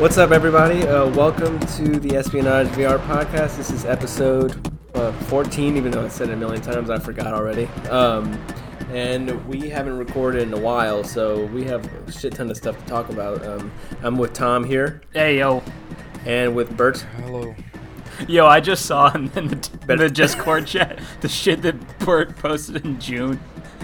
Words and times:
What's 0.00 0.16
up, 0.16 0.30
everybody? 0.30 0.82
Uh, 0.88 1.10
welcome 1.10 1.60
to 1.60 2.00
the 2.00 2.16
Espionage 2.16 2.68
VR 2.68 2.98
podcast. 3.00 3.58
This 3.58 3.70
is 3.70 3.84
episode 3.84 4.58
uh, 4.94 5.12
14, 5.24 5.76
even 5.76 5.90
though 5.90 6.02
I 6.02 6.08
said 6.08 6.30
it 6.30 6.32
a 6.32 6.36
million 6.36 6.62
times, 6.62 6.88
I 6.88 6.98
forgot 6.98 7.34
already. 7.34 7.66
Um, 7.90 8.42
and 8.90 9.46
we 9.46 9.68
haven't 9.68 9.98
recorded 9.98 10.40
in 10.44 10.54
a 10.54 10.58
while, 10.58 11.04
so 11.04 11.44
we 11.48 11.64
have 11.64 11.84
a 12.08 12.10
shit 12.10 12.32
ton 12.32 12.50
of 12.50 12.56
stuff 12.56 12.78
to 12.78 12.84
talk 12.86 13.10
about. 13.10 13.44
Um, 13.46 13.70
I'm 14.02 14.16
with 14.16 14.32
Tom 14.32 14.64
here, 14.64 15.02
Hey 15.12 15.38
yo, 15.38 15.62
and 16.24 16.56
with 16.56 16.74
Bert. 16.78 17.00
Hello. 17.00 17.54
yo! 18.26 18.46
I 18.46 18.60
just 18.60 18.86
saw 18.86 19.12
in 19.14 19.26
the, 19.26 19.70
in 19.86 19.98
the 19.98 20.08
Discord 20.08 20.66
chat 20.66 20.98
the 21.20 21.28
shit 21.28 21.60
that 21.60 21.98
Bert 21.98 22.38
posted 22.38 22.86
in 22.86 22.98
June. 22.98 23.38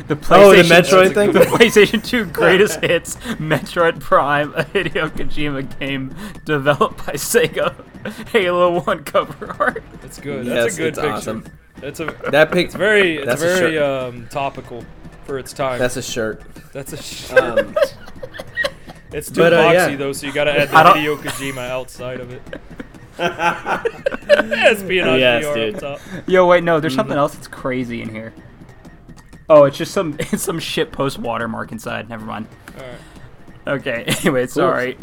The 0.08 0.14
PlayStation, 0.14 0.30
Oh, 0.30 0.54
the 0.54 0.62
Metroid 0.62 1.14
thing? 1.14 1.32
the 1.32 1.40
PlayStation 1.40 2.04
2 2.04 2.26
greatest 2.26 2.80
hits, 2.80 3.16
Metroid 3.16 3.98
Prime, 4.00 4.52
a 4.54 4.62
Hideo 4.64 5.08
Kojima 5.10 5.78
game 5.78 6.14
developed 6.44 7.06
by 7.06 7.14
Sega, 7.14 7.74
Halo 8.28 8.80
1 8.82 9.04
cover 9.04 9.56
art. 9.58 9.82
That's 10.02 10.18
good. 10.20 10.46
Yes, 10.46 10.54
That's 10.64 10.74
a 10.74 10.78
good 10.78 10.86
it's 10.88 10.98
picture. 10.98 11.12
awesome. 11.12 11.44
It's 11.82 12.00
a 12.00 12.06
That 12.30 12.52
pic. 12.52 12.66
it's 12.66 12.74
very 12.74 13.16
it's 13.16 13.26
That's 13.26 13.42
a 13.42 13.46
very 13.46 13.78
um, 13.78 14.28
topical 14.30 14.84
for 15.24 15.38
its 15.38 15.52
time. 15.52 15.78
That's 15.78 15.96
a 15.96 16.02
shirt. 16.02 16.42
That's 16.72 16.92
a 16.92 17.02
shirt. 17.02 17.58
Um, 17.58 17.76
it's 19.12 19.30
too 19.30 19.40
but, 19.40 19.52
uh, 19.54 19.62
boxy 19.64 19.90
yeah. 19.90 19.96
though, 19.96 20.12
so 20.12 20.26
you 20.26 20.32
got 20.32 20.44
to 20.44 20.52
add 20.58 20.68
the 20.70 20.76
I 20.76 20.82
don't- 20.84 20.96
Hideo 20.98 21.16
Kojima 21.16 21.68
outside 21.68 22.20
of 22.20 22.30
it. 22.32 22.42
Espionage 24.28 25.20
Yes, 25.20 25.44
VR 25.44 25.54
dude. 25.54 25.74
up 25.76 25.80
top. 25.80 26.00
Yo, 26.28 26.46
wait, 26.46 26.62
no, 26.64 26.80
there's 26.80 26.92
Mm-hmm. 26.92 27.00
something 27.00 27.16
else 27.18 27.34
that's 27.34 27.48
crazy 27.48 28.02
in 28.02 28.10
here. 28.10 28.32
Oh, 29.48 29.64
it's 29.64 29.76
just 29.78 29.92
some 29.92 30.16
it's 30.18 30.42
some 30.50 30.58
shit 30.58 30.92
post 30.92 31.18
watermark 31.18 31.72
inside. 31.72 32.08
Never 32.08 32.24
mind. 32.24 32.46
All 32.78 32.82
right. 32.86 32.98
Okay, 33.80 34.04
anyway, 34.20 34.46
sorry. 34.46 34.96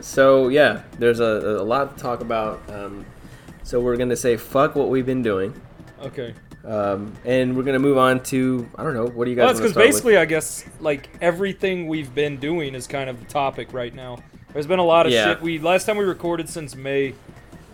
so 0.00 0.48
yeah, 0.48 0.82
there's 0.98 1.20
a, 1.20 1.24
a 1.60 1.64
lot 1.64 1.96
to 1.96 2.02
talk 2.02 2.20
about. 2.20 2.60
Um, 2.70 3.04
so 3.62 3.80
we're 3.80 3.96
gonna 3.96 4.16
say 4.16 4.36
fuck 4.36 4.74
what 4.74 4.88
we've 4.88 5.04
been 5.06 5.22
doing, 5.22 5.52
Okay. 6.02 6.34
um, 6.64 7.12
and 7.26 7.54
we're 7.56 7.64
gonna 7.64 7.78
move 7.78 7.98
on 7.98 8.22
to 8.24 8.66
I 8.76 8.82
don't 8.82 8.94
know. 8.94 9.06
What 9.06 9.24
do 9.26 9.30
you 9.30 9.36
guys? 9.36 9.44
Well, 9.44 9.48
that's 9.48 9.60
wanna 9.60 9.68
because 9.68 9.72
start 9.72 9.86
with? 9.86 9.94
basically, 9.94 10.16
I 10.16 10.24
guess 10.24 10.64
like 10.80 11.10
everything 11.20 11.86
we've 11.86 12.14
been 12.14 12.38
doing 12.38 12.74
is 12.74 12.86
kind 12.86 13.10
of 13.10 13.20
the 13.20 13.26
topic 13.26 13.72
right 13.74 13.94
now. 13.94 14.18
There's 14.54 14.66
been 14.66 14.78
a 14.78 14.84
lot 14.84 15.04
of 15.06 15.12
Yeah. 15.12 15.26
shit. 15.34 15.42
We 15.42 15.58
last 15.58 15.84
time 15.84 15.98
we 15.98 16.04
recorded 16.04 16.48
since 16.48 16.74
May, 16.74 17.14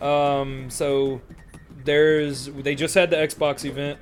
um, 0.01 0.69
so 0.69 1.21
there's 1.85 2.47
they 2.47 2.75
just 2.75 2.95
had 2.95 3.11
the 3.11 3.17
Xbox 3.17 3.65
event. 3.65 3.99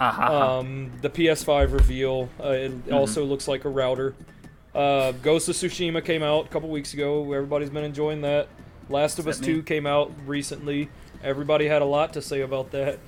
Uh-huh. 0.00 0.58
Um, 0.58 0.92
the 1.02 1.10
PS5 1.10 1.72
reveal. 1.72 2.28
Uh, 2.42 2.48
it 2.50 2.70
Mm-hmm. 2.72 2.94
also 2.94 3.24
looks 3.24 3.48
like 3.48 3.64
a 3.64 3.68
router. 3.68 4.14
Uh, 4.74 5.12
Ghost 5.12 5.48
of 5.48 5.56
Tsushima 5.56 6.04
came 6.04 6.22
out 6.22 6.46
a 6.46 6.48
couple 6.48 6.68
weeks 6.68 6.94
ago. 6.94 7.22
Everybody's 7.32 7.70
been 7.70 7.84
enjoying 7.84 8.20
that. 8.22 8.48
Last 8.88 9.18
of 9.18 9.26
Us 9.26 9.38
2 9.40 9.56
me? 9.56 9.62
came 9.62 9.86
out 9.86 10.12
recently. 10.26 10.88
Everybody 11.22 11.66
had 11.66 11.82
a 11.82 11.84
lot 11.86 12.12
to 12.14 12.22
say 12.22 12.42
about 12.42 12.70
that. 12.72 12.98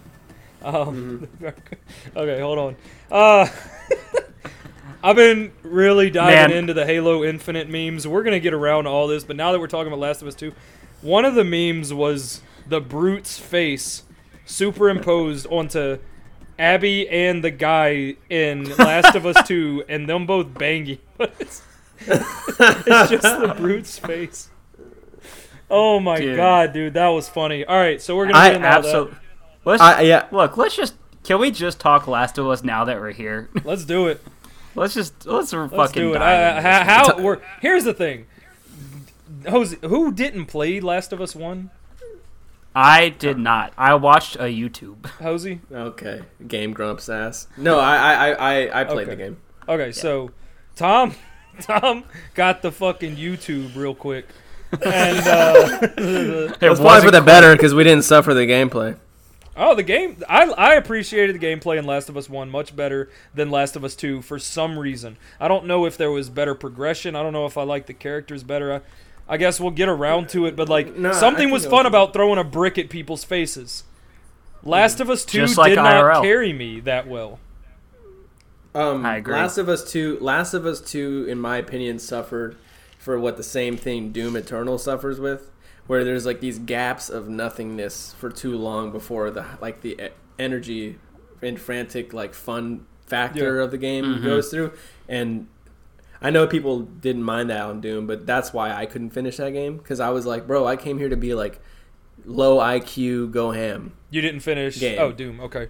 Um, 0.63 1.29
Mm-hmm. 1.41 2.17
okay, 2.19 2.41
hold 2.41 2.59
on. 2.59 2.77
Uh, 3.11 3.47
I've 5.03 5.17
been 5.17 5.53
really 5.63 6.11
diving 6.11 6.35
Man. 6.35 6.53
into 6.53 6.75
the 6.75 6.85
Halo 6.85 7.25
Infinite 7.25 7.69
memes. 7.71 8.07
We're 8.07 8.23
gonna 8.23 8.41
get 8.41 8.53
around 8.53 8.85
to 8.85 8.91
all 8.91 9.07
this, 9.07 9.25
but 9.25 9.37
now 9.37 9.53
that 9.53 9.59
we're 9.61 9.67
talking 9.69 9.87
about 9.87 10.01
Last 10.01 10.21
of 10.23 10.29
Us 10.29 10.35
2, 10.35 10.53
one 11.01 11.25
of 11.25 11.35
the 11.35 11.45
memes 11.45 11.95
was 11.95 12.43
the 12.69 12.81
brute's 12.81 13.39
face 13.39 14.03
superimposed 14.45 15.47
onto 15.47 15.99
Abby 16.61 17.09
and 17.09 17.43
the 17.43 17.51
guy 17.51 18.17
in 18.29 18.65
Last 18.77 19.15
of 19.17 19.25
Us 19.25 19.37
2, 19.49 19.85
and 19.89 20.09
them 20.09 20.27
both 20.27 20.53
banging. 20.55 20.99
it's, 21.19 21.63
it's 22.07 23.11
just 23.11 23.23
the 23.23 23.55
brute's 23.57 23.99
face. 23.99 24.51
Oh 25.71 26.01
my 26.01 26.19
Dude. 26.19 26.37
god, 26.37 26.73
dude, 26.73 26.95
that 26.95 27.09
was 27.09 27.29
funny. 27.29 27.65
All 27.65 27.77
right, 27.77 28.03
so 28.03 28.17
we're 28.17 28.27
gonna 28.27 28.39
I 28.39 28.49
get 28.49 28.57
into 28.57 28.69
all 28.69 28.73
that. 28.73 28.79
Absolutely. 28.87 29.17
Let's 29.65 29.83
I, 29.83 30.01
yeah, 30.03 30.27
look. 30.31 30.57
Let's 30.57 30.77
just. 30.77 30.95
Can 31.23 31.39
we 31.39 31.51
just 31.51 31.79
talk 31.81 32.09
Last 32.09 32.39
of 32.39 32.49
Us 32.49 32.65
now 32.65 32.85
that 32.85 32.99
we're 32.99 33.13
here? 33.13 33.51
Let's 33.65 33.85
do 33.85 34.09
it. 34.09 34.23
let's 34.75 34.95
just 34.95 35.27
let's, 35.27 35.53
Let's 35.53 35.73
fucking 35.73 36.03
do 36.03 36.15
it. 36.15 36.19
dive 36.19 36.65
I, 36.65 36.79
into 36.79 36.91
how 36.91 37.23
we're, 37.23 37.41
here's 37.61 37.85
the 37.85 37.95
thing. 37.95 38.27
Jose, 39.49 39.77
who 39.83 40.13
didn't 40.13 40.47
play 40.47 40.81
Last 40.81 41.13
of 41.13 41.21
Us 41.21 41.37
One? 41.37 41.71
I 42.75 43.09
did 43.09 43.39
not. 43.39 43.73
I 43.77 43.95
watched 43.95 44.37
a 44.37 44.45
YouTube. 44.45 45.07
Hosey. 45.21 45.61
okay. 45.73 46.23
Game 46.47 46.73
grumps 46.73 47.09
ass. 47.09 47.49
No, 47.57 47.79
I 47.79 47.97
I 47.97 48.13
I 48.15 48.33
I, 48.67 48.81
I 48.81 48.85
played 48.85 49.09
Okay. 49.09 49.11
the 49.11 49.17
game. 49.17 49.37
Okay, 49.69 49.93
so 49.93 50.31
Tom, 50.77 51.15
Tom 51.61 52.05
got 52.35 52.63
the 52.63 52.71
fucking 52.73 53.17
YouTube 53.17 53.75
real 53.77 53.95
quick, 53.95 54.27
and 54.73 55.19
uh, 55.27 55.79
It 55.97 56.61
That's 56.61 56.79
probably 56.79 56.85
wasn't 56.85 57.05
for 57.07 57.11
the 57.11 57.21
better 57.23 57.53
because 57.55 57.75
we 57.75 57.85
didn't 57.85 58.05
suffer 58.05 58.35
the 58.35 58.47
gameplay. 58.47 58.97
oh, 59.57 59.75
the 59.75 59.83
game. 59.83 60.23
I 60.29 60.45
I 60.51 60.75
appreciated 60.75 61.39
the 61.41 61.45
gameplay 61.45 61.77
in 61.79 61.85
Last 61.87 62.09
of 62.09 62.17
Us 62.17 62.29
One 62.29 62.51
much 62.51 62.75
better 62.77 63.11
than 63.35 63.51
Last 63.51 63.75
of 63.77 63.85
Us 63.85 63.95
Two 63.97 64.23
for 64.23 64.39
some 64.39 64.79
reason. 64.79 65.17
I 65.41 65.49
don't 65.49 65.67
know 65.67 65.87
if 65.87 65.97
there 65.97 66.11
was 66.11 66.31
better 66.31 66.55
progression. 66.55 67.17
I 67.17 67.23
don't 67.25 67.33
know 67.33 67.47
if 67.47 67.59
I 67.59 67.63
like 67.65 67.87
the 67.87 67.95
characters 67.95 68.43
better. 68.45 68.73
I, 68.75 68.81
I 69.31 69.37
guess 69.37 69.61
we'll 69.61 69.71
get 69.71 69.89
around 69.89 70.29
to 70.31 70.45
it, 70.47 70.57
but 70.57 70.69
like 70.69 70.97
No, 70.97 71.13
something 71.13 71.51
was 71.51 71.65
fun 71.65 71.85
was- 71.85 71.87
about 71.87 72.13
throwing 72.13 72.39
a 72.39 72.45
brick 72.45 72.77
at 72.79 72.91
people's 72.91 73.23
faces. 73.25 73.85
Last 74.63 75.01
of 75.01 75.09
Us 75.09 75.25
Two 75.25 75.39
Just 75.39 75.57
like 75.57 75.71
did 75.71 75.77
not 75.77 76.23
carry 76.23 76.53
me 76.53 76.81
that 76.81 77.07
well. 77.09 77.39
Um, 78.75 79.05
I 79.05 79.17
agree. 79.17 79.35
Last 79.35 79.59
of 79.59 79.69
Us 79.69 79.91
Two, 79.91 80.19
Last 80.21 80.55
of 80.55 80.65
Us 80.67 80.81
Two, 80.81 81.27
in 81.29 81.41
my 81.41 81.57
opinion, 81.57 81.99
suffered 81.99 82.57
for 82.99 83.19
what 83.19 83.37
the 83.37 83.43
same 83.43 83.77
thing 83.77 84.13
Doom 84.13 84.37
Eternal 84.37 84.79
suffers 84.79 85.19
with, 85.19 85.51
where 85.87 86.05
there's 86.05 86.27
like 86.27 86.41
these 86.41 86.59
gaps 86.59 87.09
of 87.09 87.29
nothingness 87.29 88.15
for 88.19 88.31
too 88.31 88.57
long 88.57 88.93
before 88.93 89.31
the 89.31 89.45
like 89.61 89.81
the 89.81 89.93
e- 90.01 90.09
energy 90.39 90.99
and 91.43 91.59
frantic 91.61 92.13
like 92.13 92.35
fun 92.35 92.87
factor 93.07 93.57
Yeah. 93.59 93.65
of 93.65 93.71
the 93.73 93.79
game 93.79 94.23
goes 94.23 94.51
through, 94.51 94.73
and 95.09 95.49
I 96.23 96.31
know 96.31 96.47
people 96.47 96.81
didn't 96.81 97.23
mind 97.23 97.49
that 97.51 97.63
on 97.63 97.81
Doom, 97.81 98.07
but 98.07 98.27
that's 98.27 98.53
why 98.53 98.73
I 98.75 98.87
couldn't 98.87 99.11
finish 99.11 99.37
that 99.39 99.53
game 99.53 99.79
because 99.79 100.01
I 100.01 100.11
was 100.11 100.27
like, 100.27 100.47
bro, 100.47 100.67
I 100.67 100.77
came 100.77 100.99
here 100.99 101.09
to 101.09 101.17
be 101.17 101.35
like 101.35 101.61
low 102.25 102.59
IQ, 102.59 103.31
go 103.31 103.53
ham. 103.53 103.95
You 104.11 104.21
didn't 104.21 104.41
finish. 104.41 104.79
Game. 104.79 104.99
Oh, 105.01 105.13
Doom. 105.13 105.41
Okay. 105.41 105.69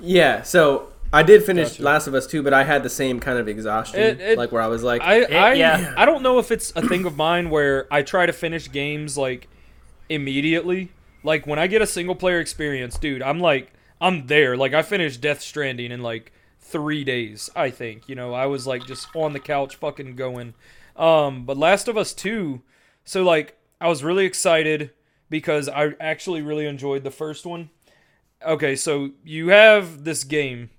Yeah, 0.00 0.42
so 0.42 0.90
I 1.12 1.22
did 1.22 1.44
finish 1.44 1.70
Gotcha. 1.72 1.82
Last 1.82 2.06
of 2.06 2.14
Us 2.14 2.26
2, 2.26 2.42
but 2.42 2.54
I 2.54 2.64
had 2.64 2.82
the 2.82 2.88
same 2.88 3.20
kind 3.20 3.38
of 3.38 3.46
exhaustion, 3.48 4.00
It- 4.00 4.20
it- 4.20 4.38
like 4.38 4.50
where 4.50 4.62
I 4.62 4.66
was 4.68 4.82
like, 4.82 5.02
I 5.02 5.20
eh, 5.20 5.38
I, 5.38 5.52
yeah. 5.54 5.92
I 5.96 6.06
don't 6.06 6.22
know 6.22 6.38
if 6.38 6.50
it's 6.50 6.72
a 6.74 6.86
thing 6.88 7.04
of 7.04 7.16
mine 7.16 7.50
where 7.50 7.86
I 7.92 8.02
try 8.02 8.24
to 8.24 8.32
finish 8.32 8.70
games 8.72 9.18
like 9.18 9.48
immediately. 10.08 10.90
Like 11.22 11.46
when 11.46 11.58
I 11.58 11.66
get 11.66 11.82
a 11.82 11.86
single 11.86 12.14
player 12.14 12.40
experience, 12.40 12.98
dude, 12.98 13.22
I'm 13.22 13.40
like 13.40 13.72
I'm 14.00 14.26
there. 14.26 14.56
Like 14.56 14.74
I 14.74 14.82
finished 14.82 15.20
Death 15.20 15.40
Stranding 15.40 15.92
in 15.92 16.02
like 16.02 16.32
three 16.72 17.04
days. 17.04 17.50
I 17.54 17.70
think 17.70 18.08
you 18.08 18.14
know 18.14 18.34
I 18.34 18.46
was 18.46 18.66
like 18.66 18.86
just 18.86 19.08
on 19.14 19.32
the 19.32 19.40
couch 19.40 19.76
fucking 19.76 20.16
going. 20.16 20.54
Um, 20.96 21.44
but 21.44 21.56
Last 21.56 21.88
of 21.88 21.96
Us 21.96 22.12
Two, 22.12 22.62
so 23.04 23.22
like 23.22 23.56
I 23.80 23.88
was 23.88 24.02
really 24.02 24.24
excited 24.24 24.90
because 25.30 25.68
I 25.68 25.92
actually 26.00 26.42
really 26.42 26.66
enjoyed 26.66 27.04
the 27.04 27.10
first 27.10 27.46
one. 27.46 27.70
Okay, 28.44 28.74
so 28.74 29.10
you 29.24 29.48
have 29.48 30.04
this 30.04 30.24
game 30.24 30.70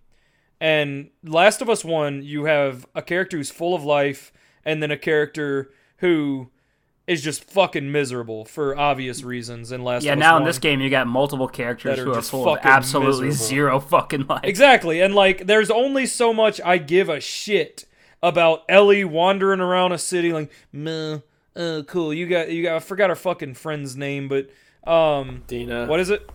and 0.63 1.09
Last 1.25 1.61
of 1.61 1.69
Us 1.69 1.83
1, 1.83 2.23
you 2.23 2.45
have 2.45 2.85
a 2.95 3.01
character 3.01 3.35
who's 3.35 3.51
full 3.51 3.75
of 3.75 3.83
life, 3.83 4.31
and 4.63 4.81
then 4.81 4.91
a 4.91 4.97
character 4.97 5.73
who 5.97 6.51
is 7.05 7.21
just 7.21 7.43
fucking 7.43 7.91
miserable 7.91 8.45
for 8.45 8.77
obvious 8.77 9.23
reasons. 9.23 9.71
In 9.71 9.83
Last 9.83 10.03
Yeah, 10.03 10.15
now 10.15 10.37
in 10.37 10.45
this 10.45 10.59
game 10.59 10.79
you 10.79 10.89
got 10.89 11.07
multiple 11.07 11.47
characters 11.47 11.99
are 11.99 12.03
who 12.05 12.13
are 12.13 12.21
full 12.21 12.49
of 12.53 12.59
absolutely 12.63 13.27
miserable. 13.27 13.47
zero 13.47 13.79
fucking 13.79 14.27
life. 14.27 14.43
Exactly, 14.43 15.01
and 15.01 15.13
like, 15.13 15.45
there's 15.45 15.69
only 15.69 16.05
so 16.05 16.33
much 16.33 16.61
I 16.63 16.77
give 16.77 17.09
a 17.09 17.19
shit 17.19 17.85
about 18.21 18.63
Ellie 18.69 19.03
wandering 19.03 19.59
around 19.59 19.91
a 19.91 19.97
city 19.97 20.31
like, 20.31 20.49
meh, 20.71 21.19
uh, 21.55 21.81
cool. 21.87 22.13
You 22.13 22.27
got, 22.27 22.49
you 22.49 22.63
got. 22.63 22.77
I 22.77 22.79
forgot 22.79 23.09
her 23.09 23.15
fucking 23.15 23.55
friend's 23.55 23.95
name, 23.97 24.29
but 24.29 24.49
um, 24.89 25.43
Dina. 25.47 25.85
what 25.87 25.99
is 25.99 26.09
it? 26.09 26.29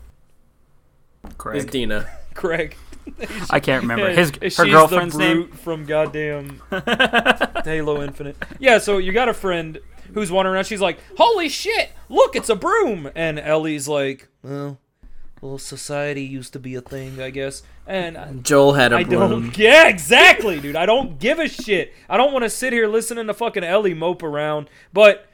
Craig. 1.38 1.70
Dina? 1.70 2.08
Craig. 2.34 2.76
I 3.50 3.58
can't 3.58 3.82
remember 3.82 4.10
his 4.10 4.30
her 4.58 4.66
girlfriend's 4.66 5.14
the 5.16 5.18
name. 5.18 5.48
from 5.52 5.86
goddamn 5.86 6.60
Halo 7.64 8.02
Infinite. 8.02 8.36
Yeah, 8.58 8.78
so 8.78 8.98
you 8.98 9.12
got 9.12 9.30
a 9.30 9.34
friend 9.34 9.78
who's 10.14 10.30
wandering 10.30 10.54
around. 10.54 10.64
She's 10.66 10.80
like, 10.80 10.98
"Holy 11.16 11.48
shit! 11.48 11.92
Look, 12.08 12.36
it's 12.36 12.48
a 12.48 12.56
broom!" 12.56 13.10
And 13.14 13.38
Ellie's 13.38 13.88
like, 13.88 14.28
"Well, 14.42 14.78
well, 15.40 15.58
society 15.58 16.22
used 16.22 16.52
to 16.54 16.58
be 16.58 16.74
a 16.74 16.80
thing, 16.80 17.20
I 17.20 17.30
guess." 17.30 17.62
And 17.86 18.44
Joel 18.44 18.74
had 18.74 18.92
a 18.92 18.96
I 18.96 19.04
broom. 19.04 19.30
don't. 19.30 19.58
Yeah, 19.58 19.88
exactly, 19.88 20.60
dude. 20.60 20.76
I 20.76 20.84
don't 20.86 21.18
give 21.18 21.38
a 21.38 21.48
shit. 21.48 21.94
I 22.08 22.16
don't 22.16 22.32
want 22.32 22.44
to 22.44 22.50
sit 22.50 22.72
here 22.72 22.86
listening 22.86 23.26
to 23.28 23.34
fucking 23.34 23.64
Ellie 23.64 23.94
mope 23.94 24.22
around. 24.22 24.68
But 24.92 25.24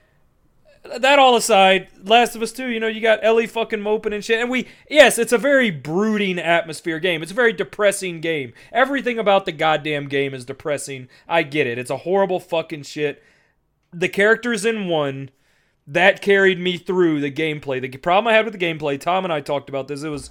that 1.00 1.18
all 1.18 1.34
aside, 1.34 1.88
Last 2.04 2.36
of 2.36 2.42
Us 2.42 2.52
2, 2.52 2.66
you 2.68 2.78
know, 2.78 2.86
you 2.86 3.00
got 3.00 3.24
Ellie 3.24 3.46
fucking 3.46 3.80
moping 3.80 4.12
and 4.12 4.22
shit. 4.24 4.38
And 4.40 4.50
we, 4.50 4.68
yes, 4.88 5.18
it's 5.18 5.32
a 5.32 5.38
very 5.38 5.70
brooding 5.70 6.38
atmosphere 6.38 6.98
game. 7.00 7.22
It's 7.22 7.32
a 7.32 7.34
very 7.34 7.54
depressing 7.54 8.20
game. 8.20 8.52
Everything 8.70 9.18
about 9.18 9.46
the 9.46 9.52
goddamn 9.52 10.08
game 10.08 10.34
is 10.34 10.44
depressing. 10.44 11.08
I 11.26 11.42
get 11.42 11.66
it. 11.66 11.78
It's 11.78 11.90
a 11.90 11.96
horrible 11.98 12.38
fucking 12.38 12.82
shit. 12.82 13.22
The 13.96 14.08
characters 14.08 14.64
in 14.64 14.88
one, 14.88 15.30
that 15.86 16.22
carried 16.22 16.58
me 16.58 16.78
through 16.78 17.20
the 17.20 17.30
gameplay. 17.30 17.80
The 17.80 17.96
problem 17.98 18.32
I 18.32 18.36
had 18.36 18.44
with 18.44 18.58
the 18.58 18.64
gameplay, 18.64 18.98
Tom 18.98 19.24
and 19.24 19.32
I 19.32 19.40
talked 19.40 19.68
about 19.68 19.88
this. 19.88 20.02
It 20.02 20.08
was 20.08 20.30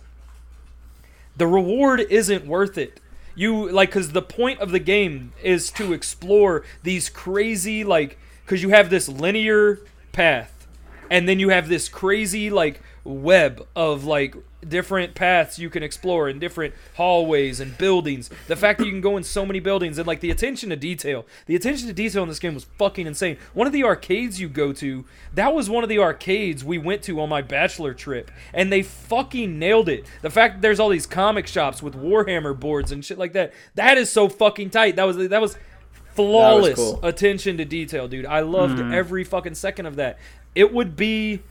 the 1.38 1.48
reward 1.48 2.02
isn't 2.02 2.46
worth 2.46 2.78
it. 2.78 3.00
You 3.36 3.70
like 3.70 3.90
because 3.90 4.12
the 4.12 4.22
point 4.22 4.60
of 4.60 4.72
the 4.72 4.80
game 4.80 5.34
is 5.42 5.72
to 5.72 5.94
explore 5.94 6.64
these 6.84 7.10
crazy 7.10 7.84
like 7.84 8.20
because 8.46 8.62
you 8.62 8.70
have 8.70 8.90
this 8.90 9.10
linear 9.10 9.80
path, 10.12 10.68
and 11.10 11.28
then 11.28 11.40
you 11.40 11.50
have 11.50 11.70
this 11.70 11.90
crazy 11.90 12.50
like 12.50 12.82
web 13.04 13.66
of 13.76 14.06
like 14.06 14.36
different 14.70 15.16
paths 15.16 15.60
you 15.60 15.70
can 15.70 15.84
explore 15.84 16.30
in 16.30 16.40
different 16.40 16.74
hallways 16.96 17.60
and 17.60 17.78
buildings. 17.78 18.30
The 18.48 18.56
fact 18.56 18.80
that 18.80 18.86
you 18.86 18.92
can 18.92 19.02
go 19.02 19.18
in 19.18 19.24
so 19.24 19.46
many 19.46 19.60
buildings 19.60 19.98
and 19.98 20.08
like 20.08 20.20
the 20.20 20.32
attention 20.32 20.70
to 20.70 20.76
detail. 20.76 21.26
The 21.46 21.56
attention 21.56 21.88
to 21.88 21.94
detail 21.94 22.24
in 22.24 22.30
this 22.30 22.40
game 22.40 22.54
was 22.54 22.66
fucking 22.78 23.08
insane. 23.08 23.38
One 23.54 23.68
of 23.68 23.74
the 23.74 23.84
arcades 23.84 24.40
you 24.40 24.50
go 24.50 24.74
to, 24.74 25.06
that 25.34 25.54
was 25.54 25.70
one 25.70 25.84
of 25.84 25.90
the 25.90 26.00
arcades 26.00 26.64
we 26.64 26.78
went 26.78 27.04
to 27.04 27.20
on 27.20 27.30
my 27.30 27.42
bachelor 27.42 27.94
trip 27.94 28.32
and 28.54 28.72
they 28.72 28.84
fucking 28.84 29.60
nailed 29.60 29.90
it. 29.90 30.06
The 30.22 30.30
fact 30.30 30.56
that 30.56 30.62
there's 30.62 30.80
all 30.80 30.90
these 30.90 31.08
comic 31.08 31.48
shops 31.48 31.82
with 31.82 31.96
Warhammer 31.96 32.58
boards 32.60 32.92
and 32.92 33.04
shit 33.04 33.18
like 33.18 33.34
that. 33.34 33.54
That 33.76 33.98
is 33.98 34.12
so 34.12 34.30
fucking 34.30 34.70
tight. 34.72 34.96
That 34.96 35.06
was 35.06 35.18
that 35.18 35.42
was 35.42 35.58
flawless 36.14 36.76
cool. 36.76 37.00
attention 37.04 37.58
to 37.58 37.66
detail, 37.66 38.08
dude. 38.08 38.26
I 38.26 38.42
loved 38.42 38.80
mm. 38.80 38.94
every 38.94 39.24
fucking 39.24 39.56
second 39.56 39.86
of 39.86 39.96
that. 39.98 40.20
It 40.56 40.72
would 40.72 40.96
be 40.96 41.42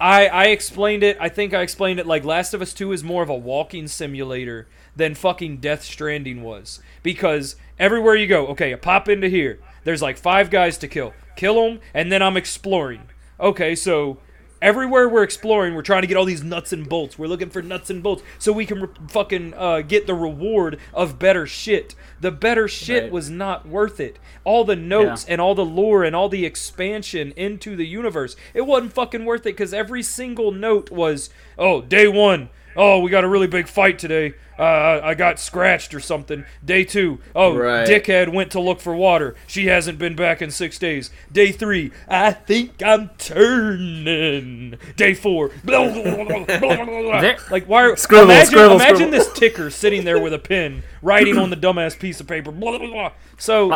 I 0.00 0.26
I 0.26 0.44
explained 0.46 1.02
it. 1.02 1.16
I 1.20 1.28
think 1.28 1.54
I 1.54 1.62
explained 1.62 2.00
it 2.00 2.06
like 2.06 2.24
Last 2.24 2.54
of 2.54 2.62
Us 2.62 2.74
2 2.74 2.92
is 2.92 3.04
more 3.04 3.22
of 3.22 3.28
a 3.28 3.34
walking 3.34 3.88
simulator 3.88 4.66
than 4.96 5.14
fucking 5.14 5.58
Death 5.58 5.82
Stranding 5.82 6.42
was 6.42 6.80
because 7.02 7.56
everywhere 7.78 8.14
you 8.14 8.26
go, 8.26 8.46
okay, 8.48 8.72
I 8.72 8.76
pop 8.76 9.08
into 9.08 9.28
here. 9.28 9.60
There's 9.84 10.02
like 10.02 10.16
five 10.16 10.50
guys 10.50 10.78
to 10.78 10.88
kill. 10.88 11.12
Kill 11.36 11.62
them 11.62 11.80
and 11.92 12.10
then 12.10 12.22
I'm 12.22 12.36
exploring. 12.36 13.08
Okay, 13.40 13.74
so 13.74 14.18
everywhere 14.64 15.08
we're 15.08 15.22
exploring, 15.22 15.74
we're 15.74 15.82
trying 15.82 16.00
to 16.02 16.08
get 16.08 16.16
all 16.16 16.24
these 16.24 16.42
nuts 16.42 16.72
and 16.72 16.88
bolts. 16.88 17.18
We're 17.18 17.26
looking 17.28 17.50
for 17.50 17.60
nuts 17.62 17.90
and 17.90 18.02
bolts 18.02 18.22
so 18.38 18.50
we 18.50 18.64
can 18.66 18.80
re- 18.80 18.88
fucking 19.08 19.52
uh, 19.54 19.82
get 19.82 20.06
the 20.06 20.14
reward 20.14 20.78
of 20.94 21.18
better 21.18 21.46
shit. 21.46 21.94
The 22.20 22.30
better 22.30 22.66
shit 22.66 23.04
Right. 23.04 23.12
was 23.12 23.28
not 23.28 23.68
worth 23.68 24.00
it. 24.00 24.18
All 24.42 24.64
the 24.64 24.74
notes 24.74 25.26
Yeah. 25.28 25.34
and 25.34 25.40
all 25.40 25.54
the 25.54 25.64
lore 25.64 26.02
and 26.02 26.16
all 26.16 26.28
the 26.30 26.46
expansion 26.46 27.32
into 27.36 27.76
the 27.76 27.86
universe, 27.86 28.34
it 28.54 28.62
wasn't 28.62 28.94
fucking 28.94 29.24
worth 29.26 29.42
it 29.42 29.54
because 29.56 29.74
every 29.74 30.02
single 30.02 30.50
note 30.50 30.90
was, 30.90 31.28
oh, 31.58 31.82
day 31.82 32.08
one. 32.08 32.48
Oh, 32.76 32.98
we 33.00 33.10
got 33.10 33.22
a 33.22 33.28
really 33.28 33.46
big 33.46 33.68
fight 33.68 33.98
today. 34.00 34.34
Uh, 34.58 34.62
I 34.62 35.10
I 35.10 35.14
got 35.14 35.38
scratched 35.40 35.94
or 35.94 36.00
something. 36.00 36.44
Day 36.64 36.84
two. 36.84 37.18
Oh, 37.34 37.56
Right. 37.56 37.86
dickhead 37.88 38.32
went 38.32 38.50
to 38.52 38.60
look 38.60 38.80
for 38.80 38.94
water. 38.94 39.34
She 39.46 39.66
hasn't 39.66 39.98
been 39.98 40.14
back 40.14 40.40
in 40.40 40.50
six 40.50 40.78
days. 40.78 41.10
Day 41.32 41.50
three. 41.52 41.90
I 42.08 42.32
think 42.32 42.82
I'm 42.82 43.10
turning. 43.18 44.78
Day 44.96 45.14
four. 45.14 45.50
blah, 45.64 45.90
blah, 45.92 46.02
blah, 46.02 46.24
blah, 46.24 46.44
blah, 46.46 46.84
blah. 46.84 47.20
There- 47.20 47.36
like 47.50 47.66
why? 47.66 47.84
Are, 47.84 47.96
Scribble, 47.96 48.24
imagine 48.30 48.46
scribble, 48.52 48.74
imagine 48.76 48.96
scribble. 48.96 49.10
this 49.12 49.32
ticker 49.32 49.70
sitting 49.70 50.04
there 50.04 50.20
with 50.20 50.32
a 50.32 50.38
pen, 50.38 50.82
writing 51.02 51.36
on 51.38 51.50
the 51.50 51.56
dumbass 51.56 51.98
piece 51.98 52.20
of 52.20 52.26
paper. 52.26 52.50
Blah, 52.52 52.78
blah, 52.78 52.86
blah. 52.88 53.12
So, 53.38 53.68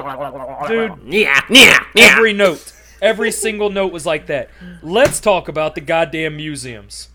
dude, 0.68 0.92
Yeah, 1.12 1.40
yeah, 1.50 1.78
yeah. 1.94 2.14
every 2.16 2.32
note, 2.32 2.72
every 3.02 3.30
single 3.32 3.70
note 3.70 3.92
was 3.92 4.06
like 4.06 4.26
that. 4.26 4.50
Let's 4.82 5.20
talk 5.20 5.48
about 5.48 5.74
the 5.74 5.80
goddamn 5.80 6.36
museums. 6.36 7.08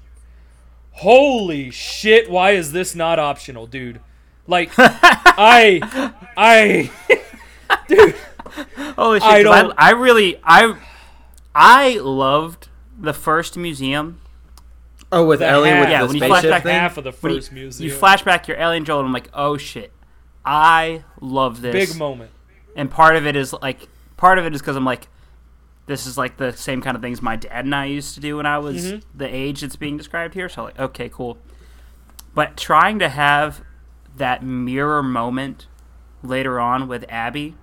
Holy 0.97 1.69
shit! 1.71 2.29
Why 2.29 2.51
is 2.51 2.71
this 2.71 2.95
not 2.95 3.19
optional, 3.19 3.65
dude? 3.67 3.99
Like, 4.47 4.71
I, 4.77 6.13
I, 6.37 6.91
dude. 7.87 8.15
Holy 8.95 9.19
shit! 9.19 9.27
I 9.27 9.43
'cause 9.43 9.51
I, 9.51 9.61
don't- 9.63 9.73
I, 9.77 9.91
really 9.91 10.39
I 10.43 10.75
I 11.55 11.97
loved 11.99 12.69
the 12.99 13.13
first 13.13 13.57
museum. 13.57 14.19
Oh, 15.11 15.25
with 15.25 15.39
The 15.39 15.47
Ellie 15.47 15.69
half- 15.69 15.79
with 15.81 15.89
Yeah, 15.89 16.01
the 16.01 16.07
when 16.07 16.15
you 16.15 16.21
spaceship 16.25 16.51
flashback 16.51 16.63
thing. 16.63 16.73
half 16.75 16.97
of 16.97 17.03
the 17.03 17.11
When 17.11 17.33
you- 17.33 17.37
first 17.39 17.51
you, 17.51 17.55
museum. 17.59 17.97
flash 17.99 18.23
back 18.23 18.47
your 18.47 18.57
Alien 18.57 18.85
Joel, 18.85 18.99
and 18.99 19.07
I'm 19.07 19.13
like, 19.13 19.29
oh 19.33 19.57
shit, 19.57 19.91
I 20.45 21.03
love 21.21 21.61
this. 21.61 21.89
Big 21.91 21.97
moment. 21.97 22.31
and 22.75 22.89
part 22.89 23.15
of 23.15 23.25
it 23.27 23.35
is 23.35 23.53
like 23.61 23.87
part 24.17 24.37
of 24.39 24.45
it 24.45 24.53
is 24.55 24.61
because 24.61 24.75
I'm 24.75 24.85
like, 24.85 25.07
this 25.85 26.05
is 26.07 26.17
like 26.17 26.37
the 26.37 26.53
same 26.53 26.81
kind 26.81 26.95
of 26.95 27.01
things 27.01 27.21
my 27.21 27.35
dad 27.35 27.65
and 27.65 27.75
I 27.75 27.85
used 27.85 28.13
to 28.15 28.19
do 28.21 28.37
when 28.37 28.45
I 28.45 28.57
was 28.57 28.93
Mhm. 28.93 29.03
the 29.13 29.27
age 29.33 29.61
that's 29.61 29.75
being 29.75 29.97
described 29.97 30.33
here. 30.33 30.47
So 30.49 30.63
like, 30.63 30.79
okay, 30.79 31.09
cool. 31.09 31.37
But 32.33 32.55
trying 32.57 32.99
to 32.99 33.09
have 33.09 33.61
that 34.15 34.41
mirror 34.43 35.03
moment 35.03 35.67
later 36.23 36.59
on 36.59 36.87
with 36.87 37.03
Abby, 37.09 37.55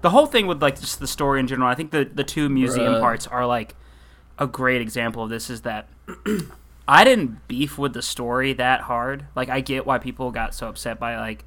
the 0.00 0.10
whole 0.10 0.26
thing 0.26 0.46
with 0.46 0.60
like 0.60 0.78
just 0.80 1.00
the 1.00 1.06
story 1.06 1.40
in 1.40 1.46
general. 1.46 1.68
I 1.68 1.74
think 1.74 1.90
the 1.92 2.04
the 2.04 2.24
two 2.24 2.48
museum 2.48 2.94
Bruh. 2.94 3.00
parts 3.00 3.26
are 3.26 3.46
like 3.46 3.74
a 4.38 4.46
great 4.46 4.82
example 4.82 5.22
of 5.22 5.30
this. 5.30 5.48
Is 5.48 5.62
that 5.62 5.88
I 6.88 7.04
didn't 7.04 7.46
beef 7.48 7.78
with 7.78 7.94
the 7.94 8.02
story 8.02 8.52
that 8.54 8.82
hard. 8.82 9.26
Like 9.34 9.48
I 9.48 9.60
get 9.60 9.86
why 9.86 9.98
people 9.98 10.30
got 10.30 10.52
so 10.54 10.68
upset 10.68 10.98
by 10.98 11.16
like 11.16 11.44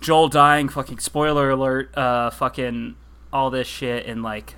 Joel 0.00 0.28
dying, 0.28 0.68
fucking 0.68 1.00
spoiler 1.00 1.50
alert, 1.50 1.96
uh, 1.98 2.30
fucking 2.30 2.94
all 3.32 3.50
this 3.50 3.66
shit, 3.66 4.06
and 4.06 4.22
like 4.22 4.54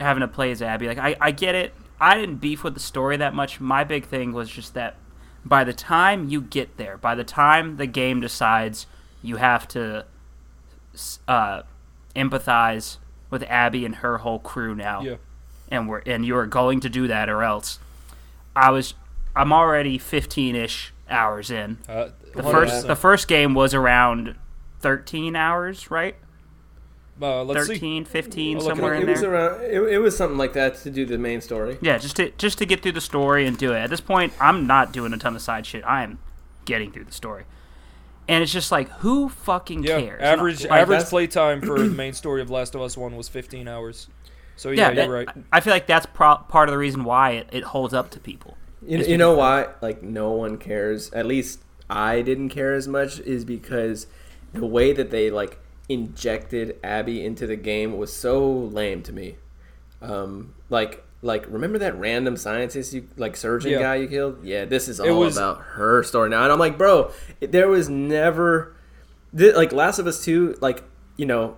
having 0.00 0.20
to 0.22 0.28
play 0.28 0.50
as 0.50 0.62
Abby. 0.62 0.86
Like, 0.88 0.98
I, 0.98 1.16
I 1.20 1.30
get 1.30 1.54
it. 1.54 1.74
I 2.00 2.14
didn't 2.16 2.36
beef 2.36 2.64
with 2.64 2.74
the 2.74 2.80
story 2.80 3.16
that 3.18 3.34
much. 3.34 3.60
My 3.60 3.84
big 3.84 4.06
thing 4.06 4.32
was 4.32 4.50
just 4.50 4.74
that 4.74 4.96
by 5.44 5.62
the 5.64 5.72
time 5.72 6.28
you 6.28 6.40
get 6.40 6.76
there, 6.76 6.96
by 6.96 7.14
the 7.14 7.24
time 7.24 7.76
the 7.76 7.86
game 7.86 8.20
decides 8.20 8.86
you 9.22 9.36
have 9.36 9.68
to 9.68 10.04
uh, 11.28 11.62
empathize 12.14 12.98
with 13.30 13.42
Abby 13.44 13.84
and 13.84 13.96
her 13.96 14.18
whole 14.18 14.38
crew 14.38 14.74
now, 14.74 15.02
Yeah. 15.02 15.16
and 15.70 15.88
we're 15.88 16.02
and 16.06 16.24
you 16.26 16.36
are 16.36 16.46
going 16.46 16.80
to 16.80 16.88
do 16.88 17.06
that 17.08 17.28
or 17.28 17.42
else, 17.42 17.78
I 18.54 18.70
was 18.70 18.94
I'm 19.34 19.52
already 19.52 19.98
15ish 19.98 20.90
hours 21.08 21.50
in. 21.50 21.78
Uh, 21.88 22.08
The 22.34 22.42
100%. 22.42 22.50
first 22.50 22.86
the 22.86 22.96
first 22.96 23.28
game 23.28 23.54
was 23.54 23.74
around 23.74 24.34
13 24.80 25.36
hours, 25.36 25.90
right? 25.90 26.16
Uh, 27.22 27.44
let's 27.44 27.66
see. 27.68 28.02
15, 28.04 28.56
I'll 28.56 28.62
it 28.62 28.66
somewhere 28.66 28.94
up. 28.94 29.02
in 29.02 29.08
It 29.08 29.12
was 29.12 29.22
around. 29.22 29.62
It, 29.62 29.80
it 29.82 29.98
was 29.98 30.16
something 30.16 30.38
like 30.38 30.52
that 30.54 30.76
to 30.82 30.90
do 30.90 31.04
the 31.06 31.18
main 31.18 31.40
story. 31.40 31.78
Yeah, 31.80 31.98
just 31.98 32.16
to 32.16 32.30
just 32.38 32.58
to 32.58 32.66
get 32.66 32.82
through 32.82 32.92
the 32.92 33.00
story 33.00 33.46
and 33.46 33.56
do 33.56 33.72
it. 33.72 33.78
At 33.78 33.90
this 33.90 34.00
point, 34.00 34.32
I'm 34.40 34.66
not 34.66 34.92
doing 34.92 35.12
a 35.12 35.18
ton 35.18 35.36
of 35.36 35.42
side 35.42 35.66
shit. 35.66 35.84
I 35.84 36.02
am 36.02 36.18
getting 36.64 36.90
through 36.92 37.04
the 37.04 37.12
story. 37.12 37.44
And 38.28 38.42
it's 38.42 38.52
just 38.52 38.70
like, 38.70 38.88
who 39.00 39.28
fucking 39.28 39.82
Yeah, 39.82 40.00
cares? 40.00 40.22
average 40.22 40.62
Like, 40.62 40.70
average 40.82 40.88
that's- 40.98 41.10
playtime 41.10 41.60
for 41.60 41.78
the 41.80 41.86
main 41.86 42.12
story 42.12 42.40
of 42.40 42.50
Last 42.50 42.74
of 42.74 42.80
Us 42.80 42.96
One 42.96 43.16
was 43.16 43.28
15 43.28 43.66
hours. 43.66 44.08
So 44.54 44.70
yeah, 44.70 44.90
yeah, 44.90 45.04
you're 45.04 45.12
right. 45.12 45.28
I 45.52 45.60
feel 45.60 45.72
like 45.72 45.86
that's 45.88 46.06
pro- 46.06 46.36
part 46.36 46.68
of 46.68 46.72
the 46.72 46.78
reason 46.78 47.02
why 47.04 47.30
it, 47.32 47.48
it 47.52 47.64
holds 47.64 47.92
up 47.94 48.10
to 48.10 48.20
people. 48.20 48.56
You, 48.86 48.98
you 48.98 49.16
know 49.16 49.34
why? 49.34 49.68
Like 49.80 50.02
no 50.02 50.30
one 50.32 50.56
cares. 50.58 51.12
At 51.12 51.26
least 51.26 51.60
I 51.90 52.22
didn't 52.22 52.50
care 52.50 52.74
as 52.74 52.86
much. 52.86 53.18
Is 53.20 53.44
because 53.44 54.06
the 54.52 54.66
way 54.66 54.92
that 54.92 55.10
they 55.10 55.30
like 55.30 55.58
injected 55.88 56.76
Abby 56.82 57.24
into 57.24 57.46
the 57.46 57.56
game 57.56 57.96
was 57.96 58.12
so 58.12 58.50
lame 58.50 59.02
to 59.02 59.12
me. 59.12 59.36
Um, 60.00 60.54
like 60.70 61.04
like 61.24 61.44
remember 61.48 61.78
that 61.78 61.96
random 61.98 62.36
scientist 62.36 62.92
you 62.92 63.06
like 63.16 63.36
surgeon 63.36 63.72
Yeah. 63.72 63.78
guy 63.80 63.94
you 63.96 64.08
killed? 64.08 64.44
Yeah, 64.44 64.64
this 64.64 64.88
is 64.88 64.98
all 65.00 65.18
was- 65.20 65.36
about 65.36 65.60
her 65.74 66.02
story 66.02 66.28
now. 66.30 66.42
And 66.44 66.52
I'm 66.52 66.58
like, 66.58 66.76
bro, 66.78 67.10
there 67.40 67.68
was 67.68 67.88
never 67.88 68.74
thi- 69.36 69.52
like 69.52 69.72
Last 69.72 69.98
of 69.98 70.06
Us 70.06 70.24
Two. 70.24 70.56
Like 70.60 70.82
you 71.16 71.26
know, 71.26 71.56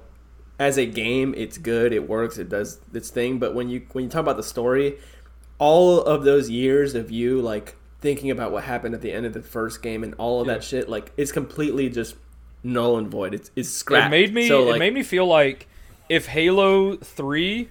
as 0.59 0.77
a 0.79 0.85
game, 0.87 1.33
it's 1.37 1.57
good. 1.59 1.93
It 1.93 2.09
works. 2.09 2.37
It 2.39 2.49
does 2.49 2.81
its 2.93 3.09
thing. 3.11 3.39
But 3.39 3.55
when 3.55 3.69
you 3.69 3.87
when 3.93 4.05
you 4.05 4.11
talk 4.11 4.21
about 4.21 4.37
the 4.37 4.43
story, 4.43 4.99
all 5.59 6.03
of 6.03 6.25
those 6.25 6.51
years 6.51 6.95
of 6.95 7.11
you 7.11 7.41
like 7.41 7.77
thinking 8.01 8.31
about 8.31 8.53
what 8.53 8.65
happened 8.65 8.95
at 8.95 9.01
the 9.01 9.13
end 9.13 9.25
of 9.25 9.33
the 9.33 9.41
first 9.41 9.81
game 9.81 10.05
and 10.05 10.15
all 10.19 10.43
of 10.43 10.47
Yeah. 10.47 10.55
that 10.55 10.65
shit, 10.65 10.89
like 10.91 11.13
it's 11.17 11.33
completely 11.33 11.89
just 11.89 12.17
null 12.65 12.97
and 12.97 13.09
void. 13.09 13.35
It's 13.35 13.51
it's 13.55 13.69
scrapped. 13.71 14.07
It 14.07 14.11
made 14.11 14.35
me 14.35 14.49
So, 14.49 14.73
it 14.73 14.79
made 14.79 14.95
me 14.95 15.03
feel 15.03 15.27
like 15.27 15.69
if 16.09 16.27
Halo 16.27 16.97
3 16.97 17.69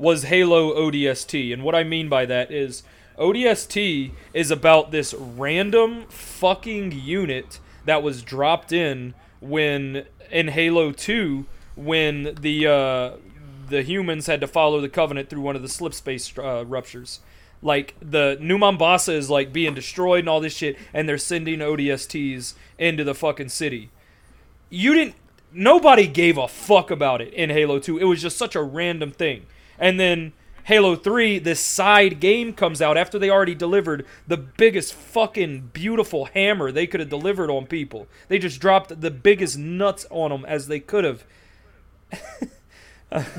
was 0.00 0.24
Halo 0.24 0.74
ODST. 0.74 1.52
And 1.52 1.62
what 1.62 1.74
I 1.74 1.84
mean 1.84 2.08
by 2.08 2.24
that 2.26 2.50
is 2.50 2.82
ODST 3.18 4.12
is 4.32 4.50
about 4.50 4.90
this 4.90 5.12
random 5.14 6.06
fucking 6.08 6.92
unit 6.92 7.60
that 7.84 8.02
was 8.02 8.22
dropped 8.22 8.72
in 8.72 9.14
when 9.40 10.06
in 10.30 10.48
Halo 10.48 10.92
2 10.92 11.44
when 11.76 12.34
the 12.40 12.66
uh, 12.66 13.10
the 13.68 13.82
humans 13.82 14.26
had 14.26 14.40
to 14.40 14.46
follow 14.46 14.80
the 14.80 14.88
covenant 14.88 15.28
through 15.28 15.42
one 15.42 15.54
of 15.54 15.62
the 15.62 15.68
slip 15.68 15.92
space 15.94 16.32
uh, 16.38 16.64
ruptures. 16.66 17.20
Like 17.62 17.94
the 18.00 18.38
New 18.40 18.56
Mombasa 18.56 19.12
is 19.12 19.28
like 19.28 19.52
being 19.52 19.74
destroyed 19.74 20.20
and 20.20 20.30
all 20.30 20.40
this 20.40 20.54
shit, 20.54 20.78
and 20.94 21.06
they're 21.06 21.18
sending 21.18 21.58
ODSTs 21.58 22.54
into 22.78 23.04
the 23.04 23.14
fucking 23.14 23.50
city 23.50 23.90
you 24.70 24.94
didn't 24.94 25.14
nobody 25.52 26.06
gave 26.06 26.38
a 26.38 26.46
fuck 26.48 26.90
about 26.90 27.20
it 27.20 27.34
in 27.34 27.50
Halo 27.50 27.78
2. 27.80 27.98
It 27.98 28.04
was 28.04 28.22
just 28.22 28.36
such 28.38 28.54
a 28.54 28.62
random 28.62 29.10
thing. 29.10 29.46
And 29.78 29.98
then 29.98 30.32
Halo 30.64 30.94
3, 30.94 31.40
this 31.40 31.58
side 31.58 32.20
game 32.20 32.52
comes 32.52 32.80
out 32.80 32.96
after 32.96 33.18
they 33.18 33.30
already 33.30 33.54
delivered 33.56 34.06
the 34.28 34.36
biggest 34.36 34.94
fucking 34.94 35.70
beautiful 35.72 36.26
hammer 36.26 36.70
they 36.70 36.86
could 36.86 37.00
have 37.00 37.08
delivered 37.08 37.50
on 37.50 37.66
people. 37.66 38.06
They 38.28 38.38
just 38.38 38.60
dropped 38.60 39.00
the 39.00 39.10
biggest 39.10 39.58
nuts 39.58 40.06
on 40.10 40.30
them 40.30 40.44
as 40.44 40.68
they 40.68 40.78
could 40.80 41.04
have. 41.04 41.24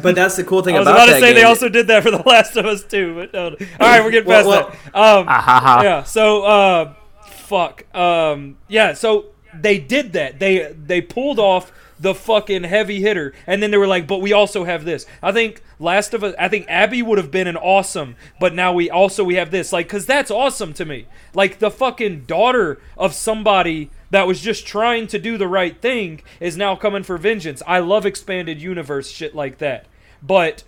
But 0.02 0.16
that's 0.16 0.36
the 0.36 0.44
cool 0.44 0.62
thing 0.64 0.76
about 0.76 0.84
that. 0.84 0.92
I 0.92 0.94
was 0.96 1.04
about 1.04 1.10
about 1.12 1.16
to 1.16 1.22
that 1.22 1.28
say 1.28 1.34
they 1.34 1.44
also 1.44 1.70
did 1.70 1.88
that 1.88 2.04
for 2.04 2.12
The 2.12 2.18
Last 2.26 2.58
of 2.58 2.66
Us 2.66 2.84
too, 2.84 3.16
but 3.16 3.32
no. 3.34 3.46
All 3.46 3.56
right, 3.80 4.04
we're 4.04 4.12
getting 4.12 4.28
Well, 4.28 4.66
past 4.66 4.78
that. 4.84 4.96
Um, 5.00 5.26
Ah, 5.30 5.42
ha, 5.42 5.60
ha. 5.62 5.82
yeah. 5.82 6.04
So, 6.04 6.44
uh, 6.44 6.94
fuck. 7.26 7.86
Um, 7.96 8.58
yeah. 8.68 8.92
So 8.92 9.28
they 9.54 9.78
did 9.78 10.14
that. 10.14 10.40
They 10.40 10.74
they 10.74 11.02
pulled 11.02 11.40
off 11.40 11.72
the 12.00 12.16
fucking 12.16 12.64
heavy 12.64 13.02
hitter, 13.02 13.34
and 13.46 13.62
then 13.62 13.72
they 13.72 13.78
were 13.78 13.88
like, 13.88 14.08
"But 14.08 14.22
we 14.22 14.34
also 14.34 14.64
have 14.64 14.86
this." 14.86 15.06
I 15.22 15.32
think 15.32 15.62
Last 15.80 16.14
of 16.14 16.24
Us. 16.24 16.36
I 16.40 16.48
think 16.48 16.66
Abby 16.68 17.02
would 17.02 17.18
have 17.18 17.32
been 17.32 17.48
an 17.48 17.58
awesome, 17.58 18.16
but 18.40 18.54
now 18.54 18.74
we 18.74 18.90
also 18.90 19.24
we 19.24 19.36
have 19.36 19.52
this. 19.52 19.72
Like, 19.72 19.88
cause 19.88 20.06
that's 20.06 20.32
awesome 20.32 20.74
to 20.74 20.86
me. 20.86 21.06
Like 21.34 21.60
the 21.60 21.72
fucking 21.72 22.26
daughter 22.26 22.80
of 22.98 23.14
somebody 23.14 23.90
that 24.10 24.28
was 24.28 24.42
just 24.42 24.66
trying 24.66 25.08
to 25.08 25.20
do 25.20 25.38
the 25.38 25.48
right 25.48 25.80
thing 25.80 26.22
is 26.40 26.58
now 26.58 26.76
coming 26.76 27.04
for 27.04 27.18
vengeance. 27.18 27.62
I 27.68 27.80
love 27.80 28.06
expanded 28.06 28.62
universe 28.62 29.10
shit 29.10 29.36
like 29.36 29.58
that, 29.60 29.86
but. 30.22 30.64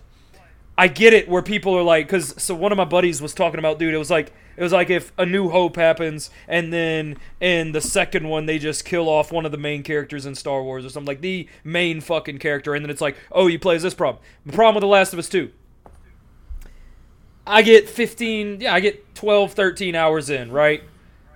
I 0.76 0.88
get 0.88 1.12
it 1.12 1.28
where 1.28 1.42
people 1.42 1.74
are 1.74 1.82
like, 1.82 2.06
because 2.06 2.34
so 2.42 2.54
one 2.54 2.72
of 2.72 2.78
my 2.78 2.84
buddies 2.84 3.22
was 3.22 3.32
talking 3.32 3.58
about, 3.58 3.78
dude. 3.78 3.94
It 3.94 3.98
was 3.98 4.10
like 4.10 4.32
it 4.56 4.62
was 4.62 4.72
like 4.72 4.90
if 4.90 5.12
A 5.18 5.24
New 5.24 5.50
Hope 5.50 5.76
happens, 5.76 6.30
and 6.48 6.72
then 6.72 7.16
in 7.40 7.72
the 7.72 7.80
second 7.80 8.28
one 8.28 8.46
they 8.46 8.58
just 8.58 8.84
kill 8.84 9.08
off 9.08 9.32
one 9.32 9.46
of 9.46 9.52
the 9.52 9.58
main 9.58 9.82
characters 9.82 10.26
in 10.26 10.34
Star 10.34 10.62
Wars 10.62 10.84
or 10.84 10.88
something 10.88 11.06
like 11.06 11.20
the 11.20 11.48
main 11.62 12.00
fucking 12.00 12.38
character, 12.38 12.74
and 12.74 12.84
then 12.84 12.90
it's 12.90 13.00
like, 13.00 13.16
oh, 13.30 13.46
you 13.46 13.58
play 13.58 13.76
as 13.76 13.82
this 13.82 13.94
problem. 13.94 14.22
The 14.46 14.52
problem 14.52 14.76
with 14.76 14.82
The 14.82 14.88
Last 14.88 15.12
of 15.12 15.18
Us 15.18 15.28
Two. 15.28 15.52
I 17.46 17.62
get 17.62 17.88
15, 17.88 18.62
yeah, 18.62 18.74
I 18.74 18.80
get 18.80 19.14
12, 19.14 19.52
13 19.52 19.94
hours 19.94 20.30
in, 20.30 20.50
right? 20.50 20.82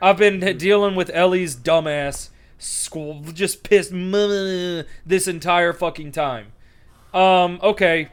I've 0.00 0.16
been 0.16 0.40
dealing 0.57 0.95
with 0.95 1.11
Ellie's 1.12 1.54
dumbass, 1.54 2.30
squ- 2.59 3.35
just 3.35 3.62
pissed 3.62 3.92
this 3.92 5.28
entire 5.28 5.73
fucking 5.75 6.12
time. 6.12 6.52
Um, 7.12 7.61
okay, 7.62 8.09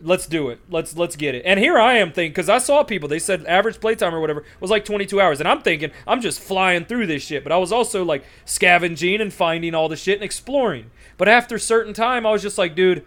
let's 0.00 0.26
do 0.26 0.48
it. 0.48 0.60
Let's 0.68 0.96
let's 0.96 1.16
get 1.16 1.34
it. 1.34 1.42
And 1.44 1.58
here 1.58 1.78
I 1.78 1.94
am 1.94 2.12
thinking 2.12 2.32
because 2.32 2.48
I 2.48 2.58
saw 2.58 2.82
people. 2.82 3.08
They 3.08 3.18
said 3.18 3.44
average 3.46 3.80
playtime 3.80 4.14
or 4.14 4.20
whatever 4.20 4.44
was 4.60 4.70
like 4.70 4.84
22 4.84 5.20
hours, 5.20 5.40
and 5.40 5.48
I'm 5.48 5.62
thinking 5.62 5.90
I'm 6.06 6.20
just 6.20 6.40
flying 6.40 6.84
through 6.84 7.06
this 7.06 7.22
shit. 7.22 7.42
But 7.42 7.52
I 7.52 7.56
was 7.58 7.72
also 7.72 8.04
like 8.04 8.24
scavenging 8.44 9.20
and 9.20 9.32
finding 9.32 9.74
all 9.74 9.88
the 9.88 9.96
shit 9.96 10.16
and 10.16 10.24
exploring. 10.24 10.90
But 11.16 11.28
after 11.28 11.56
a 11.56 11.60
certain 11.60 11.94
time, 11.94 12.26
I 12.26 12.30
was 12.30 12.42
just 12.42 12.58
like, 12.58 12.74
dude, 12.74 13.04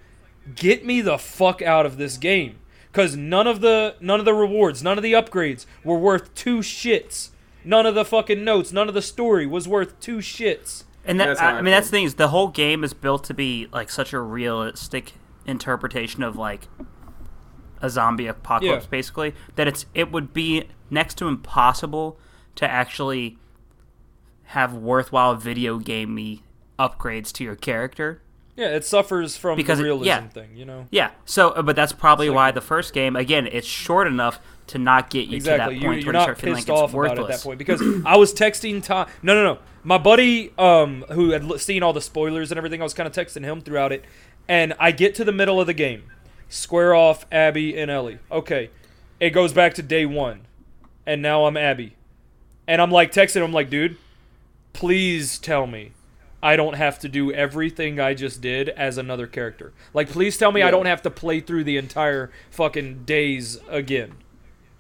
get 0.55 0.85
me 0.85 1.01
the 1.01 1.17
fuck 1.17 1.61
out 1.61 1.85
of 1.85 1.97
this 1.97 2.17
game 2.17 2.59
because 2.91 3.15
none 3.15 3.47
of 3.47 3.61
the 3.61 3.95
none 3.99 4.19
of 4.19 4.25
the 4.25 4.33
rewards, 4.33 4.83
none 4.83 4.97
of 4.97 5.03
the 5.03 5.13
upgrades 5.13 5.65
were 5.83 5.97
worth 5.97 6.33
two 6.35 6.59
shits. 6.59 7.29
None 7.63 7.85
of 7.85 7.93
the 7.93 8.05
fucking 8.05 8.43
notes, 8.43 8.71
none 8.71 8.87
of 8.87 8.93
the 8.93 9.01
story 9.01 9.45
was 9.45 9.67
worth 9.67 9.99
two 9.99 10.17
shits. 10.17 10.85
And 11.05 11.19
that, 11.19 11.39
I, 11.41 11.51
I 11.51 11.57
I 11.57 11.61
mean, 11.61 11.71
that's 11.71 11.87
the 11.87 11.91
thing 11.91 12.05
is 12.05 12.15
the 12.15 12.29
whole 12.29 12.47
game 12.47 12.83
is 12.83 12.93
built 12.93 13.23
to 13.25 13.33
be 13.33 13.67
like 13.71 13.89
such 13.89 14.13
a 14.13 14.19
realistic 14.19 15.13
interpretation 15.49 16.23
of 16.23 16.35
like 16.35 16.67
a 17.81 17.89
zombie 17.89 18.27
apocalypse, 18.27 18.85
Yeah. 18.85 18.89
basically. 18.89 19.35
That 19.55 19.67
it's 19.67 19.85
it 19.93 20.11
would 20.11 20.33
be 20.33 20.65
next 20.89 21.15
to 21.19 21.27
impossible 21.27 22.17
to 22.55 22.69
actually 22.69 23.37
have 24.45 24.73
worthwhile 24.73 25.35
video 25.35 25.77
gamey 25.77 26.43
upgrades 26.77 27.31
to 27.33 27.43
your 27.43 27.55
character. 27.55 28.21
Yeah, 28.55 28.75
it 28.75 28.83
suffers 28.83 29.37
from 29.37 29.55
Because 29.55 29.77
the 29.77 29.85
it- 29.85 29.87
realism 29.87 30.07
yeah. 30.07 30.27
thing, 30.27 30.49
you 30.55 30.65
know. 30.65 30.87
Yeah. 30.91 31.11
So, 31.23 31.49
uh, 31.51 31.61
but 31.61 31.75
that's 31.77 31.93
probably 31.93 32.27
like- 32.29 32.35
why 32.35 32.51
the 32.51 32.61
first 32.61 32.93
game 32.93 33.15
again 33.15 33.47
it's 33.47 33.67
short 33.67 34.07
enough 34.07 34.39
to 34.67 34.77
not 34.77 35.09
get 35.09 35.27
you 35.27 35.37
Exactly. 35.37 35.75
to 35.75 35.79
that 35.79 35.81
You, 35.81 35.87
point 35.87 36.03
you're 36.03 36.13
where 36.13 36.13
you 36.13 36.19
not 36.19 36.23
start 36.23 36.37
feeling 36.39 36.55
pissed 36.57 36.67
like 36.69 36.77
off 36.77 36.83
it's 36.89 36.93
about 36.93 37.05
it 37.05 37.09
worthless. 37.21 37.35
at 37.35 37.37
that 37.39 37.43
point 37.47 37.57
because 37.59 37.81
I 38.05 38.17
was 38.17 38.33
texting 38.33 38.83
Tom. 38.83 39.07
No, 39.23 39.33
no, 39.33 39.43
no. 39.53 39.59
My 39.83 39.97
buddy, 39.97 40.51
um, 40.57 41.05
who 41.11 41.29
had 41.31 41.59
seen 41.61 41.81
all 41.83 41.93
the 41.93 42.01
spoilers 42.01 42.51
and 42.51 42.57
everything, 42.57 42.81
I 42.81 42.83
was 42.83 42.93
kind 42.93 43.07
of 43.07 43.13
texting 43.13 43.43
him 43.45 43.61
throughout 43.61 43.91
it, 43.93 44.03
and 44.49 44.73
I 44.79 44.91
get 44.91 45.15
to 45.15 45.23
the 45.23 45.31
middle 45.31 45.61
of 45.61 45.67
the 45.67 45.73
game, 45.73 46.03
square 46.49 46.93
off 46.93 47.25
Abby 47.31 47.77
and 47.77 47.89
Ellie. 47.89 48.19
Okay, 48.29 48.71
it 49.19 49.29
goes 49.29 49.53
back 49.53 49.73
to 49.75 49.81
day 49.81 50.05
one, 50.05 50.41
and 51.05 51.21
now 51.21 51.45
I'm 51.45 51.55
Abby, 51.55 51.95
and 52.67 52.81
I'm 52.81 52.91
like 52.91 53.13
texting 53.13 53.45
him 53.45 53.53
like, 53.53 53.69
dude, 53.69 53.97
please 54.73 55.39
tell 55.39 55.65
me. 55.65 55.93
I 56.41 56.55
don't 56.55 56.75
have 56.75 56.99
to 56.99 57.09
do 57.09 57.33
everything 57.33 57.99
I 57.99 58.13
just 58.13 58.39
did 58.39 58.69
as 58.69 58.97
another 58.97 59.27
character. 59.27 59.73
Like, 59.93 60.07
please 60.07 60.37
tell 60.37 60.53
me 60.53 60.61
I 60.61 60.71
don't 60.71 60.85
have 60.85 61.01
to 61.01 61.09
play 61.09 61.41
through 61.41 61.65
the 61.65 61.75
entire 61.75 62.31
fucking 62.49 63.03
days 63.03 63.59
again 63.67 64.15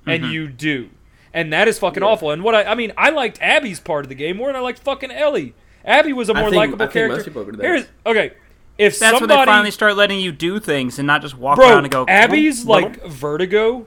and 0.05 0.23
mm-hmm. 0.23 0.31
you 0.31 0.47
do. 0.47 0.89
And 1.33 1.53
that 1.53 1.67
is 1.67 1.77
fucking 1.77 2.01
Yeah. 2.01 2.09
awful. 2.09 2.31
And 2.31 2.43
what 2.43 2.55
I, 2.55 2.63
I 2.63 2.75
mean, 2.75 2.91
I 2.97 3.09
liked 3.09 3.39
Abby's 3.41 3.79
part 3.79 4.05
of 4.05 4.09
the 4.09 4.15
game 4.15 4.37
more 4.37 4.47
than 4.47 4.55
I 4.55 4.59
liked 4.59 4.79
fucking 4.79 5.11
Ellie. 5.11 5.53
Abby 5.85 6.13
was 6.13 6.29
a 6.29 6.33
more 6.33 6.49
likable 6.49 6.87
character. 6.87 7.17
most 7.17 7.25
people 7.25 7.41
agree 7.41 7.51
with 7.51 7.61
that. 7.61 7.67
Here's 7.67 7.85
okay. 8.05 8.33
If 8.79 8.97
That's 8.97 9.19
somebody, 9.19 9.37
when 9.37 9.45
they 9.45 9.51
finally 9.51 9.71
start 9.71 9.95
letting 9.97 10.19
you 10.21 10.31
do 10.31 10.59
things 10.59 10.97
and 10.97 11.05
not 11.05 11.21
just 11.21 11.37
walk 11.37 11.57
bro, 11.57 11.69
around 11.69 11.83
and 11.83 11.91
go. 11.91 12.05
Abby's 12.07 12.63
"Vroom, 12.63 12.69
like 12.83 13.05
Vertigo, 13.05 13.85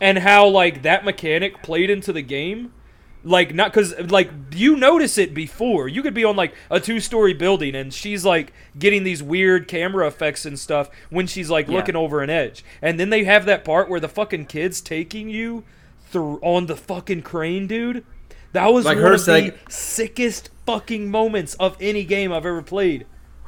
and 0.00 0.18
how 0.18 0.46
like 0.46 0.82
that 0.82 1.04
mechanic 1.04 1.62
played 1.62 1.90
into 1.90 2.12
the 2.12 2.22
game. 2.22 2.72
Like 3.24 3.52
not 3.52 3.72
because 3.72 3.98
like 4.12 4.30
you 4.54 4.76
notice 4.76 5.18
it 5.18 5.34
before. 5.34 5.88
You 5.88 6.00
could 6.02 6.14
be 6.14 6.22
on 6.24 6.36
like 6.36 6.54
a 6.70 6.78
two-story 6.78 7.34
building 7.34 7.74
and 7.74 7.92
she's 7.92 8.24
like 8.24 8.52
getting 8.78 9.02
these 9.02 9.20
weird 9.20 9.66
camera 9.66 10.06
effects 10.06 10.46
and 10.46 10.56
stuff 10.56 10.88
when 11.10 11.26
she's 11.26 11.50
like 11.50 11.66
Yeah. 11.66 11.74
looking 11.78 11.96
over 11.96 12.20
an 12.22 12.30
edge. 12.30 12.64
And 12.80 13.00
then 13.00 13.10
they 13.10 13.24
have 13.24 13.44
that 13.46 13.64
part 13.64 13.90
where 13.90 13.98
the 13.98 14.08
fucking 14.08 14.46
kid's 14.46 14.80
taking 14.80 15.28
you 15.28 15.64
through 16.08 16.38
on 16.40 16.66
the 16.66 16.76
fucking 16.76 17.22
crane, 17.22 17.66
dude. 17.66 18.04
That 18.52 18.72
was 18.72 18.84
Like 18.84 18.96
one 18.98 19.06
her 19.06 19.14
of 19.14 19.20
seg- 19.20 19.64
the 19.64 19.72
sickest 19.72 20.50
fucking 20.64 21.10
moments 21.10 21.54
of 21.54 21.76
any 21.80 22.04
game 22.04 22.32
I've 22.32 22.46
ever 22.46 22.62
played. 22.62 23.06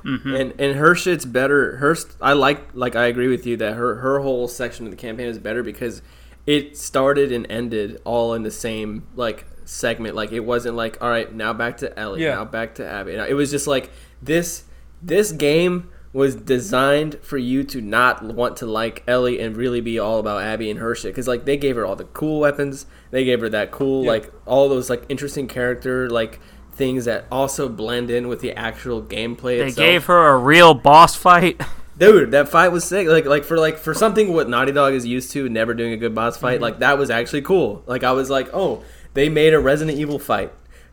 Mm-hmm. 0.09 0.35
and 0.35 0.55
and 0.59 0.77
her 0.79 0.95
shit's 0.95 1.25
better. 1.27 1.77
Her 1.77 1.95
I 2.21 2.33
like 2.33 2.71
like 2.75 2.97
I 2.97 3.07
agree 3.07 3.29
with 3.29 3.47
you 3.47 3.57
that 3.59 3.75
her 3.75 3.97
her 3.97 4.21
whole 4.21 4.49
section 4.49 4.87
of 4.87 4.91
the 4.91 4.97
campaign 4.97 5.27
is 5.27 5.39
better 5.39 5.63
because 5.63 6.01
it 6.47 6.79
started 6.79 7.31
and 7.31 7.47
ended 7.51 8.01
all 8.05 8.33
in 8.35 8.43
the 8.43 8.51
same 8.51 9.07
like 9.15 9.45
segment. 9.67 10.15
Like 10.17 10.33
it 10.33 10.41
wasn't 10.41 10.77
like 10.77 11.03
all 11.03 11.11
right 11.11 11.33
now 11.35 11.53
back 11.53 11.77
to 11.79 11.99
Ellie, 11.99 12.23
Yeah. 12.23 12.37
now 12.37 12.45
back 12.47 12.75
to 12.77 12.89
Abby. 12.89 13.13
It 13.13 13.35
was 13.35 13.51
just 13.51 13.67
like 13.67 13.91
this 14.23 14.65
this 15.03 15.31
game 15.33 15.91
was 16.15 16.35
designed 16.35 17.17
for 17.21 17.37
you 17.37 17.63
to 17.63 17.83
not 17.83 18.25
want 18.25 18.57
to 18.57 18.65
like 18.67 19.05
Ellie 19.07 19.39
and 19.39 19.55
really 19.57 19.83
be 19.83 19.99
all 19.99 20.19
about 20.19 20.43
Abby 20.43 20.71
and 20.71 20.81
her 20.81 20.95
shit 20.95 21.13
because 21.13 21.29
like 21.29 21.45
they 21.45 21.59
gave 21.59 21.77
her 21.77 21.85
all 21.85 21.97
the 21.97 22.05
cool 22.05 22.41
weapons, 22.41 22.87
they 23.11 23.25
gave 23.25 23.41
her 23.41 23.49
that 23.51 23.71
cool 23.71 24.05
Yeah. 24.05 24.13
like 24.13 24.33
all 24.47 24.71
those 24.71 24.89
like 24.89 25.05
interesting 25.11 25.47
character 25.49 26.09
like 26.09 26.41
things 26.79 27.05
that 27.05 27.27
also 27.31 27.69
blend 27.69 28.11
in 28.11 28.29
with 28.29 28.41
the 28.41 28.53
actual 28.53 29.03
gameplay 29.03 29.59
They 29.59 29.67
itself. 29.67 29.77
gave 29.77 30.05
her 30.07 30.29
a 30.29 30.39
real 30.39 30.73
boss 30.73 31.15
fight. 31.15 31.61
Dude, 31.99 32.31
that 32.31 32.49
fight 32.49 32.69
was 32.69 32.85
sick. 32.85 33.09
Like, 33.09 33.27
like 33.27 33.45
for 33.45 33.59
like 33.59 33.77
for 33.77 33.93
something 33.93 34.33
what 34.33 34.49
Naughty 34.49 34.71
Dog 34.73 34.95
is 34.95 35.05
used 35.05 35.33
to, 35.33 35.49
never 35.49 35.75
doing 35.75 35.93
a 35.93 35.97
good 35.97 36.15
boss 36.15 36.37
fight. 36.39 36.55
Mm-hmm. 36.55 36.63
Like 36.63 36.79
that 36.79 36.97
was 36.97 37.11
actually 37.11 37.43
cool. 37.43 37.83
Like 37.87 38.05
I 38.05 38.13
was 38.13 38.31
like, 38.31 38.49
oh, 38.55 38.85
they 39.15 39.29
made 39.29 39.53
a 39.53 39.59
Resident 39.59 39.99
Evil 39.99 40.21
fight, 40.21 40.53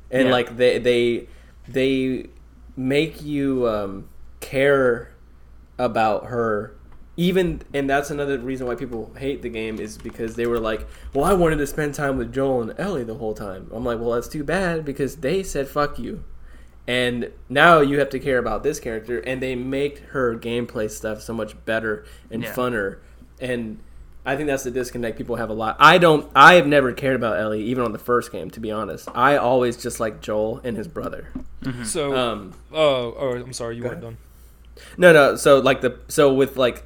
and 0.09 0.25
Yeah. 0.27 0.31
like 0.33 0.57
they 0.57 0.79
they 0.79 1.27
they 1.67 2.29
make 2.75 3.21
you 3.21 3.67
um, 3.69 4.09
care 4.39 5.11
about 5.77 6.25
her. 6.25 6.74
Even 7.17 7.61
and 7.73 7.89
that's 7.89 8.09
another 8.11 8.37
reason 8.39 8.67
why 8.67 8.75
people 8.75 9.11
hate 9.17 9.41
the 9.41 9.49
game 9.49 9.79
is 9.79 9.97
because 9.97 10.35
they 10.35 10.45
were 10.45 10.59
like, 10.59 10.85
well, 11.13 11.23
I 11.23 11.33
wanted 11.33 11.57
to 11.57 11.67
spend 11.67 11.93
time 11.93 12.17
with 12.17 12.33
Joel 12.33 12.61
and 12.63 12.73
Ellie 12.79 13.03
the 13.05 13.15
whole 13.15 13.33
time. 13.33 13.69
I'm 13.73 13.85
like, 13.85 13.99
well, 13.99 14.11
that's 14.11 14.27
too 14.27 14.43
bad 14.43 14.83
because 14.83 15.17
they 15.17 15.41
said 15.43 15.67
fuck 15.69 15.97
you 15.97 16.23
and 16.87 17.31
now 17.49 17.79
you 17.79 17.97
have 17.97 18.09
to 18.11 18.19
care 18.19 18.37
about 18.37 18.61
this 18.61 18.79
character 18.79 19.17
and 19.21 19.41
they 19.41 19.55
make 19.55 19.99
her 20.09 20.35
gameplay 20.37 20.87
stuff 20.91 21.19
so 21.21 21.33
much 21.33 21.55
better 21.65 22.05
and 22.29 22.43
Yeah. 22.43 22.53
funner 22.53 22.97
and 23.41 23.79
i 24.23 24.35
think 24.35 24.45
that's 24.45 24.63
the 24.65 24.69
disconnect 24.69 25.17
people 25.17 25.37
have 25.37 25.49
a 25.49 25.53
lot 25.53 25.77
i 25.79 25.97
don't 25.97 26.29
i 26.35 26.53
have 26.53 26.67
never 26.67 26.93
cared 26.93 27.15
about 27.15 27.39
ellie 27.39 27.63
even 27.63 27.83
on 27.83 27.91
the 27.91 27.97
first 27.97 28.31
game 28.31 28.51
to 28.51 28.59
be 28.59 28.69
honest 28.71 29.09
i 29.15 29.35
always 29.35 29.77
just 29.77 29.99
like 29.99 30.21
joel 30.21 30.61
and 30.63 30.77
his 30.77 30.87
brother 30.87 31.29
So, 31.83 32.15
um 32.15 32.53
oh, 32.71 33.15
oh, 33.17 33.31
I'm 33.35 33.51
sorry, 33.53 33.77
you 33.77 33.81
weren't 33.81 33.93
ahead. 34.03 34.03
done. 34.03 34.17
no 34.95 35.11
no 35.11 35.35
so 35.37 35.57
like 35.59 35.81
the 35.81 35.97
so 36.07 36.31
with 36.31 36.55
like 36.55 36.83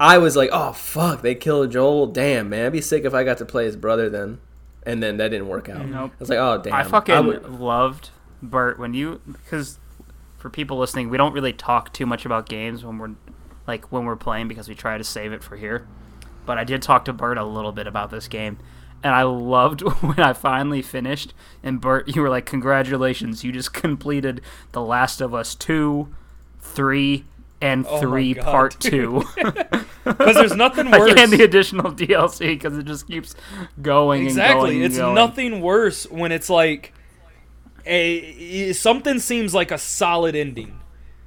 i 0.00 0.18
was 0.18 0.34
like 0.34 0.50
oh 0.52 0.72
fuck 0.72 1.22
they 1.22 1.34
killed 1.36 1.70
joel 1.70 2.06
damn 2.08 2.48
man 2.48 2.66
i'd 2.66 2.72
be 2.72 2.80
sick 2.80 3.04
if 3.04 3.14
i 3.14 3.22
got 3.22 3.38
to 3.38 3.44
play 3.44 3.64
his 3.64 3.76
brother 3.76 4.10
then 4.10 4.40
and 4.84 5.00
then 5.02 5.18
that 5.18 5.28
didn't 5.28 5.46
work 5.48 5.68
out 5.68 5.86
Nope. 5.86 6.10
i 6.12 6.16
was 6.18 6.28
like 6.28 6.38
oh 6.38 6.60
damn 6.60 6.72
I 6.74 6.82
fucking 6.82 7.26
would- 7.26 7.48
loved 7.48 8.10
Bert 8.42 8.78
when 8.78 8.94
you 8.94 9.20
because 9.26 9.78
for 10.38 10.48
people 10.48 10.78
listening, 10.78 11.10
we 11.10 11.18
don't 11.18 11.34
really 11.34 11.52
talk 11.52 11.92
too 11.92 12.06
much 12.06 12.24
about 12.24 12.48
games 12.48 12.82
when 12.82 12.96
we're 12.96 13.10
like 13.66 13.92
when 13.92 14.06
we're 14.06 14.16
playing 14.16 14.48
because 14.48 14.70
we 14.70 14.74
try 14.74 14.96
to 14.96 15.04
save 15.04 15.32
it 15.34 15.42
for 15.44 15.58
here. 15.58 15.86
But 16.46 16.56
I 16.56 16.64
did 16.64 16.80
talk 16.80 17.04
to 17.04 17.12
Bert 17.12 17.36
a 17.36 17.44
little 17.44 17.72
bit 17.72 17.86
about 17.86 18.10
this 18.10 18.26
game, 18.26 18.56
and 19.04 19.14
I 19.14 19.24
loved 19.24 19.82
when 20.00 20.18
I 20.18 20.32
finally 20.32 20.80
finished. 20.80 21.34
And 21.62 21.78
Bert, 21.82 22.16
you 22.16 22.22
were 22.22 22.30
like, 22.30 22.46
"Congratulations, 22.46 23.44
you 23.44 23.52
just 23.52 23.72
completed 23.74 24.40
The 24.72 24.80
Last 24.80 25.20
of 25.20 25.34
Us 25.34 25.54
two, 25.54 26.08
three, 26.58 27.26
and 27.60 27.86
Oh 27.88 28.00
three 28.00 28.34
God, 28.34 28.44
part 28.44 28.78
dude. 28.80 28.92
two. 28.92 29.24
Because 30.02 30.34
there's 30.34 30.56
nothing 30.56 30.90
worse. 30.98 31.12
and 31.20 31.30
the 31.30 31.44
additional 31.44 31.92
DLC 31.92 32.38
because 32.48 32.76
it 32.76 32.84
just 32.86 33.06
keeps 33.06 33.34
going 33.82 34.20
and 34.22 34.28
exactly 34.30 34.70
going 34.70 34.76
and 34.76 34.84
it's 34.86 34.96
going. 34.96 35.14
nothing 35.14 35.60
worse 35.60 36.04
when 36.10 36.32
it's 36.32 36.48
like 36.50 36.94
a 37.86 38.72
something 38.72 39.18
seems 39.18 39.54
like 39.54 39.70
a 39.70 39.78
solid 39.78 40.34
ending 40.34 40.80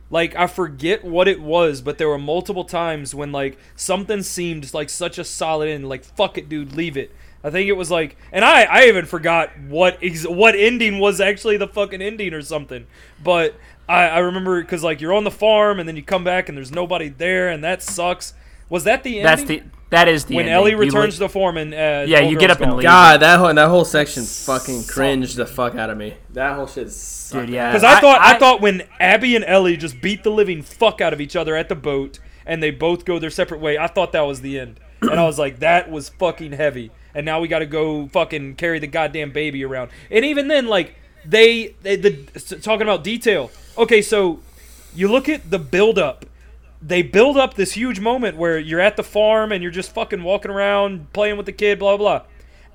Like 0.09 0.35
I 0.35 0.47
forget 0.47 1.03
what 1.03 1.27
it 1.27 1.41
was, 1.41 1.81
but 1.81 1.97
there 1.97 2.09
were 2.09 2.17
multiple 2.19 2.65
times 2.65 3.15
when 3.15 3.31
like 3.31 3.57
something 3.75 4.21
seemed 4.23 4.73
like 4.73 4.89
such 4.89 5.17
a 5.17 5.23
solid 5.23 5.69
end. 5.69 5.87
Like 5.89 6.03
fuck 6.03 6.37
it, 6.37 6.49
dude, 6.49 6.73
leave 6.75 6.97
it. 6.97 7.11
I 7.43 7.49
think 7.49 7.67
it 7.67 7.73
was 7.73 7.91
like, 7.91 8.15
and 8.31 8.45
I 8.45 8.63
I 8.63 8.85
even 8.85 9.05
forgot 9.05 9.49
what 9.67 9.97
ex- 10.01 10.27
what 10.27 10.55
ending 10.55 10.99
was 10.99 11.19
actually 11.19 11.57
the 11.57 11.67
fucking 11.67 12.01
ending 12.01 12.33
or 12.33 12.41
something. 12.41 12.85
But 13.23 13.55
I 13.87 14.07
I 14.07 14.19
remember 14.19 14.61
because 14.61 14.83
like 14.83 15.01
you're 15.01 15.13
on 15.13 15.23
the 15.23 15.31
farm 15.31 15.79
and 15.79 15.87
then 15.87 15.95
you 15.95 16.03
come 16.03 16.23
back 16.23 16.49
and 16.49 16.57
there's 16.57 16.71
nobody 16.71 17.09
there 17.09 17.49
and 17.49 17.63
that 17.63 17.81
sucks. 17.81 18.33
Was 18.69 18.85
that 18.85 19.03
the 19.03 19.19
ending? 19.19 19.23
That's 19.23 19.43
the 19.43 19.63
that 19.89 20.07
is 20.07 20.25
the 20.25 20.35
when 20.35 20.45
ending. 20.45 20.53
Ellie 20.55 20.71
You 20.71 20.77
returns 20.77 21.13
li- 21.15 21.17
to 21.17 21.19
the 21.19 21.29
farm 21.29 21.57
and 21.57 21.73
uh, 21.73 22.05
Yeah, 22.07 22.21
old 22.21 22.31
you 22.31 22.37
get 22.39 22.47
girl's 22.47 22.51
up 22.57 22.61
and 22.61 22.69
gone. 22.71 22.77
leave. 22.77 22.83
God, 22.83 23.19
that 23.21 23.39
whole 23.39 23.53
that 23.53 23.67
whole 23.69 23.85
section 23.85 24.23
fucking 24.23 24.85
cringed 24.85 25.35
the 25.35 25.45
fuck 25.45 25.75
out 25.75 25.89
of 25.89 25.97
me. 25.97 26.15
That 26.31 26.55
whole 26.55 26.65
shit 26.67 26.89
sucked. 26.91 27.45
Dude, 27.47 27.53
yeah. 27.55 27.69
Because 27.71 27.83
I, 27.83 27.97
I- 27.97 28.01
thought 28.01 28.21
I, 28.21 28.35
I- 28.35 28.39
thought 28.39 28.61
when 28.61 28.83
Abby 28.99 29.35
and 29.35 29.45
Ellie 29.45 29.77
just 29.77 30.01
beat 30.01 30.23
the 30.23 30.31
living 30.31 30.61
fuck 30.61 31.01
out 31.01 31.13
of 31.13 31.21
each 31.21 31.35
other 31.35 31.55
at 31.55 31.69
the 31.69 31.75
boat 31.75 32.19
and 32.45 32.63
they 32.63 32.71
both 32.71 33.05
go 33.05 33.19
their 33.19 33.29
separate 33.29 33.59
way, 33.61 33.77
I 33.77 33.87
thought 33.87 34.11
that 34.13 34.21
was 34.21 34.41
the 34.41 34.59
end. 34.59 34.79
And 35.01 35.19
I 35.19 35.23
was 35.25 35.37
like, 35.37 35.59
that 35.59 35.91
was 35.91 36.07
fucking 36.09 36.53
heavy. 36.53 36.89
And 37.13 37.25
now 37.25 37.41
we 37.41 37.47
got 37.49 37.59
to 37.59 37.65
go 37.65 38.07
fucking 38.07 38.55
carry 38.55 38.79
the 38.79 38.87
goddamn 38.87 39.31
baby 39.33 39.63
around. 39.65 39.91
And 40.09 40.23
even 40.25 40.47
then, 40.47 40.67
like 40.67 40.95
they, 41.25 41.75
they 41.81 41.97
the 41.97 42.11
talking 42.61 42.81
about 42.83 43.03
detail. 43.03 43.51
Okay, 43.75 44.01
so 44.03 44.39
you 44.93 45.07
look 45.07 45.27
at 45.27 45.49
the 45.49 45.59
build 45.59 45.97
up. 45.97 46.25
They 46.81 47.01
build 47.01 47.37
up 47.37 47.55
this 47.55 47.73
huge 47.73 47.99
moment 47.99 48.37
where 48.37 48.59
you're 48.59 48.79
at 48.79 48.97
the 48.97 49.03
farm 49.03 49.51
and 49.51 49.63
you're 49.63 49.71
just 49.71 49.93
fucking 49.93 50.21
walking 50.21 50.51
around 50.51 51.11
playing 51.13 51.37
with 51.37 51.45
the 51.45 51.53
kid, 51.53 51.79
blah 51.79 51.97
blah. 51.97 52.23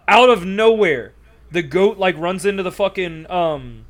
Out 0.09 0.31
of 0.31 0.45
nowhere, 0.45 1.13
the 1.51 1.63
goat 1.63 1.99
like 1.99 2.17
runs 2.17 2.45
into 2.45 2.63
the 2.63 2.73
fucking 2.73 3.31
um 3.31 3.85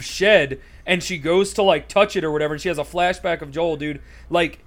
shed 0.00 0.58
and 0.86 1.02
she 1.02 1.18
goes 1.18 1.52
to 1.52 1.62
like 1.62 1.88
touch 1.88 2.16
it 2.16 2.24
or 2.24 2.32
whatever 2.32 2.54
and 2.54 2.60
she 2.62 2.68
has 2.68 2.78
a 2.78 2.84
flashback 2.84 3.42
of 3.42 3.50
Joel, 3.50 3.76
dude. 3.76 4.00
Like 4.30 4.64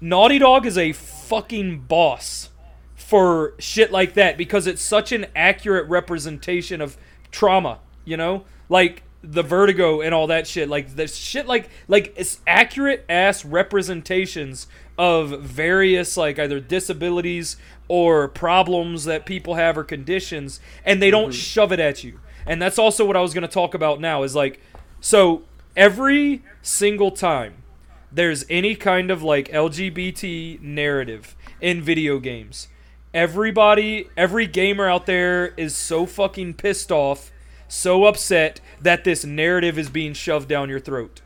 Naughty 0.00 0.38
Dog 0.38 0.66
is 0.66 0.76
a 0.76 0.92
fucking 0.92 1.80
boss 1.82 2.50
for 2.94 3.54
shit 3.58 3.92
like 3.92 4.14
that 4.14 4.36
because 4.36 4.66
it's 4.66 4.82
such 4.82 5.12
an 5.12 5.26
accurate 5.34 5.88
representation 5.88 6.80
of 6.80 6.98
trauma, 7.30 7.78
you 8.04 8.16
know? 8.16 8.44
Like 8.68 9.04
the 9.26 9.42
vertigo 9.42 10.00
and 10.00 10.14
all 10.14 10.28
that 10.28 10.46
shit. 10.46 10.68
Like 10.68 10.96
the 10.96 11.06
shit 11.06 11.46
like 11.46 11.68
like 11.88 12.14
it's 12.16 12.40
accurate 12.46 13.04
ass 13.08 13.44
representations 13.44 14.66
of 14.98 15.42
various 15.42 16.16
like 16.16 16.38
either 16.38 16.60
disabilities 16.60 17.56
or 17.88 18.28
problems 18.28 19.04
that 19.04 19.26
people 19.26 19.54
have 19.54 19.76
or 19.76 19.84
conditions 19.84 20.60
and 20.84 21.02
they 21.02 21.10
don't 21.10 21.30
mm-hmm. 21.30 21.32
shove 21.32 21.72
it 21.72 21.80
at 21.80 22.04
you. 22.04 22.20
And 22.46 22.62
that's 22.62 22.78
also 22.78 23.04
what 23.04 23.16
I 23.16 23.20
was 23.20 23.34
going 23.34 23.42
to 23.42 23.48
talk 23.48 23.74
about 23.74 24.00
now 24.00 24.22
is 24.22 24.34
like 24.34 24.60
so 25.00 25.42
every 25.76 26.42
single 26.62 27.10
time 27.10 27.62
there's 28.10 28.46
any 28.48 28.74
kind 28.74 29.10
of 29.10 29.22
like 29.22 29.48
LGBT 29.48 30.60
narrative 30.62 31.36
in 31.60 31.82
video 31.82 32.18
games. 32.18 32.68
Everybody, 33.12 34.08
every 34.16 34.46
gamer 34.46 34.88
out 34.88 35.06
there 35.06 35.48
is 35.56 35.74
so 35.74 36.06
fucking 36.06 36.54
pissed 36.54 36.92
off, 36.92 37.32
so 37.68 38.04
upset 38.04 38.60
that 38.80 39.04
this 39.04 39.24
narrative 39.24 39.78
is 39.78 39.88
being 39.88 40.12
shoved 40.12 40.48
down 40.48 40.68
your 40.68 40.80
throat. 40.80 41.22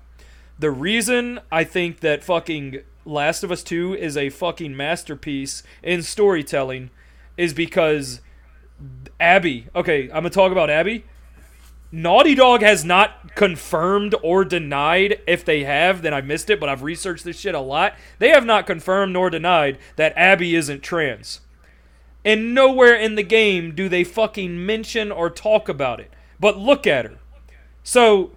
The 0.59 0.71
reason 0.71 1.41
I 1.51 1.65
think 1.65 2.01
that 2.01 2.23
fucking 2.23 2.83
Last 3.05 3.43
of 3.43 3.51
Us 3.51 3.63
2 3.63 3.95
is 3.95 4.17
a 4.17 4.29
fucking 4.29 4.77
masterpiece 4.77 5.63
in 5.83 6.03
storytelling 6.03 6.91
is 7.37 7.55
because 7.55 8.21
Abby, 9.19 9.67
okay, 9.75 10.05
I'm 10.05 10.23
gonna 10.23 10.31
talk 10.31 10.53
about 10.53 10.71
Abby. 10.71 11.05
Naughty 11.93 12.37
Dog 12.37 12.63
has 12.63 12.85
not 12.85 13.35
confirmed 13.35 14.15
or 14.23 14.45
denied. 14.45 15.21
If 15.27 15.45
they 15.45 15.65
have, 15.65 16.03
then 16.03 16.15
I 16.15 16.21
missed 16.21 16.49
it, 16.49 16.61
but 16.61 16.69
I've 16.69 16.83
researched 16.83 17.25
this 17.25 17.41
shit 17.41 17.55
a 17.55 17.61
lot. 17.61 17.95
They 18.19 18.29
have 18.29 18.47
not 18.47 18.67
confirmed 18.67 19.13
nor 19.13 19.29
denied 19.29 19.79
that 19.97 20.13
Abby 20.17 20.55
isn't 20.55 20.83
trans. 20.83 21.41
And 22.25 22.55
nowhere 22.55 22.95
in 22.95 23.17
the 23.17 23.23
game 23.23 23.75
do 23.75 23.89
they 23.89 24.05
fucking 24.05 24.65
mention 24.65 25.11
or 25.11 25.31
talk 25.31 25.69
about 25.69 26.01
it. 26.01 26.13
But 26.41 26.59
look 26.59 26.87
at 26.87 27.05
her. 27.05 27.19
So, 27.83 28.33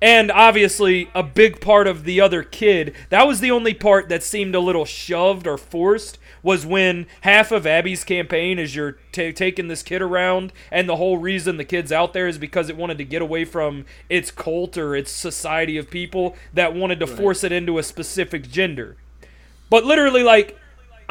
and 0.00 0.30
obviously, 0.30 1.10
a 1.14 1.22
big 1.22 1.60
part 1.60 1.86
of 1.86 2.04
the 2.04 2.20
other 2.20 2.42
kid, 2.42 2.94
that 3.10 3.26
was 3.26 3.40
the 3.40 3.50
only 3.50 3.74
part 3.74 4.08
that 4.08 4.22
seemed 4.22 4.54
a 4.54 4.60
little 4.60 4.84
shoved 4.86 5.46
or 5.46 5.58
forced, 5.58 6.18
was 6.42 6.64
when 6.64 7.06
half 7.20 7.52
of 7.52 7.66
Abby's 7.66 8.02
campaign 8.02 8.58
is 8.58 8.74
you're 8.74 8.96
ta 9.12 9.30
taking 9.34 9.68
this 9.68 9.82
kid 9.82 10.00
around, 10.00 10.54
and 10.70 10.88
the 10.88 10.96
whole 10.96 11.18
reason 11.18 11.58
the 11.58 11.64
kid's 11.64 11.92
out 11.92 12.14
there 12.14 12.26
is 12.26 12.38
because 12.38 12.70
it 12.70 12.78
wanted 12.78 12.96
to 12.98 13.04
get 13.04 13.20
away 13.20 13.44
from 13.44 13.84
its 14.08 14.30
cult 14.30 14.78
or 14.78 14.96
its 14.96 15.10
society 15.10 15.76
of 15.76 15.90
people 15.90 16.34
that 16.54 16.74
wanted 16.74 16.98
to 17.00 17.06
force 17.06 17.44
it 17.44 17.52
into 17.52 17.76
a 17.76 17.82
specific 17.82 18.48
gender. 18.48 18.96
But 19.68 19.84
literally, 19.84 20.22
like, 20.22 20.58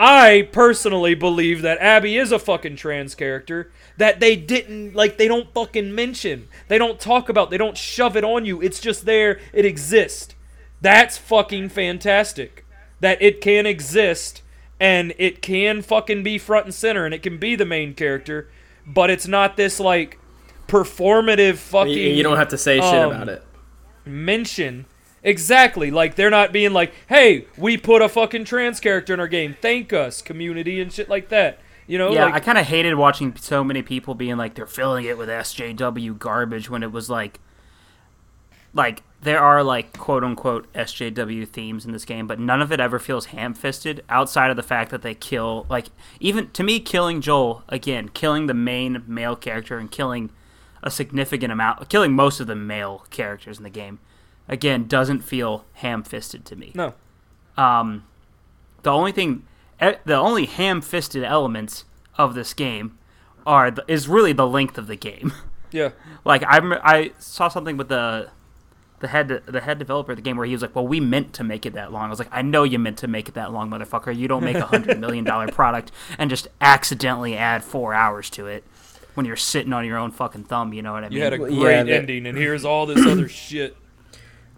I 0.01 0.47
personally 0.53 1.13
believe 1.13 1.61
that 1.61 1.77
Abby 1.79 2.17
is 2.17 2.31
a 2.31 2.39
fucking 2.39 2.77
trans 2.77 3.15
character 3.15 3.69
that 3.97 4.21
they 4.21 4.37
didn't 4.37 4.95
like 4.95 5.17
they 5.17 5.27
don't 5.27 5.53
fucking 5.53 5.93
mention. 5.93 6.47
They 6.69 6.77
don't 6.77 7.01
talk 7.01 7.27
about, 7.27 7.49
they 7.49 7.57
don't 7.57 7.77
shove 7.77 8.15
it 8.15 8.23
on 8.23 8.45
you. 8.45 8.61
It's 8.61 8.79
just 8.79 9.05
there, 9.05 9.41
it 9.51 9.65
exists. 9.65 10.35
That's 10.79 11.17
fucking 11.17 11.67
fantastic. 11.67 12.65
That 13.01 13.21
it 13.21 13.41
can 13.41 13.65
exist 13.65 14.41
and 14.79 15.13
it 15.17 15.41
can 15.41 15.81
fucking 15.81 16.23
be 16.23 16.37
front 16.37 16.63
and 16.67 16.73
center 16.73 17.03
and 17.03 17.13
it 17.13 17.21
can 17.21 17.37
be 17.37 17.57
the 17.57 17.65
main 17.65 17.93
character, 17.93 18.49
but 18.87 19.09
it's 19.09 19.27
not 19.27 19.57
this 19.57 19.81
like 19.81 20.17
performative 20.69 21.57
fucking 21.57 21.91
You, 21.91 22.11
you 22.11 22.23
don't 22.23 22.37
have 22.37 22.49
to 22.49 22.57
say 22.57 22.77
shit 22.77 22.85
um, 22.85 23.11
about 23.11 23.27
it. 23.27 23.43
mention 24.05 24.85
exactly. 25.23 25.91
Like 25.91 26.15
they're 26.15 26.29
not 26.29 26.51
being 26.51 26.73
like 26.73 26.93
hey 27.07 27.45
we 27.57 27.77
put 27.77 28.01
a 28.01 28.09
fucking 28.09 28.45
trans 28.45 28.79
character 28.79 29.13
in 29.13 29.19
our 29.19 29.27
game. 29.27 29.55
Thank 29.61 29.93
us 29.93 30.21
community 30.21 30.79
and 30.81 30.91
shit 30.91 31.09
like 31.09 31.29
that. 31.29 31.59
You 31.89 31.97
know 31.97 32.11
Yeah, 32.11 32.25
like 32.25 32.35
I 32.35 32.39
kind 32.39 32.57
of 32.59 32.67
hated 32.67 32.93
watching 32.95 33.35
so 33.35 33.63
many 33.63 33.81
people 33.81 34.13
being 34.13 34.37
like 34.37 34.53
they're 34.53 34.67
filling 34.67 35.05
it 35.05 35.17
with 35.17 35.27
SJW 35.27 36.19
garbage 36.19 36.69
when 36.69 36.83
it 36.83 36.91
was 36.91 37.09
like, 37.09 37.39
like 38.75 39.01
there 39.21 39.39
are 39.39 39.63
like 39.63 39.97
quote 39.97 40.23
unquote 40.23 40.71
SJW 40.73 41.47
themes 41.47 41.85
in 41.87 41.91
this 41.91 42.05
game, 42.05 42.27
but 42.27 42.39
none 42.39 42.61
of 42.61 42.71
it 42.71 42.79
ever 42.79 42.99
feels 42.99 43.25
ham 43.25 43.55
fisted 43.55 44.03
outside 44.07 44.51
of 44.51 44.55
the 44.55 44.61
fact 44.61 44.91
that 44.91 45.01
they 45.01 45.15
kill 45.15 45.65
like 45.67 45.87
even 46.19 46.51
to 46.51 46.63
me 46.63 46.79
killing 46.79 47.21
Joel 47.21 47.63
again, 47.67 48.09
killing 48.09 48.45
the 48.45 48.53
main 48.53 49.03
male 49.07 49.35
character 49.35 49.79
and 49.79 49.89
killing 49.89 50.29
a 50.83 50.91
significant 50.91 51.51
amount, 51.51 51.89
killing 51.89 52.13
most 52.13 52.39
of 52.39 52.45
the 52.45 52.55
male 52.55 53.05
characters 53.09 53.57
in 53.57 53.63
the 53.63 53.69
game, 53.71 53.97
again 54.49 54.85
doesn't 54.87 55.21
feel 55.21 55.63
ham 55.75 56.03
fisted 56.03 56.43
to 56.45 56.55
me. 56.57 56.71
no 56.75 56.93
Um, 57.57 58.05
the 58.83 58.89
only 58.91 59.11
thing, 59.13 59.43
e- 59.81 59.93
the 60.05 60.15
only 60.15 60.45
ham-fisted 60.45 61.23
elements 61.23 61.85
of 62.17 62.33
this 62.35 62.53
game 62.53 62.97
are 63.45 63.71
the, 63.71 63.83
is 63.87 64.07
really 64.07 64.33
the 64.33 64.47
length 64.47 64.77
of 64.77 64.87
the 64.87 64.95
game. 64.95 65.31
yeah 65.71 65.91
like 66.25 66.43
I 66.43 66.59
I 66.83 67.11
saw 67.19 67.47
something 67.47 67.77
with 67.77 67.89
the 67.89 68.29
the 68.99 69.07
head 69.07 69.27
the 69.45 69.61
head 69.61 69.79
developer 69.79 70.11
of 70.11 70.17
the 70.17 70.21
game 70.21 70.35
where 70.35 70.45
he 70.45 70.51
was 70.51 70.61
like, 70.61 70.75
"Well, 70.75 70.85
we 70.87 70.99
meant 70.99 71.31
to 71.33 71.43
make 71.43 71.65
it 71.65 71.73
that 71.73 71.91
long." 71.93 72.07
I 72.07 72.09
was 72.09 72.19
like, 72.19 72.27
"I 72.31 72.41
know 72.41 72.63
you 72.63 72.77
meant 72.79 72.97
to 72.97 73.07
make 73.07 73.29
it 73.29 73.35
that 73.35 73.53
long, 73.53 73.69
motherfucker. 73.69 74.13
You 74.13 74.27
don't 74.27 74.43
make 74.43 74.57
a 74.57 74.65
hundred 74.65 74.99
million 75.05 75.23
dollar 75.23 75.47
product 75.47 75.91
and 76.17 76.29
just 76.29 76.47
accidentally 76.59 77.37
add 77.37 77.63
four 77.63 77.93
hours 77.93 78.29
to 78.31 78.47
it 78.47 78.65
when 79.13 79.25
you're 79.25 79.37
sitting 79.37 79.71
on 79.73 79.85
your 79.85 79.97
own 79.97 80.11
fucking 80.11 80.43
thumb. 80.45 80.73
You 80.73 80.81
know 80.81 80.91
what 80.91 81.03
I 81.05 81.09
mean?" 81.09 81.17
you 81.17 81.23
had 81.23 81.31
a 81.33 81.37
great 81.37 81.53
yeah, 81.53 81.83
that- 81.83 81.89
ending 81.89 82.25
and 82.25 82.37
here's 82.37 82.65
all 82.65 82.85
this 82.85 83.05
other 83.05 83.29
shit 83.45 83.77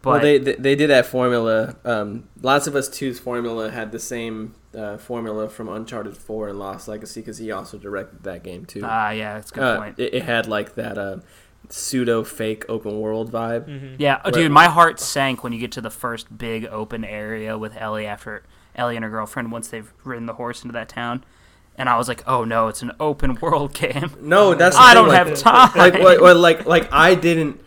but 0.02 0.10
well, 0.10 0.20
they, 0.22 0.38
they 0.38 0.56
they 0.56 0.76
did 0.76 0.90
that 0.90 1.06
formula. 1.06 1.76
Um, 1.86 2.28
Last 2.42 2.68
of 2.68 2.76
Us 2.76 2.90
2's 2.90 3.20
formula 3.20 3.70
had 3.72 3.92
the 3.92 4.00
same 4.00 4.56
uh, 4.76 4.98
formula 4.98 5.50
from 5.50 5.68
Uncharted 5.70 6.18
4 6.18 6.50
and 6.50 6.60
Lost 6.60 6.88
Legacy 6.88 7.22
because 7.22 7.38
he 7.38 7.52
also 7.52 7.78
directed 7.78 8.24
that 8.24 8.44
game 8.44 8.66
too. 8.66 8.82
ah, 8.84 9.12
yeah, 9.12 9.36
that's 9.36 9.52
a 9.52 9.54
good 9.54 9.64
Uh, 9.64 9.78
point. 9.80 10.00
it, 10.00 10.14
it 10.14 10.24
had 10.24 10.48
like 10.48 10.76
that 10.76 10.98
uh, 10.98 11.18
pseudo 11.70 12.24
fake 12.24 12.66
open 12.70 13.00
world 13.00 13.32
vibe. 13.32 13.68
Mm-hmm. 13.68 13.96
Yeah, 14.00 14.22
Right. 14.26 14.34
dude, 14.34 14.52
my 14.52 14.66
heart 14.66 15.00
sank 15.00 15.44
when 15.44 15.54
you 15.54 15.60
get 15.60 15.72
to 15.74 15.82
the 15.82 15.90
first 15.92 16.36
big 16.38 16.66
open 16.66 17.04
area 17.06 17.58
with 17.58 17.76
Ellie 17.78 18.06
after 18.08 18.44
Ellie 18.76 18.96
and 18.96 19.04
her 19.06 19.12
girlfriend 19.12 19.52
once 19.52 19.68
they've 19.68 19.92
ridden 20.04 20.26
the 20.26 20.34
horse 20.34 20.64
into 20.64 20.74
that 20.74 20.90
town. 20.90 21.24
And 21.78 21.88
I 21.88 21.98
was 21.98 22.08
like, 22.10 22.22
"Oh 22.28 22.44
no, 22.44 22.68
it's 22.68 22.82
an 22.82 22.92
open 23.00 23.36
world 23.36 23.74
game. 23.86 24.12
No, 24.22 24.54
that's 24.54 24.76
the 24.76 24.82
I 24.82 24.88
thing, 24.88 24.96
don't 24.96 25.08
like- 25.08 25.28
have 25.28 25.38
time." 25.38 25.72
like 25.78 25.94
what, 26.02 26.22
what, 26.22 26.38
like 26.38 26.66
like 26.66 26.90
I 26.92 27.16
didn't 27.16 27.60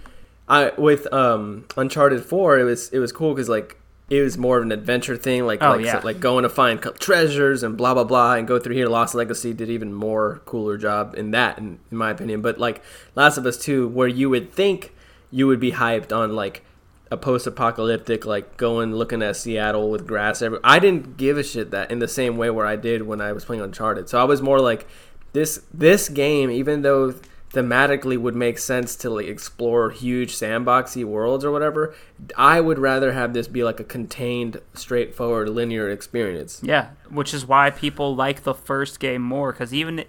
I 0.48 0.72
with 0.76 1.11
um 1.12 1.64
Uncharted 1.76 2.24
4 2.24 2.59
it 2.59 2.64
was 2.64 2.90
it 2.90 2.98
was 2.98 3.12
cool 3.12 3.35
cuz 3.35 3.48
like 3.48 3.76
it 4.11 4.20
was 4.20 4.37
more 4.37 4.59
of 4.59 4.62
an 4.64 4.72
adventure 4.72 5.16
thing 5.16 5.46
like 5.46 5.62
Oh, 5.62 5.70
like, 5.76 5.85
yeah. 5.87 6.00
so- 6.00 6.07
like 6.07 6.20
going 6.20 6.42
to 6.42 6.48
find 6.50 6.80
treasures 7.00 7.62
and 7.62 7.76
blah 7.76 7.94
blah 7.94 8.04
blah 8.04 8.35
and 8.35 8.46
go 8.46 8.59
through 8.59 8.74
here 8.74 8.87
Lost 8.88 9.14
Legacy 9.14 9.54
did 9.54 9.70
even 9.70 9.94
more 9.94 10.42
cooler 10.44 10.76
job 10.76 11.14
in 11.16 11.30
that 11.30 11.57
in, 11.59 11.78
in 11.90 11.96
my 11.96 12.11
opinion 12.11 12.42
but 12.42 12.59
like 12.59 12.83
Last 13.14 13.38
of 13.38 13.46
Us 13.46 13.57
2 13.57 13.88
where 13.88 14.09
you 14.09 14.28
would 14.28 14.52
think 14.52 14.92
you 15.30 15.46
would 15.46 15.61
be 15.61 15.72
hyped 15.72 16.12
on 16.14 16.37
like 16.37 16.62
a 17.11 17.16
post-apocalyptic 17.16 18.26
like 18.26 18.57
going 18.57 18.94
looking 18.94 19.22
at 19.22 19.37
Seattle 19.37 19.90
with 19.90 20.07
grass 20.07 20.42
everywhere. 20.42 20.61
I 20.64 20.78
didn't 20.78 21.16
give 21.16 21.38
a 21.38 21.42
shit 21.42 21.70
that 21.70 21.90
in 21.90 21.98
the 22.00 22.09
same 22.09 22.37
way 22.37 22.50
where 22.50 22.66
I 22.66 22.76
did 22.76 23.02
when 23.02 23.20
I 23.20 23.33
was 23.33 23.44
playing 23.44 23.62
Uncharted. 23.62 24.09
So 24.09 24.18
I 24.20 24.24
was 24.24 24.42
more 24.42 24.59
like 24.61 24.87
this 25.33 25.61
this 25.72 26.09
game 26.09 26.50
even 26.50 26.83
though 26.83 27.14
thematically 27.55 28.19
would 28.19 28.35
make 28.35 28.59
sense 28.59 28.97
to 28.97 29.11
like 29.11 29.27
explore 29.27 29.90
huge 29.90 30.35
sandboxy 30.35 31.05
worlds 31.05 31.45
or 31.45 31.51
whatever. 31.51 31.95
I 32.37 32.61
would 32.61 32.79
rather 32.79 33.12
have 33.12 33.33
this 33.33 33.49
be 33.49 33.64
like 33.64 33.81
a 33.81 33.85
contained, 33.85 34.61
straightforward, 34.75 35.49
linear 35.49 35.88
experience. 35.88 36.61
Yeah, 36.62 36.90
which 37.09 37.33
is 37.33 37.47
why 37.47 37.71
people 37.71 38.14
like 38.14 38.43
the 38.43 38.55
first 38.55 39.01
game 39.01 39.23
more 39.23 39.53
because 39.53 39.73
even 39.73 40.05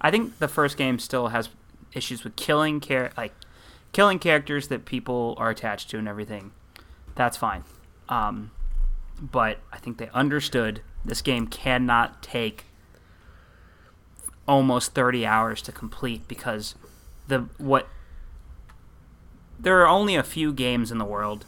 I 0.00 0.10
think 0.10 0.38
the 0.38 0.48
first 0.48 0.76
game 0.76 0.98
still 0.98 1.28
has 1.28 1.48
issues 1.94 2.24
with 2.24 2.36
killing 2.36 2.80
char- 2.80 3.12
like 3.16 3.32
killing 3.92 4.18
characters 4.18 4.68
that 4.68 4.84
people 4.84 5.34
are 5.38 5.50
attached 5.50 5.90
to 5.90 5.98
and 5.98 6.08
everything. 6.08 6.52
That's 7.14 7.36
fine. 7.36 7.64
Um, 8.08 8.50
but 9.20 9.58
I 9.72 9.78
think 9.78 9.98
they 9.98 10.08
understood 10.10 10.82
this 11.04 11.22
game 11.22 11.46
cannot 11.46 12.22
take 12.22 12.64
almost 14.46 14.94
30 14.94 15.26
hours 15.26 15.60
to 15.62 15.72
complete 15.72 16.26
because 16.26 16.74
the 17.28 17.46
what 17.58 17.88
there 19.58 19.80
are 19.82 19.88
only 19.88 20.14
a 20.16 20.22
few 20.22 20.52
games 20.52 20.90
in 20.90 20.98
the 20.98 21.04
world 21.04 21.46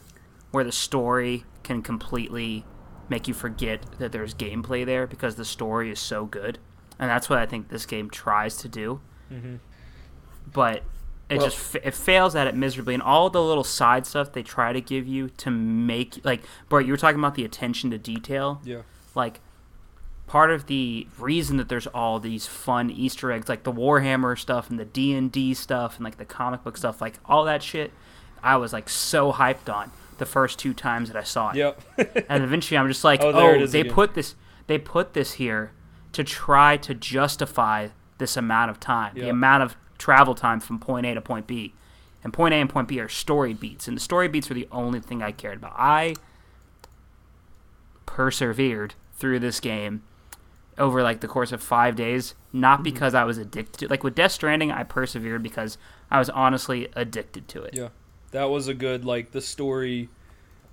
where 0.51 0.63
the 0.63 0.71
story 0.71 1.45
can 1.63 1.81
completely 1.81 2.65
make 3.09 3.27
you 3.27 3.33
forget 3.33 3.85
that 3.99 4.11
there's 4.11 4.33
gameplay 4.33 4.85
there 4.85 5.07
because 5.07 5.35
the 5.35 5.45
story 5.45 5.91
is 5.91 5.99
so 5.99 6.25
good. 6.25 6.57
And 6.99 7.09
that's 7.09 7.29
what 7.29 7.39
i 7.39 7.45
think 7.45 7.69
this 7.69 7.85
game 7.85 8.09
tries 8.09 8.57
to 8.57 8.67
do. 8.67 9.01
Mm-hmm. 9.31 9.55
But 10.51 10.83
it 11.29 11.37
Well- 11.37 11.49
just 11.49 11.75
it 11.75 11.93
fails 11.93 12.35
at 12.35 12.47
it 12.47 12.55
miserably. 12.55 12.93
And 12.93 13.03
all 13.03 13.29
the 13.29 13.41
little 13.41 13.63
side 13.63 14.05
stuff 14.05 14.33
they 14.33 14.43
try 14.43 14.73
to 14.73 14.81
give 14.81 15.07
you 15.07 15.29
to 15.37 15.49
make 15.49 16.19
like 16.23 16.41
bart 16.69 16.85
you 16.85 16.91
were 16.93 16.97
talking 16.97 17.19
about 17.19 17.35
the 17.35 17.45
attention 17.45 17.91
to 17.91 17.97
detail. 17.97 18.61
Yeah. 18.63 18.81
like 19.15 19.39
part 20.31 20.49
of 20.49 20.67
the 20.67 21.05
reason 21.19 21.57
that 21.57 21.67
there's 21.67 21.87
all 21.87 22.17
these 22.17 22.47
fun 22.47 22.89
Easter 22.89 23.33
eggs, 23.33 23.49
like 23.49 23.63
the 23.63 23.71
Warhammer 23.71 24.39
stuff 24.39 24.69
and 24.69 24.79
the 24.79 24.85
D 24.85 25.13
and 25.13 25.29
D 25.29 25.53
stuff 25.53 25.97
and 25.97 26.05
like 26.05 26.15
the 26.15 26.23
comic 26.23 26.63
book 26.63 26.77
stuff, 26.77 27.01
like 27.01 27.15
all 27.25 27.43
that 27.43 27.61
shit, 27.61 27.91
I 28.41 28.55
was 28.55 28.71
like 28.71 28.87
so 28.87 29.33
hyped 29.33 29.69
on 29.69 29.91
the 30.19 30.25
first 30.25 30.57
two 30.57 30.73
times 30.73 31.09
that 31.09 31.17
I 31.17 31.23
saw 31.23 31.49
it. 31.49 31.57
Yep. 31.57 31.81
And 32.29 32.45
eventually, 32.45 32.77
I'm 32.77 32.87
just 32.87 33.03
like, 33.03 33.19
Oh, 33.21 33.27
oh, 33.27 33.31
there 33.33 33.55
it 33.55 33.59
oh, 33.59 33.63
is 33.65 33.73
they 33.73 33.81
again." 33.81 33.93
put 33.93 34.13
this, 34.13 34.35
they 34.67 34.77
put 34.77 35.11
this 35.11 35.33
here 35.33 35.73
to 36.13 36.23
try 36.23 36.77
to 36.77 36.93
justify 36.93 37.89
this 38.17 38.37
amount 38.37 38.71
of 38.71 38.79
time, 38.79 39.15
the 39.15 39.27
amount 39.27 39.63
of 39.63 39.75
travel 39.97 40.33
time 40.33 40.61
from 40.61 40.79
point 40.79 41.05
A 41.05 41.13
to 41.13 41.19
point 41.19 41.45
B. 41.45 41.73
And 42.23 42.31
point 42.31 42.53
A 42.53 42.57
and 42.57 42.69
point 42.69 42.87
B 42.87 43.01
are 43.01 43.09
story 43.09 43.53
beats, 43.53 43.85
and 43.85 43.97
the 43.97 44.01
story 44.01 44.29
beats 44.29 44.47
were 44.47 44.55
the 44.55 44.69
only 44.71 45.01
thing 45.01 45.21
I 45.21 45.33
cared 45.33 45.57
about. 45.57 45.73
I 45.75 46.15
persevered 48.05 48.95
through 49.13 49.39
this 49.39 49.59
game 49.59 50.03
over 50.81 51.01
like 51.03 51.21
the 51.21 51.27
course 51.27 51.51
of 51.53 51.61
five 51.63 51.95
days, 51.95 52.35
not 52.51 52.77
Mm-hmm. 52.79 52.83
because 52.83 53.13
I 53.13 53.23
was 53.23 53.37
addicted 53.37 53.77
to 53.79 53.87
like 53.87 54.03
with 54.03 54.15
Death 54.15 54.31
Stranding, 54.33 54.71
I 54.71 54.83
persevered 54.83 55.43
because 55.43 55.77
I 56.09 56.19
was 56.19 56.29
honestly 56.29 56.89
addicted 56.95 57.47
to 57.49 57.63
it. 57.63 57.73
Yeah. 57.75 57.89
That 58.31 58.45
was 58.49 58.67
a 58.67 58.73
good 58.73 59.05
like 59.05 59.31
the 59.31 59.41
story 59.41 60.09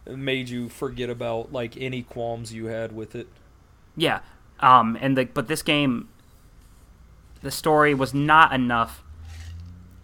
made 0.07 0.49
you 0.49 0.69
forget 0.69 1.11
about 1.11 1.53
like 1.53 1.77
any 1.77 2.03
qualms 2.03 2.53
you 2.53 2.67
had 2.67 2.93
with 2.93 3.15
it. 3.15 3.29
Yeah. 3.97 4.21
Um 4.61 4.97
and 5.01 5.17
the 5.17 5.27
but 5.27 5.49
this 5.49 5.63
game 5.63 6.09
the 7.43 7.51
story 7.51 7.95
was 7.95 8.13
not 8.15 8.53
enough 8.53 9.05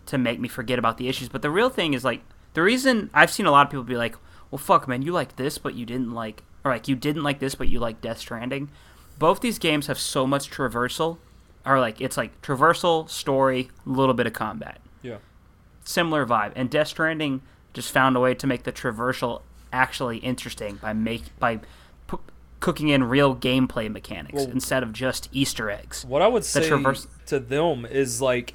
to 0.07 0.19
make 0.19 0.38
me 0.38 0.49
forget 0.49 0.79
about 0.79 0.99
the 0.99 1.09
issues. 1.09 1.29
But 1.29 1.43
the 1.43 1.51
real 1.51 1.71
thing 1.71 1.95
is 1.95 2.05
like 2.05 2.23
the 2.53 2.62
reason 2.62 3.11
I've 3.14 3.31
seen 3.33 3.47
a 3.47 3.51
lot 3.51 3.67
of 3.67 3.71
people 3.71 3.85
be 3.85 3.97
like, 3.97 4.17
Well 4.51 4.59
fuck 4.59 4.87
man, 4.87 5.03
you 5.03 5.12
like 5.12 5.37
this 5.37 5.59
but 5.59 5.75
you 5.75 5.87
didn't 5.87 6.12
like 6.12 6.43
or 6.64 6.71
like 6.71 6.88
you 6.88 6.97
didn't 6.97 7.23
like 7.23 7.38
this 7.40 7.55
but 7.55 7.69
you 7.69 7.79
like 7.79 8.01
Death 8.01 8.19
Stranding. 8.19 8.69
Both 9.18 9.40
these 9.40 9.59
games 9.59 9.87
have 9.87 9.98
so 9.98 10.27
much 10.27 10.50
traversal 10.50 11.18
or 11.66 11.81
like 11.81 12.00
it's 12.00 12.16
like 12.16 12.40
traversal, 12.42 13.09
story, 13.09 13.70
a 13.87 13.88
little 13.90 14.14
bit 14.14 14.27
of 14.27 14.33
combat. 14.33 14.81
Yeah. 15.03 15.16
similar 15.85 16.24
vibe. 16.24 16.53
And 16.57 16.70
Death 16.70 16.88
Stranding 16.88 17.42
just 17.74 17.92
found 17.92 18.16
a 18.16 18.20
way 18.20 18.35
to 18.35 18.46
make 18.46 18.62
the 18.62 18.72
traversal 18.72 19.42
actually 19.72 20.18
interesting 20.18 20.77
by 20.77 20.92
make 20.94 21.24
by 21.38 21.61
pu- 22.07 22.20
cooking 22.61 22.88
in 22.88 23.05
real 23.05 23.35
gameplay 23.37 23.90
mechanics 23.90 24.35
Well- 24.35 24.50
instead 24.50 24.83
of 24.83 24.92
just 24.92 25.29
Easter 25.33 25.70
eggs. 25.70 26.05
What 26.07 26.22
I 26.22 26.29
would 26.29 26.44
say 26.44 26.66
traverse- 26.68 27.07
to 27.27 27.38
them 27.38 27.85
is 27.85 28.20
like 28.22 28.55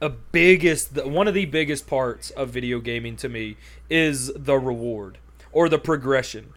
a 0.00 0.08
biggest 0.08 0.94
the- 0.94 1.06
one 1.08 1.28
of 1.28 1.34
the 1.34 1.44
biggest 1.44 1.86
parts 1.86 2.30
of 2.30 2.48
video 2.48 2.80
gaming 2.80 3.16
to 3.16 3.28
me 3.28 3.56
is 3.90 4.32
the 4.34 4.58
reward 4.58 5.18
or 5.52 5.68
the 5.68 5.78
progression. 5.78 6.54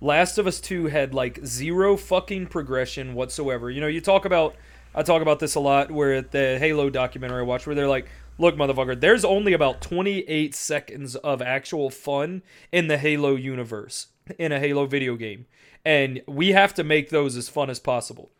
Last 0.00 0.38
of 0.38 0.46
Us 0.46 0.60
2 0.60 0.86
had 0.86 1.14
like 1.14 1.44
zero 1.44 1.96
fucking 1.96 2.46
progression 2.46 3.14
whatsoever. 3.14 3.70
You 3.70 3.80
know, 3.80 3.86
you 3.86 4.00
talk 4.00 4.24
about 4.24 4.56
I 4.94 5.02
talk 5.02 5.22
about 5.22 5.38
this 5.38 5.54
a 5.54 5.60
lot 5.60 5.90
where 5.90 6.14
at 6.14 6.32
the 6.32 6.58
Halo 6.58 6.90
documentary 6.90 7.40
I 7.40 7.42
watched 7.42 7.66
where 7.66 7.76
they're 7.76 7.88
like, 7.88 8.08
"Look, 8.38 8.56
motherfucker, 8.56 8.98
there's 8.98 9.24
only 9.24 9.52
about 9.52 9.80
28 9.80 10.54
seconds 10.54 11.14
of 11.16 11.40
actual 11.40 11.90
fun 11.90 12.42
in 12.72 12.88
the 12.88 12.98
Halo 12.98 13.36
universe 13.36 14.08
in 14.38 14.50
a 14.50 14.58
Halo 14.58 14.86
video 14.86 15.14
game, 15.16 15.46
and 15.84 16.22
we 16.26 16.52
have 16.52 16.74
to 16.74 16.82
make 16.82 17.10
those 17.10 17.36
as 17.36 17.48
fun 17.48 17.70
as 17.70 17.78
possible." 17.78 18.30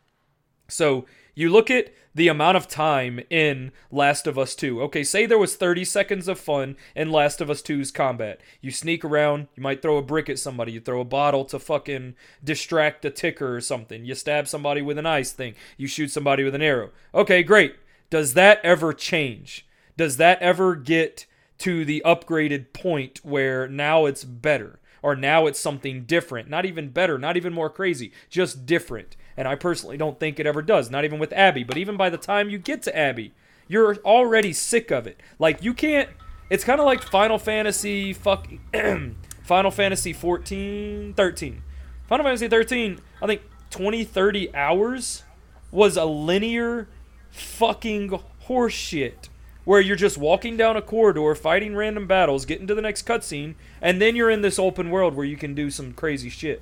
So 0.67 1.05
you 1.35 1.49
look 1.49 1.71
at 1.71 1.93
the 2.13 2.27
amount 2.27 2.57
of 2.57 2.67
time 2.67 3.21
in 3.29 3.71
Last 3.89 4.27
of 4.27 4.37
Us 4.37 4.55
2. 4.55 4.81
Okay, 4.83 5.03
say 5.03 5.25
there 5.25 5.37
was 5.37 5.55
30 5.55 5.85
seconds 5.85 6.27
of 6.27 6.39
fun 6.39 6.75
in 6.95 7.11
Last 7.11 7.39
of 7.39 7.49
Us 7.49 7.61
2's 7.61 7.91
combat. 7.91 8.41
You 8.59 8.71
sneak 8.71 9.05
around, 9.05 9.47
you 9.55 9.63
might 9.63 9.81
throw 9.81 9.97
a 9.97 10.01
brick 10.01 10.29
at 10.29 10.39
somebody, 10.39 10.73
you 10.73 10.81
throw 10.81 11.01
a 11.01 11.05
bottle 11.05 11.45
to 11.45 11.59
fucking 11.59 12.15
distract 12.43 13.05
a 13.05 13.09
ticker 13.09 13.55
or 13.55 13.61
something. 13.61 14.05
You 14.05 14.15
stab 14.15 14.47
somebody 14.47 14.81
with 14.81 14.97
an 14.97 15.05
ice 15.05 15.31
thing, 15.31 15.55
you 15.77 15.87
shoot 15.87 16.11
somebody 16.11 16.43
with 16.43 16.55
an 16.55 16.61
arrow. 16.61 16.89
Okay, 17.13 17.43
great. 17.43 17.75
Does 18.09 18.33
that 18.33 18.59
ever 18.63 18.93
change? 18.93 19.65
Does 19.95 20.17
that 20.17 20.41
ever 20.41 20.75
get 20.75 21.25
to 21.59 21.85
the 21.85 22.01
upgraded 22.05 22.73
point 22.73 23.21
where 23.23 23.67
now 23.67 24.05
it's 24.05 24.23
better? 24.23 24.79
Or 25.03 25.15
now 25.15 25.47
it's 25.47 25.59
something 25.59 26.03
different, 26.03 26.47
not 26.47 26.65
even 26.65 26.89
better, 26.89 27.17
not 27.17 27.35
even 27.35 27.53
more 27.53 27.71
crazy, 27.71 28.11
just 28.29 28.67
different. 28.67 29.15
And 29.37 29.47
I 29.47 29.55
personally 29.55 29.97
don't 29.97 30.19
think 30.19 30.39
it 30.39 30.45
ever 30.45 30.61
does, 30.61 30.89
not 30.89 31.05
even 31.05 31.19
with 31.19 31.33
Abby. 31.33 31.63
But 31.63 31.77
even 31.77 31.97
by 31.97 32.09
the 32.09 32.17
time 32.17 32.49
you 32.49 32.57
get 32.57 32.81
to 32.83 32.97
Abby, 32.97 33.33
you're 33.67 33.95
already 33.97 34.53
sick 34.53 34.91
of 34.91 35.07
it. 35.07 35.19
Like 35.39 35.63
you 35.63 35.73
can't. 35.73 36.09
It's 36.49 36.65
kind 36.65 36.79
of 36.79 36.85
like 36.85 37.01
Final 37.01 37.37
Fantasy 37.37 38.11
fuck, 38.11 38.47
Final 39.43 39.71
Fantasy 39.71 40.11
14, 40.11 41.13
13. 41.13 41.63
Final 42.07 42.25
Fantasy 42.25 42.49
13, 42.49 42.99
I 43.21 43.27
think 43.27 43.41
20, 43.69 44.03
30 44.03 44.53
hours 44.53 45.23
was 45.71 45.95
a 45.95 46.03
linear 46.03 46.89
fucking 47.29 48.09
horseshit 48.47 49.29
where 49.63 49.79
you're 49.79 49.95
just 49.95 50.17
walking 50.17 50.57
down 50.57 50.75
a 50.75 50.81
corridor, 50.81 51.33
fighting 51.35 51.75
random 51.75 52.07
battles, 52.07 52.45
getting 52.45 52.67
to 52.67 52.75
the 52.75 52.81
next 52.81 53.05
cutscene, 53.05 53.55
and 53.81 54.01
then 54.01 54.15
you're 54.15 54.29
in 54.29 54.41
this 54.41 54.59
open 54.59 54.89
world 54.89 55.15
where 55.15 55.25
you 55.25 55.37
can 55.37 55.53
do 55.53 55.69
some 55.69 55.93
crazy 55.93 56.29
shit. 56.29 56.61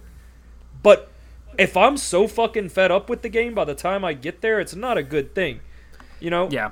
But 0.83 1.11
if 1.59 1.77
I'm 1.77 1.97
so 1.97 2.27
fucking 2.27 2.69
fed 2.69 2.91
up 2.91 3.09
with 3.09 3.21
the 3.21 3.29
game 3.29 3.53
by 3.53 3.65
the 3.65 3.75
time 3.75 4.03
I 4.05 4.13
get 4.13 4.41
there, 4.41 4.59
it's 4.59 4.75
not 4.75 4.97
a 4.97 5.03
good 5.03 5.35
thing. 5.35 5.59
You 6.19 6.29
know? 6.29 6.49
Yeah. 6.49 6.71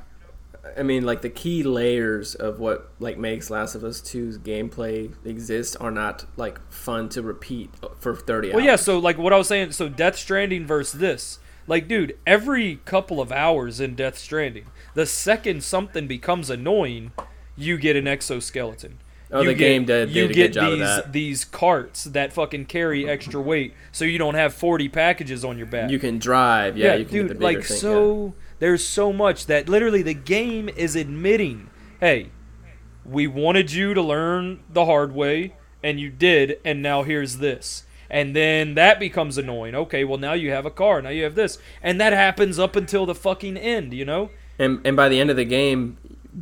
I 0.78 0.84
mean, 0.84 1.04
like 1.04 1.22
the 1.22 1.30
key 1.30 1.64
layers 1.64 2.36
of 2.36 2.60
what 2.60 2.92
like 3.00 3.18
makes 3.18 3.50
Last 3.50 3.76
of 3.76 3.84
Us 3.84 4.02
2's 4.02 4.38
gameplay 4.38 5.14
exist 5.26 5.78
are 5.80 5.92
not 5.92 6.26
like 6.36 6.60
fun 6.72 7.10
to 7.10 7.22
repeat 7.22 7.70
for 8.00 8.16
30 8.16 8.50
Well, 8.50 8.56
hours. 8.56 8.56
Well, 8.56 8.66
yeah, 8.66 8.76
so 8.76 9.00
like 9.00 9.18
what 9.18 9.34
I 9.34 9.38
was 9.38 9.48
saying, 9.48 9.72
so 9.72 9.88
Death 9.88 10.18
Stranding 10.18 10.66
versus 10.66 11.00
this. 11.00 11.40
Like, 11.68 11.88
dude, 11.88 12.18
every 12.26 12.78
couple 12.86 13.20
of 13.20 13.32
hours 13.32 13.82
in 13.82 13.96
Death 13.96 14.18
Stranding, 14.18 14.66
the 14.94 15.06
second 15.06 15.64
something 15.64 16.08
becomes 16.08 16.50
annoying, 16.50 17.12
you 17.58 17.78
get 17.78 17.98
an 17.98 18.08
exoskeleton. 18.08 19.00
Oh, 19.32 19.42
You 19.42 19.50
the 19.50 19.54
game 19.56 19.84
did- 19.86 20.10
you 20.10 20.28
did 20.28 20.36
get 20.36 20.48
good 20.48 20.54
job 20.54 20.64
of 20.74 20.80
these 20.80 20.88
that. 20.88 21.14
these 21.14 21.46
carts 21.46 22.04
that 22.06 22.32
fucking 22.32 22.66
carry 22.66 23.10
extra 23.10 23.42
weight, 23.42 23.74
so 23.92 24.06
you 24.06 24.18
don't 24.18 24.36
have 24.36 24.54
forty 24.54 24.88
packages 24.88 25.44
on 25.44 25.58
your 25.58 25.68
back. 25.68 25.90
You 25.92 26.00
can 26.00 26.18
drive. 26.18 26.78
Yeah, 26.78 26.96
you 26.96 27.06
can 27.06 27.14
dude, 27.14 27.28
get 27.30 27.40
like 27.42 27.64
thing, 27.64 27.78
so. 27.78 28.34
There's 28.60 28.84
so 28.84 29.12
much 29.14 29.46
that 29.48 29.70
literally 29.70 30.02
the 30.02 30.14
game 30.16 30.68
is 30.70 30.96
admitting, 30.96 31.70
hey, 32.00 32.30
we 33.06 33.28
wanted 33.28 33.72
you 33.72 33.94
to 33.94 34.02
learn 34.02 34.62
the 34.72 34.86
hard 34.86 35.14
way, 35.14 35.54
and 35.84 36.00
you 36.00 36.10
did, 36.10 36.60
and 36.66 36.82
now 36.82 37.04
here's 37.04 37.38
this. 37.38 37.84
And 38.10 38.36
then 38.36 38.74
that 38.76 39.00
becomes 39.00 39.38
annoying. 39.38 39.76
Okay, 39.76 40.04
well 40.06 40.18
now 40.18 40.34
you 40.34 40.52
have 40.52 40.66
a 40.66 40.72
car, 40.72 41.02
now 41.02 41.10
you 41.10 41.24
have 41.26 41.36
this, 41.36 41.58
and 41.84 42.00
that 42.00 42.14
happens 42.14 42.58
up 42.58 42.76
until 42.78 43.06
the 43.06 43.14
fucking 43.14 43.58
end. 43.58 43.94
You 43.94 44.06
know? 44.06 44.30
And 44.58 44.80
and 44.86 44.96
by 44.96 45.10
the 45.10 45.20
end 45.20 45.30
of 45.30 45.36
the 45.36 45.46
game, 45.46 45.98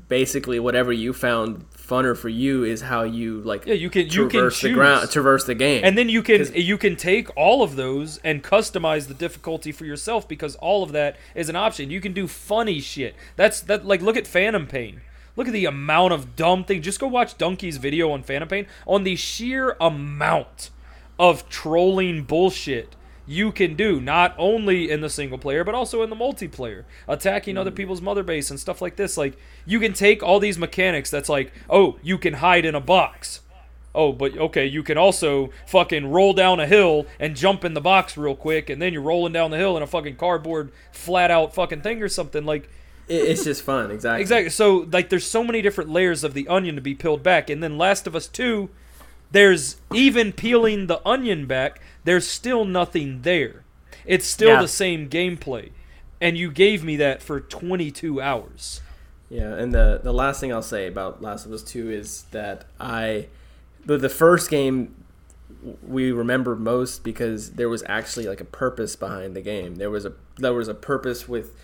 basically 0.07 0.59
whatever 0.59 0.93
you 0.93 1.11
found 1.11 1.65
funner 1.87 2.17
for 2.17 2.29
you 2.29 2.63
is 2.63 2.81
how 2.81 3.03
you 3.03 3.41
like 3.41 3.65
Yeah, 3.65 3.73
you 3.75 3.89
can 3.89 4.07
you 4.07 4.27
can 4.27 4.29
traverse 4.29 4.61
the 4.61 4.73
ground, 4.73 5.09
traverse 5.11 5.43
the 5.45 5.55
game. 5.55 5.83
and 5.83 5.97
then 5.97 6.09
you 6.09 6.23
can 6.23 6.47
you 6.55 6.77
can 6.77 6.95
take 6.95 7.35
all 7.37 7.61
of 7.63 7.75
those 7.75 8.17
and 8.23 8.43
customize 8.43 9.07
the 9.07 9.13
difficulty 9.13 9.71
for 9.71 9.85
yourself 9.85 10.27
because 10.27 10.55
all 10.57 10.83
of 10.83 10.91
that 10.93 11.17
is 11.35 11.49
an 11.49 11.55
option. 11.55 11.89
You 11.89 12.01
can 12.01 12.13
do 12.13 12.27
funny 12.27 12.79
shit. 12.79 13.15
That's 13.35 13.61
that 13.61 13.85
like 13.85 14.01
look 14.01 14.17
at 14.17 14.27
Phantom 14.27 14.67
Pain. 14.67 15.01
Look 15.35 15.47
at 15.47 15.53
the 15.53 15.65
amount 15.65 16.13
of 16.13 16.35
dumb 16.37 16.63
thing. 16.63 16.81
Just 16.81 16.99
go 16.99 17.07
watch 17.07 17.37
Dunkey's 17.37 17.77
video 17.77 18.09
on 18.11 18.23
Phantom 18.23 18.47
Pain 18.47 18.67
on 18.87 19.03
the 19.03 19.15
sheer 19.17 19.75
amount 19.81 20.69
of 21.19 21.47
trolling 21.49 22.23
bullshit 22.23 22.95
you 23.27 23.51
can 23.51 23.75
do 23.75 23.99
not 23.99 24.35
only 24.38 24.89
in 24.89 25.01
the 25.01 25.09
single 25.09 25.38
player 25.38 25.63
but 25.63 25.75
also 25.75 26.01
in 26.03 26.09
the 26.09 26.15
multiplayer 26.15 26.83
attacking 27.07 27.57
other 27.57 27.71
mm. 27.71 27.75
people's 27.75 28.01
mother 28.01 28.23
base 28.23 28.49
and 28.49 28.59
stuff 28.59 28.81
like 28.81 28.95
this 28.95 29.17
like 29.17 29.38
you 29.65 29.79
can 29.79 29.93
take 29.93 30.21
all 30.21 30.39
these 30.39 30.57
mechanics 30.57 31.09
that's 31.09 31.29
like 31.29 31.51
oh 31.69 31.97
you 32.01 32.17
can 32.17 32.35
hide 32.35 32.65
in 32.65 32.75
a 32.75 32.81
box 32.81 33.41
oh 33.93 34.11
but 34.11 34.38
okay 34.38 34.65
you 34.65 34.83
can 34.83 34.97
also 34.97 35.49
fucking 35.65 36.11
roll 36.11 36.33
down 36.33 36.59
a 36.59 36.67
hill 36.67 37.05
and 37.19 37.35
jump 37.35 37.65
in 37.65 37.73
the 37.73 37.81
box 37.81 38.17
real 38.17 38.35
quick 38.35 38.69
and 38.69 38.81
then 38.81 38.93
you're 38.93 39.01
rolling 39.01 39.33
down 39.33 39.51
the 39.51 39.57
hill 39.57 39.75
in 39.75 39.83
a 39.83 39.88
fucking 39.88 40.15
cardboard 40.15 40.71
flat 40.91 41.31
out 41.31 41.53
fucking 41.53 41.81
thing 41.81 42.01
or 42.01 42.09
something 42.09 42.45
like 42.45 42.69
it's 43.07 43.43
just 43.43 43.61
fun, 43.61 43.91
exactly. 43.91 44.21
Exactly. 44.21 44.49
So 44.49 44.88
like 44.91 45.09
there's 45.09 45.27
so 45.27 45.43
many 45.43 45.61
different 45.61 45.89
layers 45.89 46.23
of 46.23 46.33
the 46.33 46.47
onion 46.47 46.75
to 46.75 46.81
be 46.81 46.95
peeled 46.95 47.23
back. 47.23 47.49
And 47.49 47.61
then 47.61 47.77
Last 47.77 48.07
of 48.07 48.15
Us 48.15 48.27
2, 48.27 48.69
there's 49.31 49.77
even 49.93 50.31
peeling 50.31 50.88
the 50.88 51.05
onion 51.07 51.45
back, 51.45 51.81
there's 52.05 52.27
still 52.27 52.63
nothing 52.65 53.21
there. 53.23 53.63
It's 54.05 54.25
still 54.25 54.49
Yeah. 54.49 54.61
the 54.61 54.67
same 54.67 55.09
gameplay. 55.09 55.71
And 56.21 56.37
you 56.37 56.49
gave 56.51 56.83
me 56.83 56.95
that 56.97 57.21
for 57.21 57.39
22 57.41 58.21
hours. 58.21 58.81
Yeah, 59.29 59.53
and 59.55 59.73
the 59.73 59.99
the 60.01 60.13
last 60.13 60.39
thing 60.39 60.53
I'll 60.53 60.61
say 60.61 60.87
about 60.87 61.21
Last 61.21 61.45
of 61.45 61.51
Us 61.51 61.63
Two 61.63 61.91
is 61.91 62.23
that 62.31 62.65
I, 62.79 63.27
the 63.85 63.97
the 63.97 64.07
first 64.09 64.49
game, 64.49 64.95
we 65.85 66.11
remember 66.11 66.55
most 66.55 67.03
because 67.03 67.51
there 67.53 67.67
was 67.67 67.83
actually 67.87 68.27
like 68.27 68.39
a 68.39 68.45
purpose 68.45 68.95
behind 68.95 69.35
the 69.35 69.41
game. 69.41 69.75
There 69.75 69.89
was 69.89 70.05
a 70.05 70.13
there 70.37 70.53
was 70.53 70.67
a 70.67 70.73
purpose 70.75 71.27
with 71.27 71.55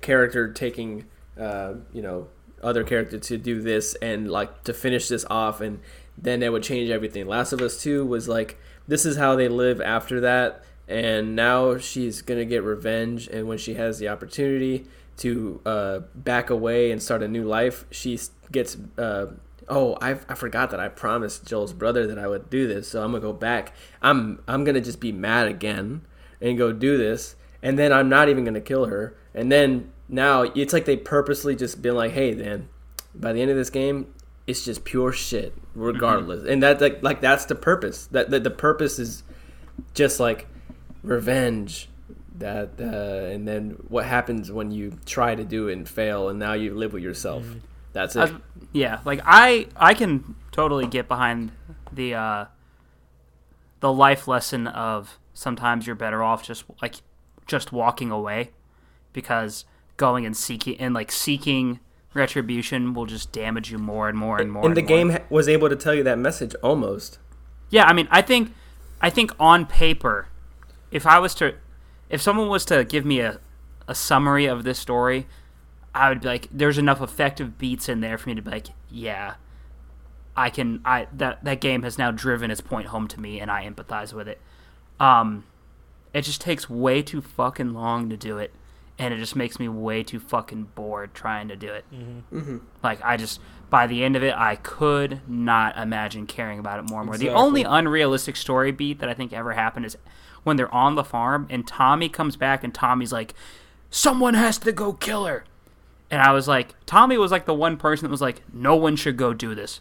character 0.00 0.52
taking, 0.52 1.06
uh, 1.40 1.74
you 1.92 2.02
know, 2.02 2.28
other 2.62 2.84
character 2.84 3.18
to 3.18 3.38
do 3.38 3.60
this 3.62 3.94
and 3.96 4.30
like 4.30 4.64
to 4.64 4.72
finish 4.74 5.08
this 5.08 5.24
off, 5.30 5.60
and 5.60 5.80
then 6.16 6.42
it 6.42 6.52
would 6.52 6.62
change 6.62 6.90
everything. 6.90 7.26
Last 7.26 7.52
of 7.52 7.60
Us 7.62 7.82
Two 7.82 8.04
was 8.04 8.28
like 8.28 8.58
this 8.88 9.04
is 9.04 9.16
how 9.16 9.36
they 9.36 9.48
live 9.48 9.80
after 9.80 10.20
that, 10.20 10.64
and 10.88 11.34
now 11.34 11.78
she's 11.78 12.22
gonna 12.22 12.44
get 12.44 12.62
revenge, 12.62 13.28
and 13.28 13.48
when 13.48 13.58
she 13.58 13.74
has 13.74 13.98
the 13.98 14.08
opportunity 14.08 14.86
to 15.18 15.60
uh, 15.64 16.00
back 16.14 16.50
away 16.50 16.90
and 16.90 17.02
start 17.02 17.22
a 17.22 17.28
new 17.28 17.44
life, 17.44 17.84
she 17.90 18.18
gets. 18.52 18.76
Uh, 18.98 19.26
oh, 19.68 19.96
I, 20.00 20.12
I 20.28 20.34
forgot 20.34 20.70
that 20.70 20.80
I 20.80 20.88
promised 20.88 21.46
Joel's 21.46 21.72
brother 21.72 22.06
that 22.06 22.18
I 22.18 22.28
would 22.28 22.50
do 22.50 22.66
this, 22.66 22.88
so 22.88 23.02
I'm 23.02 23.12
gonna 23.12 23.22
go 23.22 23.32
back. 23.32 23.72
I'm 24.02 24.42
I'm 24.46 24.64
gonna 24.64 24.80
just 24.80 25.00
be 25.00 25.12
mad 25.12 25.48
again 25.48 26.02
and 26.40 26.58
go 26.58 26.72
do 26.72 26.96
this, 26.96 27.36
and 27.62 27.78
then 27.78 27.92
I'm 27.92 28.08
not 28.08 28.28
even 28.28 28.44
gonna 28.44 28.60
kill 28.60 28.86
her. 28.86 29.16
And 29.34 29.50
then 29.50 29.92
now 30.08 30.42
it's 30.42 30.72
like 30.72 30.84
they 30.84 30.96
purposely 30.96 31.56
just 31.56 31.82
been 31.82 31.94
like, 31.94 32.12
hey, 32.12 32.32
then 32.32 32.68
by 33.14 33.32
the 33.32 33.40
end 33.42 33.50
of 33.50 33.56
this 33.56 33.70
game, 33.70 34.12
it's 34.46 34.64
just 34.64 34.84
pure 34.84 35.12
shit, 35.12 35.54
regardless. 35.74 36.46
And 36.48 36.62
that 36.62 36.80
like 36.80 37.02
like 37.02 37.20
that's 37.20 37.44
the 37.46 37.54
purpose. 37.54 38.06
That, 38.08 38.30
that 38.30 38.44
the 38.44 38.50
purpose 38.50 38.98
is 38.98 39.22
just 39.94 40.20
like 40.20 40.46
revenge. 41.02 41.88
That 42.38 42.72
uh, 42.78 43.32
and 43.32 43.48
then 43.48 43.70
what 43.88 44.04
happens 44.04 44.52
when 44.52 44.70
you 44.70 44.98
try 45.06 45.34
to 45.34 45.44
do 45.44 45.68
it 45.68 45.72
and 45.72 45.88
fail 45.88 46.28
and 46.28 46.38
now 46.38 46.52
you 46.52 46.74
live 46.74 46.92
with 46.92 47.02
yourself. 47.02 47.46
That's 47.92 48.14
it. 48.14 48.20
I- 48.30 48.36
yeah, 48.72 49.00
like 49.06 49.20
I 49.24 49.68
I 49.74 49.94
can 49.94 50.34
totally 50.52 50.86
get 50.86 51.08
behind 51.08 51.52
the 51.90 52.14
uh 52.14 52.44
the 53.80 53.92
life 53.92 54.28
lesson 54.28 54.66
of 54.66 55.18
sometimes 55.32 55.86
you're 55.86 55.96
better 55.96 56.22
off 56.22 56.42
just 56.42 56.64
like 56.82 56.96
just 57.46 57.72
walking 57.72 58.10
away 58.10 58.50
because 59.14 59.64
going 59.96 60.26
and 60.26 60.36
seeking 60.36 60.78
and 60.78 60.92
like 60.94 61.10
seeking 61.10 61.80
retribution 62.16 62.94
will 62.94 63.06
just 63.06 63.32
damage 63.32 63.70
you 63.70 63.78
more 63.78 64.08
and 64.08 64.18
more 64.18 64.40
and 64.40 64.50
more. 64.50 64.64
and 64.64 64.76
the 64.76 64.82
more. 64.82 64.88
game 64.88 65.18
was 65.30 65.48
able 65.48 65.68
to 65.68 65.76
tell 65.76 65.94
you 65.94 66.02
that 66.02 66.18
message 66.18 66.54
almost 66.62 67.18
Yeah, 67.70 67.84
I 67.84 67.92
mean, 67.92 68.08
I 68.10 68.22
think, 68.22 68.52
I 69.00 69.10
think 69.10 69.32
on 69.38 69.66
paper, 69.66 70.28
if 70.90 71.06
I 71.06 71.18
was 71.18 71.34
to, 71.36 71.54
if 72.08 72.20
someone 72.20 72.48
was 72.48 72.64
to 72.66 72.84
give 72.84 73.04
me 73.04 73.20
a, 73.20 73.40
a 73.86 73.94
summary 73.94 74.46
of 74.46 74.64
this 74.64 74.78
story, 74.78 75.26
I 75.94 76.08
would 76.10 76.20
be 76.20 76.28
like, 76.28 76.48
there's 76.50 76.78
enough 76.78 77.00
effective 77.00 77.56
beats 77.58 77.88
in 77.88 78.00
there 78.00 78.18
for 78.18 78.28
me 78.28 78.34
to 78.34 78.42
be 78.42 78.50
like, 78.50 78.66
yeah, 78.90 79.34
I 80.36 80.50
can, 80.50 80.82
I 80.84 81.08
that 81.14 81.42
that 81.44 81.60
game 81.60 81.82
has 81.82 81.96
now 81.96 82.10
driven 82.10 82.50
its 82.50 82.60
point 82.60 82.88
home 82.88 83.08
to 83.08 83.20
me, 83.20 83.40
and 83.40 83.50
I 83.50 83.68
empathize 83.68 84.12
with 84.12 84.28
it. 84.28 84.38
Um, 85.00 85.44
it 86.12 86.22
just 86.22 86.40
takes 86.42 86.68
way 86.68 87.02
too 87.02 87.22
fucking 87.22 87.72
long 87.72 88.10
to 88.10 88.16
do 88.16 88.36
it, 88.36 88.52
and 88.98 89.12
it 89.12 89.18
just 89.18 89.36
makes 89.36 89.58
me 89.58 89.68
way 89.68 90.02
too 90.02 90.18
fucking 90.20 90.64
bored 90.74 91.12
trying 91.14 91.48
to 91.48 91.56
do 91.56 91.68
it. 91.72 91.84
Mm-hmm. 91.92 92.38
Mm-hmm. 92.38 92.56
Like 92.82 93.00
I 93.04 93.16
just 93.16 93.40
by 93.68 93.86
the 93.86 94.04
end 94.04 94.14
of 94.16 94.22
it, 94.22 94.34
I 94.36 94.56
could 94.56 95.20
not 95.28 95.76
imagine 95.76 96.26
caring 96.26 96.58
about 96.58 96.78
it 96.78 96.88
more 96.88 97.00
and 97.00 97.06
more. 97.08 97.18
The 97.18 97.30
only 97.30 97.62
unrealistic 97.64 98.36
story 98.36 98.70
beat 98.72 99.00
that 99.00 99.08
I 99.08 99.14
think 99.14 99.32
ever 99.32 99.52
happened 99.54 99.86
is 99.86 99.96
when 100.44 100.56
they're 100.56 100.72
on 100.72 100.94
the 100.94 101.02
farm 101.04 101.46
and 101.50 101.66
Tommy 101.66 102.08
comes 102.08 102.36
back 102.36 102.62
and 102.62 102.72
Tommy's 102.72 103.12
like, 103.12 103.34
"Someone 103.90 104.34
has 104.34 104.58
to 104.58 104.70
go 104.72 104.92
kill 104.92 105.24
her," 105.26 105.44
and 106.10 106.22
I 106.22 106.30
was 106.32 106.46
like, 106.46 106.74
Tommy 106.86 107.18
was 107.18 107.32
like 107.32 107.44
the 107.46 107.54
one 107.54 107.76
person 107.76 108.04
that 108.06 108.10
was 108.10 108.20
like, 108.20 108.42
"No 108.52 108.76
one 108.76 108.94
should 108.96 109.16
go 109.16 109.34
do 109.34 109.54
this. 109.54 109.80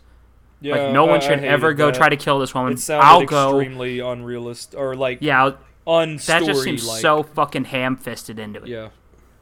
Yeah, 0.62 0.76
like 0.78 0.92
no 0.94 1.06
I- 1.06 1.10
one 1.10 1.18
I 1.18 1.20
should 1.20 1.40
hated 1.40 1.52
ever 1.52 1.74
go 1.74 1.88
that. 1.88 1.96
try 1.96 2.10
to 2.10 2.16
kill 2.18 2.40
this 2.40 2.56
woman. 2.56 2.74
It 2.74 2.80
sounded 2.80 3.06
I'll 3.06 3.26
go." 3.26 3.60
extremely 3.60 4.00
unrealistic 4.00 4.80
or 4.80 4.96
like 4.96 5.20
Yeah, 5.22 5.44
I'll- 5.44 5.58
unstory 5.86 6.26
that 6.26 6.44
just 6.46 6.64
seems 6.64 6.88
like. 6.88 7.02
so 7.02 7.22
fucking 7.22 7.66
ham-fisted 7.66 8.40
into 8.40 8.64
it. 8.64 8.68
yeah. 8.70 8.88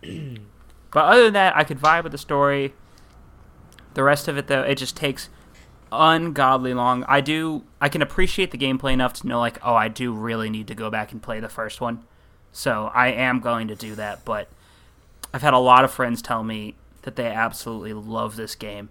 But 0.93 1.05
other 1.05 1.23
than 1.23 1.33
that, 1.33 1.57
I 1.57 1.63
could 1.63 1.79
vibe 1.79 2.03
with 2.03 2.11
the 2.11 2.19
story. 2.19 2.73
The 3.95 4.03
rest 4.03 4.27
of 4.27 4.37
it, 4.37 4.45
though, 4.45 4.61
it 4.61 4.75
just 4.75 4.95
takes 4.95 5.27
ungodly 5.91 6.75
long. 6.75 7.03
I 7.07 7.19
do, 7.19 7.63
I 7.81 7.89
can 7.89 8.03
appreciate 8.03 8.51
the 8.51 8.59
gameplay 8.59 8.93
enough 8.93 9.13
to 9.13 9.27
know, 9.27 9.39
like, 9.39 9.57
oh, 9.65 9.73
I 9.73 9.87
do 9.87 10.13
really 10.13 10.51
need 10.51 10.67
to 10.67 10.75
go 10.75 10.91
back 10.91 11.11
and 11.11 11.19
play 11.19 11.39
the 11.39 11.49
first 11.49 11.81
one. 11.81 12.03
So 12.51 12.91
I 12.93 13.07
am 13.07 13.39
going 13.39 13.67
to 13.69 13.75
do 13.75 13.95
that. 13.95 14.23
But 14.23 14.49
I've 15.33 15.41
had 15.41 15.55
a 15.55 15.59
lot 15.59 15.83
of 15.83 15.91
friends 15.91 16.21
tell 16.21 16.43
me 16.43 16.75
that 17.01 17.15
they 17.15 17.25
absolutely 17.25 17.93
love 17.93 18.35
this 18.35 18.53
game, 18.53 18.89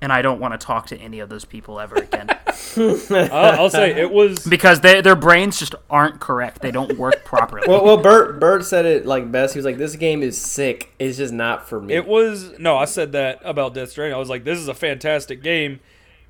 and 0.00 0.12
I 0.12 0.22
don't 0.22 0.40
want 0.40 0.58
to 0.58 0.64
talk 0.64 0.86
to 0.88 0.96
any 0.96 1.20
of 1.20 1.28
those 1.28 1.44
people 1.44 1.80
ever 1.80 1.96
again 1.96 2.28
I'll, 2.76 3.60
I'll 3.62 3.70
say 3.70 3.92
it 4.00 4.10
was. 4.10 4.44
because 4.46 4.80
they, 4.80 5.00
their 5.00 5.16
brains 5.16 5.58
just 5.58 5.74
aren't 5.88 6.20
correct. 6.20 6.60
They 6.60 6.70
don't 6.70 6.96
work 6.98 7.24
properly. 7.24 7.66
well, 7.68 7.84
well 7.84 7.96
bert 7.96 8.40
bert 8.40 8.64
said 8.64 8.84
it 8.84 9.06
like 9.06 9.30
best 9.30 9.54
he 9.54 9.58
was 9.58 9.64
like 9.64 9.78
this 9.78 9.96
game 9.96 10.22
is 10.22 10.36
sick 10.40 10.92
it's 10.98 11.18
just 11.18 11.32
not 11.32 11.68
for 11.68 11.80
me 11.80 11.94
It 11.94 12.06
was 12.06 12.58
no, 12.58 12.76
I 12.76 12.84
said 12.84 13.12
that 13.12 13.40
about 13.44 13.74
Death 13.74 13.90
Stranding. 13.90 14.14
I 14.14 14.18
was 14.18 14.28
like, 14.28 14.44
this 14.44 14.58
is 14.58 14.68
a 14.68 14.74
fantastic 14.74 15.42
game, 15.42 15.80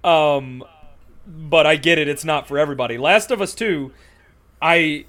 um, 0.04 0.64
but 1.26 1.66
I 1.66 1.76
get 1.76 1.98
it. 1.98 2.09
It's 2.09 2.24
not 2.24 2.46
for 2.46 2.59
everybody. 2.59 2.98
Last 2.98 3.31
of 3.31 3.40
Us 3.40 3.54
Two, 3.54 3.92
I, 4.61 5.07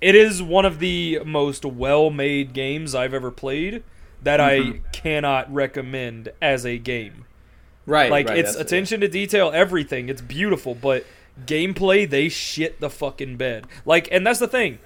it 0.00 0.14
is 0.14 0.42
one 0.42 0.64
of 0.64 0.78
the 0.78 1.20
most 1.24 1.64
well-made 1.64 2.52
games 2.52 2.94
I've 2.94 3.14
ever 3.14 3.30
played 3.30 3.82
that 4.22 4.40
I 4.40 4.80
cannot 4.92 5.52
recommend 5.52 6.30
as 6.40 6.64
a 6.64 6.78
game. 6.78 7.24
Right 7.86 8.10
Like 8.10 8.28
right, 8.28 8.38
it's 8.38 8.54
attention 8.54 9.00
to 9.00 9.08
detail, 9.08 9.50
everything. 9.52 10.08
It's 10.08 10.22
beautiful, 10.22 10.74
but 10.74 11.04
gameplay 11.46 12.08
they 12.08 12.28
shit 12.28 12.80
the 12.80 12.90
fucking 12.90 13.36
bed. 13.36 13.66
Like, 13.84 14.08
and 14.10 14.26
that's 14.26 14.38
the 14.38 14.48
thing. 14.48 14.78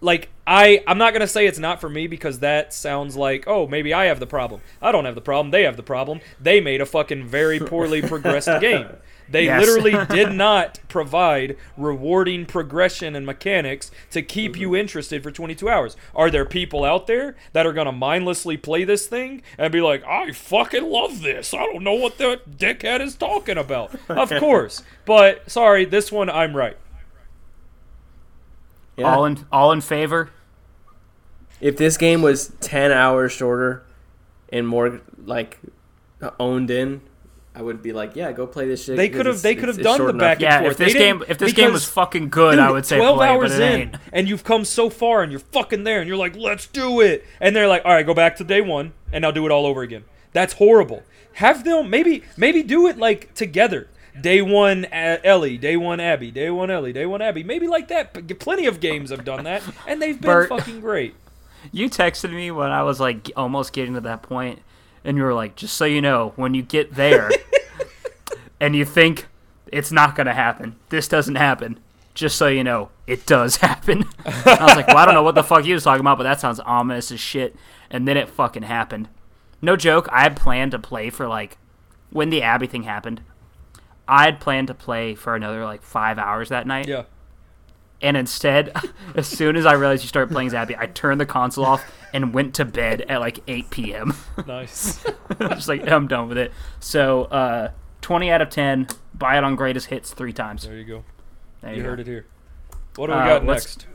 Like 0.00 0.28
I, 0.46 0.82
I'm 0.86 0.98
not 0.98 1.14
gonna 1.14 1.26
say 1.26 1.46
it's 1.46 1.58
not 1.58 1.80
for 1.80 1.88
me 1.88 2.06
because 2.06 2.40
that 2.40 2.74
sounds 2.74 3.16
like 3.16 3.44
oh 3.46 3.66
maybe 3.66 3.94
I 3.94 4.06
have 4.06 4.20
the 4.20 4.26
problem. 4.26 4.60
I 4.82 4.92
don't 4.92 5.06
have 5.06 5.14
the 5.14 5.22
problem. 5.22 5.50
They 5.50 5.62
have 5.62 5.76
the 5.76 5.82
problem. 5.82 6.20
They 6.38 6.60
made 6.60 6.80
a 6.80 6.86
fucking 6.86 7.26
very 7.26 7.58
poorly 7.70 8.02
progressed 8.02 8.60
game. 8.60 8.88
They 9.28 9.44
Yes. 9.46 9.60
literally 9.60 10.06
did 10.10 10.32
not 10.32 10.80
provide 10.88 11.56
rewarding 11.76 12.46
progression 12.46 13.16
and 13.16 13.24
mechanics 13.24 13.90
to 14.10 14.22
keep 14.22 14.52
mm-hmm. 14.52 14.60
you 14.60 14.76
interested 14.76 15.22
for 15.22 15.30
22 15.30 15.68
hours. 15.68 15.96
Are 16.14 16.30
there 16.30 16.44
people 16.44 16.84
out 16.84 17.06
there 17.06 17.34
that 17.52 17.66
are 17.66 17.72
going 17.72 17.86
to 17.86 17.92
mindlessly 17.92 18.56
play 18.56 18.84
this 18.84 19.06
thing 19.06 19.42
and 19.58 19.72
be 19.72 19.80
like, 19.80 20.04
I 20.04 20.32
fucking 20.32 20.84
love 20.84 21.22
this. 21.22 21.54
I 21.54 21.58
don't 21.58 21.82
know 21.82 21.94
what 21.94 22.18
the 22.18 22.40
dickhead 22.48 23.00
is 23.00 23.14
talking 23.14 23.58
about? 23.58 23.94
Of 24.08 24.30
course. 24.38 24.82
But 25.04 25.50
sorry, 25.50 25.84
this 25.84 26.10
one 26.12 26.30
I'm 26.30 26.56
right. 26.56 26.76
yeah. 28.96 29.12
all 29.14 29.24
in 29.24 29.44
all 29.50 29.72
in 29.72 29.80
favor. 29.80 30.30
if 31.60 31.76
this 31.76 31.96
game 31.96 32.22
was 32.22 32.52
10 32.60 32.92
hours 32.92 33.32
shorter 33.32 33.82
and 34.50 34.66
more 34.68 35.00
like 35.24 35.58
owned 36.38 36.70
in 36.70 37.00
i 37.54 37.62
would 37.62 37.82
be 37.82 37.92
like 37.92 38.16
yeah 38.16 38.32
go 38.32 38.46
play 38.46 38.66
this 38.66 38.84
shit 38.84 38.96
They 38.96 39.08
'cause 39.08 39.16
could 39.18 39.26
have 39.26 39.42
they 39.42 39.54
could 39.54 39.68
have 39.68 39.80
done 39.80 39.96
short 39.98 40.08
the 40.12 40.14
enough. 40.18 40.20
back 40.20 40.36
and 40.38 40.42
Yeah, 40.42 40.60
forth. 40.60 40.72
if 40.72 40.78
this 40.78 40.92
They 40.92 40.98
game 40.98 41.18
didn't- 41.18 41.30
if 41.30 41.38
this 41.38 41.52
game 41.52 41.72
was 41.72 41.84
fucking 41.84 42.28
good, 42.30 42.52
Dude, 42.52 42.60
I 42.60 42.70
would 42.70 42.84
say 42.86 42.96
12 42.96 43.16
play, 43.16 43.28
hours 43.28 43.52
but 43.52 43.60
it 43.60 43.72
in 43.74 43.80
ain't. 43.80 43.94
and 44.12 44.28
you've 44.28 44.42
come 44.44 44.64
so 44.64 44.90
far 44.90 45.22
and 45.22 45.30
you're 45.30 45.40
fucking 45.40 45.84
there 45.84 46.00
and 46.00 46.08
you're 46.08 46.16
like 46.16 46.34
let's 46.36 46.66
do 46.66 47.00
it 47.00 47.24
and 47.40 47.54
they're 47.54 47.68
like 47.68 47.82
all 47.84 47.92
right 47.92 48.04
go 48.06 48.14
back 48.14 48.36
to 48.36 48.44
day 48.44 48.60
one 48.60 48.92
and 49.12 49.24
I'll 49.24 49.32
do 49.32 49.46
it 49.46 49.52
all 49.52 49.66
over 49.66 49.82
again 49.82 50.04
that's 50.32 50.54
horrible 50.54 51.02
have 51.34 51.64
them 51.64 51.90
maybe 51.90 52.22
maybe 52.36 52.62
do 52.62 52.86
it 52.88 52.98
like 52.98 53.32
together 53.34 53.88
day 54.20 54.40
one 54.42 54.84
uh, 54.86 55.18
ellie 55.24 55.58
day 55.58 55.76
one 55.76 55.98
abby 56.00 56.30
day 56.30 56.48
one 56.50 56.70
ellie 56.70 56.92
day 56.92 57.06
one 57.06 57.20
abby 57.22 57.42
maybe 57.42 57.66
like 57.66 57.88
that 57.88 58.12
but 58.14 58.38
plenty 58.40 58.66
of 58.66 58.78
games 58.80 59.10
have 59.10 59.24
done 59.24 59.42
that 59.44 59.62
and 59.88 60.00
they've 60.02 60.20
been 60.20 60.30
Bert. 60.30 60.48
fucking 60.48 60.80
great 60.80 61.14
You 61.72 61.88
texted 61.88 62.30
me 62.30 62.50
when 62.50 62.70
I 62.70 62.82
was 62.82 63.00
like 63.00 63.30
almost 63.36 63.72
getting 63.72 63.94
to 63.94 64.00
that 64.02 64.20
point, 64.22 64.60
and 65.04 65.16
you 65.16 65.22
were 65.22 65.34
like, 65.34 65.56
"Just 65.56 65.76
so 65.76 65.84
you 65.84 66.00
know, 66.00 66.32
when 66.36 66.54
you 66.54 66.62
get 66.62 66.94
there, 66.94 67.30
and 68.60 68.74
you 68.74 68.84
think 68.84 69.26
it's 69.70 69.92
not 69.92 70.14
gonna 70.16 70.34
happen, 70.34 70.76
this 70.88 71.08
doesn't 71.08 71.34
happen, 71.34 71.78
just 72.14 72.36
so 72.36 72.46
you 72.46 72.64
know, 72.64 72.90
it 73.06 73.26
does 73.26 73.56
happen. 73.68 74.04
I 74.24 74.64
was 74.64 74.76
like, 74.76 74.88
well, 74.88 74.98
I 74.98 75.04
don't 75.04 75.14
know 75.14 75.22
what 75.22 75.34
the 75.34 75.42
fuck 75.42 75.64
he 75.64 75.72
was 75.72 75.84
talking 75.84 76.00
about, 76.00 76.16
but 76.16 76.24
that 76.24 76.40
sounds 76.40 76.60
ominous 76.60 77.10
as 77.12 77.20
shit. 77.20 77.56
And 77.90 78.08
then 78.08 78.16
it 78.16 78.28
fucking 78.28 78.62
happened. 78.62 79.08
No 79.60 79.76
joke, 79.76 80.08
I 80.10 80.22
had 80.22 80.36
planned 80.36 80.72
to 80.72 80.78
play 80.78 81.10
for 81.10 81.28
like 81.28 81.58
when 82.10 82.30
the 82.30 82.42
Abby 82.42 82.66
thing 82.66 82.84
happened. 82.84 83.22
I 84.06 84.24
had 84.24 84.40
planned 84.40 84.68
to 84.68 84.74
play 84.74 85.14
for 85.14 85.34
another 85.34 85.64
like 85.64 85.82
five 85.82 86.18
hours 86.18 86.50
that 86.50 86.66
night. 86.66 86.86
Yeah. 86.86 87.04
And 88.04 88.16
instead, 88.18 88.70
as 89.16 89.26
soon 89.26 89.56
as 89.56 89.64
I 89.66 89.72
realized 89.72 90.04
you 90.04 90.08
started 90.08 90.30
playing 90.32 90.50
Zappy, 90.50 90.76
I 90.78 90.86
turned 90.86 91.20
the 91.20 91.26
console 91.26 91.64
off 91.64 91.82
and 92.12 92.34
went 92.34 92.54
to 92.56 92.64
bed 92.66 93.00
at 93.08 93.18
like 93.18 93.40
8 93.48 93.70
p.m. 93.70 94.14
Nice. 94.46 95.02
Just 95.40 95.68
like, 95.68 95.88
I'm 95.90 96.06
done 96.06 96.28
with 96.28 96.36
it. 96.38 96.52
So, 96.80 97.24
uh, 97.24 97.70
20 98.02 98.30
out 98.30 98.42
of 98.42 98.50
10. 98.50 98.88
Buy 99.14 99.38
it 99.38 99.44
on 99.44 99.56
greatest 99.56 99.86
hits 99.86 100.12
three 100.12 100.32
times. 100.34 100.64
there 100.64 100.76
you 100.76 100.84
go. 100.84 101.04
There 101.62 101.72
You 101.72 101.78
you, 101.78 101.88
heard 101.88 101.96
go. 101.96 102.00
it 102.02 102.06
here. 102.06 102.26
What 102.96 103.06
do 103.06 103.12
we 103.14 103.18
Uh, 103.18 103.24
got 103.26 103.44
let's- 103.46 103.64
next? 103.78 103.86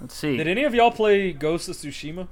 Let's 0.00 0.14
see. 0.14 0.36
Did 0.36 0.46
any 0.48 0.64
of 0.64 0.74
y'all 0.74 0.90
play 0.92 1.32
Ghost 1.32 1.68
of 1.68 1.74
Tsushima? 1.76 2.28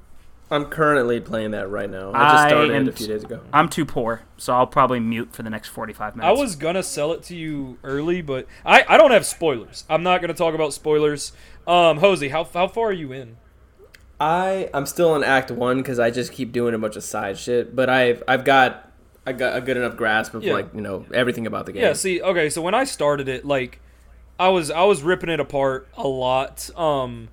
I'm 0.50 0.66
currently 0.66 1.18
playing 1.20 1.50
that 1.52 1.68
right 1.70 1.90
now. 1.90 2.12
I 2.12 2.32
just 2.32 2.44
I 2.44 2.48
started 2.48 2.74
am 2.76 2.82
it 2.87 2.88
a 2.88 2.92
few 2.92 3.09
days 3.09 3.24
ago. 3.24 3.40
I'm 3.52 3.68
too 3.68 3.85
poor, 3.85 4.22
so 4.37 4.54
I'll 4.54 4.66
probably 4.66 5.00
mute 5.00 5.32
for 5.32 5.42
the 5.42 5.50
next 5.50 5.68
45 5.68 6.14
minutes. 6.16 6.28
I 6.28 6.40
was 6.40 6.54
gonna 6.54 6.85
sell 6.85 7.12
it 7.12 7.24
to 7.24 7.37
you 7.37 7.78
early, 7.82 8.22
but 8.22 8.46
I, 8.64 8.85
I 8.88 8.96
don't 8.96 9.11
have 9.11 9.26
spoilers. 9.26 9.85
I'm 9.90 10.04
not 10.04 10.20
gonna 10.20 10.35
talk 10.35 10.54
about 10.54 10.72
spoilers. 10.72 11.32
Um, 11.66 11.98
Hosey, 11.98 12.28
how 12.28 12.44
how 12.44 12.68
far 12.68 12.88
are 12.88 12.92
you 12.92 13.11
in? 13.12 13.38
I 14.20 14.70
I'm 14.72 14.87
still 14.87 15.14
in 15.16 15.24
Act 15.24 15.50
One 15.50 15.78
because 15.78 15.98
I 15.98 16.11
just 16.11 16.32
keep 16.32 16.52
doing 16.52 16.74
a 16.74 16.78
bunch 16.78 16.96
of 16.96 17.02
side 17.02 17.38
shit. 17.38 17.74
But 17.74 17.90
I've 17.90 18.22
I've 18.28 18.44
got 18.44 18.90
I 19.26 19.32
got 19.32 19.56
a 19.56 19.61
good 19.61 19.76
enough 19.76 19.96
grasp 19.96 20.35
of 20.35 20.44
Yeah. 20.44 20.52
like 20.54 20.72
you 20.74 20.80
know 20.80 21.04
everything 21.12 21.46
about 21.46 21.66
the 21.66 21.72
game. 21.72 21.82
Yeah, 21.82 21.92
see, 21.92 22.22
okay, 22.22 22.48
so 22.50 22.62
when 22.62 22.74
I 22.74 22.85
started 22.85 23.28
it, 23.28 23.44
like 23.44 23.80
I 24.38 24.48
was 24.50 24.70
I 24.70 24.85
was 24.85 25.02
ripping 25.02 25.28
it 25.28 25.40
apart 25.40 25.88
a 25.96 26.06
lot. 26.06 26.70
Um 26.76 27.28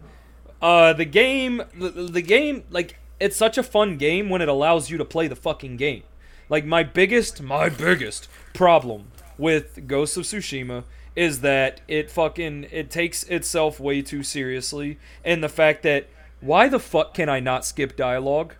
uh 0.61 0.93
the 0.93 1.05
game 1.05 1.61
the, 1.77 1.89
the 1.89 2.21
game 2.21 2.63
like 2.71 2.97
it's 3.23 3.37
such 3.37 3.57
a 3.57 3.63
fun 3.63 3.95
game 3.95 4.29
when 4.29 4.41
it 4.41 4.49
allows 4.49 4.89
you 4.89 4.97
to 4.97 5.05
play 5.05 5.27
the 5.29 5.35
fucking 5.35 5.77
game. 5.77 6.03
Like 6.49 6.65
my 6.65 6.83
biggest 6.83 7.41
my 7.41 7.69
biggest 7.69 8.27
problem 8.53 9.11
with 9.37 9.87
Ghost 9.87 10.17
of 10.17 10.23
Tsushima 10.23 10.83
is 11.15 11.39
that 11.39 11.79
it 11.87 12.11
fucking 12.11 12.67
it 12.69 12.91
takes 12.91 13.23
itself 13.23 13.79
way 13.79 14.01
too 14.01 14.23
seriously 14.23 14.99
and 15.23 15.41
the 15.41 15.47
fact 15.47 15.83
that 15.83 16.09
why 16.41 16.67
the 16.67 16.79
fuck 16.79 17.13
can 17.13 17.29
I 17.29 17.39
not 17.39 17.63
skip 17.63 17.95
dialogue? 17.95 18.55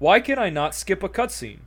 Why 0.00 0.18
can 0.18 0.40
I 0.40 0.50
not 0.50 0.74
skip 0.74 1.04
a 1.04 1.08
cutscene? 1.08 1.60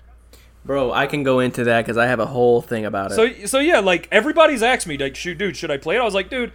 Bro, 0.66 0.92
I 0.92 1.08
can 1.08 1.24
go 1.24 1.40
into 1.40 1.64
that 1.64 1.86
because 1.86 1.98
I 1.98 2.08
have 2.08 2.20
a 2.20 2.26
whole 2.26 2.62
thing 2.62 2.86
about 2.86 3.12
it. 3.12 3.16
So 3.16 3.46
so 3.46 3.60
yeah, 3.60 3.80
like 3.80 4.10
everybody's 4.12 4.62
asked 4.62 4.86
me 4.86 4.98
like, 4.98 5.16
shoot, 5.16 5.38
dude, 5.38 5.56
should 5.56 5.72
I 5.72 5.78
play 5.78 5.96
it? 5.96 6.00
I 6.00 6.04
was 6.04 6.14
like, 6.14 6.30
dude, 6.30 6.52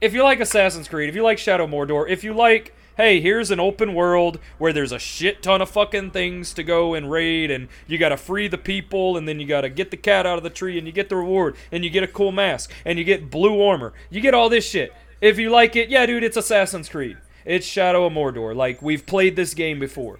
if 0.00 0.14
you 0.14 0.24
like 0.24 0.40
Assassin's 0.40 0.88
Creed, 0.88 1.08
if 1.08 1.14
you 1.14 1.22
like 1.22 1.38
Shadow 1.38 1.68
Mordor, 1.68 2.10
if 2.10 2.24
you 2.24 2.34
like, 2.34 2.74
hey, 2.96 3.20
here's 3.20 3.50
an 3.50 3.60
open 3.60 3.94
world 3.94 4.38
where 4.58 4.72
there's 4.72 4.92
a 4.92 4.98
shit 4.98 5.42
ton 5.42 5.62
of 5.62 5.70
fucking 5.70 6.10
things 6.10 6.52
to 6.54 6.62
go 6.62 6.94
and 6.94 7.10
raid, 7.10 7.50
and 7.50 7.68
you 7.86 7.98
gotta 7.98 8.16
free 8.16 8.48
the 8.48 8.58
people, 8.58 9.16
and 9.16 9.26
then 9.28 9.40
you 9.40 9.46
gotta 9.46 9.68
get 9.68 9.90
the 9.90 9.96
cat 9.96 10.26
out 10.26 10.38
of 10.38 10.44
the 10.44 10.50
tree, 10.50 10.78
and 10.78 10.86
you 10.86 10.92
get 10.92 11.08
the 11.08 11.16
reward, 11.16 11.56
and 11.72 11.84
you 11.84 11.90
get 11.90 12.02
a 12.02 12.08
cool 12.08 12.32
mask, 12.32 12.72
and 12.84 12.98
you 12.98 13.04
get 13.04 13.30
blue 13.30 13.62
armor, 13.62 13.92
you 14.10 14.20
get 14.20 14.34
all 14.34 14.48
this 14.48 14.68
shit. 14.68 14.92
If 15.20 15.38
you 15.38 15.50
like 15.50 15.76
it, 15.76 15.90
yeah, 15.90 16.06
dude, 16.06 16.24
it's 16.24 16.36
Assassin's 16.36 16.88
Creed. 16.88 17.18
It's 17.44 17.66
Shadow 17.66 18.06
of 18.06 18.12
Mordor. 18.12 18.54
Like 18.54 18.80
we've 18.82 19.04
played 19.04 19.36
this 19.36 19.54
game 19.54 19.78
before. 19.78 20.18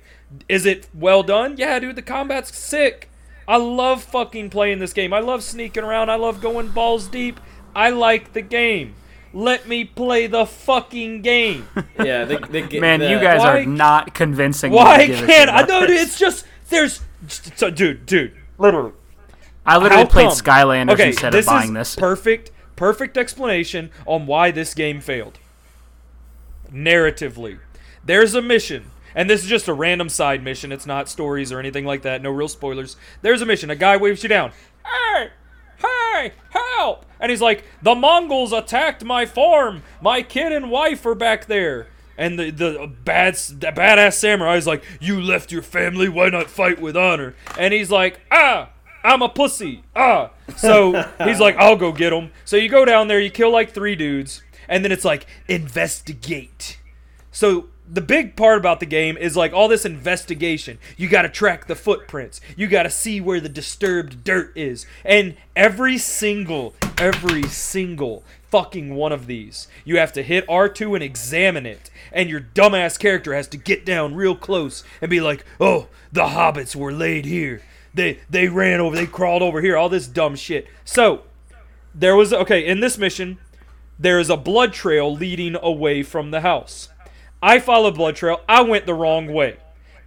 Is 0.48 0.66
it 0.66 0.88
well 0.94 1.22
done? 1.22 1.56
Yeah, 1.56 1.78
dude, 1.78 1.96
the 1.96 2.02
combat's 2.02 2.56
sick. 2.56 3.08
I 3.48 3.56
love 3.56 4.02
fucking 4.02 4.50
playing 4.50 4.78
this 4.78 4.92
game. 4.92 5.12
I 5.12 5.20
love 5.20 5.42
sneaking 5.42 5.82
around. 5.82 6.10
I 6.10 6.14
love 6.14 6.40
going 6.40 6.68
balls 6.68 7.08
deep. 7.08 7.40
I 7.74 7.90
like 7.90 8.32
the 8.32 8.42
game. 8.42 8.94
Let 9.32 9.68
me 9.68 9.84
play 9.84 10.26
the 10.26 10.44
fucking 10.46 11.22
game. 11.22 11.68
yeah, 12.02 12.24
the, 12.24 12.38
the, 12.38 12.80
Man, 12.80 13.00
the- 13.00 13.10
you 13.10 13.20
guys 13.20 13.40
Why- 13.40 13.60
are 13.60 13.66
not 13.66 14.14
convincing 14.14 14.72
me. 14.72 14.76
Why 14.76 14.98
to 14.98 15.06
give 15.06 15.16
a 15.16 15.18
shit 15.20 15.28
can't 15.28 15.50
I? 15.50 15.60
about 15.62 15.68
No, 15.68 15.86
dude, 15.86 15.96
it's 15.96 16.18
just 16.18 16.46
there's, 16.68 17.00
so, 17.28 17.70
dude, 17.70 18.06
dude, 18.06 18.34
literally. 18.58 18.92
I 19.66 19.76
literally 19.76 20.04
How 20.04 20.08
played 20.08 20.28
come? 20.28 20.36
Skylanders 20.36 20.92
okay, 20.94 21.08
instead 21.08 21.32
this 21.32 21.46
of 21.46 21.52
buying 21.52 21.68
is 21.70 21.74
this. 21.74 21.96
Perfect, 21.96 22.50
perfect 22.76 23.16
explanation 23.16 23.90
on 24.06 24.26
why 24.26 24.50
this 24.50 24.74
game 24.74 25.00
failed. 25.00 25.38
Narratively, 26.72 27.58
there's 28.04 28.34
a 28.34 28.42
mission, 28.42 28.90
and 29.14 29.28
this 29.28 29.42
is 29.42 29.48
just 29.48 29.68
a 29.68 29.74
random 29.74 30.08
side 30.08 30.42
mission. 30.42 30.70
It's 30.72 30.86
not 30.86 31.08
stories 31.08 31.52
or 31.52 31.58
anything 31.58 31.84
like 31.84 32.02
that. 32.02 32.22
No 32.22 32.30
real 32.30 32.48
spoilers. 32.48 32.96
There's 33.22 33.42
a 33.42 33.46
mission. 33.46 33.70
A 33.70 33.76
guy 33.76 33.96
waves 33.96 34.22
you 34.22 34.28
down. 34.28 34.52
Hey, 34.84 35.30
hey, 36.20 36.32
help! 36.50 37.06
And 37.18 37.30
he's 37.30 37.40
like, 37.40 37.64
the 37.82 37.94
Mongols 37.94 38.52
attacked 38.52 39.04
my 39.04 39.26
farm. 39.26 39.82
My 40.00 40.22
kid 40.22 40.52
and 40.52 40.70
wife 40.70 41.04
are 41.06 41.14
back 41.14 41.46
there. 41.46 41.88
And 42.16 42.38
the 42.38 42.50
the 42.50 42.92
bad 43.04 43.34
the 43.34 43.72
badass 43.72 44.14
samurai 44.14 44.56
is 44.56 44.66
like, 44.66 44.82
you 45.00 45.20
left 45.20 45.52
your 45.52 45.62
family. 45.62 46.08
Why 46.08 46.28
not 46.28 46.50
fight 46.50 46.80
with 46.80 46.96
honor? 46.96 47.34
And 47.58 47.72
he's 47.72 47.90
like, 47.90 48.20
ah. 48.30 48.70
I'm 49.02 49.22
a 49.22 49.30
pussy. 49.30 49.82
Ah. 49.96 50.30
So 50.56 50.92
he's 51.24 51.40
like, 51.40 51.56
I'll 51.56 51.76
go 51.76 51.90
get 51.92 52.12
him. 52.12 52.32
So 52.44 52.56
you 52.56 52.68
go 52.68 52.84
down 52.84 53.08
there, 53.08 53.18
you 53.18 53.30
kill 53.30 53.50
like 53.50 53.72
three 53.72 53.96
dudes, 53.96 54.42
and 54.68 54.84
then 54.84 54.92
it's 54.92 55.06
like, 55.06 55.26
investigate. 55.48 56.78
So 57.32 57.68
the 57.92 58.00
big 58.00 58.36
part 58.36 58.58
about 58.58 58.78
the 58.78 58.86
game 58.86 59.16
is 59.16 59.36
like 59.36 59.52
all 59.52 59.66
this 59.66 59.84
investigation. 59.84 60.78
You 60.96 61.08
got 61.08 61.22
to 61.22 61.28
track 61.28 61.66
the 61.66 61.74
footprints. 61.74 62.40
You 62.56 62.68
got 62.68 62.84
to 62.84 62.90
see 62.90 63.20
where 63.20 63.40
the 63.40 63.48
disturbed 63.48 64.22
dirt 64.22 64.52
is. 64.56 64.86
And 65.04 65.36
every 65.56 65.98
single 65.98 66.74
every 66.98 67.42
single 67.44 68.22
fucking 68.50 68.94
one 68.94 69.10
of 69.12 69.26
these, 69.26 69.66
you 69.84 69.98
have 69.98 70.12
to 70.12 70.22
hit 70.22 70.46
R2 70.46 70.94
and 70.94 71.02
examine 71.02 71.66
it. 71.66 71.90
And 72.12 72.28
your 72.28 72.40
dumbass 72.40 72.98
character 72.98 73.34
has 73.34 73.48
to 73.48 73.56
get 73.56 73.84
down 73.84 74.14
real 74.14 74.36
close 74.36 74.84
and 75.00 75.10
be 75.10 75.20
like, 75.20 75.44
"Oh, 75.60 75.88
the 76.12 76.26
hobbits 76.26 76.76
were 76.76 76.92
laid 76.92 77.24
here. 77.24 77.62
They 77.92 78.20
they 78.28 78.48
ran 78.48 78.80
over, 78.80 78.94
they 78.94 79.06
crawled 79.06 79.42
over 79.42 79.60
here, 79.60 79.76
all 79.76 79.88
this 79.88 80.06
dumb 80.06 80.36
shit." 80.36 80.68
So, 80.84 81.22
there 81.94 82.14
was 82.14 82.32
okay, 82.32 82.64
in 82.64 82.80
this 82.80 82.98
mission, 82.98 83.38
there 83.98 84.20
is 84.20 84.30
a 84.30 84.36
blood 84.36 84.72
trail 84.72 85.12
leading 85.12 85.56
away 85.60 86.02
from 86.02 86.30
the 86.30 86.42
house. 86.42 86.88
I 87.42 87.58
followed 87.58 87.94
blood 87.94 88.16
trail. 88.16 88.40
I 88.48 88.62
went 88.62 88.86
the 88.86 88.94
wrong 88.94 89.32
way. 89.32 89.56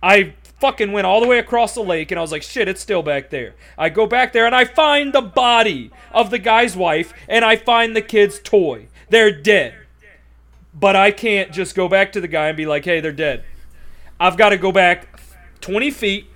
I 0.02 0.34
fucking 0.60 0.92
went 0.92 1.06
all 1.06 1.20
the 1.20 1.28
way 1.28 1.40
across 1.40 1.74
the 1.76 1.84
lake 1.84 2.12
and 2.12 2.20
I 2.20 2.22
was 2.22 2.32
like, 2.32 2.44
shit, 2.44 2.68
it's 2.68 2.82
still 2.82 3.04
back 3.04 3.30
there. 3.30 3.56
I 3.78 3.90
go 3.90 4.06
back 4.06 4.34
there 4.34 4.46
and 4.46 4.56
I 4.56 4.66
find 4.66 5.14
the 5.14 5.22
body 5.22 5.92
of 6.12 6.30
the 6.30 6.40
guy's 6.40 6.76
wife 6.76 7.14
and 7.28 7.44
I 7.44 7.56
find 7.56 7.96
the 7.96 8.02
kid's 8.02 8.40
toy. 8.40 8.88
They're 9.10 9.32
dead. 9.32 9.76
But 10.74 10.96
I 10.96 11.12
can't 11.12 11.52
just 11.52 11.76
go 11.76 11.88
back 11.88 12.14
to 12.14 12.22
the 12.22 12.28
guy 12.28 12.48
and 12.48 12.58
be 12.58 12.66
like, 12.66 12.86
hey, 12.86 13.00
they're 13.00 13.12
dead. 13.12 13.44
I've 14.20 14.38
got 14.38 14.50
to 14.50 14.58
go 14.58 14.72
back 14.72 15.20
20 15.62 15.92
feet 15.92 16.28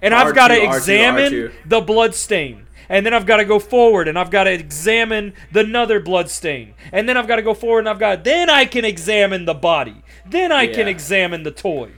and 0.00 0.14
I've 0.14 0.34
got 0.34 0.48
to 0.48 0.54
R2, 0.54 0.66
R2, 0.66 0.76
examine 0.76 1.32
R2. 1.32 1.52
the 1.66 1.80
blood 1.80 2.14
stain. 2.14 2.63
And 2.88 3.04
then 3.06 3.14
I've 3.14 3.26
got 3.26 3.38
to 3.38 3.44
go 3.44 3.58
forward 3.58 4.08
and 4.08 4.18
I've 4.18 4.30
got 4.30 4.44
to 4.44 4.52
examine 4.52 5.32
the 5.52 5.60
another 5.60 6.00
blood 6.00 6.30
stain. 6.30 6.74
And 6.92 7.08
then 7.08 7.16
I've 7.16 7.26
got 7.28 7.36
to 7.36 7.42
go 7.42 7.54
forward 7.54 7.80
and 7.80 7.88
I've 7.88 7.98
got 7.98 8.24
then 8.24 8.50
I 8.50 8.64
can 8.66 8.84
examine 8.84 9.44
the 9.44 9.54
body. 9.54 10.02
Then 10.26 10.52
I 10.52 10.66
can 10.66 10.88
examine 10.88 11.42
the 11.42 11.50
toy. 11.50 11.90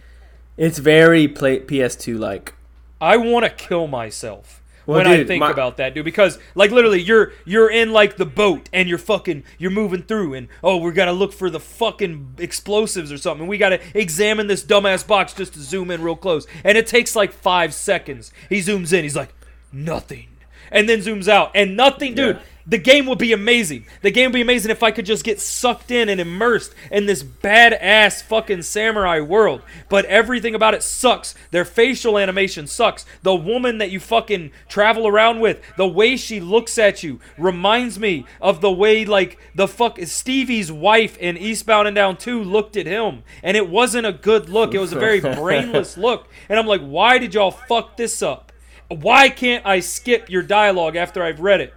it's 0.57 0.79
very 0.79 1.29
play, 1.29 1.61
PS2 1.61 2.18
like. 2.18 2.55
I 3.01 3.16
want 3.18 3.44
to 3.44 3.51
kill 3.51 3.87
myself 3.88 4.62
Well, 4.87 4.99
when 4.99 5.07
I 5.07 5.22
think 5.25 5.40
my- 5.40 5.51
about 5.51 5.77
that, 5.77 5.94
dude. 5.94 6.05
Because 6.05 6.38
like 6.55 6.70
literally, 6.70 7.01
you're 7.03 7.33
you're 7.44 7.70
in 7.70 7.92
like 7.92 8.16
the 8.16 8.25
boat 8.25 8.70
and 8.72 8.88
you're 8.88 8.96
fucking 8.99 9.44
you're 9.59 9.70
moving 9.70 10.03
through, 10.03 10.33
and 10.33 10.49
oh, 10.64 10.79
we 10.79 10.90
gotta 10.92 11.12
look 11.12 11.33
for 11.35 11.51
the 11.51 11.61
fucking 11.61 12.37
explosives 12.38 13.12
or 13.12 13.18
something. 13.18 13.46
We 13.46 13.59
gotta 13.59 13.81
examine 13.94 14.46
this 14.46 14.64
dumbass 14.64 15.07
box 15.07 15.35
just 15.35 15.53
to 15.55 15.61
zoom 15.61 15.90
in 15.90 16.03
real 16.03 16.16
close, 16.16 16.46
and 16.64 16.79
it 16.79 16.87
takes 16.87 17.14
like 17.14 17.33
five 17.33 17.75
seconds. 17.75 18.33
He 18.49 18.61
zooms 18.61 18.92
in, 18.94 19.03
he's 19.03 19.16
like 19.16 19.35
nothing, 19.72 20.29
and 20.70 20.88
then 20.88 21.00
zooms 21.00 21.29
out, 21.29 21.50
and 21.55 21.76
nothing, 21.76 22.14
dude. 22.14 22.37
Yeah. 22.37 22.42
The 22.68 22.79
game 22.79 23.07
would 23.07 23.18
be 23.18 23.33
amazing. 23.33 23.87
The 24.02 24.11
game 24.11 24.31
would 24.31 24.35
be 24.35 24.40
amazing 24.40 24.72
if 24.72 24.83
I 24.83 24.90
could 24.90 25.07
just 25.07 25.22
get 25.22 25.40
sucked 25.40 25.92
in 25.92 26.09
and 26.09 26.20
immersed 26.20 26.75
in 26.90 27.06
this 27.06 27.23
badass 27.23 28.25
fucking 28.25 28.62
samurai 28.62 29.21
world. 29.21 29.62
But 29.88 30.04
everything 30.06 30.52
about 30.56 30.75
it 30.75 30.83
sucks. 30.83 31.37
Their 31.52 31.64
facial 31.64 32.19
animation 32.19 32.67
sucks. 32.67 33.06
The 33.23 33.37
woman 33.37 33.79
that 33.79 33.92
you 33.92 34.00
fucking 34.00 34.50
travel 34.69 35.06
around 35.06 35.38
with, 35.38 35.60
the 35.77 35.87
way 35.87 36.17
she 36.17 36.40
looks 36.40 36.77
at 36.77 37.04
you 37.04 37.21
reminds 37.38 38.00
me 38.00 38.27
of 38.40 38.60
the 38.60 38.73
way 38.73 39.04
like 39.04 39.38
the 39.54 39.69
fuck 39.69 40.00
Stevie's 40.00 40.73
wife 40.73 41.17
in 41.19 41.37
Eastbound 41.37 41.87
and 41.87 41.94
Down 41.94 42.17
2 42.17 42.42
looked 42.42 42.77
at 42.77 42.87
him. 42.87 43.23
And 43.44 43.56
it 43.56 43.71
wasn't 43.71 44.06
a 44.06 44.12
good 44.12 44.48
look. 44.48 44.75
It 44.75 44.81
was 44.81 44.92
a 44.92 44.98
very 44.98 45.21
brainless 45.37 45.96
look. 45.96 46.27
And 46.48 46.58
I'm 46.58 46.67
like, 46.67 46.81
why 46.81 47.19
did 47.19 47.35
y'all 47.35 47.52
fuck 47.52 47.96
this 47.96 48.23
up? 48.23 48.46
Why 48.88 49.28
can't 49.28 49.64
I 49.66 49.80
skip 49.80 50.30
your 50.30 50.42
dialogue 50.42 50.96
after 50.96 51.22
I've 51.22 51.40
read 51.40 51.60
it? 51.60 51.74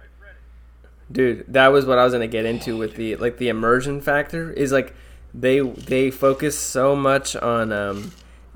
Dude, 1.10 1.44
that 1.48 1.68
was 1.68 1.86
what 1.86 1.98
I 1.98 2.04
was 2.04 2.12
gonna 2.12 2.28
get 2.28 2.44
into 2.44 2.76
with 2.76 2.94
the 2.94 3.16
like 3.16 3.38
the 3.38 3.48
immersion 3.48 4.00
factor 4.00 4.52
is 4.52 4.70
like 4.70 4.94
they 5.34 5.58
they 5.60 6.10
focus 6.10 6.56
so 6.58 6.94
much 6.94 7.34
on 7.34 7.72
um, 7.72 8.12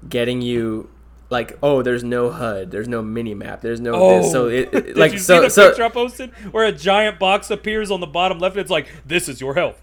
getting 0.09 0.41
you 0.41 0.89
like 1.31 1.59
oh 1.65 1.83
there's 1.83 2.05
no 2.05 2.31
HUD 2.31 2.71
there's 2.71 2.87
no 2.87 3.03
mini 3.03 3.35
map 3.35 3.61
there's 3.61 3.81
no 3.81 4.21
this 4.21 4.31
so 4.31 4.47
it, 4.49 4.69
it- 4.73 4.75
Oh. 4.75 4.81
Did 4.83 4.97
like 4.97 5.13
you 5.13 5.19
so 5.19 5.37
see 5.39 5.41
the 5.47 5.51
so 5.51 5.69
picture 5.69 5.83
I 5.85 5.89
posted 5.89 6.31
where 6.53 6.65
a 6.65 6.71
giant 6.73 7.19
box 7.19 7.51
appears 7.51 7.91
on 7.91 7.99
the 7.99 8.07
bottom 8.07 8.39
left? 8.39 8.57
It's 8.57 8.71
like 8.71 8.87
this 9.05 9.29
is 9.29 9.41
your 9.41 9.55
health. 9.55 9.81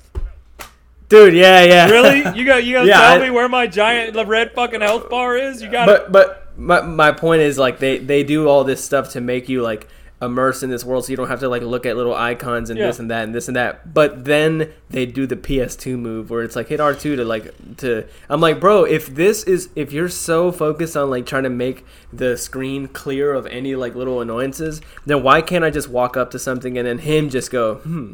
dude. 1.09 1.33
Yeah, 1.33 1.63
yeah. 1.63 1.89
Really? 1.89 2.19
You 2.39 2.45
got 2.45 2.63
you 2.63 2.75
gonna 2.75 2.87
Yeah, 2.87 2.99
tell 3.01 3.21
I- 3.21 3.25
me 3.25 3.31
where 3.31 3.49
my 3.49 3.67
giant 3.67 4.13
the 4.13 4.25
red 4.25 4.53
fucking 4.53 4.79
health 4.79 5.09
bar 5.09 5.35
is? 5.35 5.61
You 5.61 5.69
got 5.69 5.87
but 5.87 6.11
but 6.13 6.40
my, 6.61 6.81
my 6.81 7.11
point 7.11 7.41
is 7.41 7.57
like 7.57 7.79
they 7.79 7.97
they 7.97 8.23
do 8.23 8.47
all 8.47 8.63
this 8.63 8.83
stuff 8.83 9.09
to 9.11 9.21
make 9.21 9.49
you 9.49 9.61
like 9.61 9.87
immersed 10.21 10.61
in 10.61 10.69
this 10.69 10.85
world 10.85 11.03
so 11.03 11.09
you 11.09 11.17
don't 11.17 11.29
have 11.29 11.39
to 11.39 11.49
like 11.49 11.63
look 11.63 11.83
at 11.83 11.97
little 11.97 12.13
icons 12.13 12.69
and 12.69 12.77
Yeah. 12.77 12.85
this 12.87 12.99
and 12.99 13.09
that 13.09 13.23
and 13.23 13.33
this 13.33 13.47
and 13.47 13.55
that 13.57 13.91
but 13.91 14.23
then 14.25 14.71
they 14.91 15.07
do 15.07 15.25
the 15.25 15.35
ps2 15.35 15.97
move 15.97 16.29
where 16.29 16.43
it's 16.43 16.55
like 16.55 16.67
hit 16.67 16.79
r2 16.79 17.01
to 17.15 17.25
like 17.25 17.77
to 17.77 18.05
i'm 18.29 18.39
like 18.39 18.59
bro 18.59 18.83
if 18.83 19.07
this 19.07 19.43
is 19.45 19.69
if 19.75 19.91
you're 19.91 20.09
so 20.09 20.51
focused 20.51 20.95
on 20.95 21.09
like 21.09 21.25
trying 21.25 21.41
to 21.41 21.49
make 21.49 21.83
the 22.13 22.37
screen 22.37 22.87
clear 22.87 23.33
of 23.33 23.47
any 23.47 23.73
like 23.75 23.95
little 23.95 24.21
annoyances 24.21 24.79
then 25.07 25.23
why 25.23 25.41
can't 25.41 25.63
i 25.65 25.71
just 25.71 25.89
walk 25.89 26.15
up 26.15 26.29
to 26.29 26.37
something 26.37 26.77
and 26.77 26.85
then 26.87 26.99
him 26.99 27.27
just 27.27 27.49
go 27.49 27.75
hmm 27.77 28.13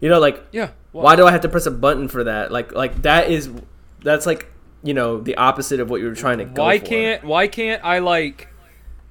you 0.00 0.08
know 0.08 0.20
like 0.20 0.40
Yeah. 0.52 0.70
why 0.92 1.16
do 1.16 1.26
i 1.26 1.32
have 1.32 1.40
to 1.40 1.48
press 1.48 1.66
a 1.66 1.72
button 1.72 2.06
for 2.06 2.22
that 2.22 2.52
like 2.52 2.72
like 2.76 3.02
that 3.02 3.28
is 3.28 3.50
that's 4.04 4.24
like 4.24 4.46
you 4.82 4.94
know 4.94 5.20
the 5.20 5.36
opposite 5.36 5.80
of 5.80 5.90
what 5.90 6.00
you 6.00 6.08
were 6.08 6.14
trying 6.14 6.38
to 6.38 6.44
go 6.44 6.62
why 6.62 6.78
for. 6.78 6.86
can't 6.86 7.24
why 7.24 7.46
can't 7.46 7.84
I 7.84 7.98
like 7.98 8.48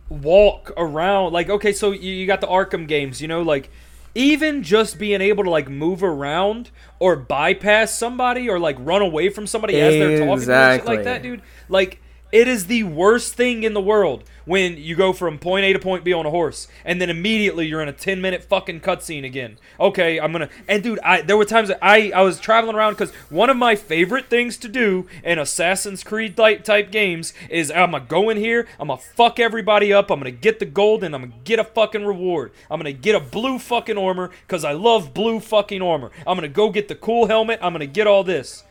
walk 0.09 0.72
around 0.76 1.34
like 1.34 1.49
okay 1.49 1.72
so 1.74 1.91
you, 1.91 2.11
you 2.11 2.26
got 2.26 2.41
the 2.41 2.47
Arkham 2.47 2.88
games 2.88 3.22
you 3.22 3.28
know 3.28 3.41
like 3.41 3.70
even 4.15 4.63
just 4.63 4.97
being 4.97 5.22
able 5.22 5.43
to 5.43 5.49
like 5.49 5.70
move 5.70 6.03
around 6.03 6.72
or 6.97 7.15
bypass 7.15 7.95
somebody 7.95 8.49
or 8.49 8.59
like 8.59 8.76
run 8.80 9.01
away 9.01 9.30
from 9.30 9.45
somebody 9.45 9.80
as 9.80 9.93
they're 9.93 10.20
talking 10.20 10.45
to 10.45 10.51
you 10.51 10.78
shit 10.78 10.86
like 10.86 11.03
that 11.03 11.22
dude 11.22 11.41
like 11.67 12.01
it 12.32 12.47
is 12.47 12.67
the 12.67 12.84
worst 12.84 13.34
thing 13.34 13.63
in 13.63 13.73
the 13.73 13.82
world 13.82 14.23
when 14.45 14.77
you 14.77 14.95
go 14.95 15.13
from 15.13 15.38
point 15.38 15.65
A 15.65 15.73
to 15.73 15.80
point 15.80 16.03
B 16.03 16.13
on 16.13 16.25
a 16.25 16.30
horse 16.30 16.67
and 16.86 17.01
then 17.01 17.09
immediately 17.09 17.67
you're 17.67 17.82
in 17.82 17.88
a 17.88 17.93
10 17.93 18.21
minute 18.21 18.43
fucking 18.43 18.82
cutscene 18.82 19.25
again. 19.25 19.57
Okay, 19.80 20.19
I'm 20.19 20.32
gonna 20.32 20.49
and 20.67 20.84
dude, 20.84 20.99
I 20.99 21.21
there 21.21 21.38
were 21.38 21.45
times 21.45 21.71
I 21.82 22.11
I 22.13 22.21
was 22.21 22.39
traveling 22.39 22.75
around 22.75 22.93
because 22.93 23.11
one 23.30 23.49
of 23.49 23.57
my 23.57 23.75
favorite 23.75 24.30
things 24.30 24.57
to 24.57 24.67
do 24.67 25.07
in 25.23 25.39
Assassin's 25.39 26.03
Creed 26.03 26.36
type 26.36 26.63
type 26.63 26.91
games 26.91 27.34
is 27.49 27.71
I'm 27.71 27.91
gonna 27.91 28.05
go 28.05 28.30
in 28.30 28.38
here, 28.38 28.67
I'm 28.80 28.88
gonna 28.88 29.01
fuck 29.01 29.39
everybody 29.39 29.93
up, 29.93 30.11
I'm 30.11 30.19
gonna 30.19 30.32
get 30.32 30.59
the 30.59 30.65
gold 30.65 31.03
and 31.03 31.15
I'm 31.15 31.21
gonna 31.21 31.41
get 31.43 31.59
a 31.59 31.63
fucking 31.63 32.05
reward. 32.05 32.51
I'm 32.69 32.80
gonna 32.80 32.91
get 32.91 33.15
a 33.15 33.19
blue 33.19 33.59
fucking 33.59 33.97
armor 33.97 34.32
because 34.47 34.63
I 34.63 34.73
love 34.73 35.13
blue 35.13 35.39
fucking 35.39 35.82
armor. 35.82 36.11
I'm 36.25 36.38
gonna 36.38 36.47
go 36.47 36.69
get 36.69 36.88
the 36.88 36.95
cool 36.95 37.27
helmet. 37.27 37.59
I'm 37.61 37.73
gonna 37.73 37.86
get 37.86 38.07
all 38.07 38.23
this. 38.23 38.63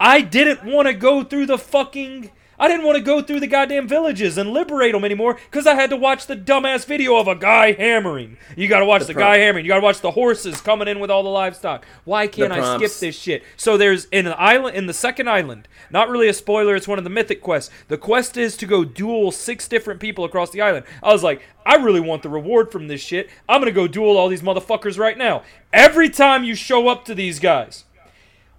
I 0.00 0.20
didn't 0.20 0.64
want 0.64 0.88
to 0.88 0.94
go 0.94 1.22
through 1.22 1.46
the 1.46 1.58
fucking. 1.58 2.30
I 2.58 2.68
didn't 2.68 2.84
want 2.86 2.96
to 2.98 3.02
go 3.04 3.20
through 3.22 3.40
the 3.40 3.46
goddamn 3.46 3.88
villages 3.88 4.38
and 4.38 4.50
liberate 4.50 4.92
them 4.92 5.04
anymore 5.04 5.38
because 5.50 5.66
I 5.66 5.74
had 5.74 5.90
to 5.90 5.96
watch 5.96 6.26
the 6.26 6.36
dumbass 6.36 6.84
video 6.86 7.16
of 7.16 7.28
a 7.28 7.34
guy 7.34 7.72
hammering. 7.72 8.36
You 8.56 8.68
got 8.68 8.80
to 8.80 8.84
watch 8.84 9.04
the, 9.04 9.14
pro- 9.14 9.22
guy 9.22 9.38
hammering. 9.38 9.64
You 9.64 9.70
got 9.70 9.76
to 9.76 9.84
watch 9.84 10.00
the 10.00 10.12
horses 10.12 10.60
coming 10.60 10.88
in 10.88 11.00
with 11.00 11.10
all 11.10 11.22
the 11.22 11.28
livestock. 11.28 11.84
Why 12.04 12.26
can't 12.26 12.52
I 12.52 12.76
skip 12.76 12.92
this 13.00 13.18
shit? 13.18 13.42
So 13.56 13.76
there's 13.76 14.06
in 14.06 14.26
an 14.26 14.34
island 14.36 14.76
in 14.76 14.86
the 14.86 14.94
second 14.94 15.28
island. 15.28 15.68
Not 15.90 16.08
really 16.08 16.28
a 16.28 16.32
spoiler. 16.32 16.76
It's 16.76 16.88
one 16.88 16.98
of 16.98 17.04
the 17.04 17.10
mythic 17.10 17.42
quests. 17.42 17.70
The 17.88 17.98
quest 17.98 18.36
is 18.36 18.56
to 18.58 18.66
go 18.66 18.84
duel 18.84 19.30
six 19.32 19.68
different 19.68 20.00
people 20.00 20.24
across 20.24 20.50
the 20.50 20.60
island. 20.60 20.86
I 21.02 21.12
was 21.12 21.22
like, 21.22 21.42
I 21.66 21.76
really 21.76 22.00
want 22.00 22.22
the 22.22 22.28
reward 22.28 22.70
from 22.70 22.88
this 22.88 23.00
shit. 23.00 23.30
I'm 23.48 23.60
gonna 23.60 23.72
go 23.72 23.88
duel 23.88 24.16
all 24.16 24.28
these 24.28 24.42
motherfuckers 24.42 24.98
right 24.98 25.16
now. 25.16 25.42
Every 25.72 26.10
time 26.10 26.44
you 26.44 26.54
show 26.54 26.88
up 26.88 27.04
to 27.06 27.14
these 27.14 27.38
guys, 27.38 27.84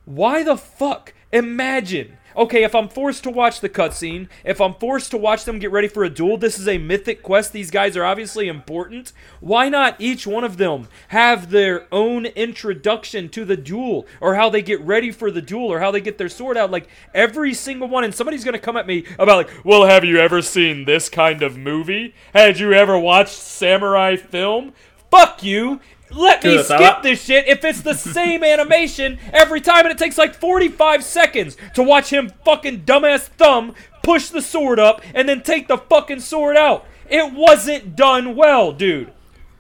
why 0.06 0.44
the 0.44 0.58
fuck? 0.58 1.14
Imagine. 1.36 2.18
Okay, 2.38 2.64
if 2.64 2.74
I'm 2.74 2.88
forced 2.88 3.24
to 3.24 3.30
watch 3.30 3.60
the 3.60 3.68
cutscene, 3.68 4.30
if 4.46 4.62
I'm 4.62 4.74
forced 4.74 5.12
to 5.12 5.18
watch 5.18 5.44
them 5.44 5.60
get 5.60 5.72
ready 5.72 5.90
for 5.90 6.06
a 6.06 6.10
duel, 6.10 6.38
this 6.38 6.58
is 6.58 6.66
a 6.66 6.78
mythic 6.78 7.22
quest. 7.22 7.52
These 7.52 7.72
guys 7.72 7.98
are 7.98 8.06
obviously 8.06 8.48
important. 8.48 9.12
Why 9.42 9.68
not 9.68 10.00
each 10.00 10.26
one 10.26 10.46
of 10.46 10.56
them 10.56 10.88
have 11.10 11.52
their 11.52 11.94
own 11.94 12.26
introduction 12.26 13.28
to 13.30 13.44
the 13.44 13.58
duel, 13.58 14.06
or 14.22 14.36
how 14.36 14.50
they 14.50 14.62
get 14.62 14.80
ready 14.80 15.12
for 15.12 15.30
the 15.30 15.42
duel, 15.42 15.72
or 15.72 15.80
how 15.80 15.92
they 15.92 16.00
get 16.00 16.18
their 16.18 16.30
sword 16.30 16.56
out? 16.56 16.72
Like 16.72 16.88
every 17.14 17.54
single 17.54 17.90
one. 17.90 18.06
And 18.06 18.16
somebody's 18.16 18.46
gonna 18.46 18.60
come 18.60 18.78
at 18.78 18.88
me 18.88 19.06
about 19.20 19.36
like, 19.36 19.66
well, 19.66 19.86
have 19.86 20.06
you 20.06 20.20
ever 20.20 20.42
seen 20.42 20.86
this 20.86 21.10
kind 21.10 21.44
of 21.44 21.58
movie? 21.58 22.16
Had 22.34 22.60
you 22.60 22.72
ever 22.72 22.98
watched 22.98 23.34
samurai 23.34 24.16
film? 24.16 24.72
Fuck 25.12 25.44
you. 25.44 25.80
Let 26.16 26.44
me 26.44 26.62
skip 26.64 27.02
this 27.04 27.24
shit 27.24 27.48
if 27.48 27.64
it's 27.66 27.82
the 27.82 27.94
same 27.96 28.44
animation 28.44 29.20
every 29.34 29.62
time 29.62 29.86
and 29.86 29.92
it 29.92 29.98
takes 29.98 30.18
like 30.18 30.34
45 30.36 31.04
seconds 31.04 31.58
to 31.74 31.84
watch 31.84 32.12
him 32.12 32.32
fucking 32.44 32.82
dumbass 32.82 33.22
thumb 33.28 33.74
push 34.04 34.30
the 34.30 34.42
sword 34.42 34.80
up 34.80 35.02
and 35.14 35.28
then 35.28 35.42
take 35.44 35.68
the 35.68 35.78
fucking 35.78 36.20
sword 36.22 36.56
out. 36.58 36.86
It 37.10 37.34
wasn't 37.34 37.96
done 37.96 38.36
well, 38.36 38.72
dude. 38.72 39.12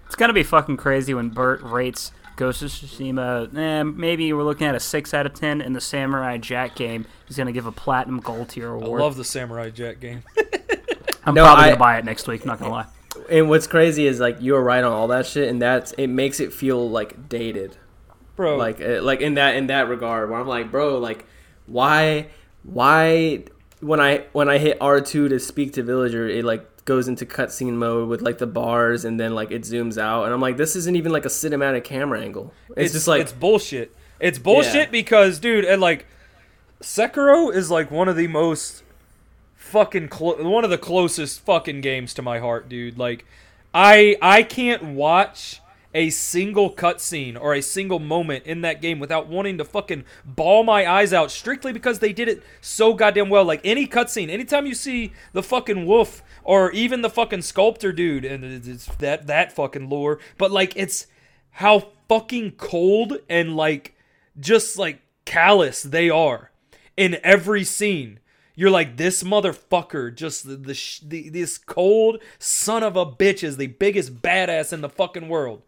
It's 0.06 0.16
gonna 0.16 0.34
be 0.34 0.43
fucking 0.43 0.78
crazy 0.78 1.14
when 1.14 1.30
Bert 1.30 1.62
rates 1.62 2.12
Ghost 2.36 2.62
of 2.62 2.70
Tsushima. 2.70 3.56
Eh, 3.58 3.84
maybe 3.84 4.32
we're 4.34 4.43
looking 4.43 4.68
at 4.68 4.76
a 4.76 4.80
six 4.80 5.14
out 5.14 5.26
of 5.26 5.34
ten, 5.34 5.62
and 5.62 5.76
the 5.76 5.82
Samurai 5.82 6.38
Jack 6.38 6.76
game 6.76 7.06
is 7.28 7.38
gonna 7.38 7.51
give 7.51 7.66
a 7.66 7.72
platinum 7.72 8.20
gold 8.20 8.49
tier 8.49 8.72
award. 8.72 9.01
I 9.01 9.03
love 9.03 9.16
the 9.16 9.24
Samurai 9.24 9.70
Jack 9.70 9.99
game. 9.99 10.22
I'm 11.26 11.34
No, 11.34 11.43
probably 11.43 11.64
I- 11.64 11.68
gonna 11.70 11.80
buy 11.80 11.97
it 11.97 12.06
next 12.06 12.28
week. 12.28 12.45
Not 12.45 12.60
gonna 12.60 12.72
lie. 12.72 12.86
And 13.30 13.49
what's 13.49 13.67
crazy 13.67 14.07
is 14.07 14.19
like 14.19 14.38
you're 14.39 14.61
right 14.61 14.84
on 14.84 14.91
all 14.91 15.07
that 15.09 15.26
shit, 15.26 15.49
and 15.49 15.61
that's 15.61 15.91
it 15.93 16.07
makes 16.07 16.39
it 16.39 16.53
feel 16.53 16.89
like 16.89 17.30
dated, 17.30 17.78
Bro, 18.36 18.57
like 18.57 18.82
uh, 18.82 19.01
like 19.01 19.21
in 19.21 19.36
that 19.36 19.55
in 19.55 19.67
that 19.67 19.88
regard. 19.89 20.30
Where 20.30 20.39
I'm 20.39 20.47
like, 20.47 20.71
bro, 20.71 20.97
like 20.99 21.26
why 21.65 22.28
why 22.63 23.45
when 23.80 23.99
I 23.99 24.26
when 24.32 24.49
I 24.49 24.57
hit 24.57 24.78
R 24.82 25.01
two 25.01 25.28
to 25.30 25.39
speak 25.39 25.73
to 25.73 25.84
villager, 25.84 26.28
it 26.28 26.45
like 26.45 26.86
goes 26.86 27.07
into 27.07 27.26
cutscene 27.26 27.73
mode 27.73 28.07
with 28.09 28.21
like 28.21 28.38
the 28.38 28.47
bars, 28.47 29.05
and 29.05 29.19
then 29.19 29.34
like 29.34 29.51
it 29.51 29.63
zooms 29.63 29.97
out, 29.97 30.26
and 30.26 30.34
I'm 30.34 30.41
like, 30.41 30.57
this 30.57 30.76
isn't 30.76 30.95
even 30.95 31.11
like 31.11 31.26
a 31.26 31.30
cinematic 31.30 31.84
camera 31.84 32.21
angle. 32.21 32.53
It's, 32.78 32.93
just 32.93 33.07
like 33.07 33.21
it's 33.21 33.32
bullshit. 33.32 33.95
It's 34.19 34.38
bullshit 34.39 34.73
Yeah. 34.76 34.91
because, 34.91 35.39
dude, 35.39 35.65
and 35.65 35.82
like 35.82 36.05
Sekiro 36.82 37.53
is 37.53 37.71
like 37.71 37.89
one 37.91 38.07
of 38.07 38.15
the 38.15 38.28
most 38.28 38.84
fucking 39.66 40.07
clo- 40.09 40.41
one 40.47 40.63
of 40.63 40.70
the 40.70 40.78
closest 40.78 41.41
fucking 41.41 41.82
games 41.82 42.13
to 42.13 42.22
my 42.22 42.39
heart, 42.39 42.70
dude. 42.70 42.97
Like, 42.97 43.26
I 43.74 44.16
I 44.22 44.43
can't 44.43 44.84
watch 44.84 45.61
a 45.93 46.09
single 46.09 46.74
cutscene 46.74 47.39
or 47.39 47.53
a 47.53 47.61
single 47.61 47.99
moment 47.99 48.45
in 48.45 48.61
that 48.61 48.82
game 48.82 48.99
without 48.99 49.28
wanting 49.28 49.57
to 49.57 49.63
fucking 49.63 50.03
bawl 50.26 50.61
my 50.63 50.86
eyes 50.86 51.13
out 51.13 51.32
strictly 51.32 51.72
because 51.72 51.99
they 51.99 52.11
did 52.11 52.28
it 52.28 52.43
so 52.59 52.93
goddamn 52.93 53.30
well. 53.30 53.45
Like 53.45 53.61
any 53.63 53.88
cutscene, 53.88 54.30
anytime 54.30 54.66
you 54.66 54.76
see 54.76 55.13
the 55.32 55.41
fucking 55.41 55.86
wolf 55.86 56.22
or 56.43 56.72
even 56.72 57.01
the 57.01 57.09
fucking 57.09 57.41
sculptor 57.41 57.93
dude, 57.93 58.26
and 58.26 58.43
it's 58.43 58.88
that 58.97 59.28
that 59.28 59.53
fucking 59.53 59.89
lore, 59.89 60.20
but 60.38 60.51
like 60.51 60.74
it's 60.76 61.07
how 61.51 61.88
fucking 62.07 62.51
cold 62.51 63.18
and 63.30 63.55
like 63.55 63.95
just 64.38 64.78
like 64.78 65.01
callous 65.24 65.82
they 65.82 66.09
are 66.09 66.51
in 66.97 67.18
every 67.24 67.63
scene. 67.63 68.20
You're 68.56 68.72
like 68.72 68.97
this 68.97 69.24
motherfucker, 69.24 70.16
just 70.16 70.47
the, 70.47 70.56
the, 70.56 70.99
the 71.03 71.30
this 71.30 71.58
cold 71.58 72.22
son 72.39 72.84
of 72.84 72.95
a 72.95 73.06
bitch 73.06 73.43
is 73.43 73.58
the 73.58 73.68
biggest 73.68 74.22
badass 74.22 74.72
in 74.72 74.82
the 74.82 74.89
fucking 74.89 75.28
world. 75.28 75.62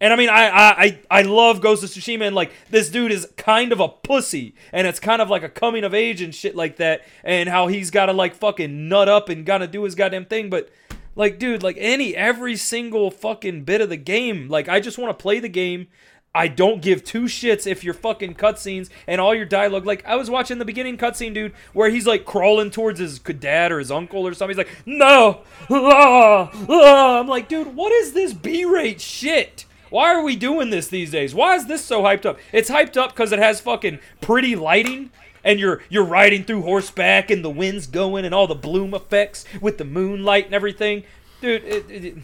And 0.00 0.12
I 0.12 0.16
mean, 0.16 0.30
I, 0.30 0.48
I 0.50 0.98
I 1.08 1.22
love 1.22 1.60
Ghost 1.60 1.84
of 1.84 1.90
Tsushima, 1.90 2.26
and 2.26 2.34
like 2.34 2.50
this 2.70 2.88
dude 2.90 3.12
is 3.12 3.28
kind 3.36 3.70
of 3.70 3.78
a 3.78 3.88
pussy, 3.88 4.56
and 4.72 4.88
it's 4.88 4.98
kind 4.98 5.22
of 5.22 5.30
like 5.30 5.44
a 5.44 5.48
coming 5.48 5.84
of 5.84 5.94
age 5.94 6.20
and 6.20 6.34
shit 6.34 6.56
like 6.56 6.76
that, 6.78 7.02
and 7.22 7.48
how 7.48 7.68
he's 7.68 7.92
got 7.92 8.06
to 8.06 8.12
like 8.12 8.34
fucking 8.34 8.88
nut 8.88 9.08
up 9.08 9.28
and 9.28 9.46
gotta 9.46 9.68
do 9.68 9.84
his 9.84 9.94
goddamn 9.94 10.24
thing. 10.24 10.50
But 10.50 10.70
like, 11.14 11.38
dude, 11.38 11.62
like 11.62 11.76
any 11.78 12.16
every 12.16 12.56
single 12.56 13.12
fucking 13.12 13.62
bit 13.62 13.80
of 13.80 13.90
the 13.90 13.96
game, 13.96 14.48
like 14.48 14.68
I 14.68 14.80
just 14.80 14.98
want 14.98 15.16
to 15.16 15.22
play 15.22 15.38
the 15.38 15.48
game. 15.48 15.86
I 16.34 16.48
don't 16.48 16.80
give 16.80 17.04
two 17.04 17.24
shits 17.24 17.66
if 17.66 17.84
your 17.84 17.92
fucking 17.94 18.34
cutscenes 18.34 18.88
and 19.06 19.20
all 19.20 19.34
your 19.34 19.44
dialogue. 19.44 19.84
Like 19.84 20.04
I 20.06 20.16
was 20.16 20.30
watching 20.30 20.58
the 20.58 20.64
beginning 20.64 20.96
cutscene, 20.96 21.34
dude, 21.34 21.52
where 21.74 21.90
he's 21.90 22.06
like 22.06 22.24
crawling 22.24 22.70
towards 22.70 23.00
his 23.00 23.18
dad 23.18 23.70
or 23.70 23.78
his 23.78 23.90
uncle 23.90 24.26
or 24.26 24.32
something. 24.32 24.56
He's 24.56 24.64
like, 24.64 24.86
"No!" 24.86 25.42
Ah, 25.70 26.50
ah. 26.68 27.20
I'm 27.20 27.28
like, 27.28 27.48
dude, 27.48 27.74
what 27.74 27.92
is 27.92 28.12
this 28.14 28.32
B-rate 28.32 29.00
shit? 29.00 29.66
Why 29.90 30.14
are 30.14 30.22
we 30.22 30.36
doing 30.36 30.70
this 30.70 30.88
these 30.88 31.10
days? 31.10 31.34
Why 31.34 31.54
is 31.54 31.66
this 31.66 31.84
so 31.84 32.02
hyped 32.02 32.24
up? 32.24 32.38
It's 32.50 32.70
hyped 32.70 32.96
up 32.96 33.10
because 33.10 33.30
it 33.30 33.38
has 33.38 33.60
fucking 33.60 33.98
pretty 34.22 34.56
lighting. 34.56 35.10
And 35.44 35.58
you're 35.60 35.82
you're 35.90 36.04
riding 36.04 36.44
through 36.44 36.62
horseback 36.62 37.30
and 37.30 37.44
the 37.44 37.50
wind's 37.50 37.86
going 37.88 38.24
and 38.24 38.34
all 38.34 38.46
the 38.46 38.54
bloom 38.54 38.94
effects 38.94 39.44
with 39.60 39.76
the 39.76 39.84
moonlight 39.84 40.46
and 40.46 40.54
everything, 40.54 41.02
dude. 41.40 41.64
It, 41.64 41.90
it, 41.90 42.18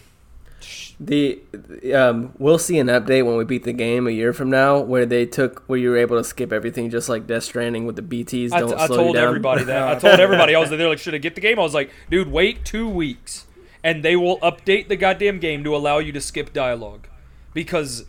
the 1.00 1.40
um, 1.94 2.32
we'll 2.38 2.58
see 2.58 2.78
an 2.78 2.88
update 2.88 3.24
when 3.24 3.36
we 3.36 3.44
beat 3.44 3.62
the 3.62 3.72
game 3.72 4.06
a 4.06 4.10
year 4.10 4.32
from 4.32 4.50
now, 4.50 4.80
where 4.80 5.06
they 5.06 5.26
took 5.26 5.62
where 5.68 5.78
you 5.78 5.90
were 5.90 5.96
able 5.96 6.16
to 6.16 6.24
skip 6.24 6.52
everything, 6.52 6.90
just 6.90 7.08
like 7.08 7.26
Death 7.26 7.44
Stranding 7.44 7.86
with 7.86 7.96
the 7.96 8.02
BTS. 8.02 8.52
I, 8.52 8.60
Don't 8.60 8.70
t- 8.70 8.74
I 8.74 8.86
slow 8.86 8.96
told 8.96 9.08
you 9.08 9.14
down. 9.14 9.28
everybody 9.28 9.64
that. 9.64 9.88
I 9.88 9.94
told 9.98 10.18
everybody 10.18 10.54
I 10.54 10.58
was 10.58 10.70
there. 10.70 10.88
Like, 10.88 10.98
should 10.98 11.14
I 11.14 11.18
get 11.18 11.34
the 11.36 11.40
game? 11.40 11.58
I 11.58 11.62
was 11.62 11.74
like, 11.74 11.90
dude, 12.10 12.32
wait 12.32 12.64
two 12.64 12.88
weeks, 12.88 13.46
and 13.84 14.02
they 14.02 14.16
will 14.16 14.38
update 14.40 14.88
the 14.88 14.96
goddamn 14.96 15.38
game 15.38 15.62
to 15.64 15.76
allow 15.76 15.98
you 15.98 16.10
to 16.12 16.20
skip 16.20 16.52
dialogue, 16.52 17.06
because 17.54 18.06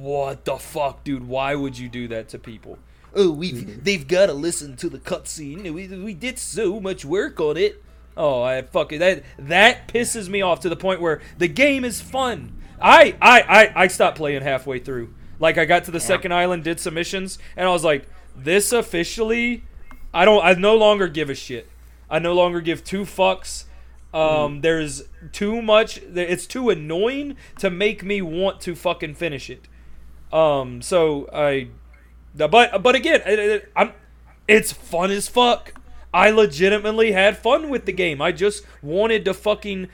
what 0.00 0.44
the 0.44 0.56
fuck, 0.56 1.04
dude? 1.04 1.26
Why 1.26 1.54
would 1.54 1.78
you 1.78 1.88
do 1.88 2.06
that 2.08 2.28
to 2.30 2.38
people? 2.38 2.78
Oh, 3.14 3.30
we 3.30 3.52
they've 3.52 4.06
got 4.06 4.26
to 4.26 4.34
listen 4.34 4.76
to 4.76 4.90
the 4.90 4.98
cutscene. 4.98 5.62
We 5.72 5.88
we 5.88 6.12
did 6.12 6.38
so 6.38 6.80
much 6.80 7.04
work 7.06 7.40
on 7.40 7.56
it. 7.56 7.82
Oh, 8.18 8.42
I 8.42 8.60
fucking 8.62 8.98
that 8.98 9.22
that 9.38 9.86
pisses 9.86 10.28
me 10.28 10.42
off 10.42 10.60
to 10.60 10.68
the 10.68 10.76
point 10.76 11.00
where 11.00 11.22
the 11.38 11.46
game 11.46 11.84
is 11.84 12.00
fun. 12.00 12.60
I 12.80 13.14
I 13.22 13.40
I, 13.42 13.84
I 13.84 13.86
stopped 13.86 14.16
playing 14.16 14.42
halfway 14.42 14.80
through. 14.80 15.14
Like 15.38 15.56
I 15.56 15.64
got 15.64 15.84
to 15.84 15.92
the 15.92 16.00
second 16.00 16.32
island, 16.34 16.64
did 16.64 16.80
some 16.80 16.94
missions, 16.94 17.38
and 17.56 17.68
I 17.68 17.70
was 17.70 17.84
like, 17.84 18.08
this 18.36 18.72
officially, 18.72 19.62
I 20.12 20.24
don't. 20.24 20.44
I 20.44 20.52
no 20.54 20.76
longer 20.76 21.06
give 21.06 21.30
a 21.30 21.34
shit. 21.34 21.70
I 22.10 22.18
no 22.18 22.34
longer 22.34 22.60
give 22.60 22.82
two 22.82 23.02
fucks. 23.02 23.64
Um, 24.12 24.62
there's 24.62 25.04
too 25.32 25.62
much. 25.62 25.98
It's 25.98 26.46
too 26.46 26.70
annoying 26.70 27.36
to 27.58 27.70
make 27.70 28.02
me 28.02 28.20
want 28.20 28.60
to 28.62 28.74
fucking 28.74 29.14
finish 29.14 29.48
it. 29.48 29.68
Um, 30.32 30.82
so 30.82 31.28
I, 31.32 31.68
but 32.34 32.82
but 32.82 32.94
again, 32.96 33.22
it, 33.26 33.38
it, 33.38 33.72
I'm. 33.76 33.92
It's 34.48 34.72
fun 34.72 35.10
as 35.12 35.28
fuck. 35.28 35.77
I 36.12 36.30
legitimately 36.30 37.12
had 37.12 37.38
fun 37.38 37.68
with 37.68 37.84
the 37.84 37.92
game. 37.92 38.22
I 38.22 38.32
just 38.32 38.64
wanted 38.82 39.24
to 39.26 39.34
fucking 39.34 39.88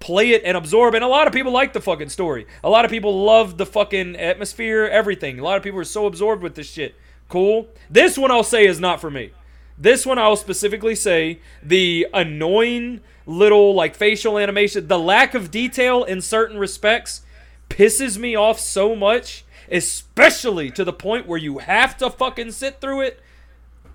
play 0.00 0.30
it 0.30 0.42
and 0.44 0.56
absorb. 0.56 0.94
And 0.94 1.04
a 1.04 1.08
lot 1.08 1.26
of 1.26 1.32
people 1.32 1.52
like 1.52 1.72
the 1.72 1.80
fucking 1.80 2.08
story. 2.08 2.46
A 2.64 2.70
lot 2.70 2.84
of 2.84 2.90
people 2.90 3.24
love 3.24 3.56
the 3.58 3.66
fucking 3.66 4.16
atmosphere, 4.16 4.86
everything. 4.86 5.38
A 5.38 5.44
lot 5.44 5.56
of 5.56 5.62
people 5.62 5.78
are 5.78 5.84
so 5.84 6.06
absorbed 6.06 6.42
with 6.42 6.54
this 6.54 6.70
shit. 6.70 6.94
Cool. 7.28 7.68
This 7.88 8.18
one 8.18 8.30
I'll 8.30 8.42
say 8.44 8.66
is 8.66 8.80
not 8.80 9.00
for 9.00 9.10
me. 9.10 9.30
This 9.78 10.04
one 10.04 10.18
I'll 10.18 10.36
specifically 10.36 10.94
say 10.94 11.38
the 11.62 12.06
annoying 12.12 13.00
little 13.26 13.74
like 13.74 13.94
facial 13.94 14.38
animation, 14.38 14.88
the 14.88 14.98
lack 14.98 15.34
of 15.34 15.50
detail 15.50 16.04
in 16.04 16.20
certain 16.20 16.58
respects 16.58 17.22
pisses 17.70 18.18
me 18.18 18.36
off 18.36 18.58
so 18.58 18.94
much, 18.94 19.44
especially 19.70 20.70
to 20.70 20.84
the 20.84 20.92
point 20.92 21.26
where 21.26 21.38
you 21.38 21.58
have 21.58 21.96
to 21.98 22.10
fucking 22.10 22.50
sit 22.52 22.80
through 22.80 23.02
it. 23.02 23.20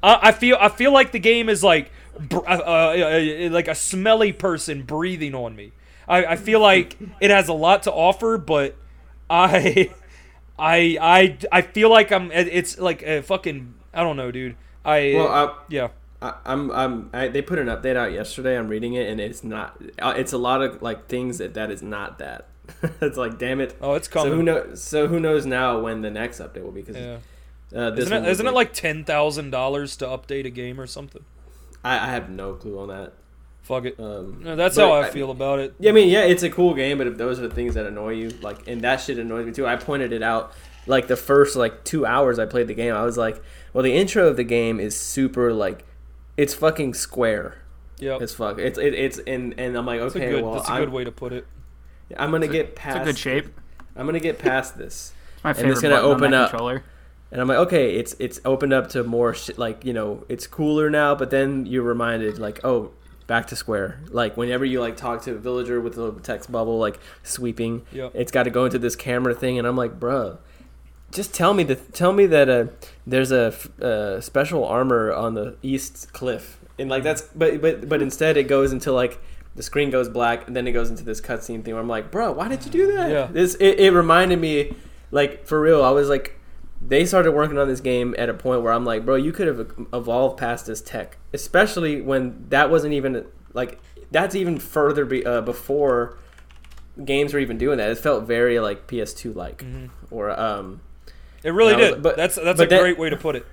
Uh, 0.04 0.20
I 0.22 0.32
feel 0.32 0.58
I 0.60 0.70
feel 0.70 0.92
like 0.94 1.12
the 1.12 1.20
game 1.20 1.50
is 1.50 1.64
like 1.64 1.92
uh, 2.32 2.38
uh, 2.38 2.50
uh, 2.50 3.50
like 3.52 3.68
a 3.68 3.76
smelly 3.76 4.32
person 4.34 4.84
breathing 4.84 5.34
on 5.36 5.56
me. 5.56 5.72
I, 6.08 6.26
I 6.26 6.36
feel 6.36 6.60
like 6.60 6.98
it 7.20 7.32
has 7.32 7.48
a 7.48 7.54
lot 7.54 7.84
to 7.84 7.92
offer, 7.92 8.38
but 8.38 8.76
I 9.30 9.92
I 10.60 10.98
I 11.02 11.38
I 11.52 11.62
feel 11.62 11.90
like 11.90 12.12
I'm 12.12 12.32
it's 12.32 12.78
like 12.78 13.02
a 13.04 13.22
fucking 13.22 13.74
I 13.94 14.04
don't 14.04 14.18
know, 14.18 14.32
dude. 14.32 14.56
I 14.86 15.14
Well, 15.16 15.28
I, 15.28 15.54
yeah. 15.70 15.90
I, 16.22 16.34
I'm 16.46 16.72
I'm 16.72 17.10
I, 17.14 17.28
they 17.28 17.42
put 17.42 17.60
an 17.60 17.68
update 17.68 17.96
out 17.96 18.12
yesterday. 18.12 18.58
I'm 18.58 18.68
reading 18.68 18.94
it, 18.94 19.10
and 19.10 19.20
it's 19.20 19.44
not. 19.44 19.80
uh, 20.00 20.14
It's 20.18 20.34
a 20.34 20.38
lot 20.38 20.62
of 20.62 20.82
like 20.82 21.08
things 21.08 21.38
that 21.40 21.54
that 21.56 21.70
is 21.72 21.84
not 21.84 22.20
that. 22.20 22.48
it's 23.02 23.18
like 23.18 23.38
damn 23.38 23.60
it. 23.62 23.76
Oh, 23.82 23.94
it's 23.94 24.10
So 24.12 24.24
who 24.24 24.30
coming. 24.30 24.46
knows? 24.46 24.82
So 24.84 25.08
who 25.08 25.20
knows 25.20 25.46
now 25.46 25.80
when 25.80 26.02
the 26.02 26.10
next 26.10 26.40
update 26.40 26.64
will 26.64 26.72
be? 26.72 26.82
Because 26.82 26.96
yeah. 26.98 27.18
Uh, 27.76 27.90
this 27.92 28.06
Isn't 28.06 28.14
one 28.18 28.26
it, 28.26 28.30
was 28.30 28.38
isn't 28.38 28.48
it 28.48 28.54
like 28.54 28.74
ten 28.74 29.04
thousand 29.04 29.50
dollars 29.52 29.96
to 29.98 30.06
update 30.06 30.46
a 30.46 30.50
game 30.50 30.80
or 30.80 30.88
something? 30.88 31.24
I, 31.84 31.96
I 31.96 32.06
have 32.08 32.30
no 32.30 32.54
clue 32.54 32.80
on 32.80 32.88
that. 32.90 33.14
Fuck 33.64 33.86
it. 33.86 34.00
Um, 34.00 34.42
No, 34.44 34.56
that's 34.56 34.78
how 34.78 34.94
I 34.94 35.10
feel 35.10 35.30
about 35.30 35.60
it. 35.60 35.74
Yeah, 35.78 35.90
I 35.90 35.94
mean, 35.94 36.08
yeah, 36.10 36.24
it's 36.24 36.42
a 36.44 36.50
cool 36.50 36.74
game, 36.74 36.98
but 37.00 37.08
if 37.08 37.18
those 37.18 37.38
are 37.40 37.48
the 37.48 37.54
things 37.54 37.74
that 37.74 37.86
annoy 37.86 38.12
you, 38.14 38.30
like, 38.42 38.66
and 38.68 38.82
that 38.82 39.02
shit 39.02 39.18
annoys 39.20 39.46
me 39.46 39.52
too. 39.52 39.68
I 39.68 39.76
pointed 39.76 40.14
it 40.14 40.24
out, 40.24 40.54
like 40.86 41.08
the 41.08 41.18
first 41.18 41.58
like 41.58 41.84
two 41.84 42.06
hours 42.06 42.40
I 42.40 42.46
played 42.46 42.68
the 42.68 42.74
game, 42.74 42.94
I 42.96 43.04
was 43.04 43.18
like, 43.18 43.44
well, 43.74 43.84
the 43.84 43.94
intro 43.94 44.28
of 44.28 44.38
the 44.38 44.46
game 44.46 44.80
is 44.80 44.98
super 44.98 45.52
like, 45.54 45.84
it's 46.38 46.54
fucking 46.54 46.94
square 46.94 47.58
Yeah, 48.00 48.18
It's 48.22 48.34
fuck. 48.34 48.58
It's 48.60 48.78
it, 48.80 48.94
it's 48.94 49.18
and 49.28 49.54
and 49.60 49.76
I'm 49.78 49.86
like, 49.86 50.00
that's 50.00 50.16
okay, 50.16 50.30
good. 50.32 50.44
well, 50.46 50.54
that's 50.54 50.70
a 50.70 50.74
I'm, 50.74 50.82
good 50.84 50.94
way 50.94 51.04
to 51.04 51.12
put 51.12 51.34
it. 51.34 51.46
I'm 52.16 52.32
gonna 52.32 52.48
get 52.48 52.68
It's 52.68 52.80
past. 52.80 53.02
a 53.02 53.04
good 53.04 53.18
shape. 53.18 53.48
I'm 53.98 54.06
gonna 54.06 54.20
get 54.22 54.40
past 54.40 54.78
this, 54.78 55.12
It's 55.36 55.44
my 55.44 55.50
And 55.50 55.58
favorite 55.58 55.72
it's 55.74 55.82
gonna 55.82 55.96
button 55.96 56.10
on 56.12 56.16
open 56.16 56.34
up- 56.34 56.50
controller. 56.52 56.84
And 57.32 57.42
I'm 57.42 57.48
like, 57.48 57.58
okay, 57.58 57.96
it's 57.96 58.16
it's 58.20 58.40
opened 58.46 58.74
up 58.74 58.90
to 58.90 59.04
more 59.04 59.34
shit. 59.34 59.58
Like 59.58 59.84
you 59.86 59.94
know, 59.94 60.24
it's 60.30 60.48
cooler 60.48 60.90
now. 60.90 61.16
But 61.16 61.30
then 61.30 61.66
you're 61.66 61.84
reminded, 61.84 62.40
like, 62.40 62.60
oh, 62.64 62.92
back 63.28 63.48
to 63.48 63.56
square. 63.56 64.00
Like 64.10 64.38
whenever 64.38 64.64
you 64.66 64.80
like 64.80 64.96
talk 64.98 65.22
to 65.24 65.32
a 65.34 65.38
villager 65.38 65.82
with 65.82 65.98
a 65.98 66.02
little 66.02 66.20
text 66.20 66.52
bubble, 66.52 66.80
like 66.80 67.00
sweeping, 67.24 67.86
Yep. 67.92 68.12
it's 68.16 68.32
got 68.32 68.44
to 68.44 68.50
go 68.50 68.66
into 68.66 68.80
this 68.80 68.96
camera 68.96 69.34
thing, 69.36 69.58
and 69.60 69.68
I'm 69.68 69.76
like, 69.76 70.00
bruh, 70.00 70.38
just 71.12 71.34
tell 71.34 71.54
me 71.54 71.64
that 71.64 71.94
tell 71.94 72.14
me 72.14 72.26
that 72.28 72.50
uh, 72.50 72.66
there's 73.06 73.32
a 73.32 73.48
f- 73.48 73.80
uh, 73.82 74.22
special 74.22 74.64
armor 74.66 75.12
on 75.14 75.34
the 75.34 75.58
east 75.62 76.14
cliff, 76.14 76.60
and 76.80 76.90
like 76.90 77.04
that's 77.04 77.22
but 77.36 77.62
but 77.62 77.88
but 77.90 78.02
instead 78.02 78.38
it 78.38 78.48
goes 78.48 78.72
into 78.72 78.92
like 78.92 79.20
the 79.56 79.64
screen 79.64 79.90
goes 79.90 80.08
black, 80.08 80.48
and 80.48 80.56
then 80.56 80.68
it 80.68 80.72
goes 80.72 80.90
into 80.90 81.04
this 81.04 81.20
cutscene 81.20 81.64
thing 81.66 81.74
where 81.74 81.82
I'm 81.82 81.90
like, 81.90 82.12
bro, 82.12 82.32
why 82.32 82.48
did 82.48 82.64
you 82.64 82.72
do 82.72 82.92
that? 82.94 83.10
Yeah. 83.12 83.26
This 83.32 83.56
it, 83.56 83.80
it 83.80 83.92
reminded 83.92 84.40
me, 84.40 84.76
like 85.12 85.46
for 85.46 85.60
real, 85.60 85.84
I 85.84 85.90
was 85.92 86.08
like. 86.08 86.37
They 86.80 87.06
started 87.06 87.32
working 87.32 87.58
on 87.58 87.68
this 87.68 87.80
game 87.82 88.14
at 88.18 88.30
a 88.30 88.34
point 88.34 88.62
where 88.62 88.72
I'm 88.72 88.86
like, 88.86 89.04
bro, 89.06 89.16
you 89.16 89.32
could 89.32 89.48
have 89.48 89.72
evolved 89.94 90.38
past 90.38 90.66
this 90.68 90.82
tech, 90.82 91.18
especially 91.34 92.02
when 92.02 92.46
that 92.50 92.70
wasn't 92.70 92.94
even 92.94 93.26
like 93.54 93.80
that's 94.12 94.36
even 94.36 94.58
further 94.60 95.04
be, 95.04 95.26
uh, 95.26 95.42
before 95.42 96.18
games 97.04 97.34
were 97.34 97.40
even 97.40 97.58
doing 97.58 97.78
that. 97.80 97.90
It 97.90 97.98
felt 97.98 98.26
very 98.26 98.60
like 98.60 98.88
PS2 98.88 99.36
like, 99.36 99.66
or 100.12 100.40
um, 100.40 100.82
It 101.44 101.52
really 101.52 101.74
I 101.74 101.78
was- 101.78 101.90
did. 101.94 102.04
but- 102.04 102.16
that's 102.16 102.36
that's 102.36 102.58
but 102.58 102.68
a 102.68 102.70
that- 102.70 102.80
great 102.82 102.98
way 103.00 103.10
to 103.10 103.18
put 103.18 103.36
it. 103.36 103.46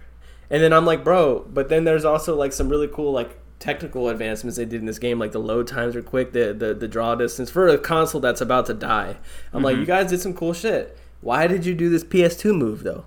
and 0.51 0.63
then 0.63 0.73
I'm 0.73 0.85
like, 0.85 1.03
bro, 1.03 1.41
but 1.53 1.69
then 1.71 1.85
there's 1.85 2.05
also 2.05 2.37
like 2.37 2.53
some 2.53 2.69
really 2.69 2.89
cool 2.89 3.11
like 3.13 3.39
technical 3.59 4.11
advancements 4.11 4.59
they 4.59 4.65
did 4.67 4.81
in 4.81 4.87
this 4.87 4.99
game. 4.99 5.19
Like 5.19 5.33
the 5.33 5.39
load 5.41 5.67
times 5.67 5.97
are 5.97 6.03
quick, 6.03 6.33
the 6.33 6.53
the, 6.53 6.75
the 6.75 6.87
draw 6.87 7.15
distance 7.15 7.51
for 7.51 7.67
a 7.69 7.79
console 7.79 8.21
that's 8.21 8.43
about 8.43 8.67
to 8.67 8.75
die. 8.75 9.17
I'm 9.53 9.63
like, 9.63 9.79
you 9.79 9.87
guys 9.87 10.11
did 10.11 10.21
some 10.21 10.35
cool 10.35 10.53
shit. 10.53 10.99
Why 11.25 11.47
did 11.47 11.65
you 11.65 11.75
do 11.75 11.89
this 11.89 12.05
PS2 12.05 12.55
move 12.55 12.83
though? 12.83 13.07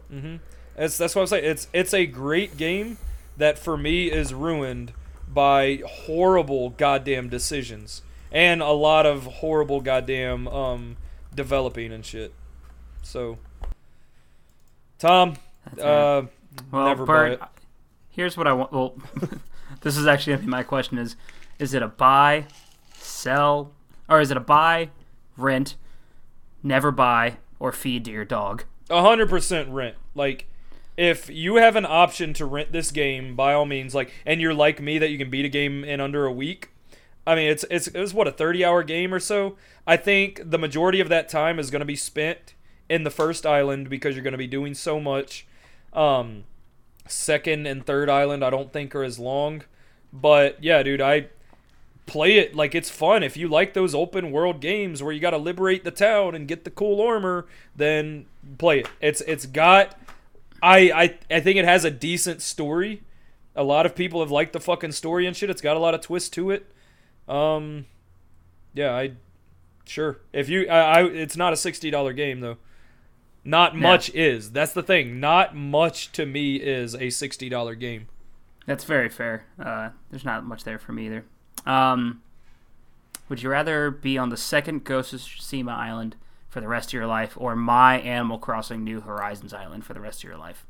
It's, 0.76 0.98
that's 0.98 1.14
what 1.14 1.22
I'm 1.22 1.28
saying. 1.28 1.46
It's 1.46 1.68
it's 1.72 1.94
a 1.94 2.08
great 2.08 2.58
game 2.58 2.98
that 3.38 3.60
for 3.60 3.78
me 3.78 4.12
is 4.12 4.34
ruined 4.34 4.92
by 5.28 5.84
horrible 5.86 6.72
goddamn 6.72 7.30
decisions 7.30 8.02
and 8.32 8.62
a 8.64 8.72
lot 8.72 9.06
of 9.06 9.26
horrible 9.26 9.82
goddamn 9.82 10.48
um, 10.48 10.98
developing 11.36 11.92
and 11.94 12.04
shit. 12.04 12.34
So, 13.04 13.38
Tom, 14.98 15.36
That's 15.66 15.82
uh, 15.82 16.26
Well, 16.72 16.86
never 16.86 17.06
Bert, 17.06 17.40
buy 17.40 17.46
it. 17.46 17.52
here's 18.10 18.36
what 18.36 18.48
I 18.48 18.54
want. 18.54 18.72
Well, 18.72 18.96
this 19.82 19.96
is 19.96 20.08
actually 20.08 20.34
gonna 20.34 20.46
be 20.46 20.50
my 20.50 20.64
question: 20.64 20.98
is 20.98 21.16
is 21.60 21.76
it 21.76 21.84
a 21.84 21.88
buy, 21.88 22.46
sell, 22.96 23.74
or 24.10 24.22
is 24.22 24.32
it 24.32 24.38
a 24.38 24.42
buy, 24.42 24.90
rent, 25.38 25.76
never 26.64 26.92
buy, 26.92 27.38
or 27.60 27.72
feed 27.72 28.06
to 28.06 28.12
your 28.12 28.26
dog? 28.26 28.64
A 28.90 29.02
hundred 29.02 29.30
percent 29.30 29.70
rent. 29.70 29.96
Like, 30.16 30.48
if 30.96 31.30
you 31.30 31.56
have 31.56 31.76
an 31.76 31.86
option 31.86 32.34
to 32.34 32.46
rent 32.46 32.72
this 32.72 32.92
game, 32.92 33.36
by 33.36 33.54
all 33.54 33.66
means, 33.66 33.94
like, 33.94 34.12
and 34.26 34.42
you're 34.42 34.54
like 34.54 34.82
me 34.82 34.98
that 34.98 35.10
you 35.10 35.18
can 35.18 35.30
beat 35.30 35.46
a 35.46 35.50
game 35.50 35.84
in 35.84 36.02
under 36.02 36.26
a 36.26 36.32
week. 36.32 36.70
I 37.26 37.36
mean, 37.36 37.50
it's 37.50 37.66
it's 37.70 37.88
it's 37.88 38.14
what 38.14 38.28
a 38.28 38.32
thirty 38.32 38.64
hour 38.64 38.84
game 38.84 39.14
or 39.14 39.20
so. 39.20 39.58
I 39.86 39.98
think 39.98 40.42
the 40.44 40.58
majority 40.58 41.00
of 41.00 41.10
that 41.10 41.30
time 41.30 41.60
is 41.60 41.70
going 41.70 41.82
to 41.82 41.86
be 41.86 41.96
spent 41.96 42.54
in 42.90 43.04
the 43.04 43.10
first 43.10 43.46
island 43.46 43.90
because 43.90 44.16
you're 44.16 44.24
going 44.24 44.32
to 44.32 44.38
be 44.38 44.48
doing 44.48 44.74
so 44.74 45.00
much. 45.00 45.46
Um, 45.92 46.46
second 47.06 47.68
and 47.68 47.86
third 47.86 48.10
island, 48.10 48.44
I 48.44 48.50
don't 48.50 48.72
think 48.72 48.96
are 48.96 49.04
as 49.04 49.20
long, 49.20 49.64
but 50.14 50.64
yeah, 50.64 50.84
dude, 50.84 51.02
I 51.02 51.28
play 52.08 52.38
it 52.40 52.56
like 52.56 52.74
it's 52.74 52.90
fun. 52.90 53.22
If 53.22 53.38
you 53.38 53.48
like 53.48 53.74
those 53.74 53.94
open 53.94 54.32
world 54.32 54.60
games 54.62 55.04
where 55.04 55.14
you 55.14 55.20
got 55.20 55.32
to 55.32 55.38
liberate 55.38 55.84
the 55.84 55.92
town 55.92 56.34
and 56.34 56.48
get 56.48 56.64
the 56.64 56.72
cool 56.72 57.00
armor, 57.02 57.46
then 57.76 58.26
play 58.58 58.80
it. 58.80 58.88
It's 59.00 59.22
it's 59.22 59.46
got 59.46 60.00
I 60.64 60.92
I 60.92 61.18
I 61.36 61.40
think 61.42 61.58
it 61.60 61.66
has 61.66 61.86
a 61.86 61.92
decent 61.92 62.42
story. 62.42 63.04
A 63.56 63.64
lot 63.64 63.86
of 63.86 63.94
people 63.96 64.22
have 64.22 64.32
liked 64.32 64.54
the 64.54 64.60
fucking 64.60 64.94
story 64.94 65.28
and 65.28 65.36
shit. 65.36 65.50
It's 65.50 65.62
got 65.62 65.78
a 65.78 65.80
lot 65.80 65.94
of 65.94 66.02
twists 66.02 66.30
to 66.30 66.50
it. 66.50 66.72
Um 67.28 67.86
yeah, 68.74 68.96
I 68.96 69.12
sure. 69.86 70.20
If 70.34 70.50
you 70.50 70.68
I, 70.68 71.02
I 71.02 71.04
it's 71.06 71.38
not 71.38 71.54
a 71.54 71.56
$60 71.56 72.16
game 72.16 72.40
though. 72.40 72.58
Not 73.44 73.74
Yeah. 73.76 73.80
much 73.82 74.10
is. 74.14 74.52
That's 74.52 74.74
the 74.74 74.84
thing. 74.84 75.20
Not 75.20 75.56
much 75.56 76.12
to 76.14 76.26
me 76.26 76.58
is 76.58 76.94
a 76.94 77.08
$60 77.08 77.80
game. 77.80 78.08
That's 78.66 78.84
very 78.84 79.08
fair. 79.10 79.46
Uh, 79.58 79.90
there's 80.12 80.26
not 80.26 80.44
much 80.46 80.66
there 80.66 80.78
for 80.78 80.92
me 80.92 81.06
either. 81.06 81.24
Um, 81.68 82.22
would 83.30 83.44
you 83.44 83.50
rather 83.50 83.92
be 83.92 84.18
on 84.18 84.30
the 84.30 84.38
second 84.38 84.86
Ghost 84.86 85.14
of 85.14 85.20
Tsushima 85.20 85.74
island 85.74 86.16
for 86.50 86.62
the 86.62 86.68
rest 86.68 86.90
of 86.90 86.94
your 86.94 87.08
life, 87.08 87.34
or 87.36 87.56
my 87.56 88.00
Animal 88.00 88.40
Crossing 88.40 88.84
New 88.84 89.02
Horizons 89.02 89.54
island 89.54 89.86
for 89.86 89.94
the 89.94 90.00
rest 90.00 90.24
of 90.24 90.30
your 90.30 90.38
life? 90.38 90.66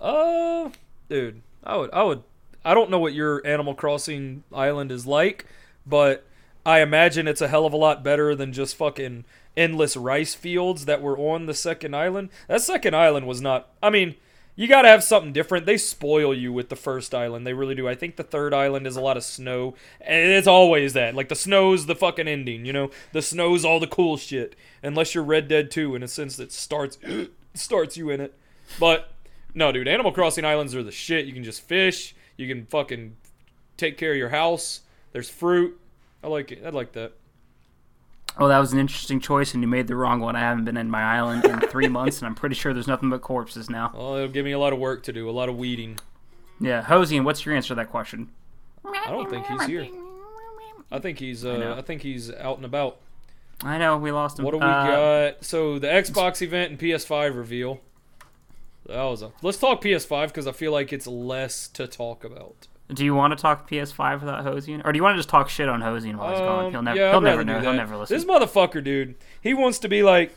Uh, 0.00 0.68
dude, 1.08 1.40
I 1.64 1.76
would, 1.76 1.90
I 1.92 2.02
would, 2.02 2.22
I 2.64 2.74
don't 2.74 2.90
know 2.90 2.98
what 2.98 3.14
your 3.14 3.44
Animal 3.46 3.74
Crossing 3.74 4.44
island 4.52 4.92
is 4.92 5.06
like, 5.06 5.46
but 5.86 6.26
I 6.66 6.80
imagine 6.80 7.26
it's 7.26 7.40
a 7.40 7.48
hell 7.48 7.64
of 7.64 7.72
a 7.72 7.78
lot 7.78 8.04
better 8.04 8.34
than 8.34 8.52
just 8.52 8.76
fucking 8.76 9.24
endless 9.56 9.96
rice 9.96 10.34
fields 10.34 10.84
that 10.84 11.00
were 11.00 11.18
on 11.18 11.46
the 11.46 11.54
second 11.54 11.96
island. 11.96 12.28
That 12.48 12.60
second 12.60 12.94
island 12.94 13.26
was 13.26 13.40
not. 13.40 13.70
I 13.82 13.88
mean, 13.88 14.14
you 14.58 14.66
got 14.66 14.82
to 14.82 14.88
have 14.88 15.04
something 15.04 15.32
different. 15.32 15.66
They 15.66 15.76
spoil 15.76 16.34
you 16.34 16.52
with 16.52 16.68
the 16.68 16.74
first 16.74 17.14
island. 17.14 17.46
They 17.46 17.52
really 17.52 17.76
do. 17.76 17.86
I 17.86 17.94
think 17.94 18.16
the 18.16 18.24
third 18.24 18.52
island 18.52 18.88
is 18.88 18.96
a 18.96 19.00
lot 19.00 19.16
of 19.16 19.22
snow, 19.22 19.76
it's 20.00 20.48
always 20.48 20.94
that. 20.94 21.14
Like 21.14 21.28
the 21.28 21.36
snow's 21.36 21.86
the 21.86 21.94
fucking 21.94 22.26
ending. 22.26 22.66
You 22.66 22.72
know, 22.72 22.90
the 23.12 23.22
snow's 23.22 23.64
all 23.64 23.78
the 23.78 23.86
cool 23.86 24.16
shit. 24.16 24.56
Unless 24.82 25.14
you're 25.14 25.22
Red 25.22 25.46
Dead 25.46 25.70
2, 25.70 25.94
in 25.94 26.02
a 26.02 26.08
sense 26.08 26.36
that 26.38 26.50
starts 26.50 26.98
starts 27.54 27.96
you 27.96 28.10
in 28.10 28.20
it. 28.20 28.34
But 28.80 29.12
no, 29.54 29.70
dude, 29.70 29.86
Animal 29.86 30.10
Crossing 30.10 30.44
islands 30.44 30.74
are 30.74 30.82
the 30.82 30.90
shit. 30.90 31.26
You 31.26 31.32
can 31.32 31.44
just 31.44 31.62
fish. 31.62 32.16
You 32.36 32.48
can 32.48 32.66
fucking 32.66 33.16
take 33.76 33.96
care 33.96 34.10
of 34.10 34.18
your 34.18 34.30
house. 34.30 34.80
There's 35.12 35.30
fruit. 35.30 35.78
I 36.24 36.26
like 36.26 36.50
it. 36.50 36.64
I 36.66 36.70
like 36.70 36.94
that. 36.94 37.12
Oh, 38.40 38.46
that 38.48 38.58
was 38.58 38.72
an 38.72 38.78
interesting 38.78 39.18
choice, 39.20 39.52
and 39.52 39.62
you 39.62 39.68
made 39.68 39.88
the 39.88 39.96
wrong 39.96 40.20
one. 40.20 40.36
I 40.36 40.40
haven't 40.40 40.64
been 40.64 40.76
in 40.76 40.90
my 40.90 41.02
island 41.02 41.44
in 41.44 41.60
three 41.68 41.88
months, 41.98 42.18
and 42.18 42.26
I'm 42.26 42.34
pretty 42.34 42.54
sure 42.54 42.72
there's 42.72 42.86
nothing 42.86 43.10
but 43.10 43.20
corpses 43.20 43.68
now. 43.68 43.90
Well, 43.94 44.14
it'll 44.16 44.28
give 44.28 44.44
me 44.44 44.52
a 44.52 44.58
lot 44.58 44.72
of 44.72 44.78
work 44.78 45.02
to 45.04 45.12
do, 45.12 45.28
a 45.28 45.32
lot 45.32 45.48
of 45.48 45.56
weeding. 45.56 45.98
Yeah, 46.60 46.82
Hosian, 46.84 47.24
what's 47.24 47.44
your 47.44 47.54
answer 47.54 47.68
to 47.68 47.74
that 47.76 47.90
question? 47.90 48.28
I 48.84 49.10
don't 49.10 49.28
think 49.28 49.46
he's 49.46 49.66
here. 49.66 49.88
I 50.90 50.98
think 50.98 51.18
he's 51.18 51.44
uh, 51.44 51.56
know. 51.56 51.74
I, 51.74 51.82
think 51.82 52.02
he's 52.02 52.32
out 52.32 52.56
and 52.56 52.64
about. 52.64 52.98
I 53.62 53.76
know 53.76 53.98
we 53.98 54.10
lost 54.12 54.38
him. 54.38 54.44
What 54.44 54.52
do 54.52 54.58
we 54.58 54.64
Uh, 54.64 54.86
got? 55.30 55.44
So 55.44 55.78
the 55.78 55.88
Xbox 55.88 56.40
event 56.40 56.70
and 56.70 56.78
PS5 56.80 57.36
reveal. 57.36 57.80
That 58.86 59.02
was 59.02 59.20
a. 59.22 59.32
Let's 59.42 59.58
talk 59.58 59.82
PS5 59.82 60.28
because 60.28 60.46
I 60.46 60.52
feel 60.52 60.72
like 60.72 60.92
it's 60.92 61.06
less 61.06 61.68
to 61.68 61.86
talk 61.86 62.24
about. 62.24 62.68
Do 62.92 63.04
you 63.04 63.14
want 63.14 63.36
to 63.36 63.40
talk 63.40 63.68
PS5 63.68 64.20
without 64.20 64.44
Hosian, 64.44 64.80
or 64.84 64.92
do 64.92 64.96
you 64.96 65.02
want 65.02 65.14
to 65.14 65.18
just 65.18 65.28
talk 65.28 65.48
shit 65.50 65.68
on 65.68 65.80
Hosian 65.82 66.16
while 66.16 66.30
he's 66.30 66.38
gone? 66.40 66.64
Um, 66.66 66.72
He'll 66.72 66.82
never, 66.82 66.98
yeah, 66.98 67.10
he'll 67.10 67.20
never 67.20 67.44
know. 67.44 67.60
He'll 67.60 67.74
never 67.74 67.96
listen. 67.98 68.16
This 68.16 68.24
motherfucker, 68.24 68.82
dude, 68.82 69.14
he 69.42 69.52
wants 69.52 69.78
to 69.80 69.88
be 69.90 70.02
like, 70.02 70.34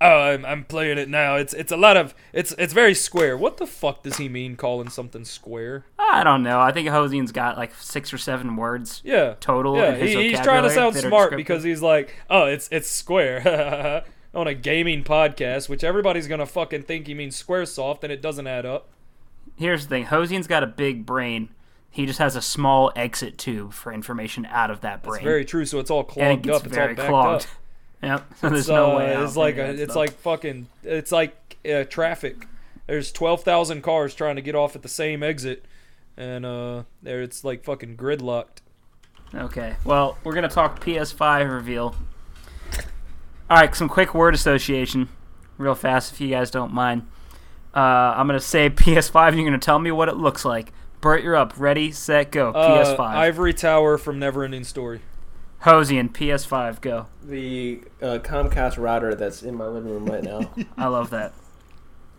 oh, 0.00 0.06
I'm, 0.22 0.44
I'm 0.44 0.64
playing 0.64 0.98
it 0.98 1.08
now. 1.08 1.36
It's 1.36 1.54
it's 1.54 1.70
a 1.70 1.76
lot 1.76 1.96
of 1.96 2.12
it's 2.32 2.52
it's 2.58 2.72
very 2.72 2.94
square. 2.94 3.36
What 3.36 3.58
the 3.58 3.66
fuck 3.66 4.02
does 4.02 4.16
he 4.16 4.28
mean 4.28 4.56
calling 4.56 4.88
something 4.88 5.24
square? 5.24 5.84
I 5.96 6.24
don't 6.24 6.42
know. 6.42 6.60
I 6.60 6.72
think 6.72 6.88
Hosian's 6.88 7.30
got 7.30 7.56
like 7.56 7.72
six 7.76 8.12
or 8.12 8.18
seven 8.18 8.56
words 8.56 9.00
Yeah, 9.04 9.34
total. 9.38 9.76
yeah. 9.76 9.94
He, 9.94 10.30
he's 10.30 10.40
trying 10.40 10.64
to 10.64 10.70
sound 10.70 10.96
smart 10.96 11.36
because 11.36 11.62
he's 11.62 11.80
like, 11.80 12.12
oh, 12.28 12.46
it's 12.46 12.68
it's 12.72 12.90
square 12.90 14.02
on 14.34 14.48
a 14.48 14.54
gaming 14.54 15.04
podcast, 15.04 15.68
which 15.68 15.84
everybody's 15.84 16.26
gonna 16.26 16.44
fucking 16.46 16.82
think 16.82 17.06
he 17.06 17.14
means 17.14 17.40
SquareSoft, 17.40 18.02
and 18.02 18.12
it 18.12 18.20
doesn't 18.20 18.48
add 18.48 18.66
up. 18.66 18.88
Here's 19.56 19.84
the 19.84 19.88
thing: 19.90 20.06
Hosian's 20.06 20.48
got 20.48 20.64
a 20.64 20.66
big 20.66 21.06
brain. 21.06 21.50
He 21.94 22.06
just 22.06 22.18
has 22.18 22.34
a 22.34 22.42
small 22.42 22.90
exit 22.96 23.38
tube 23.38 23.72
for 23.72 23.92
information 23.92 24.46
out 24.46 24.68
of 24.70 24.80
that 24.80 25.04
brain. 25.04 25.18
It's 25.20 25.24
very 25.24 25.44
true. 25.44 25.64
So 25.64 25.78
it's 25.78 25.90
all 25.92 26.00
it 26.00 26.08
clogged 26.08 26.42
gets 26.42 26.56
up. 26.58 26.66
It's 26.66 26.74
very 26.74 26.98
all 26.98 27.06
clogged. 27.06 27.42
up. 27.44 27.48
Yep. 28.02 28.34
So 28.40 28.48
there's 28.50 28.60
It's, 28.62 28.68
no 28.68 28.96
uh, 28.96 28.98
way. 28.98 29.14
out 29.14 29.22
It's 29.22 29.36
like 29.36 29.56
a, 29.56 29.70
it's 29.70 29.82
stuff. 29.84 29.96
like 29.96 30.12
fucking. 30.18 30.66
It's 30.82 31.10
like 31.12 31.56
uh, 31.72 31.84
traffic. 31.84 32.46
There's 32.86 33.10
twelve 33.12 33.44
thousand 33.44 33.82
cars 33.82 34.14
trying 34.14 34.36
to 34.36 34.42
get 34.42 34.54
off 34.54 34.74
at 34.76 34.82
the 34.82 34.88
same 34.90 35.22
exit, 35.22 35.64
and 36.16 36.44
uh, 36.44 36.82
there 37.02 37.22
it's 37.22 37.44
like 37.44 37.64
fucking 37.64 37.96
gridlocked. 37.96 38.58
Okay. 39.34 39.76
Well, 39.84 40.18
we're 40.24 40.34
gonna 40.34 40.48
talk 40.48 40.84
PS5 40.84 41.50
reveal. 41.50 41.94
All 43.48 43.56
right, 43.58 43.74
some 43.74 43.88
quick 43.88 44.14
word 44.14 44.34
association, 44.34 45.08
real 45.56 45.74
fast, 45.74 46.12
if 46.12 46.20
you 46.20 46.28
guys 46.28 46.50
don't 46.50 46.72
mind. 46.74 47.06
Uh, 47.74 47.78
I'm 47.80 48.26
gonna 48.26 48.40
say 48.40 48.68
PS5, 48.70 49.28
and 49.28 49.36
you're 49.38 49.46
gonna 49.46 49.58
tell 49.58 49.78
me 49.78 49.90
what 49.92 50.08
it 50.08 50.16
looks 50.16 50.44
like. 50.44 50.72
Bert, 51.04 51.22
you're 51.22 51.36
up. 51.36 51.52
Ready, 51.58 51.92
set, 51.92 52.32
go. 52.32 52.50
Uh, 52.52 52.82
PS5. 52.82 52.98
Ivory 52.98 53.52
Tower 53.52 53.98
from 53.98 54.18
Neverending 54.18 54.64
Story. 54.64 55.02
Hosian, 55.64 56.10
PS5, 56.10 56.80
go. 56.80 57.08
The 57.22 57.82
uh, 58.00 58.20
Comcast 58.22 58.78
router 58.78 59.14
that's 59.14 59.42
in 59.42 59.54
my 59.54 59.66
living 59.66 59.92
room 59.92 60.06
right 60.06 60.22
now. 60.22 60.50
I 60.78 60.86
love 60.86 61.10
that. 61.10 61.34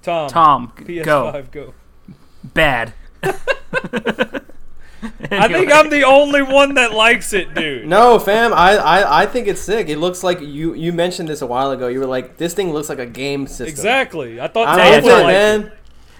Tom. 0.03 0.29
Tom, 0.29 0.71
PS5 0.77 1.03
go. 1.03 1.43
go. 1.51 1.73
Bad. 2.43 2.93
I 3.23 3.31
think 5.47 5.71
I'm 5.71 5.89
the 5.89 6.03
only 6.05 6.43
one 6.43 6.75
that 6.75 6.93
likes 6.93 7.33
it, 7.33 7.55
dude. 7.55 7.87
no, 7.87 8.19
fam, 8.19 8.53
I, 8.53 8.75
I 8.75 9.23
I 9.23 9.25
think 9.25 9.47
it's 9.47 9.61
sick. 9.61 9.89
It 9.89 9.97
looks 9.97 10.23
like 10.23 10.41
you 10.41 10.75
you 10.75 10.93
mentioned 10.93 11.27
this 11.27 11.41
a 11.41 11.47
while 11.47 11.71
ago. 11.71 11.87
You 11.87 12.01
were 12.01 12.05
like, 12.05 12.37
this 12.37 12.53
thing 12.53 12.71
looks 12.71 12.89
like 12.89 12.99
a 12.99 13.07
game 13.07 13.47
system. 13.47 13.65
Exactly. 13.67 14.39
I 14.39 14.47
thought 14.47 14.67
I 14.67 14.77
Yeah, 14.77 14.83
like 14.83 14.91
Tom 14.91 14.97
it's 14.99 15.07
it, 15.07 15.11
like 15.11 15.23
it. 15.23 15.27
man. 15.27 15.71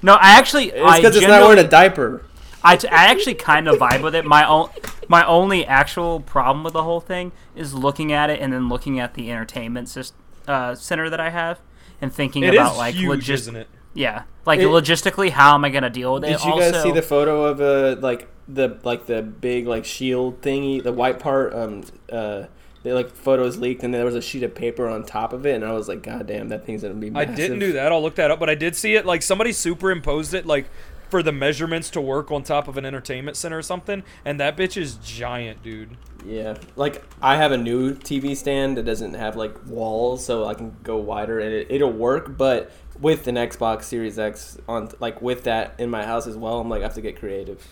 No, 0.02 0.14
I 0.16 0.40
actually, 0.40 0.72
It's 0.72 0.98
because 0.98 1.16
it's 1.16 1.28
not 1.28 1.44
wearing 1.44 1.64
a 1.64 1.68
diaper. 1.68 2.26
I, 2.66 2.76
t- 2.78 2.88
I 2.88 3.06
actually 3.06 3.36
kind 3.36 3.68
of 3.68 3.78
vibe 3.78 4.02
with 4.02 4.16
it. 4.16 4.26
My 4.26 4.48
own, 4.48 4.70
my 5.08 5.26
only 5.26 5.66
actual 5.66 6.20
problem 6.20 6.64
with 6.64 6.74
the 6.74 6.84
whole 6.84 7.00
thing 7.00 7.32
is 7.56 7.74
looking 7.74 8.12
at 8.12 8.30
it 8.30 8.40
and 8.42 8.52
then 8.52 8.68
looking 8.70 9.00
at 9.00 9.14
the 9.14 9.32
entertainment 9.32 9.88
syst- 9.88 10.14
uh, 10.48 10.76
center 10.76 11.10
that 11.10 11.20
I 11.20 11.30
have 11.30 11.60
and 12.02 12.12
thinking 12.14 12.44
It 12.44 12.54
is 12.54 12.60
about 12.60 12.78
like 12.78 12.96
huge, 12.96 13.28
logis- 13.28 13.34
isn't 13.34 13.56
it? 13.56 13.68
Yeah, 13.94 14.24
like 14.46 14.60
It- 14.60 14.68
logistically, 14.68 15.30
how 15.30 15.54
am 15.56 15.64
I 15.64 15.70
gonna 15.70 15.90
deal 15.90 16.16
with 16.16 16.26
it? 16.26 16.28
Did 16.32 16.44
you 16.44 16.52
also, 16.52 16.72
guys 16.72 16.84
see 16.84 16.92
the 16.92 17.02
photo 17.02 17.46
of 17.46 17.62
uh 17.62 18.02
like 18.02 18.28
the 18.48 18.78
like 18.84 19.06
the 19.06 19.22
big 19.22 19.68
like 19.68 19.86
shield 19.86 20.42
thingy, 20.42 20.84
the 20.84 20.92
white 20.92 21.20
part? 21.20 21.54
Um, 21.54 21.84
uh, 22.12 22.44
they 22.84 22.94
like 22.94 23.10
photos 23.16 23.58
leaked, 23.58 23.84
and 23.84 23.94
there 23.94 24.06
was 24.06 24.14
a 24.14 24.22
sheet 24.22 24.44
of 24.44 24.54
paper 24.54 24.88
on 24.88 25.04
top 25.06 25.34
of 25.34 25.46
it, 25.46 25.56
and 25.56 25.66
I 25.66 25.72
was 25.72 25.88
like, 25.88 26.04
God 26.04 26.28
damn, 26.28 26.50
that 26.50 26.66
thing's 26.66 26.82
gonna 26.84 26.94
be. 26.94 27.12
I 27.16 27.26
didn't 27.26 27.60
do 27.60 27.72
that. 27.74 27.92
I'll 27.92 28.02
look 28.02 28.16
that 28.16 28.30
up, 28.32 28.40
but 28.40 28.50
I 28.50 28.54
did 28.56 28.76
see 28.76 28.96
it. 28.96 29.06
Like 29.06 29.22
somebody 29.22 29.54
superimposed 29.54 30.34
it, 30.34 30.46
like 30.46 30.66
for 31.10 31.22
the 31.24 31.32
measurements 31.32 31.90
to 31.92 32.02
work 32.02 32.32
on 32.32 32.44
top 32.44 32.68
of 32.68 32.78
an 32.78 32.86
entertainment 32.86 33.38
center 33.38 33.58
or 33.58 33.62
something, 33.62 34.04
and 34.24 34.40
that 34.40 34.58
bitch 34.58 34.78
is 34.78 34.96
giant, 34.96 35.64
dude. 35.64 35.98
Yeah, 36.26 36.58
like 36.76 37.04
I 37.22 37.36
have 37.36 37.52
a 37.52 37.58
new 37.58 37.94
TV 37.94 38.36
stand 38.36 38.78
that 38.78 38.84
doesn't 38.84 39.14
have 39.14 39.36
like 39.36 39.56
walls, 39.68 40.26
so 40.26 40.46
I 40.46 40.54
can 40.54 40.76
go 40.84 40.98
wider, 40.98 41.40
and 41.40 41.54
it, 41.54 41.68
it'll 41.70 41.92
work. 41.92 42.36
But 42.38 42.72
with 43.00 43.28
an 43.28 43.36
Xbox 43.36 43.84
Series 43.84 44.18
X 44.18 44.58
on, 44.68 44.90
like 45.00 45.22
with 45.22 45.44
that 45.44 45.76
in 45.78 45.90
my 45.90 46.06
house 46.06 46.28
as 46.28 46.36
well, 46.36 46.60
I'm 46.60 46.70
like 46.70 46.82
I 46.82 46.86
have 46.86 46.96
to 46.96 47.02
get 47.02 47.20
creative. 47.20 47.66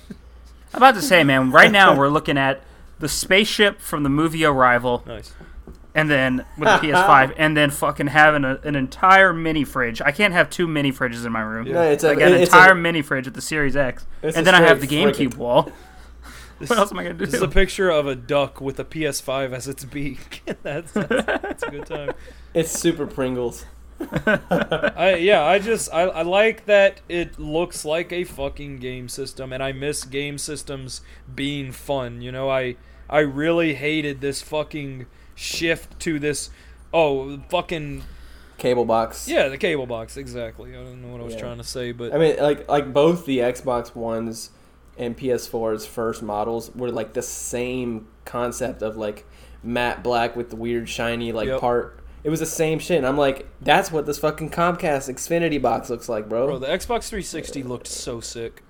I'm 0.73 0.77
about 0.77 0.95
to 0.95 1.01
say, 1.01 1.23
man. 1.23 1.51
Right 1.51 1.71
now, 1.71 1.95
we're 1.95 2.09
looking 2.09 2.37
at 2.37 2.61
the 2.99 3.09
spaceship 3.09 3.79
from 3.81 4.03
the 4.03 4.09
movie 4.09 4.45
Arrival, 4.45 5.03
Nice. 5.05 5.33
And 5.95 6.09
then 6.09 6.45
with 6.57 6.67
the 6.67 6.87
PS5, 6.87 7.33
and 7.37 7.55
then 7.55 7.69
fucking 7.69 8.07
having 8.07 8.43
a, 8.43 8.59
an 8.63 8.75
entire 8.75 9.33
mini 9.33 9.63
fridge. 9.63 10.01
I 10.01 10.11
can't 10.11 10.33
have 10.33 10.49
two 10.49 10.67
mini 10.67 10.91
fridges 10.91 11.25
in 11.25 11.31
my 11.31 11.41
room. 11.41 11.71
No, 11.71 11.81
it's 11.83 12.03
a, 12.03 12.11
I 12.11 12.15
got 12.15 12.31
an 12.31 12.41
it's 12.41 12.51
entire 12.53 12.71
a, 12.71 12.75
mini 12.75 13.01
fridge 13.01 13.25
with 13.25 13.35
the 13.35 13.41
Series 13.41 13.75
X, 13.75 14.05
and 14.21 14.45
then 14.45 14.55
I 14.55 14.61
have 14.61 14.81
the 14.81 14.87
GameCube 14.87 15.33
frickin- 15.33 15.37
wall. 15.37 15.71
This, 16.59 16.69
What 16.69 16.77
else 16.77 16.91
am 16.91 16.99
I 16.99 17.03
gonna 17.03 17.15
do? 17.15 17.25
this 17.25 17.33
is 17.33 17.41
a 17.41 17.47
picture 17.47 17.89
of 17.89 18.05
a 18.05 18.15
duck 18.15 18.61
with 18.61 18.79
a 18.79 18.85
PS5 18.85 19.53
as 19.53 19.67
its 19.67 19.83
beak. 19.85 20.43
that's, 20.63 20.91
that's, 20.91 21.25
that's 21.25 21.63
a 21.63 21.71
good 21.71 21.85
time. 21.87 22.11
it's 22.53 22.71
super 22.71 23.07
Pringles. 23.07 23.65
I 23.99 25.15
yeah, 25.19 25.43
I 25.43 25.59
just 25.59 25.91
I, 25.93 26.03
I 26.03 26.21
like 26.21 26.65
that 26.65 27.01
it 27.09 27.39
looks 27.39 27.85
like 27.85 28.11
a 28.11 28.23
fucking 28.23 28.77
game 28.77 29.09
system, 29.09 29.51
and 29.51 29.63
I 29.63 29.71
miss 29.71 30.03
game 30.03 30.37
systems 30.37 31.01
being 31.33 31.71
fun. 31.71 32.21
You 32.21 32.31
know, 32.31 32.49
I 32.49 32.75
I 33.09 33.19
really 33.19 33.73
hated 33.75 34.21
this 34.21 34.41
fucking 34.41 35.07
shift 35.35 35.99
to 36.01 36.19
this. 36.19 36.49
Oh, 36.93 37.39
fucking 37.49 38.03
Cable 38.57 38.85
box. 38.85 39.27
yeah, 39.27 39.49
the 39.49 39.57
cable 39.57 39.87
box 39.87 40.15
exactly. 40.15 40.71
I 40.71 40.83
don't 40.83 41.01
know 41.01 41.09
what 41.09 41.19
I 41.21 41.23
was 41.23 41.33
Yeah. 41.33 41.39
trying 41.41 41.57
to 41.57 41.63
say, 41.63 41.91
but 41.91 42.13
I 42.13 42.17
mean, 42.17 42.37
like 42.39 42.69
like 42.69 42.93
both 42.93 43.25
the 43.25 43.39
Xbox 43.39 43.95
Ones 43.95 44.51
and 44.97 45.17
PS4's 45.17 45.85
first 45.87 46.21
models 46.21 46.71
were 46.75 46.91
like 46.91 47.13
the 47.13 47.21
same 47.23 48.07
concept 48.25 48.81
of 48.81 48.95
like 48.95 49.25
matte 49.63 50.03
black 50.03 50.35
with 50.35 50.49
the 50.51 50.55
weird 50.55 50.87
shiny 50.87 51.31
like 51.31 51.47
Yep. 51.47 51.59
part. 51.61 51.99
It 52.23 52.29
was 52.29 52.39
the 52.39 52.45
same 52.45 52.79
shit. 52.79 52.97
And 52.99 53.07
I'm 53.07 53.17
like, 53.17 53.47
that's 53.59 53.91
what 53.91 54.05
this 54.05 54.19
fucking 54.19 54.51
Comcast 54.51 55.09
Xfinity 55.11 55.61
box 55.61 55.89
looks 55.89 56.07
like, 56.07 56.29
bro. 56.29 56.45
bro, 56.45 56.59
the 56.59 56.67
Xbox 56.67 57.09
360 57.09 57.63
looked 57.63 57.87
so 57.87 58.21
sick. 58.21 58.63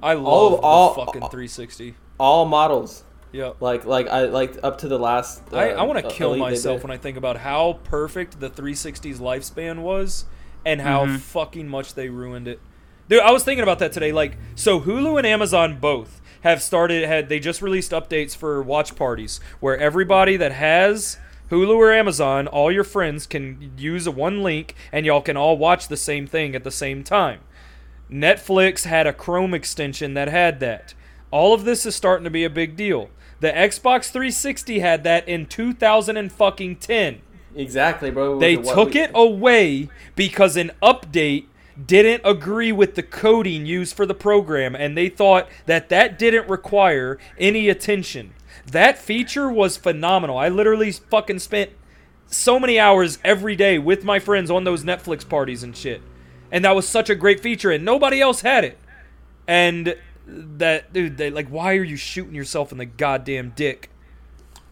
I 0.00 0.12
love 0.14 0.26
All- 0.26 0.56
all- 0.58 0.94
the 0.94 1.06
fucking 1.06 1.20
360. 1.22 1.94
All 2.20 2.44
models, 2.44 3.02
Yep. 3.32 3.56
like 3.60 3.84
like 3.86 4.08
I 4.08 4.24
like 4.26 4.58
up 4.62 4.78
to 4.78 4.88
the 4.88 4.98
last. 4.98 5.42
Uh, 5.52 5.56
I, 5.56 5.68
I 5.70 5.82
want 5.84 5.98
to 6.00 6.06
uh, 6.06 6.10
kill 6.10 6.36
myself 6.36 6.82
when 6.82 6.90
I 6.90 6.96
think 6.98 7.16
about 7.16 7.38
how 7.38 7.80
perfect 7.84 8.40
the 8.40 8.50
360's 8.50 9.20
lifespan 9.20 9.78
was 9.80 10.26
and 10.66 10.80
how 10.80 11.06
Mhm. 11.06 11.18
fucking 11.18 11.66
much 11.68 11.94
they 11.94 12.08
ruined 12.08 12.46
it. 12.46 12.60
Dude, 13.08 13.20
I 13.20 13.32
was 13.32 13.42
thinking 13.42 13.62
about 13.62 13.78
that 13.80 13.92
today. 13.92 14.12
Like, 14.12 14.36
so 14.54 14.80
Hulu 14.80 15.18
and 15.18 15.26
Amazon 15.26 15.78
both 15.80 16.20
have 16.42 16.62
started 16.62 17.06
had 17.08 17.28
they 17.28 17.38
just 17.40 17.62
released 17.62 17.90
updates 17.92 18.36
for 18.36 18.62
watch 18.62 18.94
parties 18.96 19.40
where 19.60 19.76
everybody 19.78 20.36
that 20.36 20.52
has 20.52 21.18
Hulu 21.50 21.76
or 21.76 21.92
Amazon, 21.92 22.46
all 22.46 22.70
your 22.72 22.84
friends 22.84 23.26
can 23.26 23.72
use 23.76 24.06
a 24.06 24.10
one 24.10 24.42
link 24.42 24.74
and 24.92 25.04
y'all 25.04 25.20
can 25.20 25.36
all 25.36 25.56
watch 25.58 25.88
the 25.88 25.96
same 25.96 26.26
thing 26.26 26.54
at 26.54 26.64
the 26.64 26.70
same 26.70 27.02
time. 27.04 27.40
Netflix 28.10 28.84
had 28.84 29.06
a 29.06 29.12
Chrome 29.12 29.54
extension 29.54 30.14
that 30.14 30.28
had 30.28 30.60
that. 30.60 30.94
All 31.30 31.54
of 31.54 31.64
this 31.64 31.86
is 31.86 31.94
starting 31.96 32.24
to 32.24 32.30
be 32.30 32.44
a 32.44 32.50
big 32.50 32.76
deal. 32.76 33.10
The 33.42 33.50
Xbox 33.50 34.04
360 34.12 34.78
had 34.78 35.02
that 35.02 35.26
in 35.26 35.46
2010. 35.46 37.22
exactly, 37.56 38.10
bro. 38.12 38.38
They 38.38 38.54
took 38.54 38.94
we- 38.94 39.00
it 39.00 39.10
away 39.12 39.88
because 40.14 40.56
an 40.56 40.70
update 40.80 41.46
didn't 41.84 42.22
agree 42.24 42.70
with 42.70 42.94
the 42.94 43.02
coding 43.02 43.66
used 43.66 43.96
for 43.96 44.06
the 44.06 44.14
program 44.14 44.76
and 44.76 44.96
they 44.96 45.08
thought 45.08 45.48
that 45.66 45.88
that 45.88 46.20
didn't 46.20 46.48
require 46.48 47.18
any 47.36 47.68
attention. 47.68 48.32
That 48.64 48.96
feature 48.96 49.50
was 49.50 49.76
phenomenal. 49.76 50.38
I 50.38 50.48
literally 50.48 50.92
fucking 50.92 51.40
spent 51.40 51.70
so 52.28 52.60
many 52.60 52.78
hours 52.78 53.18
every 53.24 53.56
day 53.56 53.76
with 53.76 54.04
my 54.04 54.20
friends 54.20 54.52
on 54.52 54.62
those 54.62 54.84
Netflix 54.84 55.28
parties 55.28 55.64
and 55.64 55.76
shit. 55.76 56.00
And 56.52 56.64
that 56.64 56.76
was 56.76 56.86
such 56.86 57.10
a 57.10 57.16
great 57.16 57.40
feature 57.40 57.72
and 57.72 57.84
nobody 57.84 58.20
else 58.20 58.42
had 58.42 58.62
it. 58.64 58.78
And 59.48 59.96
that 60.26 60.92
dude, 60.92 61.16
they 61.16 61.30
like 61.30 61.48
why 61.48 61.76
are 61.76 61.84
you 61.84 61.96
shooting 61.96 62.34
yourself 62.34 62.72
in 62.72 62.78
the 62.78 62.86
goddamn 62.86 63.52
dick? 63.56 63.90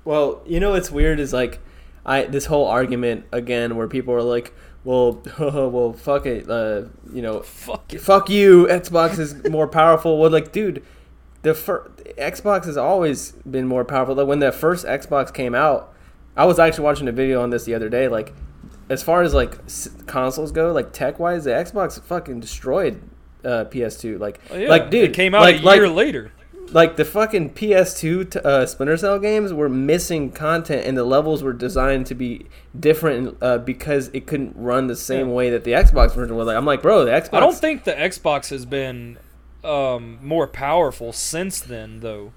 Well, 0.04 0.42
you 0.46 0.60
know 0.60 0.70
what's 0.70 0.90
weird 0.90 1.20
is 1.20 1.32
like, 1.32 1.60
I 2.06 2.24
this 2.24 2.46
whole 2.46 2.66
argument 2.66 3.26
again 3.32 3.76
where 3.76 3.88
people 3.88 4.14
are 4.14 4.22
like, 4.22 4.52
well, 4.84 5.22
well, 5.38 5.92
fuck 5.92 6.26
it, 6.26 6.48
uh, 6.48 6.84
you 7.12 7.22
know, 7.22 7.40
Fuck 7.40 7.92
it. 7.94 8.00
fuck 8.00 8.30
you, 8.30 8.66
Xbox 8.66 9.18
is 9.18 9.48
more 9.48 9.68
powerful. 9.80 10.18
Well, 10.18 10.30
like, 10.30 10.52
dude, 10.52 10.84
the 11.42 11.54
first 11.54 11.90
Xbox 12.16 12.64
has 12.64 12.76
always 12.76 13.32
been 13.32 13.66
more 13.66 13.84
powerful. 13.84 14.14
Like 14.14 14.26
when 14.26 14.38
the 14.38 14.52
first 14.52 14.86
Xbox 14.86 15.32
came 15.32 15.54
out, 15.54 15.94
I 16.36 16.44
was 16.44 16.58
actually 16.58 16.84
watching 16.84 17.08
a 17.08 17.12
video 17.12 17.42
on 17.42 17.50
this 17.50 17.64
the 17.64 17.74
other 17.74 17.88
day. 17.88 18.08
Like, 18.08 18.32
as 18.88 19.02
far 19.02 19.22
as 19.22 19.34
like 19.34 19.58
consoles 20.06 20.52
go, 20.52 20.72
like 20.72 20.92
tech 20.92 21.18
wise, 21.18 21.44
the 21.44 21.50
Xbox 21.50 22.00
fucking 22.02 22.40
destroyed 22.40 23.02
uh, 23.44 23.64
PS2. 23.66 24.18
Like, 24.18 24.40
Oh, 24.50 24.56
yeah, 24.56 24.68
like 24.68 24.90
dude, 24.90 25.10
it 25.10 25.14
came 25.14 25.34
out 25.34 25.42
like, 25.42 25.56
a 25.56 25.58
year 25.58 25.88
like, 25.88 25.96
later. 25.96 26.32
like 26.72 26.96
the 26.96 27.04
fucking 27.04 27.50
PS2 27.54 28.30
t- 28.32 28.38
uh, 28.40 28.66
Splinter 28.66 28.96
Cell 28.96 29.18
games 29.18 29.52
were 29.52 29.68
missing 29.68 30.30
content, 30.30 30.86
and 30.86 30.96
the 30.96 31.04
levels 31.04 31.42
were 31.42 31.52
designed 31.52 32.06
to 32.06 32.14
be 32.14 32.46
different 32.78 33.36
uh, 33.42 33.58
because 33.58 34.08
it 34.12 34.26
couldn't 34.26 34.54
run 34.56 34.86
the 34.86 34.96
same 34.96 35.28
Yeah. 35.28 35.34
way 35.34 35.50
that 35.50 35.64
the 35.64 35.72
Xbox 35.72 36.14
version 36.14 36.36
was. 36.36 36.46
Like, 36.46 36.56
I'm 36.56 36.64
like, 36.66 36.82
bro, 36.82 37.04
the 37.04 37.10
Xbox. 37.10 37.34
I 37.34 37.40
don't 37.40 37.54
think 37.56 37.84
the 37.84 37.92
Xbox 37.92 38.50
has 38.50 38.64
been 38.66 39.18
um, 39.64 40.18
more 40.22 40.46
powerful 40.46 41.12
since 41.12 41.60
then, 41.60 42.00
though. 42.00 42.32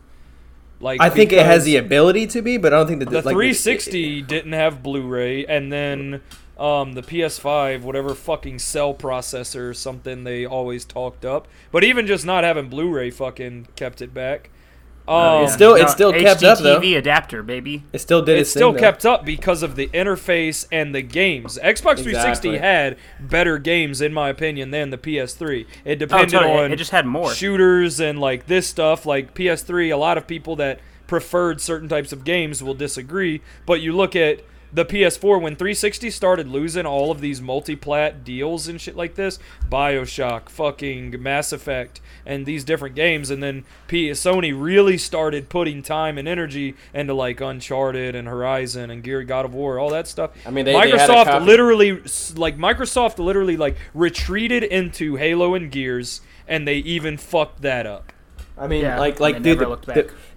Like 0.80 1.00
I 1.00 1.10
think 1.10 1.32
it 1.32 1.46
has 1.46 1.64
the 1.64 1.78
ability 1.78 2.28
to 2.28 2.42
be, 2.42 2.58
but 2.58 2.74
I 2.74 2.78
don't 2.78 2.88
think 2.88 3.00
that 3.00 3.10
the 3.10 3.18
like, 3.22 3.34
360 3.34 4.22
didn't 4.24 4.52
have 4.52 4.84
Blu-ray, 4.84 5.46
and 5.46 5.72
then 5.72 6.22
um, 6.58 6.94
the 6.94 7.02
PS5, 7.02 7.82
whatever 7.82 8.14
fucking 8.14 8.60
cell 8.60 8.94
processor 8.94 9.70
or 9.70 9.74
something 9.74 10.24
they 10.24 10.46
always 10.46 10.86
talked 10.86 11.26
up. 11.26 11.48
But 11.72 11.84
even 11.84 12.06
just 12.08 12.26
not 12.26 12.44
having 12.44 12.70
Blu-ray, 12.70 13.10
fucking 13.12 13.68
kept 13.76 14.02
it 14.02 14.14
back. 14.14 14.50
Um, 15.06 15.44
It's 15.44 15.54
still- 15.54 15.76
it's 15.76 15.92
still 15.92 16.14
kept 16.14 16.44
up, 16.44 16.60
though. 16.60 16.80
HDTV 16.80 16.96
adapter, 16.98 17.44
baby. 17.44 17.84
It 17.92 18.00
still 18.00 18.22
did. 18.22 18.38
It 18.38 18.42
its 18.42 18.52
still 18.52 18.70
thing, 18.72 18.76
though. 18.76 18.88
kept 18.88 19.06
up 19.06 19.26
because 19.26 19.62
of 19.62 19.76
the 19.76 19.88
interface 19.88 20.66
and 20.72 20.96
the 20.96 21.02
games. 21.02 21.60
Xbox 21.62 21.98
360 22.04 22.58
had 22.60 22.96
better 23.20 23.58
games, 23.58 24.00
in 24.00 24.14
my 24.14 24.30
opinion, 24.30 24.72
than 24.72 24.92
the 24.92 24.98
PS3. 24.98 25.66
It 25.84 25.94
Oh, 25.94 25.96
depended 25.96 26.30
totally. 26.40 26.54
on 26.54 26.72
It 26.72 26.78
just 26.78 26.92
had 26.92 27.06
more. 27.06 27.34
shooters 27.34 28.00
and 28.00 28.18
like 28.22 28.48
this 28.48 28.66
stuff. 28.66 29.06
Like 29.06 29.34
PS3, 29.34 29.90
a 29.92 29.98
lot 29.98 30.18
of 30.18 30.26
people 30.26 30.56
that 30.56 30.80
preferred 31.06 31.60
certain 31.60 31.90
types 31.90 32.14
of 32.14 32.24
games 32.24 32.64
will 32.64 32.74
disagree. 32.74 33.42
But 33.66 33.82
you 33.82 33.92
look 33.92 34.16
at 34.16 34.40
the 34.74 34.86
PS4 34.86 35.40
when 35.42 35.56
360 35.56 36.10
started 36.10 36.48
losing 36.48 36.86
all 36.86 37.12
of 37.12 37.22
these 37.22 37.40
multi-plat 37.42 38.24
deals 38.24 38.68
and 38.68 38.82
shit 38.82 38.96
like 38.96 39.16
this, 39.16 39.38
BioShock, 39.70 40.50
fucking 40.50 41.22
Mass 41.22 41.52
Effect, 41.52 42.00
and 42.26 42.46
these 42.46 42.64
different 42.64 42.96
games, 42.96 43.30
and 43.30 43.44
then 43.44 43.66
P- 43.88 44.10
Sony 44.12 44.54
really 44.56 44.98
started 44.98 45.50
putting 45.50 45.84
time 45.84 46.18
and 46.18 46.28
energy 46.28 46.76
into 46.94 47.14
like 47.14 47.42
Uncharted 47.42 48.16
and 48.16 48.28
Horizon 48.28 48.90
and 48.90 49.04
Gear 49.04 49.24
God 49.24 49.46
of 49.46 49.54
War, 49.54 49.78
all 49.78 49.90
that 49.90 50.08
stuff. 50.08 50.32
I 50.46 50.50
mean, 50.52 50.66
they- 50.66 50.72
they 50.74 50.78
had 50.98 51.10
a 51.10 51.14
Microsoft 51.14 51.26
copy- 51.26 51.46
literally, 51.46 51.92
like 52.36 52.58
Microsoft 52.58 53.20
literally 53.20 53.58
like 53.58 53.76
retreated 53.94 54.64
into 54.64 55.16
Halo 55.18 55.54
and 55.54 55.70
Gears, 55.72 56.22
and 56.48 56.68
they 56.68 56.78
even 56.78 57.18
fucked 57.18 57.62
that 57.62 57.86
up. 57.86 58.12
I 58.58 58.68
mean, 58.68 58.82
Yeah, 58.82 59.00
like, 59.00 59.20
like, 59.20 59.42
dude, 59.42 59.58
the, 59.60 59.66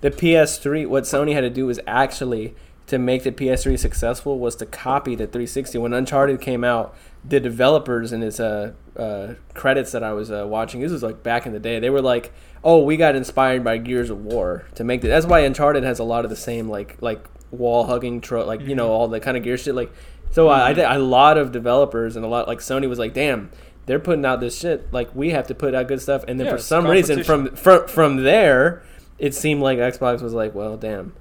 the, 0.01 0.11
the 0.11 0.11
PS3. 0.11 0.87
What 0.87 1.05
Sony 1.05 1.35
had 1.35 1.43
to 1.43 1.51
do 1.51 1.67
was 1.67 1.79
actually 1.87 2.55
to 2.87 2.99
make 2.99 3.25
the 3.25 3.33
PS3 3.33 3.79
successful 3.79 4.39
was 4.39 4.55
to 4.57 4.67
copy 4.67 5.15
the 5.15 5.27
360. 5.27 5.79
When 5.79 5.93
Uncharted 5.93 6.41
came 6.41 6.63
out, 6.63 6.97
the 7.25 7.41
developers 7.41 8.13
in 8.13 8.21
his 8.21 8.39
uh, 8.39 8.73
uh, 8.97 9.35
credits 9.55 9.93
that 9.93 10.05
I 10.05 10.13
was 10.13 10.31
uh, 10.31 10.47
watching, 10.47 10.81
this 10.81 10.93
was 10.93 11.03
like 11.03 11.23
back 11.23 11.47
in 11.47 11.53
the 11.53 11.59
day. 11.59 11.81
They 11.81 11.91
were 11.91 12.03
like, 12.03 12.33
"Oh, 12.63 12.83
we 12.85 12.97
got 12.97 13.17
inspired 13.17 13.65
by 13.65 13.79
Gears 13.79 14.11
of 14.11 14.25
War 14.25 14.67
to 14.77 14.85
make 14.85 15.03
it." 15.03 15.09
That's 15.09 15.27
why 15.27 15.41
Uncharted 15.41 15.83
has 15.83 15.99
a 15.99 16.05
lot 16.05 16.25
of 16.25 16.31
the 16.31 16.37
same 16.37 16.69
like 16.69 16.97
like 17.01 17.25
wall 17.51 17.85
hugging, 17.85 18.21
tro- 18.21 18.47
like 18.47 18.61
you 18.61 18.75
know 18.77 18.89
all 18.89 19.09
the 19.09 19.19
kind 19.19 19.37
of 19.37 19.43
gear 19.43 19.57
shit. 19.57 19.75
Like, 19.75 19.93
so 20.31 20.49
I, 20.49 20.71
I 20.71 20.75
think 20.75 20.87
a 20.89 20.99
lot 20.99 21.39
of 21.39 21.51
developers 21.51 22.15
and 22.15 22.25
a 22.25 22.29
lot 22.29 22.47
like 22.47 22.61
Sony 22.61 22.89
was 22.89 22.99
like, 22.99 23.15
"Damn." 23.15 23.51
They're 23.87 24.01
putting 24.01 24.25
out 24.25 24.41
this 24.41 24.59
shit. 24.59 24.93
Like 24.93 25.15
we 25.15 25.31
have 25.31 25.47
to 25.47 25.55
put 25.55 25.73
out 25.73 25.87
good 25.87 26.01
stuff, 26.03 26.25
and 26.27 26.41
then 26.41 26.49
Yeah, 26.49 26.55
for 26.55 26.59
some 26.59 26.89
reason, 26.89 27.23
from 27.23 27.55
from 27.55 27.87
from 27.87 28.25
there, 28.25 28.83
it 29.17 29.33
seemed 29.33 29.63
like 29.63 29.79
Xbox 29.79 30.23
was 30.23 30.35
like, 30.35 30.57
well, 30.57 30.77
damn. 30.77 31.13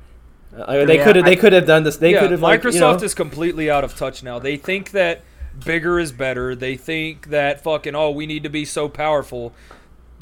Uh, 0.58 0.86
they 0.86 0.97
Yeah, 0.97 1.03
could 1.03 1.16
have 1.18 1.26
I- 1.26 1.30
they 1.30 1.36
could 1.36 1.53
have 1.53 1.66
done 1.66 1.84
this. 1.84 1.97
They 1.97 2.14
yeah, 2.14 2.22
could 2.22 2.32
have 2.32 2.39
Microsoft 2.39 2.64
like, 2.64 2.74
you 2.74 2.80
know, 2.80 2.95
is 2.95 3.14
completely 3.14 3.70
out 3.70 3.84
of 3.84 3.95
touch 3.95 4.24
now. 4.24 4.39
They 4.39 4.58
think 4.58 4.91
that 4.91 5.22
bigger 5.66 5.99
is 5.99 6.12
better. 6.12 6.56
They 6.56 6.76
think 6.76 7.30
that 7.30 7.62
fucking 7.62 7.95
oh, 7.95 8.12
we 8.12 8.26
need 8.26 8.43
to 8.43 8.49
be 8.49 8.66
so 8.66 8.88
powerful. 8.89 9.53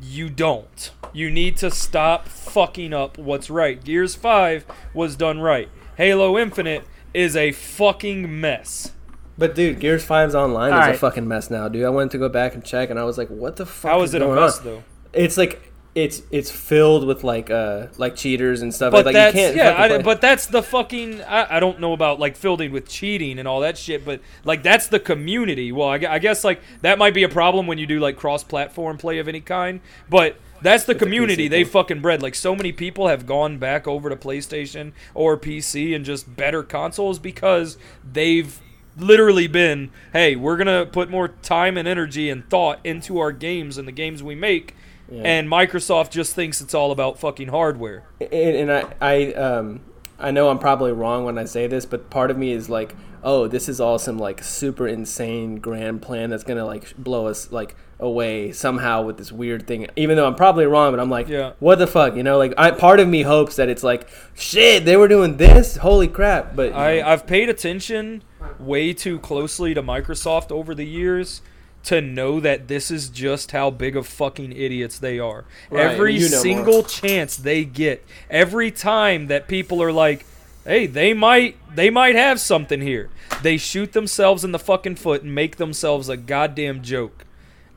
You 0.01 0.29
don't. 0.29 0.91
You 1.13 1.29
need 1.29 1.57
to 1.57 1.69
stop 1.71 2.27
fucking 2.27 2.93
up 2.93 3.17
what's 3.17 3.49
right. 3.49 3.81
Gears 3.83 4.15
5 4.15 4.65
was 4.93 5.15
done 5.15 5.39
right. 5.39 5.69
Halo 5.95 6.37
Infinite 6.37 6.83
is 7.13 7.35
a 7.35 7.51
fucking 7.51 8.41
mess. 8.41 8.91
But 9.37 9.55
dude, 9.55 9.79
Gears 9.79 10.05
5's 10.05 10.35
online 10.35 10.73
All 10.73 10.81
is 10.81 10.95
a 10.95 10.99
fucking 10.99 11.27
mess 11.27 11.49
now, 11.49 11.67
dude. 11.67 11.85
I 11.85 11.89
wanted 11.89 12.11
to 12.11 12.17
go 12.17 12.29
back 12.29 12.53
and 12.53 12.63
check, 12.65 12.89
and 12.89 12.99
I 12.99 13.03
was 13.03 13.17
like, 13.17 13.29
what 13.29 13.55
the 13.55 13.65
fuck? 13.65 13.91
How 13.91 14.01
is 14.01 14.09
is 14.11 14.15
it 14.15 14.21
a 14.21 14.25
going 14.25 14.39
mess 14.39 14.59
on? 14.59 14.65
though? 14.65 14.83
It's 15.13 15.37
like 15.37 15.72
it's 15.95 16.23
it's 16.31 16.49
filled 16.49 17.05
with 17.05 17.23
like 17.23 17.51
uh 17.51 17.87
like 17.97 18.15
cheaters 18.15 18.61
and 18.61 18.73
stuff. 18.73 18.91
But 18.91 19.05
like 19.05 19.13
that's 19.13 19.35
you 19.35 19.41
can't 19.41 19.55
yeah, 19.55 19.75
I, 19.77 20.01
but 20.01 20.21
that's 20.21 20.47
the 20.47 20.63
fucking. 20.63 21.21
I, 21.21 21.57
I 21.57 21.59
don't 21.59 21.79
know 21.79 21.93
about 21.93 22.19
like 22.19 22.35
filled 22.35 22.61
in 22.61 22.71
with 22.71 22.87
cheating 22.87 23.37
and 23.37 23.47
all 23.47 23.59
that 23.61 23.77
shit, 23.77 24.03
but 24.03 24.21
like 24.43 24.63
that's 24.63 24.87
the 24.87 24.99
community. 24.99 25.71
Well, 25.71 25.89
I, 25.89 25.99
I 26.09 26.19
guess 26.19 26.43
like 26.43 26.61
that 26.81 26.97
might 26.97 27.13
be 27.13 27.23
a 27.23 27.29
problem 27.29 27.67
when 27.67 27.77
you 27.77 27.85
do 27.85 27.99
like 27.99 28.17
cross-platform 28.17 28.97
play 28.97 29.19
of 29.19 29.27
any 29.27 29.41
kind, 29.41 29.81
but. 30.09 30.37
That's 30.61 30.85
the 30.85 30.93
It's 30.93 30.99
community 30.99 31.49
they 31.49 31.65
fucking 31.65 31.99
bred. 31.99 32.21
Like 32.21 32.35
so 32.35 32.55
many 32.55 32.71
people 32.71 33.09
have 33.09 33.25
gone 33.25 33.57
back 33.57 33.85
over 33.85 34.07
to 34.07 34.15
PlayStation 34.15 34.93
or 35.13 35.37
PC 35.37 35.93
and 35.93 36.05
just 36.05 36.37
better 36.37 36.63
consoles 36.63 37.19
because 37.19 37.77
they've 38.09 38.61
literally 38.97 39.47
been, 39.47 39.91
hey, 40.13 40.37
we're 40.37 40.55
gonna 40.55 40.85
put 40.85 41.09
more 41.09 41.27
time 41.27 41.77
and 41.77 41.85
energy 41.85 42.29
and 42.29 42.49
thought 42.49 42.79
into 42.85 43.19
our 43.19 43.33
games 43.33 43.77
and 43.77 43.85
the 43.85 43.91
games 43.91 44.23
we 44.23 44.35
make, 44.35 44.73
Yeah. 45.13 45.21
and 45.23 45.47
Microsoft 45.47 46.09
just 46.11 46.33
thinks 46.33 46.59
it's 46.61 46.73
all 46.73 46.91
about 46.91 47.19
fucking 47.19 47.49
hardware. 47.49 48.03
and, 48.19 48.31
and 48.31 48.71
I, 48.71 48.85
I 49.01 49.33
um 49.33 49.81
I 50.19 50.31
know 50.31 50.49
I'm 50.49 50.59
probably 50.59 50.91
wrong 50.91 51.25
when 51.25 51.37
I 51.37 51.45
say 51.45 51.67
this, 51.67 51.85
but 51.85 52.09
part 52.09 52.31
of 52.31 52.37
me 52.37 52.51
is 52.51 52.69
like, 52.69 52.95
oh, 53.23 53.47
this 53.47 53.67
is 53.67 53.81
all 53.81 53.99
some 53.99 54.17
like 54.17 54.41
super 54.43 54.87
insane 54.87 55.57
grand 55.57 56.01
plan 56.01 56.29
that's 56.29 56.43
gonna 56.43 56.65
like 56.65 56.95
blow 56.97 57.27
us 57.27 57.51
like 57.51 57.75
away 57.99 58.51
somehow 58.51 59.01
with 59.01 59.17
this 59.17 59.31
weird 59.31 59.65
thing. 59.67 59.87
Even 59.95 60.15
though 60.17 60.25
I'm 60.27 60.35
probably 60.35 60.65
wrong, 60.65 60.91
but 60.91 60.99
I'm 60.99 61.09
like, 61.09 61.27
Yeah. 61.29 61.53
what 61.59 61.77
the 61.79 61.87
fuck, 61.87 62.15
you 62.15 62.23
know? 62.23 62.37
Like, 62.37 62.53
I 62.57 62.71
part 62.71 62.99
of 62.99 63.07
me 63.07 63.21
hopes 63.21 63.55
that 63.57 63.69
it's 63.69 63.83
like, 63.83 64.07
shit, 64.33 64.83
they 64.85 64.97
were 64.97 65.07
doing 65.07 65.37
this, 65.37 65.77
holy 65.77 66.07
crap! 66.07 66.55
But 66.55 66.73
I, 66.73 66.99
know, 66.99 67.07
I've 67.07 67.25
paid 67.27 67.49
attention 67.49 68.23
way 68.59 68.93
too 68.93 69.19
closely 69.19 69.73
to 69.73 69.81
Microsoft 69.83 70.51
over 70.51 70.75
the 70.75 70.85
years 70.85 71.41
to 71.83 72.01
know 72.01 72.39
that 72.39 72.67
this 72.67 72.89
is 72.89 73.09
just 73.09 73.51
how 73.51 73.69
big 73.69 73.95
of 73.95 74.07
fucking 74.07 74.53
idiots 74.53 74.99
they 74.99 75.19
are. 75.19 75.45
Right, 75.69 75.85
every 75.85 76.15
you 76.15 76.29
know 76.29 76.37
single 76.37 76.73
more. 76.75 76.83
chance 76.83 77.37
they 77.37 77.65
get, 77.65 78.05
every 78.29 78.71
time 78.71 79.27
that 79.27 79.47
people 79.47 79.81
are 79.83 79.91
like, 79.91 80.25
"Hey, 80.65 80.87
they 80.87 81.13
might 81.13 81.57
they 81.75 81.89
might 81.89 82.15
have 82.15 82.39
something 82.39 82.81
here." 82.81 83.09
They 83.41 83.57
shoot 83.57 83.93
themselves 83.93 84.43
in 84.43 84.51
the 84.51 84.59
fucking 84.59 84.95
foot 84.95 85.23
and 85.23 85.35
make 85.35 85.57
themselves 85.57 86.09
a 86.09 86.17
goddamn 86.17 86.81
joke. 86.81 87.25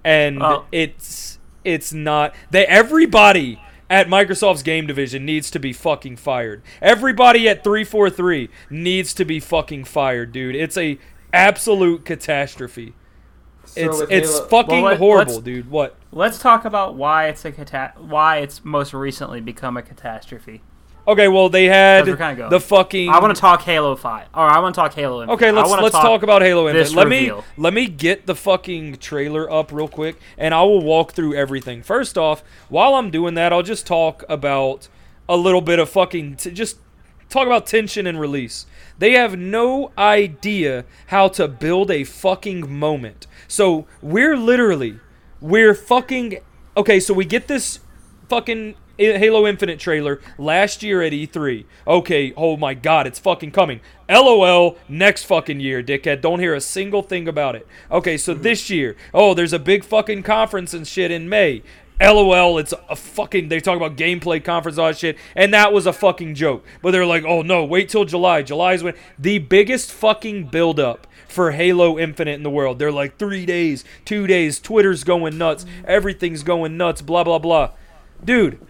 And 0.04 0.40
it's 0.70 1.38
it's 1.64 1.92
not 1.92 2.32
they 2.50 2.64
everybody 2.66 3.60
at 3.90 4.08
Microsoft's 4.08 4.62
game 4.62 4.86
division 4.86 5.24
needs 5.24 5.50
to 5.50 5.58
be 5.58 5.72
fucking 5.72 6.16
fired. 6.16 6.62
Everybody 6.80 7.48
at 7.48 7.62
343 7.62 8.48
needs 8.70 9.14
to 9.14 9.24
be 9.24 9.40
fucking 9.40 9.84
fired, 9.84 10.32
dude. 10.32 10.56
It's 10.56 10.76
a 10.76 10.98
absolute 11.32 12.04
catastrophe. 12.04 12.94
It's 13.76 14.00
it's 14.10 14.32
Halo- 14.36 14.48
fucking 14.48 14.82
Well, 14.82 14.90
let- 14.92 14.98
horrible, 14.98 15.40
dude. 15.40 15.70
What? 15.70 15.96
Let's 16.12 16.38
talk 16.38 16.64
about 16.64 16.94
why 16.94 17.26
it's 17.28 17.44
a 17.44 17.52
cata- 17.52 17.92
why 17.98 18.38
it's 18.38 18.64
most 18.64 18.94
recently 18.94 19.40
become 19.40 19.76
a 19.76 19.82
catastrophe. 19.82 20.62
Okay, 21.08 21.28
well 21.28 21.48
they 21.48 21.66
had 21.66 22.00
How's 22.00 22.14
it 22.14 22.18
kinda 22.18 22.34
go? 22.34 22.48
the 22.50 22.58
fucking 22.58 23.10
I 23.10 23.20
want 23.20 23.32
to 23.32 23.40
talk 23.40 23.62
Halo 23.62 23.94
Five, 23.94 24.26
or 24.34 24.42
I 24.42 24.58
want 24.58 24.74
to 24.74 24.80
talk 24.80 24.92
Halo. 24.94 25.20
Infinite. 25.22 25.34
Okay, 25.34 25.50
let's 25.52 25.70
let's 25.70 25.94
talk, 25.94 26.24
about 26.24 26.42
Halo 26.42 26.68
Infinite. 26.68 26.92
Let 26.96 27.04
reveal. 27.04 27.36
me 27.38 27.42
let 27.56 27.72
me 27.74 27.86
get 27.86 28.26
the 28.26 28.34
fucking 28.34 28.96
trailer 28.96 29.48
up 29.48 29.70
real 29.70 29.86
quick, 29.86 30.16
and 30.36 30.52
I 30.52 30.62
will 30.62 30.82
walk 30.82 31.12
through 31.12 31.34
everything. 31.34 31.82
First 31.84 32.18
off, 32.18 32.42
while 32.68 32.94
I'm 32.96 33.10
doing 33.10 33.34
that, 33.34 33.52
I'll 33.52 33.62
just 33.62 33.86
talk 33.86 34.24
about 34.28 34.88
a 35.28 35.36
little 35.36 35.60
bit 35.60 35.78
of 35.78 35.88
fucking 35.88 36.36
t- 36.36 36.50
just 36.50 36.78
talk 37.28 37.46
about 37.46 37.66
tension 37.66 38.06
and 38.06 38.18
release. 38.18 38.66
They 38.98 39.12
have 39.12 39.38
no 39.38 39.92
idea 39.98 40.84
how 41.08 41.28
to 41.28 41.48
build 41.48 41.90
a 41.90 42.04
fucking 42.04 42.72
moment. 42.72 43.26
So 43.48 43.86
we're 44.00 44.36
literally 44.36 45.00
we're 45.40 45.74
fucking 45.74 46.38
okay. 46.76 47.00
So 47.00 47.14
we 47.14 47.24
get 47.24 47.48
this 47.48 47.80
fucking 48.28 48.74
Halo 48.98 49.46
Infinite 49.46 49.78
trailer 49.78 50.20
last 50.38 50.82
year 50.82 51.02
at 51.02 51.12
E3. 51.12 51.64
Okay, 51.86 52.32
oh 52.36 52.56
my 52.56 52.74
god, 52.74 53.06
it's 53.06 53.18
fucking 53.18 53.50
coming. 53.50 53.80
LOL, 54.08 54.78
next 54.88 55.24
fucking 55.24 55.60
year, 55.60 55.82
dickhead. 55.82 56.22
Don't 56.22 56.40
hear 56.40 56.54
a 56.54 56.60
single 56.60 57.02
thing 57.02 57.28
about 57.28 57.56
it. 57.56 57.66
Okay, 57.90 58.16
so 58.16 58.32
mm-hmm. 58.32 58.42
this 58.42 58.70
year, 58.70 58.96
oh, 59.12 59.34
there's 59.34 59.52
a 59.52 59.58
big 59.58 59.84
fucking 59.84 60.22
conference 60.22 60.72
and 60.72 60.86
shit 60.86 61.10
in 61.10 61.28
May. 61.28 61.62
LOL, 62.00 62.58
it's 62.58 62.74
a 62.88 62.96
fucking. 62.96 63.48
They 63.48 63.60
talk 63.60 63.76
about 63.76 63.96
gameplay 63.96 64.42
conference, 64.44 64.78
all 64.78 64.88
that 64.88 64.98
shit, 64.98 65.16
and 65.34 65.54
that 65.54 65.72
was 65.72 65.86
a 65.86 65.92
fucking 65.92 66.34
joke. 66.34 66.64
But 66.82 66.90
they're 66.90 67.06
like, 67.06 67.24
oh 67.24 67.42
no, 67.42 67.64
wait 67.64 67.88
till 67.88 68.04
July. 68.04 68.42
July's 68.42 68.82
when 68.82 68.94
the 69.18 69.38
biggest 69.38 69.92
fucking 69.92 70.48
build 70.48 70.78
up 70.78 71.06
for 71.26 71.52
Halo 71.52 71.98
Infinite 71.98 72.34
in 72.34 72.42
the 72.42 72.50
world. 72.50 72.78
They're 72.78 72.92
like 72.92 73.18
three 73.18 73.46
days, 73.46 73.84
two 74.04 74.26
days. 74.26 74.60
Twitter's 74.60 75.04
going 75.04 75.38
nuts. 75.38 75.64
Everything's 75.86 76.42
going 76.42 76.76
nuts. 76.76 77.00
Blah 77.00 77.24
blah 77.24 77.38
blah. 77.38 77.70
Dude, 78.22 78.60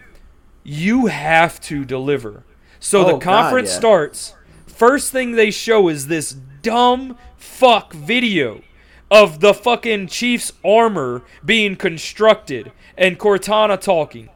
you 0.62 1.07
have 1.07 1.61
to 1.62 1.85
deliver. 1.85 2.45
So 2.79 3.01
Oh, 3.01 3.07
the 3.07 3.12
God, 3.14 3.22
conference 3.22 3.70
yeah. 3.70 3.79
starts 3.79 4.35
first 4.66 5.11
thing 5.11 5.33
they 5.33 5.51
show 5.51 5.89
is 5.89 6.07
this 6.07 6.33
dumb 6.62 7.16
fuck 7.37 7.93
video 7.93 8.62
of 9.11 9.41
the 9.41 9.55
fucking 9.55 10.09
Chiefs 10.09 10.53
armor 10.64 11.22
being 11.45 11.77
constructed 11.77 12.72
and 12.97 13.18
Cortana 13.18 13.80
talking. 13.80 14.28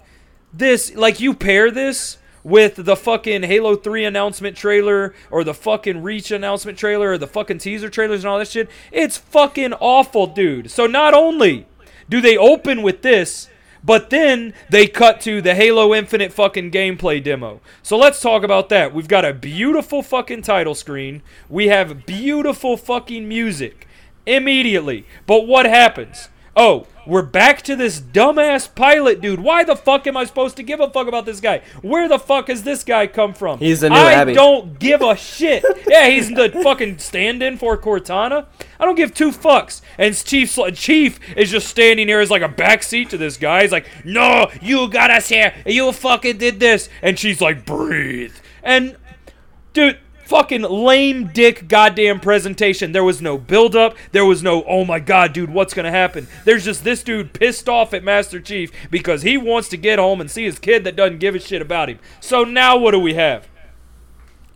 This 0.53 0.95
like 0.95 1.21
you 1.21 1.35
pair 1.35 1.71
this 1.71 2.19
with 2.43 2.77
the 2.77 2.97
fucking 2.97 3.43
Halo 3.43 3.77
3 3.77 4.05
announcement 4.05 4.57
trailer 4.57 5.15
or 5.31 5.45
the 5.45 5.55
fucking 5.55 6.03
Reach 6.03 6.31
announcement 6.31 6.79
trailer 6.79 7.11
or 7.11 7.19
the 7.19 7.27
fucking 7.27 7.59
teaser 7.59 7.91
trailers 7.91 8.25
and 8.25 8.31
all 8.31 8.39
that 8.39 8.49
shit. 8.49 8.71
It's 8.91 9.19
fucking 9.19 9.75
awful, 9.75 10.27
dude. 10.27 10.71
So 10.71 10.87
not 10.87 11.15
only 11.15 11.67
do 12.09 12.21
they 12.21 12.37
open 12.37 12.83
with 12.83 13.03
this, 13.03 13.49
but 13.83 14.11
then 14.11 14.53
they 14.69 14.87
cut 14.87 15.21
to 15.23 15.41
the 15.41 15.55
Halo 15.55 15.95
Infinite 15.95 16.33
fucking 16.33 16.71
gameplay 16.71 17.23
demo. 17.23 17.61
So 17.83 17.97
let's 17.97 18.21
talk 18.21 18.43
about 18.43 18.69
that. 18.69 18.93
We've 18.93 19.09
got 19.09 19.25
a 19.25 19.33
beautiful 19.33 20.03
fucking 20.03 20.43
title 20.43 20.75
screen. 20.75 21.23
We 21.49 21.69
have 21.69 22.05
beautiful 22.05 22.77
fucking 22.77 23.27
music 23.27 23.87
immediately. 24.27 25.07
But 25.27 25.47
what 25.47 25.67
happens? 25.67 26.29
Oh, 26.57 26.87
we're 27.07 27.23
back 27.23 27.63
to 27.63 27.77
this 27.77 28.01
dumbass 28.01 28.73
pilot 28.75 29.21
dude. 29.21 29.41
Why 29.41 29.63
the 29.65 29.77
fuck 29.77 30.07
am 30.07 30.17
I 30.17 30.25
supposed 30.25 30.57
to 30.57 30.63
give 30.63 30.81
a 30.81 30.91
fuck 30.91 31.07
about 31.07 31.25
this 31.25 31.41
guy? 31.41 31.63
Where 31.81 32.09
the 32.09 32.19
fuck 32.19 32.49
has 32.49 32.65
this 32.65 32.83
guy 32.85 33.07
come 33.07 33.33
from? 33.35 33.59
He's 33.61 33.81
the 33.81 33.89
new 33.91 33.97
I 33.97 34.13
Abby. 34.13 34.33
don't 34.35 34.79
give 34.79 35.01
a 35.01 35.17
shit. 35.17 35.65
yeah, 35.89 36.09
he's 36.09 36.29
the 36.29 36.51
fucking 36.63 36.99
stand-in 36.99 37.57
for 37.57 37.79
Cortana. 37.79 38.47
I 38.79 38.85
don't 38.85 38.97
give 38.97 39.15
two 39.15 39.31
fucks. 39.31 39.81
And 39.97 40.15
Chief 40.15 40.59
Chief 40.75 41.19
is 41.37 41.51
just 41.51 41.69
standing 41.69 42.09
here 42.09 42.21
as 42.21 42.31
like 42.31 42.43
a 42.43 42.49
backseat 42.49 43.09
to 43.11 43.17
this 43.17 43.37
guy. 43.37 43.63
He's 43.63 43.73
like, 43.73 43.87
"No, 44.05 44.51
you 44.61 44.89
got 44.89 45.11
us 45.11 45.29
here. 45.29 45.55
You 45.65 45.93
fucking 45.93 46.39
did 46.39 46.59
this." 46.61 46.89
And 47.01 47.19
she's 47.19 47.41
like, 47.41 47.65
"Breathe." 47.65 48.35
And 48.63 48.97
dude 49.73 49.99
fucking 50.31 50.63
lame 50.63 51.27
dick 51.35 51.67
goddamn 51.67 52.21
presentation 52.21 52.93
there 52.93 53.03
was 53.03 53.21
no 53.21 53.37
build 53.37 53.75
up 53.75 53.97
there 54.13 54.25
was 54.25 54.45
no 54.45 54.63
oh 54.63 54.85
my 54.85 55.01
god 55.01 55.33
dude 55.33 55.51
what's 55.51 55.75
gonna 55.75 55.91
happen 55.91 56.29
there's 56.45 56.65
just 56.65 56.85
this 56.85 57.03
dude 57.03 57.33
pissed 57.33 57.69
off 57.69 57.93
at 57.93 58.05
master 58.05 58.39
chief 58.39 58.71
because 58.93 59.23
he 59.23 59.37
wants 59.37 59.69
to 59.69 59.77
get 59.77 59.99
home 59.99 60.21
and 60.21 60.31
see 60.31 60.45
his 60.45 60.61
kid 60.61 60.85
that 60.85 60.95
doesn't 60.95 61.19
give 61.19 61.35
a 61.35 61.41
shit 61.41 61.61
about 61.61 61.89
him 61.89 61.99
so 62.21 62.45
now 62.45 62.77
what 62.79 62.93
do 62.93 63.01
we 63.01 63.15
have 63.15 63.49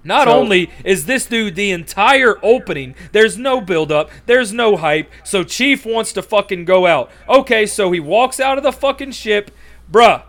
not 0.04 0.28
So- 0.28 0.38
only 0.38 0.70
is 0.84 1.06
this 1.06 1.26
dude 1.26 1.54
the 1.56 1.70
entire 1.70 2.36
opening, 2.44 2.94
there's 3.12 3.38
no 3.38 3.60
build 3.62 3.90
up, 3.90 4.10
there's 4.26 4.52
no 4.52 4.76
hype, 4.76 5.10
so 5.24 5.42
Chief 5.42 5.86
wants 5.86 6.12
to 6.12 6.20
fucking 6.20 6.66
go 6.66 6.86
out. 6.86 7.10
Okay, 7.26 7.64
so 7.64 7.90
he 7.90 8.00
walks 8.00 8.38
out 8.38 8.58
of 8.58 8.64
the 8.64 8.70
fucking 8.70 9.12
ship. 9.12 9.50
Bruh. 9.90 10.24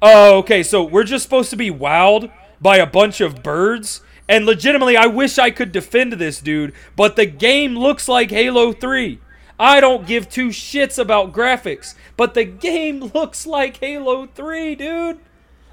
Oh, 0.00 0.38
okay, 0.38 0.62
so 0.62 0.82
we're 0.82 1.04
just 1.04 1.24
supposed 1.24 1.50
to 1.50 1.56
be 1.56 1.70
wowed 1.70 2.32
by 2.58 2.78
a 2.78 2.86
bunch 2.86 3.20
of 3.20 3.42
birds? 3.42 4.00
And 4.28 4.46
legitimately, 4.46 4.96
I 4.96 5.06
wish 5.06 5.38
I 5.38 5.50
could 5.50 5.72
defend 5.72 6.14
this 6.14 6.40
dude, 6.40 6.72
but 6.96 7.16
the 7.16 7.26
game 7.26 7.76
looks 7.76 8.08
like 8.08 8.30
Halo 8.30 8.72
3. 8.72 9.18
I 9.58 9.80
don't 9.80 10.06
give 10.06 10.28
two 10.28 10.48
shits 10.48 10.98
about 10.98 11.32
graphics, 11.32 11.94
but 12.16 12.34
the 12.34 12.44
game 12.44 13.00
looks 13.14 13.46
like 13.46 13.76
Halo 13.78 14.26
3, 14.26 14.74
dude. 14.74 15.18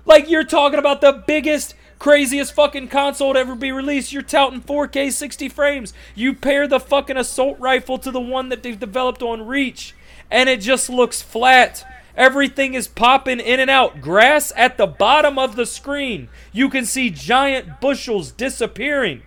Like 0.05 0.29
you're 0.29 0.43
talking 0.43 0.79
about 0.79 1.01
the 1.01 1.23
biggest, 1.25 1.75
craziest 1.99 2.53
fucking 2.53 2.87
console 2.89 3.33
to 3.33 3.39
ever 3.39 3.55
be 3.55 3.71
released. 3.71 4.11
You're 4.11 4.23
touting 4.23 4.61
4K 4.61 5.11
60 5.11 5.49
frames. 5.49 5.93
You 6.15 6.33
pair 6.33 6.67
the 6.67 6.79
fucking 6.79 7.17
assault 7.17 7.59
rifle 7.59 7.97
to 7.99 8.11
the 8.11 8.19
one 8.19 8.49
that 8.49 8.63
they've 8.63 8.79
developed 8.79 9.21
on 9.21 9.47
Reach, 9.47 9.95
and 10.29 10.49
it 10.49 10.59
just 10.61 10.89
looks 10.89 11.21
flat. 11.21 11.85
Everything 12.15 12.73
is 12.73 12.87
popping 12.87 13.39
in 13.39 13.59
and 13.59 13.69
out. 13.69 14.01
Grass 14.01 14.51
at 14.55 14.77
the 14.77 14.87
bottom 14.87 15.39
of 15.39 15.55
the 15.55 15.65
screen. 15.65 16.27
You 16.51 16.69
can 16.69 16.85
see 16.85 17.09
giant 17.09 17.79
bushels 17.81 18.31
disappearing. 18.31 19.21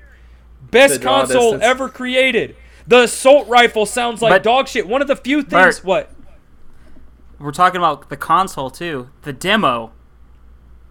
Best 0.71 1.01
console 1.03 1.53
distance. 1.53 1.63
ever 1.65 1.89
created. 1.89 2.57
The 2.87 3.03
assault 3.05 3.49
rifle 3.49 3.87
sounds 3.87 4.21
like 4.21 4.33
But- 4.33 4.43
dog 4.43 4.69
shit. 4.69 4.87
One 4.87 5.01
of 5.03 5.09
the 5.09 5.17
few 5.17 5.43
things. 5.43 5.79
Bert. 5.81 5.85
what? 5.85 6.11
We're 7.39 7.51
talking 7.53 7.79
about 7.79 8.09
the 8.11 8.17
console 8.17 8.71
too. 8.71 9.09
The 9.23 9.33
demo 9.33 9.93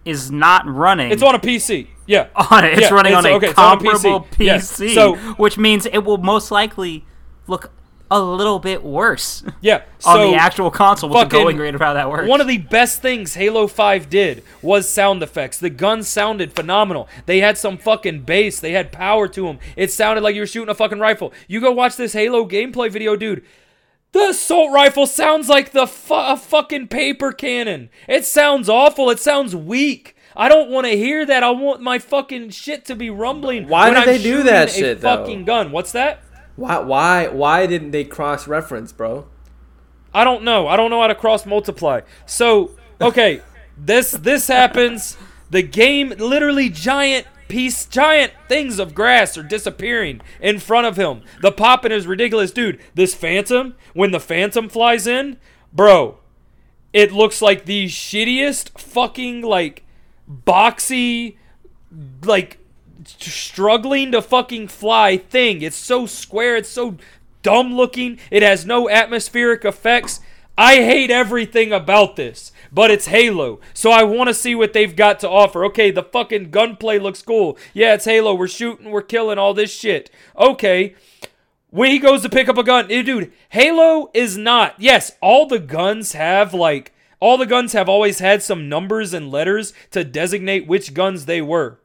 is 0.04 0.30
not 0.30 0.66
running. 0.66 1.10
It's 1.10 1.22
on 1.22 1.34
a 1.34 1.38
PC. 1.38 1.86
Yeah. 2.06 2.26
on 2.50 2.64
it. 2.64 2.74
It's 2.74 2.82
Yeah, 2.82 2.90
running 2.94 3.12
it's- 3.12 3.24
on 3.24 3.30
a 3.32 3.34
okay, 3.36 3.48
it's 3.48 3.58
on 3.58 3.78
a 3.78 3.80
comparable 3.80 4.26
PC. 4.30 4.44
Yes. 4.44 4.94
So- 4.94 5.14
which 5.36 5.56
means 5.56 5.86
it 5.86 5.98
will 6.04 6.18
most 6.18 6.50
likely 6.50 7.04
look 7.46 7.70
a 8.14 8.22
little 8.22 8.58
bit 8.58 8.82
worse 8.84 9.42
Yeah. 9.60 9.82
on 10.04 10.30
the 10.30 10.36
actual 10.36 10.70
console 10.70 11.10
with 11.10 11.18
the 11.20 11.24
going 11.26 11.56
rate 11.58 11.74
of 11.74 11.80
how 11.80 11.94
that 11.94 12.08
works. 12.10 12.28
One 12.28 12.40
of 12.40 12.46
the 12.46 12.58
best 12.58 13.02
things 13.02 13.34
Halo 13.34 13.66
5 13.66 14.08
did 14.08 14.42
was 14.62 14.88
sound 14.88 15.22
effects. 15.22 15.58
The 15.58 15.70
guns 15.70 16.08
sounded 16.08 16.52
phenomenal. 16.52 17.08
They 17.26 17.40
had 17.40 17.58
some 17.58 17.76
fucking 17.78 18.20
bass. 18.20 18.60
They 18.60 18.72
had 18.72 18.92
power 18.92 19.26
to 19.28 19.46
them. 19.46 19.58
It 19.76 19.90
sounded 19.90 20.22
like 20.22 20.34
you 20.34 20.42
were 20.42 20.46
shooting 20.46 20.68
a 20.70 20.74
fucking 20.74 21.00
rifle. 21.00 21.32
You 21.48 21.60
go 21.60 21.72
watch 21.72 21.96
this 21.96 22.12
Halo 22.12 22.46
gameplay 22.46 22.90
video, 22.90 23.16
dude. 23.16 23.44
The 24.12 24.28
assault 24.28 24.72
rifle 24.72 25.06
sounds 25.08 25.48
like 25.48 25.72
the 25.72 25.88
fu- 25.88 26.14
a 26.14 26.36
fucking 26.36 26.86
paper 26.88 27.32
cannon. 27.32 27.90
It 28.08 28.24
sounds 28.24 28.68
awful. 28.68 29.10
It 29.10 29.18
sounds 29.18 29.56
weak. 29.56 30.14
I 30.36 30.48
don't 30.48 30.70
want 30.70 30.86
to 30.86 30.96
hear 30.96 31.24
that. 31.26 31.42
I 31.44 31.50
want 31.50 31.80
my 31.80 31.98
fucking 31.98 32.50
shit 32.50 32.84
to 32.86 32.96
be 32.96 33.08
rumbling. 33.10 33.68
Why 33.68 33.84
when 33.90 33.94
did 33.94 34.00
I'm 34.00 34.06
they 34.06 34.18
do 34.18 34.22
shooting 34.30 34.46
that 34.46 34.68
a 34.68 34.72
shit, 34.72 35.00
though? 35.00 35.16
Fucking 35.18 35.44
gun. 35.44 35.70
What's 35.72 35.92
that? 35.92 36.23
Why? 36.56 36.78
Why? 36.78 37.28
Why 37.28 37.66
didn't 37.66 37.90
they 37.90 38.04
cross 38.04 38.46
reference, 38.46 38.92
bro? 38.92 39.26
I 40.12 40.24
don't 40.24 40.44
know. 40.44 40.68
I 40.68 40.76
don't 40.76 40.90
know 40.90 41.00
how 41.00 41.08
to 41.08 41.14
cross 41.14 41.44
multiply. 41.44 42.02
So, 42.26 42.70
okay, 43.00 43.42
this 43.76 44.12
this 44.12 44.48
happens. 44.48 45.16
The 45.50 45.62
game 45.62 46.10
literally 46.10 46.68
giant 46.68 47.26
piece 47.48 47.86
giant 47.86 48.32
things 48.48 48.78
of 48.78 48.94
grass 48.94 49.36
are 49.36 49.42
disappearing 49.42 50.20
in 50.40 50.58
front 50.58 50.86
of 50.86 50.96
him. 50.96 51.22
The 51.40 51.52
popping 51.52 51.92
is 51.92 52.06
ridiculous, 52.06 52.52
dude. 52.52 52.80
This 52.94 53.14
phantom, 53.14 53.74
when 53.92 54.12
the 54.12 54.20
phantom 54.20 54.68
flies 54.68 55.06
in, 55.06 55.38
bro, 55.72 56.18
it 56.92 57.12
looks 57.12 57.42
like 57.42 57.64
the 57.64 57.86
shittiest 57.86 58.78
fucking 58.78 59.42
like 59.42 59.84
boxy 60.28 61.36
like 62.24 62.58
struggling 63.06 64.12
to 64.12 64.22
fucking 64.22 64.68
fly 64.68 65.16
thing. 65.16 65.62
It's 65.62 65.76
so 65.76 66.06
square, 66.06 66.56
it's 66.56 66.68
so 66.68 66.96
dumb 67.42 67.74
looking, 67.74 68.18
it 68.30 68.42
has 68.42 68.64
no 68.64 68.88
atmospheric 68.88 69.64
effects. 69.64 70.20
I 70.56 70.76
hate 70.76 71.10
everything 71.10 71.72
about 71.72 72.14
this, 72.14 72.52
but 72.70 72.90
it's 72.90 73.06
Halo, 73.06 73.60
so 73.72 73.90
I 73.90 74.04
want 74.04 74.28
to 74.28 74.34
see 74.34 74.54
what 74.54 74.72
they've 74.72 74.94
got 74.94 75.18
to 75.20 75.28
offer. 75.28 75.64
Okay, 75.64 75.90
the 75.90 76.04
fucking 76.04 76.50
gunplay 76.50 76.98
looks 76.98 77.22
cool. 77.22 77.58
Yeah, 77.72 77.94
it's 77.94 78.04
Halo. 78.04 78.34
We're 78.34 78.46
shooting, 78.46 78.90
we're 78.90 79.02
killing 79.02 79.38
all 79.38 79.52
this 79.52 79.74
shit. 79.74 80.10
Okay. 80.38 80.94
When 81.70 81.90
he 81.90 81.98
goes 81.98 82.22
to 82.22 82.28
pick 82.28 82.48
up 82.48 82.56
a 82.56 82.62
gun, 82.62 82.86
eh, 82.88 83.02
dude, 83.02 83.32
Halo 83.48 84.08
is 84.14 84.38
not. 84.38 84.76
Yes, 84.78 85.16
all 85.20 85.46
the 85.46 85.58
guns 85.58 86.12
have 86.12 86.54
like 86.54 86.92
all 87.18 87.38
the 87.38 87.46
guns 87.46 87.72
have 87.72 87.88
always 87.88 88.18
had 88.18 88.42
some 88.42 88.68
numbers 88.68 89.14
and 89.14 89.30
letters 89.30 89.72
to 89.90 90.04
designate 90.04 90.66
which 90.66 90.94
guns 90.94 91.24
they 91.24 91.40
were. 91.40 91.80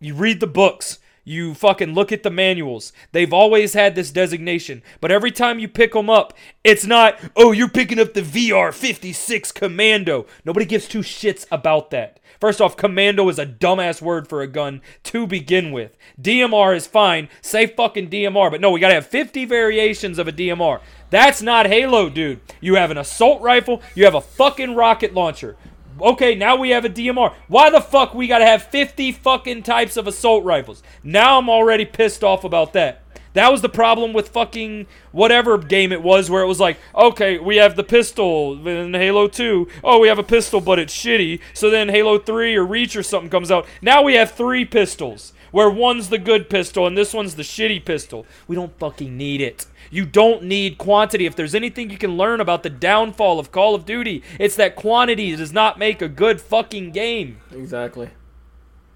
You 0.00 0.14
read 0.14 0.40
the 0.40 0.46
books. 0.46 0.98
You 1.28 1.52
fucking 1.52 1.92
look 1.92 2.10
at 2.10 2.22
the 2.22 2.30
manuals. 2.30 2.90
They've 3.12 3.34
always 3.34 3.74
had 3.74 3.94
this 3.94 4.10
designation. 4.10 4.82
But 4.98 5.10
every 5.10 5.30
time 5.30 5.58
you 5.58 5.68
pick 5.68 5.92
them 5.92 6.08
up, 6.08 6.32
it's 6.64 6.86
not, 6.86 7.20
oh, 7.36 7.52
you're 7.52 7.68
picking 7.68 8.00
up 8.00 8.14
the 8.14 8.22
VR 8.22 8.72
56 8.72 9.52
Commando. 9.52 10.24
Nobody 10.46 10.64
gives 10.64 10.88
two 10.88 11.00
shits 11.00 11.46
about 11.50 11.90
that. 11.90 12.18
First 12.40 12.62
off, 12.62 12.78
Commando 12.78 13.28
is 13.28 13.38
a 13.38 13.44
dumbass 13.44 14.00
word 14.00 14.26
for 14.26 14.40
a 14.40 14.46
gun 14.46 14.80
to 15.02 15.26
begin 15.26 15.70
with. 15.70 15.98
DMR 16.18 16.74
is 16.74 16.86
fine. 16.86 17.28
Say 17.42 17.66
fucking 17.66 18.08
DMR. 18.08 18.50
But 18.50 18.62
no, 18.62 18.70
we 18.70 18.80
gotta 18.80 18.94
have 18.94 19.06
50 19.06 19.44
variations 19.44 20.18
of 20.18 20.28
a 20.28 20.32
DMR. 20.32 20.80
That's 21.10 21.42
not 21.42 21.66
Halo, 21.66 22.08
dude. 22.08 22.40
You 22.62 22.76
have 22.76 22.90
an 22.90 22.96
assault 22.96 23.42
rifle, 23.42 23.82
you 23.94 24.06
have 24.06 24.14
a 24.14 24.22
fucking 24.22 24.74
rocket 24.76 25.12
launcher. 25.12 25.56
Okay, 26.00 26.34
now 26.34 26.56
we 26.56 26.70
have 26.70 26.84
a 26.84 26.88
DMR. 26.88 27.34
Why 27.48 27.70
the 27.70 27.80
fuck 27.80 28.14
we 28.14 28.26
gotta 28.26 28.46
have 28.46 28.62
50 28.62 29.12
fucking 29.12 29.62
types 29.62 29.96
of 29.96 30.06
assault 30.06 30.44
rifles? 30.44 30.82
Now 31.02 31.38
I'm 31.38 31.50
already 31.50 31.84
pissed 31.84 32.22
off 32.22 32.44
about 32.44 32.72
that. 32.74 33.02
That 33.34 33.52
was 33.52 33.62
the 33.62 33.68
problem 33.68 34.12
with 34.12 34.30
fucking 34.30 34.86
whatever 35.12 35.58
game 35.58 35.92
it 35.92 36.02
was 36.02 36.30
where 36.30 36.42
it 36.42 36.46
was 36.46 36.60
like, 36.60 36.78
okay, 36.94 37.38
we 37.38 37.56
have 37.56 37.76
the 37.76 37.84
pistol 37.84 38.66
in 38.66 38.94
Halo 38.94 39.28
2. 39.28 39.68
Oh, 39.84 39.98
we 40.00 40.08
have 40.08 40.18
a 40.18 40.24
pistol, 40.24 40.60
but 40.60 40.78
it's 40.78 40.94
shitty. 40.96 41.40
So 41.52 41.70
then 41.70 41.88
Halo 41.88 42.18
3 42.18 42.56
or 42.56 42.64
Reach 42.64 42.96
or 42.96 43.02
something 43.02 43.30
comes 43.30 43.50
out. 43.50 43.66
Now 43.82 44.02
we 44.02 44.14
have 44.14 44.32
three 44.32 44.64
pistols 44.64 45.32
where 45.50 45.70
one's 45.70 46.08
the 46.08 46.18
good 46.18 46.50
pistol 46.50 46.86
and 46.86 46.96
this 46.96 47.14
one's 47.14 47.36
the 47.36 47.42
shitty 47.42 47.84
pistol. 47.84 48.26
We 48.46 48.56
don't 48.56 48.78
fucking 48.78 49.16
need 49.16 49.40
it. 49.40 49.66
You 49.90 50.04
don't 50.04 50.42
need 50.44 50.78
quantity. 50.78 51.26
If 51.26 51.36
there's 51.36 51.54
anything 51.54 51.90
you 51.90 51.98
can 51.98 52.16
learn 52.16 52.40
about 52.40 52.62
the 52.62 52.70
downfall 52.70 53.38
of 53.38 53.50
Call 53.52 53.74
of 53.74 53.84
Duty, 53.86 54.22
it's 54.38 54.56
that 54.56 54.76
quantity 54.76 55.34
does 55.34 55.52
not 55.52 55.78
make 55.78 56.02
a 56.02 56.08
good 56.08 56.40
fucking 56.40 56.92
game. 56.92 57.38
Exactly. 57.52 58.10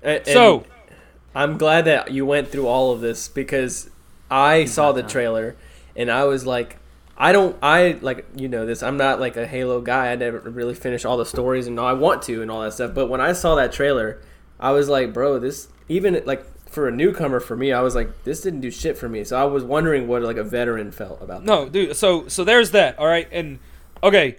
And, 0.02 0.26
So, 0.26 0.64
I'm 1.34 1.56
glad 1.56 1.86
that 1.86 2.10
you 2.10 2.26
went 2.26 2.48
through 2.48 2.66
all 2.66 2.92
of 2.92 3.00
this 3.00 3.28
because 3.28 3.90
I 4.30 4.64
saw 4.64 4.92
the 4.92 5.02
trailer 5.02 5.56
and 5.96 6.10
I 6.10 6.24
was 6.24 6.44
like, 6.44 6.78
I 7.16 7.32
don't, 7.32 7.56
I 7.62 7.98
like, 8.00 8.26
you 8.34 8.48
know, 8.48 8.66
this. 8.66 8.82
I'm 8.82 8.96
not 8.96 9.20
like 9.20 9.36
a 9.36 9.46
Halo 9.46 9.80
guy. 9.80 10.10
I 10.10 10.16
never 10.16 10.40
really 10.40 10.74
finished 10.74 11.06
all 11.06 11.16
the 11.16 11.26
stories 11.26 11.66
and 11.66 11.78
all 11.78 11.86
I 11.86 11.92
want 11.92 12.22
to 12.22 12.42
and 12.42 12.50
all 12.50 12.62
that 12.62 12.72
stuff. 12.72 12.94
But 12.94 13.06
when 13.06 13.20
I 13.20 13.32
saw 13.32 13.54
that 13.54 13.72
trailer, 13.72 14.20
I 14.58 14.72
was 14.72 14.88
like, 14.88 15.12
bro, 15.12 15.38
this 15.38 15.68
even 15.92 16.22
like 16.24 16.44
for 16.68 16.88
a 16.88 16.90
newcomer 16.90 17.38
for 17.38 17.54
me, 17.56 17.72
I 17.72 17.80
was 17.82 17.94
like, 17.94 18.24
this 18.24 18.40
didn't 18.40 18.60
do 18.60 18.70
shit 18.70 18.96
for 18.96 19.08
me. 19.08 19.24
So 19.24 19.36
I 19.40 19.44
was 19.44 19.62
wondering 19.62 20.08
what 20.08 20.22
like 20.22 20.38
a 20.38 20.44
veteran 20.44 20.90
felt 20.90 21.20
about. 21.22 21.44
No, 21.44 21.68
dude. 21.68 21.96
So 21.96 22.28
so 22.28 22.44
there's 22.44 22.70
that. 22.72 22.98
All 22.98 23.06
right, 23.06 23.28
and 23.30 23.58
okay, 24.02 24.36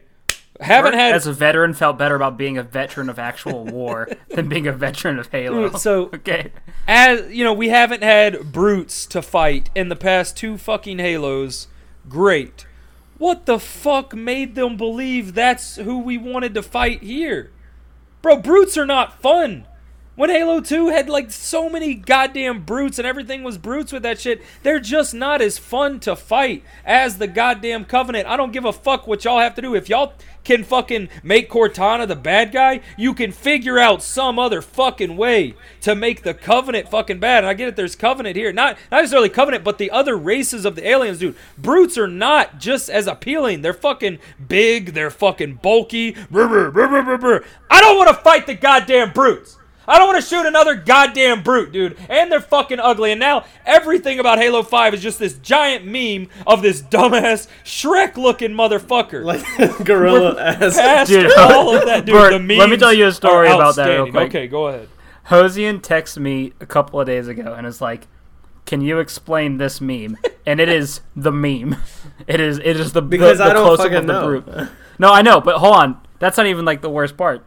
haven't 0.59 0.93
had 0.93 1.13
as 1.15 1.27
a 1.27 1.33
veteran 1.33 1.73
felt 1.73 1.97
better 1.97 2.15
about 2.15 2.37
being 2.37 2.57
a 2.57 2.63
veteran 2.63 3.09
of 3.09 3.19
actual 3.19 3.65
war 3.79 4.09
than 4.29 4.49
being 4.49 4.67
a 4.67 4.71
veteran 4.73 5.19
of 5.19 5.31
Halo. 5.31 5.71
So- 5.73 6.05
okay, 6.13 6.51
as 6.87 7.31
you 7.31 7.43
know, 7.43 7.53
we 7.53 7.69
haven't 7.69 8.03
had 8.03 8.51
brutes 8.51 9.05
to 9.07 9.21
fight 9.21 9.69
in 9.75 9.89
the 9.89 9.95
past 9.95 10.35
two 10.35 10.57
fucking 10.57 10.99
Halos. 10.99 11.67
Great. 12.09 12.65
What 13.19 13.45
the 13.45 13.59
fuck 13.59 14.13
made 14.13 14.55
them 14.55 14.75
believe 14.75 15.33
that's 15.33 15.77
who 15.77 15.99
we 15.99 16.17
wanted 16.17 16.53
to 16.55 16.63
fight 16.63 17.03
here? 17.03 17.51
Bro, 18.21 18.37
brutes 18.37 18.77
are 18.77 18.85
not 18.85 19.21
fun. 19.21 19.65
When 20.15 20.29
Halo 20.29 20.61
2 20.61 20.89
had 20.89 21.09
like 21.09 21.31
so 21.31 21.67
many 21.69 21.95
goddamn 21.95 22.65
brutes 22.65 22.99
and 22.99 23.07
everything 23.07 23.41
was 23.41 23.57
brutes 23.57 23.91
with 23.91 24.03
that 24.03 24.19
shit, 24.19 24.43
they're 24.61 24.79
just 24.79 25.15
not 25.15 25.41
as 25.41 25.57
fun 25.57 25.99
to 26.01 26.15
fight 26.15 26.63
as 26.85 27.17
the 27.17 27.25
goddamn 27.25 27.85
Covenant. 27.85 28.27
I 28.27 28.37
don't 28.37 28.51
give 28.51 28.63
a 28.63 28.71
fuck 28.71 29.07
what 29.07 29.25
y'all 29.25 29.39
have 29.39 29.55
to 29.55 29.61
do. 29.63 29.73
If 29.73 29.89
y'all 29.89 30.13
can 30.43 30.63
fucking 30.63 31.09
make 31.23 31.49
Cortana 31.49 32.07
the 32.07 32.15
bad 32.15 32.51
guy, 32.51 32.81
you 32.95 33.15
can 33.15 33.31
figure 33.31 33.79
out 33.79 34.03
some 34.03 34.37
other 34.37 34.61
fucking 34.61 35.17
way 35.17 35.55
to 35.81 35.95
make 35.95 36.21
the 36.21 36.35
Covenant 36.35 36.89
fucking 36.89 37.19
bad. 37.19 37.43
And 37.43 37.49
I 37.49 37.55
get 37.55 37.69
it, 37.69 37.75
there's 37.75 37.95
Covenant 37.95 38.35
here. 38.35 38.53
Not 38.53 38.77
not 38.91 38.99
necessarily 38.99 39.29
Covenant, 39.29 39.63
but 39.63 39.79
the 39.79 39.89
other 39.89 40.15
races 40.15 40.63
of 40.63 40.75
the 40.75 40.87
aliens, 40.87 41.17
dude. 41.17 41.35
Brutes 41.57 41.97
are 41.97 42.07
not 42.07 42.59
just 42.59 42.87
as 42.87 43.07
appealing. 43.07 43.61
They're 43.61 43.73
fucking 43.73 44.19
big, 44.47 44.93
they're 44.93 45.09
fucking 45.09 45.55
bulky. 45.55 46.15
I 47.71 47.81
don't 47.81 47.97
want 47.97 48.09
to 48.09 48.23
fight 48.23 48.45
the 48.45 48.53
goddamn 48.53 49.11
brutes. 49.11 49.57
I 49.87 49.97
don't 49.97 50.07
want 50.07 50.21
to 50.23 50.27
shoot 50.27 50.45
another 50.45 50.75
goddamn 50.75 51.43
brute, 51.43 51.71
dude. 51.71 51.97
And 52.09 52.31
they're 52.31 52.39
fucking 52.41 52.79
ugly. 52.79 53.11
And 53.11 53.19
now 53.19 53.45
everything 53.65 54.19
about 54.19 54.39
Halo 54.39 54.63
5 54.63 54.93
is 54.93 55.01
just 55.01 55.19
this 55.19 55.33
giant 55.39 55.85
meme 55.85 56.29
of 56.47 56.61
this 56.61 56.81
dumbass 56.81 57.47
Shrek 57.65 58.15
looking 58.17 58.51
motherfucker. 58.51 59.23
Like 59.23 59.43
gorilla 59.85 60.39
ass. 60.41 60.75
Past 60.77 61.09
Dude, 61.11 61.31
all 61.37 61.75
of 61.77 61.85
that, 61.85 62.05
dude. 62.05 62.13
Bert, 62.13 62.31
the 62.33 62.39
memes 62.39 62.59
let 62.59 62.69
me 62.69 62.77
tell 62.77 62.93
you 62.93 63.07
a 63.07 63.11
story 63.11 63.47
about 63.47 63.75
that 63.75 63.87
real 63.87 64.09
quick. 64.11 64.29
Okay, 64.29 64.47
go 64.47 64.67
ahead. 64.67 64.87
Hosian 65.27 65.79
texted 65.81 66.19
me 66.19 66.53
a 66.59 66.65
couple 66.65 66.99
of 66.99 67.05
days 67.05 67.27
ago 67.27 67.53
and 67.53 67.65
is 67.65 67.79
like, 67.79 68.07
"Can 68.65 68.81
you 68.81 68.99
explain 68.99 69.57
this 69.57 69.79
meme?" 69.79 70.17
And 70.45 70.59
it 70.59 70.67
is 70.67 70.99
the 71.15 71.31
meme. 71.31 71.77
It 72.27 72.39
is 72.41 72.57
it 72.59 72.77
is 72.77 72.91
the 72.91 73.01
Because 73.01 73.37
the, 73.37 73.45
the 73.45 73.49
I 73.49 73.53
don't 73.53 73.63
close-up 73.65 73.85
fucking 73.85 73.97
of 73.99 74.07
the 74.07 74.13
know. 74.13 74.25
brute. 74.41 74.69
No, 74.99 75.11
I 75.13 75.21
know, 75.21 75.39
but 75.39 75.57
hold 75.59 75.75
on. 75.75 76.01
That's 76.19 76.35
not 76.37 76.45
even 76.47 76.65
like 76.65 76.81
the 76.81 76.89
worst 76.89 77.15
part. 77.17 77.45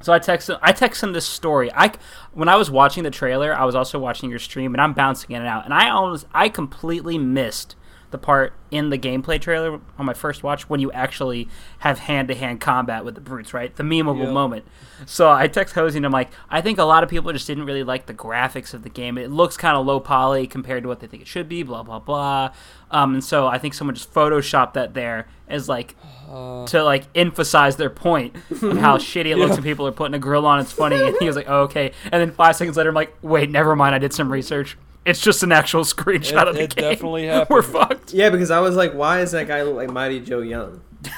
So 0.00 0.12
I 0.12 0.18
text 0.18 0.50
I 0.62 0.72
text 0.72 1.02
him 1.02 1.12
this 1.12 1.26
story. 1.26 1.70
I 1.74 1.92
when 2.32 2.48
I 2.48 2.56
was 2.56 2.70
watching 2.70 3.02
the 3.02 3.10
trailer, 3.10 3.52
I 3.54 3.64
was 3.64 3.74
also 3.74 3.98
watching 3.98 4.30
your 4.30 4.38
stream, 4.38 4.74
and 4.74 4.80
I'm 4.80 4.92
bouncing 4.92 5.32
in 5.32 5.42
and 5.42 5.48
out, 5.48 5.64
and 5.64 5.74
I 5.74 5.90
almost 5.90 6.26
I 6.32 6.48
completely 6.48 7.18
missed 7.18 7.74
the 8.10 8.18
part 8.18 8.52
in 8.70 8.90
the 8.90 8.98
gameplay 8.98 9.40
trailer 9.40 9.80
on 9.98 10.06
my 10.06 10.14
first 10.14 10.42
watch 10.42 10.68
when 10.68 10.80
you 10.80 10.90
actually 10.92 11.48
have 11.80 11.98
hand 12.00 12.28
to 12.28 12.34
hand 12.34 12.60
combat 12.60 13.04
with 13.04 13.14
the 13.14 13.20
brutes, 13.20 13.52
right? 13.54 13.74
The 13.76 13.82
memeable 13.82 14.24
Yep. 14.24 14.32
moment. 14.32 14.64
So 15.06 15.30
I 15.30 15.46
text 15.48 15.74
Hosey 15.74 15.98
and 15.98 16.06
I'm 16.06 16.12
like, 16.12 16.30
I 16.50 16.60
think 16.60 16.78
a 16.78 16.84
lot 16.84 17.02
of 17.02 17.08
people 17.10 17.32
just 17.32 17.46
didn't 17.46 17.64
really 17.64 17.82
like 17.84 18.06
the 18.06 18.14
graphics 18.14 18.72
of 18.74 18.82
the 18.82 18.88
game. 18.88 19.16
It 19.18 19.30
looks 19.30 19.56
kind 19.56 19.76
of 19.76 19.84
low 19.86 20.00
poly 20.00 20.46
compared 20.46 20.82
to 20.84 20.88
what 20.88 21.00
they 21.00 21.06
think 21.06 21.22
it 21.22 21.28
should 21.28 21.48
be, 21.48 21.62
blah 21.62 21.82
blah 21.82 21.98
blah. 21.98 22.52
Um, 22.90 23.14
and 23.14 23.24
so 23.24 23.46
I 23.46 23.58
think 23.58 23.74
someone 23.74 23.94
just 23.94 24.12
photoshopped 24.12 24.72
that 24.74 24.94
there 24.94 25.28
as 25.48 25.68
like 25.68 25.94
to 26.28 26.82
like 26.84 27.04
emphasize 27.14 27.76
their 27.76 27.90
point 27.90 28.36
of 28.50 28.78
how 28.78 28.96
shitty 28.98 29.26
it 29.26 29.36
looks 29.36 29.50
Yeah. 29.50 29.56
and 29.56 29.64
people 29.64 29.86
are 29.86 29.92
putting 29.92 30.14
a 30.14 30.18
grill 30.18 30.46
on. 30.46 30.60
It's 30.60 30.72
funny. 30.72 30.96
And 30.96 31.16
he 31.20 31.26
was 31.26 31.36
like, 31.36 31.48
oh, 31.48 31.62
okay. 31.62 31.92
And 32.04 32.20
then 32.20 32.30
five 32.32 32.56
seconds 32.56 32.76
later, 32.76 32.88
I'm 32.90 32.94
like, 32.94 33.14
wait, 33.22 33.50
never 33.50 33.74
mind. 33.76 33.94
I 33.94 33.98
did 33.98 34.12
some 34.12 34.30
research. 34.32 34.76
It's 35.04 35.20
just 35.20 35.42
an 35.42 35.52
actual 35.52 35.82
screenshot 35.84 36.42
It- 36.42 36.48
of 36.48 36.54
the 36.54 36.62
it 36.64 36.74
game. 36.76 36.90
definitely 36.90 37.26
happened. 37.28 37.50
We're 37.50 37.62
fucked. 37.62 38.12
Yeah, 38.12 38.30
because 38.30 38.50
I 38.50 38.60
was 38.60 38.76
like, 38.76 38.92
why 38.92 39.20
is 39.20 39.30
that 39.32 39.46
guy 39.48 39.62
look 39.62 39.76
like 39.76 39.90
Mighty 39.90 40.20
Joe 40.20 40.40
Young? 40.40 40.80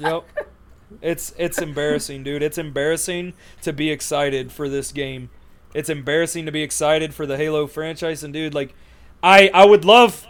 Yep. 0.00 0.24
It's 1.02 1.34
it's 1.36 1.58
embarrassing, 1.58 2.22
dude. 2.22 2.40
It's 2.40 2.56
embarrassing 2.56 3.34
to 3.62 3.72
be 3.72 3.90
excited 3.90 4.52
for 4.52 4.68
this 4.68 4.92
game. 4.92 5.28
It's 5.74 5.88
embarrassing 5.90 6.46
to 6.46 6.52
be 6.52 6.62
excited 6.62 7.12
for 7.14 7.26
the 7.26 7.36
Halo 7.36 7.66
franchise 7.66 8.22
and 8.22 8.32
dude, 8.32 8.54
like 8.54 8.74
I 9.22 9.50
I 9.52 9.64
would 9.64 9.84
love 9.84 10.24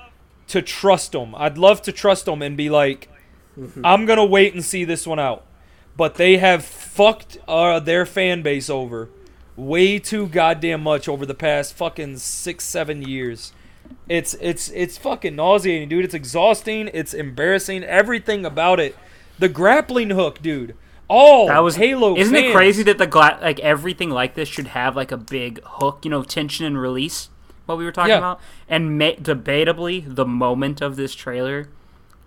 to 0.49 0.63
trust 0.63 1.13
them. 1.13 1.35
I'd 1.35 1.59
love 1.59 1.83
to 1.83 1.93
trust 1.93 2.25
them 2.25 2.41
and 2.41 2.57
be 2.57 2.71
like 2.71 3.11
I'm 3.85 4.07
going 4.07 4.17
to 4.19 4.25
wait 4.25 4.55
and 4.55 4.65
see 4.65 4.85
this 4.85 5.07
one 5.07 5.19
out. 5.19 5.45
But 5.99 6.15
they 6.15 6.39
have 6.39 6.65
fucked 6.65 7.37
uh, 7.47 7.79
their 7.81 8.07
fan 8.07 8.41
base 8.41 8.71
over 8.71 9.11
way 9.59 9.99
too 9.99 10.29
goddamn 10.29 10.83
much 10.83 11.09
over 11.09 11.27
the 11.27 11.35
past 11.35 11.75
fucking 11.75 12.17
6 12.19 12.65
7 12.65 13.03
years. 13.03 13.53
It's 14.09 14.35
it's 14.41 14.71
it's 14.71 14.97
fucking 14.99 15.35
nauseating, 15.37 15.89
dude. 15.89 16.05
It's 16.05 16.15
exhausting. 16.15 16.91
It's 16.95 17.13
embarrassing. 17.15 17.85
Everything 17.85 18.45
about 18.47 18.81
it. 18.81 18.95
The 19.39 19.49
grappling 19.49 20.11
hook, 20.11 20.41
dude. 20.43 20.75
All 21.09 21.49
That 21.49 21.61
was 21.61 21.77
Halo. 21.77 22.17
Isn't 22.17 22.35
it 22.35 22.55
crazy 22.55 22.83
that 22.83 22.99
the 22.99 23.07
gla- 23.07 23.39
like 23.41 23.59
everything 23.61 24.11
like 24.11 24.35
this 24.35 24.49
should 24.49 24.69
have 24.69 24.95
like 24.95 25.11
a 25.11 25.17
big 25.17 25.61
hook, 25.65 26.01
you 26.05 26.11
know, 26.11 26.23
tension 26.23 26.67
and 26.67 26.79
release? 26.81 27.31
What 27.65 27.79
we 27.79 27.85
were 27.85 27.93
talking 27.93 28.11
Yeah. 28.11 28.19
about, 28.19 28.41
and 28.69 28.99
ma- 28.99 29.13
debatably, 29.21 30.05
the 30.15 30.25
moment 30.27 30.81
of 30.83 30.97
this 30.97 31.15
trailer 31.15 31.69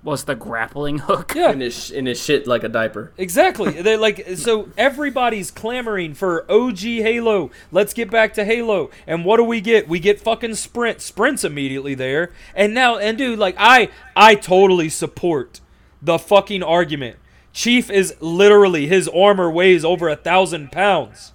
was 0.04 0.24
the 0.24 0.34
grappling 0.36 0.98
hook. 1.00 1.34
Yeah, 1.36 1.52
In 1.52 1.60
his 1.60 1.92
in 1.92 2.06
his 2.08 2.20
shit 2.22 2.48
like 2.48 2.64
a 2.64 2.70
diaper. 2.70 3.12
exactly. 3.18 3.70
They're 3.82 3.98
like 3.98 4.28
so 4.36 4.70
everybody's 4.78 5.52
clamoring 5.52 6.16
for 6.16 6.50
OG 6.52 6.80
Halo. 6.80 7.52
Let's 7.72 7.94
get 7.94 8.10
back 8.10 8.34
to 8.36 8.44
Halo. 8.46 8.90
And 9.06 9.24
what 9.26 9.38
do 9.38 9.44
we 9.44 9.62
get? 9.62 9.88
We 9.88 10.00
get 10.00 10.20
fucking 10.20 10.56
sprint. 10.56 11.02
Sprint's 11.02 11.44
immediately 11.44 11.94
there. 11.94 12.32
And 12.56 12.74
now 12.74 12.98
and 12.98 13.18
dude, 13.18 13.38
like 13.40 13.56
I 13.60 13.90
I 14.16 14.36
totally 14.36 14.90
support 14.90 15.62
the 16.02 16.18
fucking 16.18 16.64
argument. 16.64 17.18
Chief 17.54 17.90
is 17.92 18.16
literally 18.22 18.88
his 18.88 19.08
armor 19.10 19.52
weighs 19.52 19.86
over 19.86 20.10
a 20.10 20.16
thousand 20.16 20.72
pounds. 20.72 21.34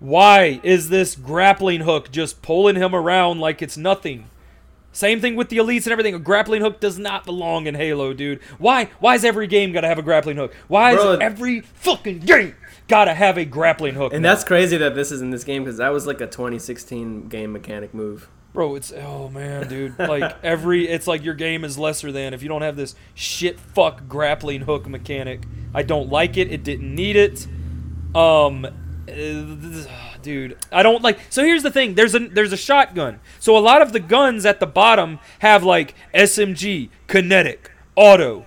Why 0.00 0.60
is 0.62 0.90
this 0.90 1.14
grappling 1.16 1.80
hook 1.82 2.10
just 2.12 2.42
pulling 2.42 2.76
him 2.76 2.94
around 2.94 3.40
like 3.40 3.62
it's 3.62 3.78
nothing? 3.78 4.28
Same 4.96 5.20
thing 5.20 5.36
with 5.36 5.50
the 5.50 5.58
elites 5.58 5.84
and 5.84 5.92
everything. 5.92 6.14
A 6.14 6.18
grappling 6.18 6.62
hook 6.62 6.80
does 6.80 6.98
not 6.98 7.26
belong 7.26 7.66
in 7.66 7.74
Halo, 7.74 8.14
dude. 8.14 8.42
Why? 8.56 8.86
Why 8.98 9.14
is 9.14 9.26
every 9.26 9.46
game 9.46 9.72
gotta 9.72 9.88
have 9.88 9.98
a 9.98 10.02
grappling 10.02 10.38
hook? 10.38 10.54
Why 10.68 10.92
is 10.92 10.96
Bro. 10.96 11.18
every 11.18 11.60
fucking 11.60 12.20
game 12.20 12.54
gotta 12.88 13.12
have 13.12 13.36
a 13.36 13.44
grappling 13.44 13.94
hook? 13.94 14.14
And 14.14 14.22
now? 14.22 14.30
that's 14.30 14.42
crazy 14.42 14.78
that 14.78 14.94
this 14.94 15.12
is 15.12 15.20
in 15.20 15.28
this 15.28 15.44
game 15.44 15.64
because 15.64 15.76
that 15.76 15.90
was 15.90 16.06
like 16.06 16.22
a 16.22 16.26
2016 16.26 17.28
game 17.28 17.52
mechanic 17.52 17.92
move. 17.92 18.30
bro. 18.54 18.74
It's 18.74 18.90
oh 18.90 19.28
man, 19.28 19.68
dude. 19.68 19.98
Like 19.98 20.34
every, 20.42 20.88
it's 20.88 21.06
like 21.06 21.22
your 21.22 21.34
game 21.34 21.62
is 21.62 21.76
lesser 21.76 22.10
than 22.10 22.32
if 22.32 22.42
you 22.42 22.48
don't 22.48 22.62
have 22.62 22.76
this 22.76 22.94
shit 23.12 23.60
fuck 23.60 24.08
grappling 24.08 24.62
hook 24.62 24.88
mechanic. 24.88 25.42
I 25.74 25.82
don't 25.82 26.08
like 26.08 26.38
it. 26.38 26.50
It 26.50 26.64
didn't 26.64 26.94
need 26.94 27.16
it. 27.16 27.46
Um, 28.14 28.64
uh, 28.64 30.05
dude, 30.26 30.58
I 30.72 30.82
don't 30.82 31.02
like. 31.02 31.20
So 31.30 31.44
here's 31.44 31.62
the 31.62 31.70
thing. 31.70 31.94
There's 31.94 32.14
a 32.14 32.18
there's 32.18 32.52
a 32.52 32.56
shotgun. 32.56 33.20
So 33.38 33.56
a 33.56 33.60
lot 33.60 33.80
of 33.80 33.92
the 33.92 34.00
guns 34.00 34.44
at 34.44 34.58
the 34.58 34.66
bottom 34.66 35.20
have 35.38 35.62
like 35.62 35.94
SMG, 36.12 36.90
kinetic, 37.06 37.70
auto. 37.94 38.44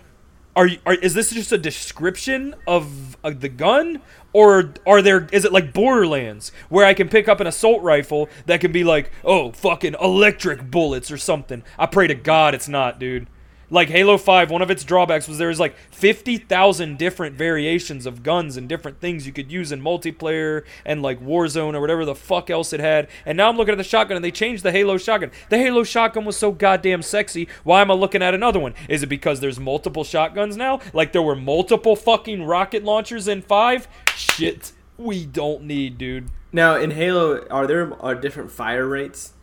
Are, 0.58 0.68
you, 0.68 0.80
are 0.86 0.96
is 0.96 1.14
this 1.14 1.32
just 1.32 1.54
a 1.54 1.58
description 1.58 2.54
of, 2.68 3.16
of 3.24 3.40
the 3.40 3.48
gun, 3.48 4.02
or 4.34 4.74
are 4.86 5.02
there 5.02 5.30
is 5.32 5.46
it 5.46 5.54
like 5.54 5.72
Borderlands 5.74 6.52
where 6.68 6.86
I 6.86 6.94
can 6.94 7.08
pick 7.08 7.30
up 7.30 7.40
an 7.40 7.48
assault 7.48 7.82
rifle 7.82 8.28
that 8.46 8.60
can 8.60 8.74
be 8.74 8.84
like 8.84 9.10
oh 9.24 9.54
fucking 9.54 9.96
electric 10.02 10.70
bullets 10.70 11.12
or 11.12 11.18
something? 11.18 11.64
I 11.78 11.86
pray 11.86 12.08
to 12.08 12.16
God 12.16 12.54
it's 12.54 12.68
not, 12.68 13.00
dude. 13.00 13.28
Like 13.72 13.90
Halo 13.90 14.18
5, 14.18 14.50
one 14.50 14.64
of 14.64 14.72
its 14.72 14.84
drawbacks 14.84 15.28
was 15.28 15.38
there 15.38 15.50
was 15.50 15.60
like 15.60 15.78
50,000 15.92 16.98
different 16.98 17.36
variations 17.36 18.08
of 18.08 18.24
guns 18.24 18.58
and 18.58 18.68
different 18.68 19.00
things 19.00 19.28
you 19.28 19.32
could 19.32 19.52
use 19.52 19.72
in 19.72 19.80
multiplayer 19.82 20.64
and 20.86 21.04
like 21.04 21.22
Warzone 21.22 21.76
or 21.76 21.82
whatever 21.82 22.04
the 22.04 22.16
fuck 22.16 22.50
else 22.50 22.74
it 22.74 22.80
had. 22.80 23.08
And 23.26 23.38
now 23.38 23.48
I'm 23.48 23.58
looking 23.58 23.74
at 23.74 23.78
the 23.78 23.84
shotgun 23.84 24.16
and 24.16 24.26
they 24.26 24.32
changed 24.32 24.64
the 24.64 24.72
Halo 24.72 24.98
shotgun. 24.98 25.32
The 25.50 25.60
Halo 25.60 25.84
shotgun 25.84 26.26
was 26.26 26.36
so 26.36 26.52
goddamn 26.52 27.04
sexy. 27.04 27.48
Why 27.64 27.82
am 27.82 27.92
I 27.92 27.94
looking 27.94 28.24
at 28.24 28.34
another 28.34 28.60
one? 28.60 28.74
Is 28.88 29.04
it 29.04 29.08
because 29.08 29.40
there's 29.40 29.60
multiple 29.60 30.04
shotguns 30.04 30.58
now? 30.58 30.80
Like 30.92 31.12
there 31.12 31.22
were 31.22 31.36
multiple 31.36 31.96
fucking 31.96 32.44
rocket 32.44 32.84
launchers 32.84 33.28
in 33.28 33.44
5? 33.44 33.88
Shit. 34.16 34.72
We 34.98 35.26
don't 35.26 35.64
need, 35.64 35.98
dude. 35.98 36.30
Now 36.52 36.76
in 36.76 36.92
Halo, 36.92 37.48
are 37.50 37.68
there 37.68 37.94
are 38.02 38.16
different 38.16 38.52
fire 38.52 38.88
rates? 38.88 39.34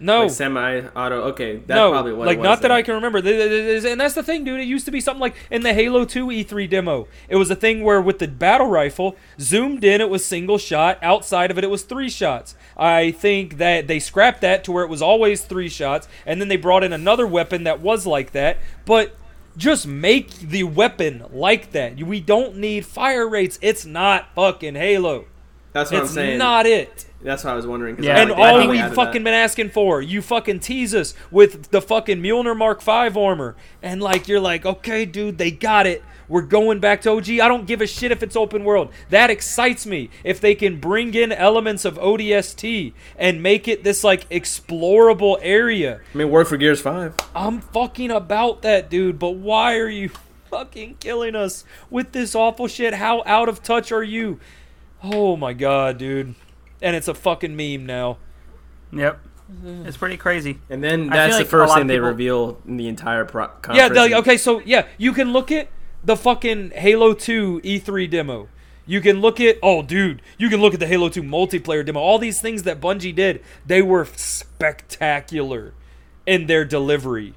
No. 0.00 0.22
Like 0.22 0.30
semi-auto. 0.32 1.22
Okay, 1.28 1.56
that's 1.56 1.68
no, 1.68 1.92
probably 1.92 2.12
what. 2.12 2.26
like 2.26 2.36
it 2.36 2.40
was 2.40 2.44
not 2.44 2.62
that. 2.62 2.70
I 2.70 2.82
can 2.82 2.94
remember. 2.94 3.18
And 3.18 4.00
that's 4.00 4.14
the 4.14 4.22
thing, 4.22 4.44
dude. 4.44 4.60
It 4.60 4.64
used 4.64 4.84
to 4.86 4.90
be 4.90 5.00
something 5.00 5.20
like 5.20 5.36
in 5.50 5.62
the 5.62 5.72
Halo 5.72 6.04
2 6.04 6.26
E3 6.26 6.68
demo. 6.68 7.06
It 7.28 7.36
was 7.36 7.50
a 7.50 7.54
thing 7.54 7.82
where 7.82 8.02
with 8.02 8.18
the 8.18 8.28
battle 8.28 8.66
rifle, 8.66 9.16
zoomed 9.40 9.84
in, 9.84 10.00
it 10.00 10.10
was 10.10 10.24
single 10.24 10.58
shot. 10.58 10.98
Outside 11.00 11.50
of 11.50 11.58
it, 11.58 11.64
it 11.64 11.70
was 11.70 11.82
three 11.82 12.10
shots. 12.10 12.56
I 12.76 13.12
think 13.12 13.58
that 13.58 13.86
they 13.86 14.00
scrapped 14.00 14.40
that 14.40 14.64
to 14.64 14.72
where 14.72 14.84
it 14.84 14.90
was 14.90 15.00
always 15.00 15.44
three 15.44 15.68
shots, 15.68 16.08
and 16.26 16.40
then 16.40 16.48
they 16.48 16.56
brought 16.56 16.82
in 16.82 16.92
another 16.92 17.26
weapon 17.26 17.64
that 17.64 17.80
was 17.80 18.04
like 18.04 18.32
that. 18.32 18.58
But 18.84 19.16
just 19.56 19.86
make 19.86 20.30
the 20.40 20.64
weapon 20.64 21.24
like 21.30 21.70
that. 21.70 22.02
We 22.02 22.20
don't 22.20 22.56
need 22.56 22.84
fire 22.84 23.28
rates. 23.28 23.58
It's 23.62 23.86
not 23.86 24.34
fucking 24.34 24.74
Halo. 24.74 25.26
That's 25.74 25.90
what 25.90 26.02
it's 26.02 26.10
I'm 26.12 26.14
saying. 26.14 26.38
not 26.38 26.66
it. 26.66 27.04
That's 27.20 27.42
what 27.42 27.52
I 27.52 27.56
was 27.56 27.66
wondering. 27.66 28.02
Yeah, 28.02 28.20
And 28.20 28.30
all 28.30 28.68
we've 28.68 28.80
fucking 28.94 29.24
that. 29.24 29.24
been 29.24 29.34
asking 29.34 29.70
for, 29.70 30.00
you 30.00 30.22
fucking 30.22 30.60
tease 30.60 30.94
us 30.94 31.14
with 31.30 31.70
the 31.70 31.82
fucking 31.82 32.18
Mjolnir 32.22 32.56
Mark 32.56 32.80
V 32.82 32.90
armor, 32.90 33.56
and 33.82 34.00
like 34.00 34.28
you're 34.28 34.40
like, 34.40 34.64
okay, 34.64 35.04
dude, 35.04 35.36
they 35.38 35.50
got 35.50 35.86
it. 35.86 36.02
We're 36.28 36.42
going 36.42 36.78
back 36.80 37.02
to 37.02 37.10
OG. 37.10 37.28
I 37.30 37.48
don't 37.48 37.66
give 37.66 37.80
a 37.80 37.86
shit 37.86 38.12
if 38.12 38.22
it's 38.22 38.36
open 38.36 38.62
world. 38.64 38.90
That 39.10 39.30
excites 39.30 39.84
me. 39.84 40.10
If 40.22 40.40
they 40.40 40.54
can 40.54 40.80
bring 40.80 41.12
in 41.14 41.32
elements 41.32 41.84
of 41.84 41.96
ODST 41.98 42.92
and 43.18 43.42
make 43.42 43.68
it 43.68 43.84
this 43.84 44.04
like 44.04 44.28
explorable 44.30 45.38
area, 45.42 46.00
I 46.14 46.16
mean, 46.18 46.30
work 46.30 46.46
for 46.48 46.56
Gears 46.56 46.80
Five. 46.80 47.14
I'm 47.34 47.60
fucking 47.60 48.10
about 48.10 48.62
that, 48.62 48.88
dude. 48.90 49.18
But 49.18 49.30
why 49.32 49.76
are 49.78 49.88
you 49.88 50.10
fucking 50.50 50.96
killing 51.00 51.34
us 51.34 51.64
with 51.90 52.12
this 52.12 52.34
awful 52.34 52.68
shit? 52.68 52.94
How 52.94 53.22
out 53.26 53.48
of 53.48 53.62
touch 53.62 53.90
are 53.92 54.02
you? 54.04 54.40
Oh 55.04 55.36
my 55.36 55.52
god, 55.52 55.98
dude. 55.98 56.34
And 56.82 56.96
it's 56.96 57.08
a 57.08 57.14
fucking 57.14 57.54
meme 57.56 57.86
now. 57.86 58.18
Yep. 58.92 59.20
It's 59.84 59.96
pretty 59.98 60.16
crazy. 60.16 60.58
And 60.70 60.82
then 60.82 61.10
I 61.12 61.16
that's 61.16 61.36
feel 61.36 61.38
the 61.38 61.38
like 61.40 61.46
a 61.46 61.50
first 61.50 61.68
lot 61.68 61.74
thing 61.76 61.82
of 61.82 61.88
they 61.88 61.94
people- 61.96 62.08
reveal 62.08 62.60
in 62.66 62.76
the 62.78 62.88
entire 62.88 63.24
pro- 63.24 63.48
conference. 63.48 63.76
Yeah, 63.96 64.08
the, 64.08 64.14
okay, 64.18 64.36
so 64.38 64.60
yeah, 64.64 64.86
you 64.98 65.12
can 65.12 65.32
look 65.32 65.52
at 65.52 65.68
the 66.02 66.16
fucking 66.16 66.70
Halo 66.74 67.12
2 67.14 67.60
E3 67.62 68.08
demo. 68.10 68.48
You 68.86 69.00
can 69.00 69.20
look 69.20 69.40
at 69.40 69.58
oh 69.62 69.82
dude, 69.82 70.20
you 70.38 70.48
can 70.50 70.60
look 70.60 70.74
at 70.74 70.80
the 70.80 70.86
Halo 70.86 71.08
2 71.08 71.22
multiplayer 71.22 71.84
demo. 71.84 72.00
All 72.00 72.18
these 72.18 72.40
things 72.40 72.62
that 72.64 72.80
Bungie 72.80 73.14
did, 73.14 73.42
they 73.66 73.80
were 73.82 74.04
spectacular 74.04 75.72
in 76.26 76.46
their 76.46 76.64
delivery. 76.64 77.34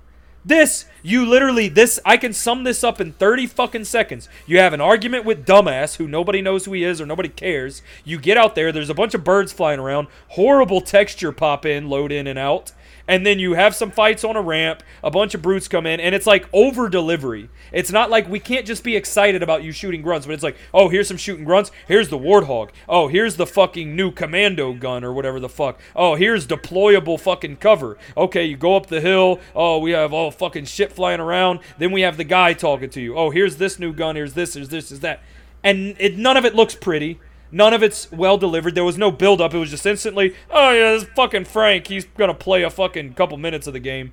This, 0.47 0.85
you 1.03 1.25
literally 1.25 1.67
this 1.67 1.99
I 2.05 2.15
can 2.15 2.31
sum 2.31 2.63
this 2.63 2.81
up 2.81 3.01
in 3.01 3.11
30 3.11 3.47
fucking 3.47 3.83
seconds. 3.83 4.29
You 4.45 4.59
have 4.59 4.71
an 4.71 4.79
argument 4.79 5.25
with 5.25 5.45
dumbass 5.45 5.97
who 5.97 6.07
nobody 6.07 6.41
knows 6.41 6.63
who 6.63 6.71
he 6.71 6.85
is 6.85 7.01
or 7.01 7.05
nobody 7.05 7.27
cares. 7.27 7.81
You 8.05 8.17
get 8.17 8.37
out 8.37 8.55
there, 8.55 8.71
there's 8.71 8.89
a 8.89 8.93
bunch 8.93 9.13
of 9.13 9.25
birds 9.25 9.51
flying 9.51 9.77
around, 9.77 10.07
horrible 10.29 10.79
texture 10.79 11.33
pop 11.33 11.65
in, 11.65 11.89
load 11.89 12.13
in 12.13 12.27
and 12.27 12.39
out 12.39 12.71
and 13.07 13.25
then 13.25 13.39
you 13.39 13.53
have 13.53 13.75
some 13.75 13.91
fights 13.91 14.23
on 14.23 14.35
a 14.35 14.41
ramp, 14.41 14.83
a 15.03 15.11
bunch 15.11 15.33
of 15.33 15.41
brutes 15.41 15.67
come 15.67 15.85
in, 15.85 15.99
and 15.99 16.13
it's 16.13 16.27
like 16.27 16.47
over 16.53 16.89
delivery. 16.89 17.49
It's 17.71 17.91
not 17.91 18.09
like 18.09 18.27
we 18.27 18.39
can't 18.39 18.65
just 18.65 18.83
be 18.83 18.95
excited 18.95 19.43
about 19.43 19.63
you 19.63 19.71
shooting 19.71 20.01
grunts, 20.01 20.25
but 20.25 20.33
it's 20.33 20.43
like, 20.43 20.57
oh, 20.73 20.89
here's 20.89 21.07
some 21.07 21.17
shooting 21.17 21.45
grunts. 21.45 21.71
Here's 21.87 22.09
the 22.09 22.17
warthog. 22.17 22.69
Oh, 22.87 23.07
here's 23.07 23.35
the 23.35 23.47
fucking 23.47 23.95
new 23.95 24.11
commando 24.11 24.73
gun 24.73 25.03
or 25.03 25.13
whatever 25.13 25.39
the 25.39 25.49
fuck. 25.49 25.79
Oh, 25.95 26.15
here's 26.15 26.47
deployable 26.47 27.19
fucking 27.19 27.57
cover. 27.57 27.97
Okay, 28.15 28.45
you 28.45 28.57
go 28.57 28.75
up 28.75 28.87
the 28.87 29.01
hill. 29.01 29.39
Oh, 29.55 29.79
we 29.79 29.91
have 29.91 30.13
all 30.13 30.31
fucking 30.31 30.65
shit 30.65 30.91
flying 30.91 31.19
around. 31.19 31.59
Then 31.77 31.91
we 31.91 32.01
have 32.01 32.17
the 32.17 32.23
guy 32.23 32.53
talking 32.53 32.89
to 32.91 33.01
you. 33.01 33.17
Oh, 33.17 33.29
here's 33.29 33.57
this 33.57 33.79
new 33.79 33.93
gun. 33.93 34.15
Here's 34.15 34.33
this. 34.33 34.53
Here's 34.53 34.69
this. 34.69 34.89
Here's 34.89 35.01
that. 35.01 35.21
And 35.63 35.95
it, 35.99 36.17
none 36.17 36.37
of 36.37 36.45
it 36.45 36.55
looks 36.55 36.75
pretty. 36.75 37.19
None 37.51 37.73
of 37.73 37.81
it's 37.81 38.11
well 38.11 38.37
delivered. 38.37 38.75
There 38.75 38.83
was 38.83 38.97
no 38.97 39.11
build 39.11 39.39
up. 39.41 39.53
It 39.53 39.57
was 39.57 39.69
just 39.69 39.85
instantly, 39.85 40.35
oh 40.51 40.71
yeah, 40.71 40.91
this 40.91 41.05
fucking 41.15 41.45
Frank. 41.45 41.87
He's 41.87 42.05
gonna 42.05 42.33
play 42.33 42.63
a 42.63 42.69
fucking 42.69 43.13
couple 43.13 43.37
minutes 43.37 43.67
of 43.67 43.73
the 43.73 43.79
game. 43.79 44.11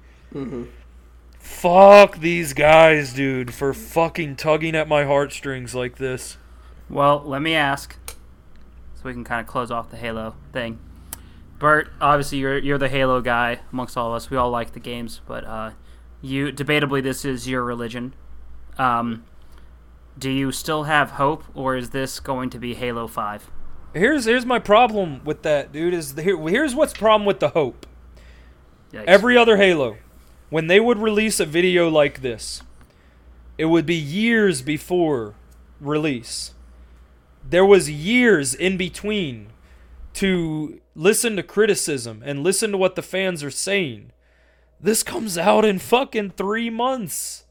Fuck 1.39 2.18
these 2.18 2.53
guys, 2.53 3.12
dude, 3.12 3.53
for 3.53 3.74
fucking 3.74 4.37
tugging 4.37 4.74
at 4.74 4.89
my 4.89 5.05
heartstrings 5.05 5.74
like 5.74 5.97
this. 5.97 6.39
Well, 6.89 7.22
let 7.24 7.43
me 7.43 7.55
ask, 7.55 7.97
so 8.07 9.03
we 9.05 9.12
can 9.12 9.24
kind 9.24 9.41
of 9.41 9.47
close 9.47 9.70
off 9.70 9.91
the 9.91 9.97
Halo 9.97 10.37
thing. 10.53 10.78
Bert, 11.59 11.89
obviously 12.01 12.39
you're 12.39 12.59
you're 12.59 12.78
the 12.78 12.89
Halo 12.89 13.20
guy 13.20 13.61
amongst 13.72 13.97
all 13.97 14.09
of 14.09 14.14
us. 14.14 14.30
We 14.30 14.37
all 14.37 14.51
like 14.51 14.72
the 14.72 14.80
games, 14.80 15.20
but 15.26 15.45
uh, 15.45 15.70
you 16.22 16.47
debatably 16.53 17.03
this 17.03 17.24
is 17.24 17.49
your 17.49 17.62
religion. 17.62 18.14
Um, 18.78 19.24
do 20.19 20.31
you 20.31 20.53
still 20.53 20.85
have 20.85 21.12
hope, 21.12 21.45
or 21.55 21.77
is 21.77 21.91
this 21.91 22.21
going 22.21 22.51
to 22.51 22.59
be 22.59 22.75
Halo 22.75 23.07
Five? 23.07 23.51
Here's 23.93 24.25
here's 24.25 24.47
my 24.47 24.59
problem 24.59 25.23
with 25.25 25.43
that, 25.43 25.73
dude. 25.73 25.95
Is 25.95 26.15
the, 26.15 26.23
here, 26.23 26.39
here's 26.49 26.75
what's 26.75 26.93
problem 26.93 27.27
with 27.27 27.41
the 27.41 27.51
hope. 27.51 27.87
Yikes. 28.93 29.05
Every 29.07 29.37
other 29.37 29.57
Halo, 29.57 29.97
when 30.51 30.67
they 30.69 30.81
would 30.81 30.99
release 30.99 31.41
a 31.41 31.47
video 31.47 31.89
like 31.89 32.23
this, 32.23 32.62
it 33.59 33.67
would 33.67 33.87
be 33.87 33.95
years 33.95 34.62
before 34.62 35.35
release. 35.81 36.55
There 37.49 37.65
was 37.65 37.91
years 37.91 38.55
in 38.55 38.77
between 38.77 39.49
to 40.15 40.81
listen 40.95 41.37
to 41.37 41.43
criticism 41.43 42.23
and 42.25 42.43
listen 42.43 42.71
to 42.73 42.79
what 42.79 42.95
the 42.95 43.03
fans 43.03 43.43
are 43.43 43.51
saying. 43.51 44.12
This 44.81 45.03
comes 45.03 45.37
out 45.37 45.65
in 45.65 45.79
fucking 45.79 46.31
three 46.31 46.71
months. 46.71 47.43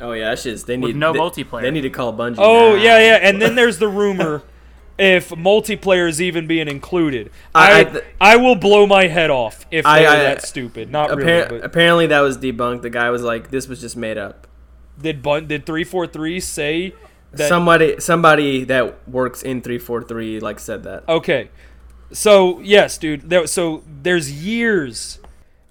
Oh 0.00 0.12
yeah, 0.12 0.30
that 0.30 0.38
shit's 0.40 0.64
they 0.64 0.76
With 0.76 0.90
need 0.94 0.96
no 0.96 1.12
they, 1.12 1.18
multiplayer. 1.18 1.62
They 1.62 1.70
need 1.70 1.82
to 1.82 1.90
call 1.90 2.12
Bungie. 2.12 2.36
Oh 2.38 2.70
now. 2.76 2.82
yeah, 2.82 2.98
yeah, 2.98 3.18
and 3.22 3.40
then 3.40 3.54
there's 3.54 3.78
the 3.78 3.88
rumor 3.88 4.42
if 4.98 5.30
multiplayer 5.30 6.08
is 6.08 6.20
even 6.20 6.46
being 6.46 6.68
included. 6.68 7.30
I- 7.54 7.82
I 7.84 7.84
I 7.84 8.02
I, 8.20 8.36
will 8.36 8.56
blow 8.56 8.86
my 8.86 9.06
head 9.06 9.30
off 9.30 9.66
if 9.70 9.86
I- 9.86 10.00
they're 10.00 10.08
I- 10.10 10.16
that 10.16 10.42
stupid. 10.42 10.90
Not 10.90 11.10
Appar- 11.10 11.16
really, 11.16 11.48
but 11.48 11.64
apparently 11.64 12.06
that 12.08 12.20
was 12.20 12.38
debunked. 12.38 12.82
The 12.82 12.90
guy 12.90 13.10
was 13.10 13.22
like, 13.22 13.50
"This 13.50 13.68
was 13.68 13.80
just 13.80 13.96
made 13.96 14.18
up." 14.18 14.46
did 15.00 15.22
Bun- 15.22 15.46
did 15.48 15.66
three 15.66 15.82
four 15.84 16.06
three 16.06 16.38
say 16.38 16.94
that? 17.32 17.48
somebody, 17.48 17.98
somebody 17.98 18.62
that 18.64 19.08
works 19.08 19.42
in 19.42 19.60
three 19.60 19.78
four 19.78 20.02
three, 20.02 20.38
like 20.38 20.60
said 20.60 20.84
that. 20.84 21.02
Okay. 21.08 21.50
So, 22.12 22.60
yes, 22.60 22.96
dude. 22.96 23.28
There, 23.28 23.44
so 23.48 23.82
there's 24.02 24.44
years 24.44 25.18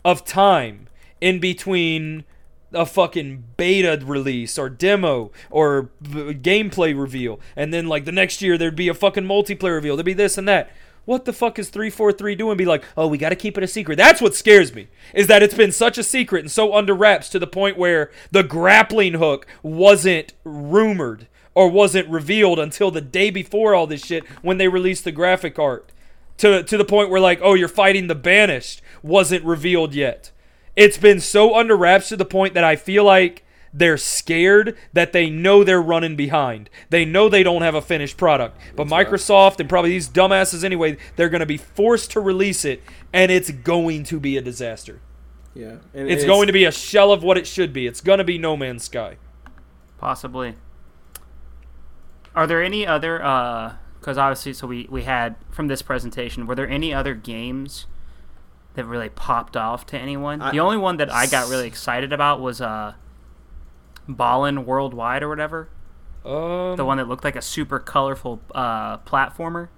of 0.03 0.25
time 0.25 0.87
in 1.21 1.39
between 1.39 2.25
a 2.73 2.85
fucking 2.85 3.43
beta 3.57 4.03
release 4.05 4.57
or 4.57 4.69
demo 4.69 5.31
or 5.49 5.89
v- 6.01 6.33
gameplay 6.33 6.99
reveal. 6.99 7.39
And 7.55 7.73
then, 7.73 7.87
like, 7.87 8.05
the 8.05 8.11
next 8.11 8.41
year, 8.41 8.57
there'd 8.57 8.75
be 8.75 8.87
a 8.87 8.93
fucking 8.93 9.25
multiplayer 9.25 9.75
reveal. 9.75 9.95
There'd 9.95 10.05
be 10.05 10.13
this 10.13 10.37
and 10.37 10.47
that. 10.47 10.71
What 11.05 11.25
the 11.25 11.33
fuck 11.33 11.59
is 11.59 11.69
343 11.69 12.35
doing? 12.35 12.57
Be 12.57 12.65
like, 12.65 12.83
oh, 12.95 13.07
we 13.07 13.17
got 13.17 13.29
to 13.29 13.35
keep 13.35 13.57
it 13.57 13.63
a 13.63 13.67
secret. 13.67 13.97
That's 13.97 14.21
what 14.21 14.35
scares 14.35 14.73
me, 14.73 14.87
is 15.13 15.27
that 15.27 15.43
it's 15.43 15.53
been 15.53 15.73
such 15.73 15.97
a 15.97 16.03
secret 16.03 16.39
and 16.39 16.51
so 16.51 16.73
under 16.73 16.93
wraps 16.93 17.27
to 17.29 17.39
the 17.39 17.47
point 17.47 17.77
where 17.77 18.09
the 18.31 18.43
grappling 18.43 19.15
hook 19.15 19.45
wasn't 19.61 20.33
rumored 20.45 21.27
or 21.55 21.69
wasn't 21.69 22.07
revealed 22.07 22.59
until 22.59 22.89
the 22.89 23.01
day 23.01 23.29
before 23.29 23.75
all 23.75 23.85
this 23.85 24.05
shit 24.05 24.25
when 24.41 24.57
they 24.57 24.67
released 24.67 25.03
the 25.03 25.11
graphic 25.11 25.59
art 25.59 25.91
to 26.37 26.63
to 26.63 26.77
the 26.77 26.85
point 26.85 27.09
where 27.09 27.21
like 27.21 27.39
oh 27.43 27.53
you're 27.53 27.67
fighting 27.67 28.07
the 28.07 28.15
banished 28.15 28.81
wasn't 29.03 29.43
revealed 29.43 29.93
yet 29.93 30.31
it's 30.75 30.97
been 30.97 31.19
so 31.19 31.55
under 31.55 31.75
wraps 31.75 32.09
to 32.09 32.17
the 32.17 32.25
point 32.25 32.53
that 32.53 32.63
i 32.63 32.75
feel 32.75 33.03
like 33.03 33.45
they're 33.75 33.97
scared 33.97 34.77
that 34.93 35.13
they 35.13 35.29
know 35.29 35.63
they're 35.63 35.81
running 35.81 36.15
behind 36.15 36.69
they 36.89 37.03
know 37.03 37.27
they 37.27 37.41
don't 37.43 37.63
have 37.63 37.75
a 37.75 37.81
finished 37.81 38.17
product 38.17 38.57
but 38.75 38.87
microsoft 38.87 39.59
and 39.59 39.67
probably 39.67 39.89
these 39.89 40.09
dumbasses 40.09 40.63
anyway 40.63 40.95
they're 41.15 41.29
going 41.29 41.39
to 41.39 41.45
be 41.45 41.57
forced 41.57 42.11
to 42.11 42.19
release 42.19 42.63
it 42.63 42.81
and 43.11 43.31
it's 43.31 43.49
going 43.49 44.03
to 44.03 44.19
be 44.19 44.37
a 44.37 44.41
disaster 44.41 45.01
Yeah, 45.55 45.77
and 45.93 46.09
it's 46.09 46.23
going 46.23 46.47
to 46.47 46.53
be 46.53 46.65
a 46.65 46.71
shell 46.71 47.11
of 47.11 47.23
what 47.23 47.37
it 47.37 47.47
should 47.47 47.73
be 47.73 47.87
it's 47.87 48.01
going 48.01 48.19
to 48.19 48.23
be 48.23 48.37
no 48.37 48.55
man's 48.55 48.83
sky 48.83 49.17
Possibly. 50.03 50.55
Are 52.35 52.45
there 52.45 52.61
any 52.61 52.85
other? 52.85 53.23
Uh, 53.23 53.75
because 54.01 54.17
obviously, 54.17 54.51
so 54.51 54.67
we 54.67 54.85
we 54.89 55.03
had 55.03 55.37
from 55.49 55.69
this 55.69 55.81
presentation. 55.81 56.45
Were 56.45 56.55
there 56.55 56.67
any 56.67 56.93
other 56.93 57.15
games 57.15 57.85
that 58.75 58.85
really 58.85 59.09
popped 59.09 59.55
off 59.57 59.85
to 59.87 59.97
anyone? 59.97 60.41
I- 60.41 60.51
the 60.51 60.59
only 60.59 60.77
one 60.77 60.97
that 60.97 61.11
I 61.13 61.27
got 61.27 61.49
really 61.49 61.67
excited 61.67 62.11
about 62.13 62.41
was 62.41 62.59
uh, 62.61 62.93
Ballin 64.07 64.65
Worldwide 64.65 65.23
or 65.23 65.29
whatever. 65.29 65.69
um 66.25 66.75
The 66.77 66.85
one 66.85 66.97
that 66.97 67.07
looked 67.07 67.23
like 67.23 67.35
a 67.35 67.41
super 67.41 67.79
colorful 67.79 68.41
uh, 68.53 68.97
platformer. 68.99 69.69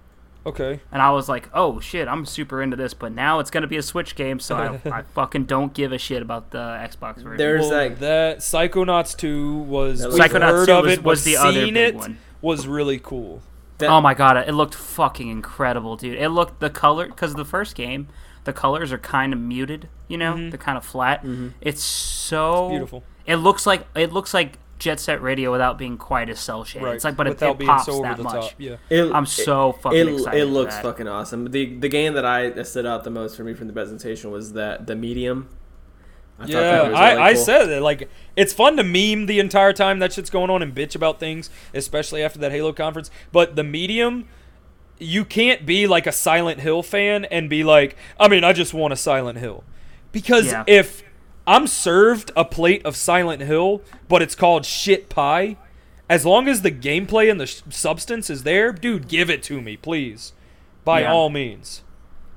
okay 0.46 0.80
And 0.92 1.02
I 1.02 1.12
was 1.12 1.28
like, 1.30 1.50
oh 1.54 1.80
shit, 1.80 2.08
I'm 2.08 2.26
super 2.26 2.62
into 2.62 2.76
this, 2.78 2.94
but 2.94 3.12
now 3.12 3.40
it's 3.40 3.52
gonna 3.52 3.68
be 3.68 3.78
a 3.78 3.84
Switch 3.84 4.16
game, 4.16 4.40
so 4.40 4.56
I, 4.56 4.90
I 5.00 5.02
fucking 5.02 5.46
don't 5.46 5.74
give 5.74 5.92
a 5.92 5.98
shit 5.98 6.22
about 6.22 6.52
the 6.52 6.58
Xbox 6.60 7.16
version. 7.24 7.38
There's 7.38 7.62
well, 7.70 7.84
like- 7.90 8.00
that 8.00 8.40
Psychonauts 8.40 9.18
2 9.18 9.58
was 9.60 10.00
That 10.02 10.12
we've 10.12 10.20
Psychonauts 10.20 10.52
heard 10.52 10.66
2 10.68 10.72
of 10.74 10.84
was- 10.86 10.94
it, 10.94 11.04
was 11.04 11.20
but 11.22 11.26
the 11.26 11.38
other 11.38 11.66
big 11.66 11.78
it 11.78 11.96
one. 11.96 12.18
was 12.42 12.68
really 12.68 13.00
cool. 13.00 13.42
that- 13.80 13.90
oh 13.90 14.02
my 14.02 14.14
god, 14.14 14.38
it 14.38 14.54
looked 14.54 14.76
fucking 14.76 15.28
incredible, 15.30 15.96
dude. 15.98 16.18
It 16.18 16.30
looked 16.30 16.60
the 16.60 16.70
color 16.70 17.08
because 17.08 17.34
the 17.36 17.46
first 17.46 17.76
game, 17.76 18.08
the 18.46 18.54
colors 18.54 18.92
are 18.92 18.98
kind 18.98 19.34
of 19.34 19.40
muted, 19.40 19.90
you 20.08 20.18
know, 20.18 20.34
mm-hmm. 20.34 20.50
they're 20.50 20.58
kind 20.58 20.78
of 20.78 20.86
flat. 20.86 21.22
Mm-hmm. 21.22 21.50
It's 21.62 21.84
so 21.84 22.70
Beautiful. 22.70 23.04
It 23.26 23.38
looks 23.38 23.66
like 23.66 23.86
it 23.96 24.14
looks 24.14 24.34
like 24.34 24.60
Jet 24.78 25.00
Set 25.00 25.22
Radio 25.22 25.52
without 25.52 25.78
being 25.78 25.98
quite 25.98 26.30
as 26.30 26.40
cel 26.40 26.64
shaded. 26.64 26.86
Right. 26.86 26.96
It's 26.96 27.04
like, 27.04 27.16
but 27.16 27.28
it, 27.28 27.32
Without 27.32 27.52
it 27.52 27.58
being 27.60 27.70
pops 27.70 27.86
so 27.86 27.94
over 27.94 28.04
that 28.04 28.18
the 28.18 28.24
much. 28.24 28.34
top. 28.34 28.54
Yeah. 28.58 28.76
It- 28.90 29.12
I'm 29.12 29.26
so 29.26 29.74
fucking 29.74 30.00
it, 30.00 30.14
excited. 30.14 30.42
It 30.42 30.46
for 30.46 30.52
looks 30.52 30.76
that. 30.76 30.84
fucking 30.84 31.08
awesome. 31.08 31.52
The 31.52 31.76
the 31.76 31.90
game 31.90 32.14
that 32.14 32.26
I 32.26 32.50
that 32.52 32.68
stood 32.68 32.86
out 32.86 33.04
the 33.04 33.10
most 33.10 33.36
for 33.36 33.44
me 33.44 33.54
from 33.54 33.68
the 33.68 33.74
presentation 33.74 34.32
was 34.32 34.54
that 34.54 34.88
the 34.88 34.96
medium. 34.96 35.50
I 36.38 36.44
thought 36.44 36.50
Yeah, 36.50 36.62
that 36.62 36.86
was 36.92 36.94
I, 37.00 37.12
really 37.12 37.22
I 37.24 37.34
cool. 37.34 37.44
said 37.46 37.70
it. 37.70 37.82
Like, 37.82 38.10
it's 38.36 38.52
fun 38.52 38.76
to 38.76 38.84
meme 38.84 39.28
the 39.28 39.40
entire 39.40 39.72
time 39.72 40.00
that 40.00 40.12
shit's 40.12 40.30
going 40.30 40.50
on 40.50 40.62
and 40.62 40.76
bitch 40.76 40.94
about 40.94 41.18
things, 41.18 41.50
especially 41.74 42.22
after 42.22 42.40
that 42.40 42.52
Halo 42.52 42.74
conference. 42.74 43.10
But 43.32 43.56
the 43.56 43.64
medium, 43.64 44.28
you 45.00 45.26
can't 45.26 45.66
be 45.66 45.88
like 45.88 46.08
a 46.08 46.12
Silent 46.12 46.60
Hill 46.62 46.82
fan 46.84 47.26
and 47.26 47.50
be 47.50 47.64
like, 47.64 47.96
I 48.20 48.28
mean, 48.28 48.44
I 48.44 48.54
just 48.54 48.74
want 48.74 48.94
a 48.94 48.96
Silent 48.96 49.38
Hill. 49.40 49.64
Because 50.12 50.48
Yeah. 50.48 50.64
if 50.68 51.04
I'm 51.48 51.68
served 51.68 52.32
a 52.36 52.46
plate 52.46 52.86
of 52.86 52.96
Silent 52.96 53.42
Hill, 53.42 53.82
but 54.08 54.22
it's 54.22 54.36
called 54.36 54.66
shit 54.66 55.10
pie, 55.10 55.58
as 56.10 56.26
long 56.26 56.48
as 56.48 56.62
the 56.62 56.72
gameplay 56.72 57.30
and 57.30 57.40
the 57.42 57.46
sh- 57.48 57.62
substance 57.70 58.30
is 58.30 58.44
there, 58.44 58.72
dude, 58.72 59.08
give 59.08 59.30
it 59.30 59.44
to 59.44 59.62
me, 59.62 59.76
please. 59.78 60.34
by 60.84 61.02
Yeah. 61.02 61.12
all 61.12 61.30
means. 61.32 61.82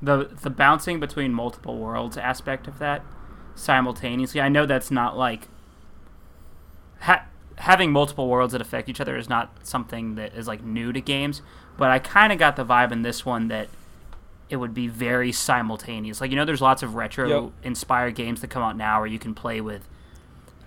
the 0.00 0.30
the 0.42 0.48
bouncing 0.50 0.98
between 1.00 1.34
multiple 1.34 1.76
worlds 1.76 2.16
aspect 2.16 2.66
of 2.68 2.78
that 2.78 3.02
simultaneously. 3.56 4.40
I 4.40 4.48
know 4.48 4.64
that's 4.64 4.90
not 4.90 5.18
like 5.18 5.48
ha- 7.00 7.24
having 7.56 7.90
multiple 7.92 8.28
worlds 8.28 8.52
that 8.52 8.60
affect 8.60 8.88
each 8.88 9.00
other 9.00 9.16
is 9.16 9.28
not 9.28 9.50
something 9.64 10.14
that 10.14 10.34
is 10.34 10.46
like 10.46 10.62
new 10.62 10.92
to 10.92 11.00
games, 11.00 11.42
but 11.78 11.90
I 11.90 11.98
kind 11.98 12.32
of 12.32 12.38
got 12.38 12.56
the 12.56 12.64
vibe 12.66 12.92
in 12.92 13.00
this 13.02 13.24
one 13.24 13.48
that 13.48 13.68
it 14.50 14.56
would 14.56 14.74
be 14.74 14.86
very 14.88 15.32
simultaneous. 15.32 16.20
Like 16.20 16.30
you 16.30 16.36
know, 16.36 16.44
there's 16.44 16.60
lots 16.60 16.82
of 16.82 16.94
retro 16.94 17.28
Yep. 17.44 17.52
inspired 17.62 18.14
games 18.14 18.40
that 18.42 18.48
come 18.48 18.62
out 18.62 18.76
now 18.76 18.98
where 19.00 19.06
you 19.06 19.18
can 19.18 19.34
play 19.34 19.60
with 19.62 19.88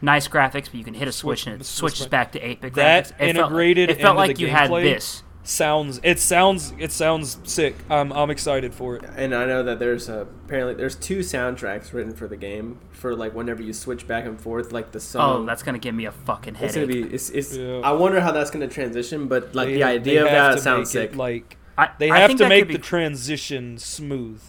nice 0.02 0.28
graphics, 0.28 0.66
but 0.66 0.76
you 0.76 0.84
can 0.84 0.94
hit 0.96 1.08
a 1.08 1.12
switch, 1.12 1.44
Switch- 1.44 1.52
and 1.54 1.62
it 1.62 1.66
switches 1.66 2.08
back. 2.08 2.32
to 2.32 2.40
8 2.40 2.62
bit 2.62 2.74
That 2.74 3.06
graphics. 3.06 3.10
It 3.12 3.18
felt- 3.18 3.30
integrated 3.30 3.90
it 3.92 4.02
felt 4.02 4.18
like 4.18 4.40
you 4.40 4.48
had 4.48 4.72
this. 4.72 5.24
Sounds 5.44 6.00
it 6.04 6.20
sounds 6.20 6.72
it 6.78 6.92
sounds 6.92 7.40
sick. 7.44 7.76
I'm 7.90 8.14
I'm 8.14 8.30
excited 8.30 8.76
for 8.76 8.96
it. 8.98 9.04
And 9.16 9.34
I 9.34 9.46
know 9.46 9.64
that 9.64 9.80
there's 9.80 10.08
uh, 10.08 10.26
apparently 10.46 10.76
there's 10.76 10.96
two 10.96 11.20
soundtracks 11.20 11.94
written 11.94 12.14
for 12.14 12.28
the 12.28 12.38
game 12.38 12.80
for 12.92 13.16
like 13.16 13.34
whenever 13.34 13.64
you 13.64 13.74
switch 13.74 14.06
back 14.08 14.26
and 14.26 14.40
forth, 14.40 14.72
like 14.72 14.92
the 14.92 15.00
song. 15.00 15.42
Oh, 15.42 15.46
that's 15.46 15.64
gonna 15.64 15.80
give 15.80 15.96
me 15.96 16.06
a 16.06 16.12
fucking 16.12 16.58
it's 16.62 16.76
headache. 16.76 16.90
gonna 16.96 17.08
be. 17.08 17.14
It's. 17.16 17.32
it's 17.32 17.56
Yeah. 17.58 17.82
I 17.84 17.92
wonder 17.94 18.20
how 18.22 18.32
that's 18.32 18.52
gonna 18.52 18.68
transition, 18.68 19.28
but 19.28 19.56
like 19.56 19.70
They- 19.70 19.74
the 19.76 19.84
idea 19.84 20.24
of 20.24 20.30
that 20.30 20.56
to 20.56 20.62
sounds 20.62 20.94
make 20.94 21.06
it, 21.06 21.10
sick. 21.12 21.18
Like 21.18 21.58
I, 21.76 21.90
they 21.98 22.12
I 22.12 22.20
have 22.20 22.28
think 22.28 22.40
to 22.42 22.48
make 22.50 22.68
be 22.68 22.74
the 22.76 22.80
transition 22.80 23.80
smooth. 23.80 24.44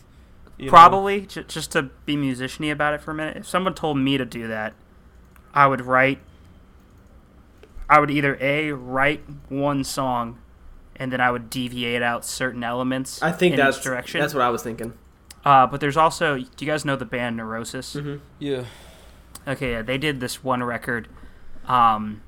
you 0.59 0.67
know? 0.67 0.71
Probably, 0.71 1.23
j- 1.23 1.45
just 1.49 1.71
to 1.73 1.85
be 2.05 2.17
musiciany 2.17 2.71
about 2.71 2.93
it 2.93 3.01
for 3.01 3.13
a 3.13 3.15
minute. 3.15 3.39
If 3.39 3.49
someone 3.49 3.73
told 3.75 3.97
me 3.97 4.19
to 4.19 4.27
do 4.27 4.47
that, 4.49 4.75
I 5.55 5.67
would 5.69 5.81
write. 5.81 6.19
I 7.89 7.99
would 7.99 8.11
either 8.11 8.37
a 8.41 8.73
write 8.73 9.23
one 9.49 9.85
song, 9.85 10.39
and 11.03 11.11
then 11.11 11.21
I 11.21 11.33
would 11.33 11.51
deviate 11.51 12.01
out 12.01 12.25
certain 12.25 12.63
elements. 12.63 13.21
I 13.21 13.33
think 13.33 13.55
in 13.55 13.59
that's 13.59 13.79
each 13.79 13.83
direction. 13.83 14.21
That's 14.21 14.35
what 14.35 14.43
I 14.45 14.51
was 14.51 14.63
thinking. 14.63 14.93
Uh, 15.45 15.67
but 15.67 15.81
there's 15.81 15.97
also. 15.97 16.37
Do 16.39 16.65
you 16.65 16.71
guys 16.71 16.85
know 16.85 16.95
the 16.95 17.05
band 17.05 17.37
Neurosis? 17.37 17.95
Mm-hmm. 17.95 18.19
Yeah. 18.39 18.65
Okay, 19.49 19.73
yeah, 19.73 19.83
they 19.83 19.99
did 19.99 20.21
this 20.21 20.45
one 20.45 20.63
record, 20.63 21.09
um, 21.67 22.23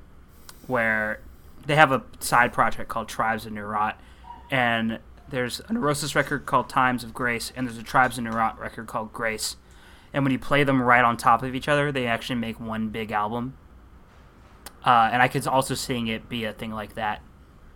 where 0.67 1.21
they 1.65 1.77
have 1.77 1.93
a 1.93 2.03
side 2.19 2.51
project 2.51 2.89
called 2.89 3.07
Tribes 3.07 3.45
of 3.45 3.53
Neurot, 3.53 3.95
and 4.51 4.99
there's 5.29 5.61
a 5.69 5.73
Neurosis 5.73 6.13
record 6.13 6.45
called 6.45 6.67
Times 6.67 7.05
of 7.05 7.13
Grace, 7.13 7.53
and 7.55 7.65
there's 7.65 7.77
a 7.77 7.83
Tribes 7.83 8.17
of 8.17 8.25
Neurot 8.25 8.59
record 8.59 8.87
called 8.87 9.13
Grace. 9.13 9.55
And 10.13 10.25
when 10.25 10.33
you 10.33 10.39
play 10.39 10.65
them 10.65 10.81
right 10.81 11.05
on 11.05 11.15
top 11.15 11.41
of 11.43 11.55
each 11.55 11.69
other, 11.69 11.93
they 11.93 12.07
actually 12.07 12.35
make 12.35 12.59
one 12.59 12.89
big 12.89 13.13
album. 13.13 13.55
Uh, 14.85 15.09
and 15.13 15.21
I 15.21 15.29
could 15.29 15.47
also 15.47 15.75
seeing 15.75 16.07
it 16.07 16.27
be 16.27 16.43
a 16.43 16.51
thing 16.51 16.71
like 16.71 16.95
that, 16.95 17.21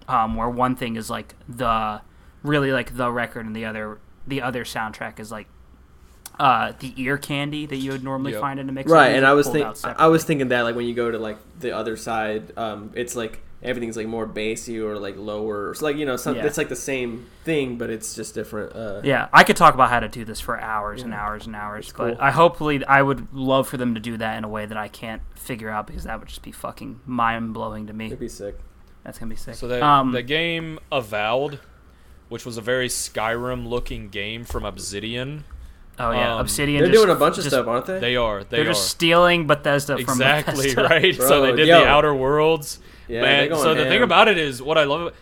um, 0.09 0.35
where 0.35 0.49
one 0.49 0.75
thing 0.75 0.95
is 0.97 1.09
like 1.09 1.35
the 1.47 2.01
really 2.43 2.71
like 2.71 2.97
the 2.97 3.11
record, 3.11 3.45
and 3.45 3.55
the 3.55 3.65
other 3.65 3.99
the 4.27 4.41
other 4.41 4.63
soundtrack 4.65 5.19
is 5.19 5.31
like 5.31 5.47
uh, 6.39 6.71
the 6.79 6.93
ear 6.97 7.17
candy 7.17 7.65
that 7.65 7.77
you 7.77 7.91
would 7.91 8.03
normally 8.03 8.31
Yep. 8.31 8.41
find 8.41 8.59
in 8.59 8.69
a 8.69 8.71
mix. 8.71 8.89
Right, 8.89 9.09
and 9.15 9.25
I 9.25 9.33
was 9.33 9.47
pulled 9.47 9.75
think 9.77 9.99
I 9.99 10.07
was 10.07 10.23
thinking 10.23 10.47
that 10.49 10.61
like 10.61 10.75
when 10.75 10.85
you 10.87 10.93
go 10.93 11.11
to 11.11 11.17
like 11.19 11.37
the 11.59 11.71
other 11.75 11.95
side, 11.97 12.57
um, 12.57 12.91
it's 12.95 13.15
like 13.15 13.41
everything's 13.61 13.97
like 13.97 14.07
more 14.07 14.25
bassy 14.25 14.79
or 14.79 14.97
like 14.97 15.17
lower, 15.17 15.69
or 15.69 15.73
so 15.75 15.83
like 15.85 15.97
you 15.97 16.05
know, 16.05 16.15
some, 16.15 16.35
Yeah. 16.37 16.45
it's 16.45 16.57
like 16.57 16.69
the 16.69 16.77
same 16.77 17.25
thing, 17.43 17.77
but 17.77 17.89
it's 17.89 18.15
just 18.15 18.33
different. 18.33 18.73
Uh, 18.73 19.01
Yeah, 19.03 19.27
I 19.33 19.43
could 19.43 19.57
talk 19.57 19.73
about 19.73 19.89
how 19.89 19.99
to 19.99 20.07
do 20.07 20.23
this 20.23 20.39
for 20.39 20.57
hours 20.59 21.01
and 21.03 21.13
hours 21.13 21.45
and 21.45 21.55
hours, 21.57 21.87
It's 21.89 21.97
but 21.97 22.13
cool. 22.13 22.17
I 22.21 22.31
hopefully 22.31 22.85
I 22.85 23.01
would 23.01 23.33
love 23.33 23.67
for 23.67 23.75
them 23.75 23.95
to 23.95 23.99
do 23.99 24.15
that 24.15 24.37
in 24.37 24.45
a 24.45 24.47
way 24.49 24.65
that 24.65 24.77
I 24.77 24.87
can't 24.87 25.21
figure 25.35 25.69
out 25.69 25.87
because 25.87 26.05
that 26.05 26.17
would 26.19 26.29
just 26.29 26.41
be 26.41 26.53
fucking 26.53 27.01
mind 27.05 27.53
blowing 27.53 27.87
to 27.87 27.93
me. 27.93 28.05
it'd 28.07 28.19
be 28.19 28.29
sick. 28.29 28.57
That's 29.03 29.17
gonna 29.17 29.29
be 29.29 29.35
sick. 29.35 29.55
So 29.55 29.67
that 29.67 29.81
um, 29.81 30.11
the 30.11 30.21
game 30.23 30.79
Avowed, 30.91 31.59
which 32.29 32.45
was 32.45 32.57
a 32.57 32.61
very 32.61 32.87
Skyrim 32.89 33.67
looking 33.67 34.09
game 34.09 34.43
from 34.43 34.65
Obsidian. 34.65 35.45
oh 35.97 36.11
yeah, 36.11 36.35
um, 36.35 36.41
Obsidian. 36.41 36.83
They're 36.83 36.91
just- 36.91 37.03
doing 37.05 37.15
a 37.15 37.19
bunch 37.19 37.37
of 37.37 37.43
just- 37.43 37.55
stuff, 37.55 37.67
aren't 37.67 37.85
they? 37.85 37.99
They 37.99 38.15
are. 38.15 38.43
They 38.43 38.57
They're 38.57 38.65
are. 38.65 38.73
just 38.73 38.87
stealing 38.89 39.47
Bethesda 39.47 39.95
from 39.97 40.01
exactly 40.03 40.73
Bethesda. 40.75 40.83
right. 40.89 41.15
so 41.15 41.41
they 41.41 41.55
did 41.55 41.67
yo. 41.67 41.79
the 41.79 41.87
Outer 41.87 42.13
Worlds. 42.13 42.79
yeah, 43.07 43.21
Man, 43.21 43.37
they're 43.39 43.49
going 43.49 43.61
so 43.63 43.73
the 43.73 43.85
thing 43.85 44.01
about 44.03 44.27
it 44.27 44.37
is, 44.37 44.61
what 44.61 44.77
I 44.77 44.83
love, 44.83 45.13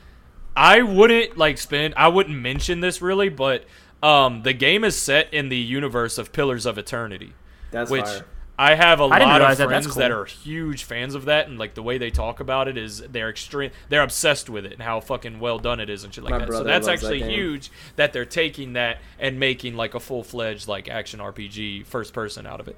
I 0.55 0.81
wouldn't 0.81 1.37
like 1.37 1.57
spend. 1.59 1.93
I 1.95 2.07
wouldn't 2.07 2.37
mention 2.37 2.79
this 2.81 3.01
really, 3.01 3.29
but 3.29 3.63
um, 4.03 4.41
the 4.43 4.53
game 4.53 4.83
is 4.83 4.95
set 4.95 5.31
in 5.33 5.49
the 5.49 5.57
universe 5.57 6.17
of 6.17 6.31
Pillars 6.33 6.65
of 6.65 6.77
Eternity, 6.77 7.33
that's 7.71 7.89
which 7.91 8.05
fire. 8.05 8.25
I 8.59 8.73
have 8.73 8.99
a 8.99 9.03
I 9.03 9.07
lot 9.07 9.21
of 9.21 9.27
realize 9.38 9.57
that. 9.59 9.69
That's 9.69 9.85
friends 9.85 9.95
that 9.97 10.11
are 10.11 10.25
huge 10.25 10.84
fans 10.84 11.13
of 11.13 11.25
that, 11.25 11.47
and 11.47 11.59
like 11.59 11.75
the 11.75 11.84
way 11.84 11.97
they 11.99 12.09
talk 12.09 12.39
about 12.39 12.67
it 12.67 12.75
is 12.77 13.01
they're 13.01 13.29
extreme. 13.29 13.69
They're 13.89 14.01
obsessed 14.01 14.49
with 14.49 14.65
it 14.65 14.73
and 14.73 14.81
how 14.81 14.99
fucking 14.99 15.39
well 15.39 15.59
done 15.59 15.79
it 15.79 15.89
is 15.91 16.03
and 16.03 16.11
shit 16.13 16.23
like 16.23 16.31
My 16.31 16.39
that. 16.39 16.47
So 16.51 16.63
that's 16.63 16.88
loves 16.88 17.01
that 17.01 17.07
actually 17.13 17.31
huge 17.31 17.69
that 17.97 18.13
they're 18.13 18.25
taking 18.25 18.73
that 18.73 18.97
and 19.19 19.39
making 19.39 19.75
like 19.75 19.93
a 19.93 19.99
full 19.99 20.23
fledged 20.23 20.67
like 20.67 20.89
action 20.89 21.19
RPG 21.19 21.85
first 21.85 22.13
person 22.13 22.47
out 22.47 22.59
of 22.59 22.67
it. 22.67 22.77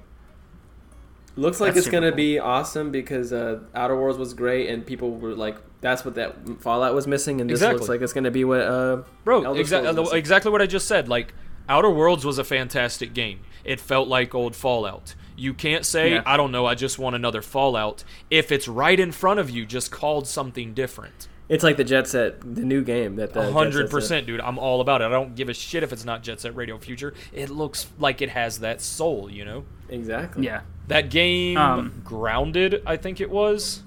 Looks 1.36 1.60
like 1.60 1.74
That's 1.74 1.86
it's 1.86 1.92
gonna 1.92 2.10
cool. 2.10 2.16
be 2.16 2.38
awesome 2.38 2.90
because 2.90 3.32
uh, 3.32 3.60
Outer 3.74 3.96
Worlds 3.96 4.18
was 4.18 4.34
great 4.34 4.68
and 4.68 4.84
people 4.84 5.12
were 5.16 5.34
like, 5.34 5.56
"That's 5.80 6.04
what 6.04 6.16
that 6.16 6.60
Fallout 6.60 6.92
was 6.94 7.06
missing," 7.06 7.40
and 7.40 7.48
this 7.48 7.58
Exactly. 7.60 7.78
looks 7.78 7.88
like 7.88 8.00
it's 8.02 8.12
gonna 8.12 8.30
be 8.32 8.44
what. 8.44 8.60
Uh, 8.60 9.02
Bro, 9.24 9.44
Elder 9.44 9.60
exactly 9.60 10.18
exactly 10.18 10.50
what 10.50 10.60
I 10.60 10.66
just 10.66 10.86
said. 10.88 11.08
Like 11.08 11.32
Outer 11.68 11.88
Worlds 11.88 12.26
was 12.26 12.38
a 12.38 12.44
fantastic 12.44 13.14
game. 13.14 13.40
It 13.64 13.78
felt 13.80 14.08
like 14.08 14.34
old 14.34 14.56
Fallout. 14.56 15.14
You 15.40 15.54
can't 15.54 15.84
say 15.86 16.12
Yeah. 16.14 16.22
I 16.26 16.36
don't 16.36 16.52
know. 16.52 16.66
I 16.66 16.74
just 16.74 16.98
want 16.98 17.16
another 17.16 17.40
Fallout 17.42 18.04
if 18.30 18.52
it's 18.52 18.68
right 18.68 18.98
in 19.00 19.10
front 19.12 19.40
of 19.40 19.48
you, 19.50 19.64
just 19.66 19.90
called 19.90 20.26
something 20.28 20.74
different. 20.74 21.28
it's 21.48 21.64
like 21.64 21.76
the 21.76 21.82
Jet 21.84 22.06
Set, 22.06 22.40
the 22.42 22.60
new 22.62 22.84
game 22.84 23.16
that 23.16 23.32
the 23.32 23.48
A 23.48 23.50
hundred 23.52 23.72
Set's 23.72 23.84
in. 23.84 23.88
percent, 23.90 24.26
dude. 24.26 24.40
I'm 24.40 24.58
all 24.58 24.80
about 24.80 25.00
it. 25.02 25.06
I 25.06 25.08
don't 25.08 25.34
give 25.34 25.48
a 25.48 25.54
shit 25.54 25.82
if 25.82 25.92
it's 25.92 26.04
not 26.04 26.22
Jet 26.22 26.40
Set 26.40 26.54
Radio 26.54 26.78
Future. 26.78 27.12
It 27.32 27.50
looks 27.50 27.88
like 27.98 28.22
it 28.22 28.28
has 28.28 28.60
that 28.60 28.80
soul, 28.80 29.28
you 29.30 29.44
know. 29.44 29.64
Exactly. 29.88 30.44
Yeah, 30.46 30.60
That 30.86 31.10
game, 31.10 31.56
Um, 31.56 32.02
Grounded, 32.04 32.82
I 32.86 32.96
think 32.96 33.20
it 33.20 33.30
was, 33.30 33.82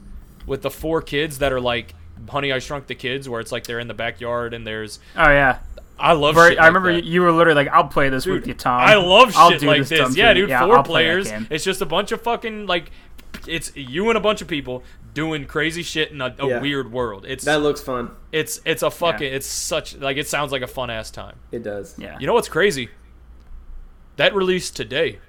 with 0.45 0.61
the 0.63 0.69
four 0.71 1.01
kids 1.01 1.37
that 1.37 1.53
are 1.53 1.61
like 1.61 1.93
Honey, 2.29 2.51
I 2.51 2.59
Shrunk 2.59 2.87
the 2.87 2.95
Kids, 2.95 3.29
where 3.29 3.39
it's 3.39 3.51
like 3.51 3.65
they're 3.65 3.79
in 3.79 3.87
the 3.87 3.93
backyard 3.93 4.53
and 4.53 4.65
there's. 4.67 4.99
oh 5.15 5.29
yeah. 5.29 5.59
I 5.99 6.13
love. 6.13 6.35
Very, 6.35 6.51
shit 6.51 6.59
I 6.59 6.67
remember 6.67 6.93
that. 6.93 7.03
you 7.03 7.21
were 7.21 7.31
literally 7.31 7.63
like, 7.65 7.73
"I'll 7.73 7.87
play 7.87 8.09
this 8.09 8.25
with 8.25 8.39
Dude, 8.41 8.47
you, 8.47 8.53
Tom." 8.55 8.81
I 8.81 8.95
love 8.95 9.33
I'll 9.35 9.51
shit 9.51 9.61
do 9.61 9.67
like 9.67 9.79
this 9.85 9.89
this. 9.89 10.15
Yeah, 10.17 10.33
dude, 10.33 10.49
Yeah, 10.49 10.65
4 10.65 10.77
I'll 10.77 10.83
players. 10.83 11.29
game. 11.29 11.47
It's 11.49 11.63
just 11.63 11.81
a 11.81 11.85
bunch 11.85 12.11
of 12.11 12.21
fucking 12.21 12.65
like 12.65 12.91
it's 13.47 13.75
you 13.75 14.09
and 14.09 14.17
a 14.17 14.21
bunch 14.21 14.41
of 14.41 14.47
people 14.47 14.83
doing 15.13 15.45
crazy 15.45 15.83
shit 15.83 16.11
in 16.11 16.19
a, 16.21 16.33
a 16.39 16.47
Yeah. 16.47 16.59
weird 16.61 16.91
world. 16.91 17.25
It's 17.27 17.45
That 17.45 17.61
looks 17.61 17.81
fun. 17.81 18.11
it's 18.31 18.59
it's 18.65 18.81
a 18.83 18.89
fucking 18.89 19.31
it's 19.33 19.45
such 19.45 19.95
like 19.97 20.17
it 20.17 20.27
sounds 20.27 20.51
like 20.51 20.61
a 20.63 20.67
fun 20.67 20.89
ass 20.89 21.11
time. 21.11 21.35
It 21.51 21.61
does. 21.63 21.95
Yeah. 21.99 22.17
You 22.19 22.25
know 22.27 22.33
what's 22.33 22.49
crazy? 22.49 22.89
That 24.15 24.33
released 24.33 24.75
today. 24.75 25.19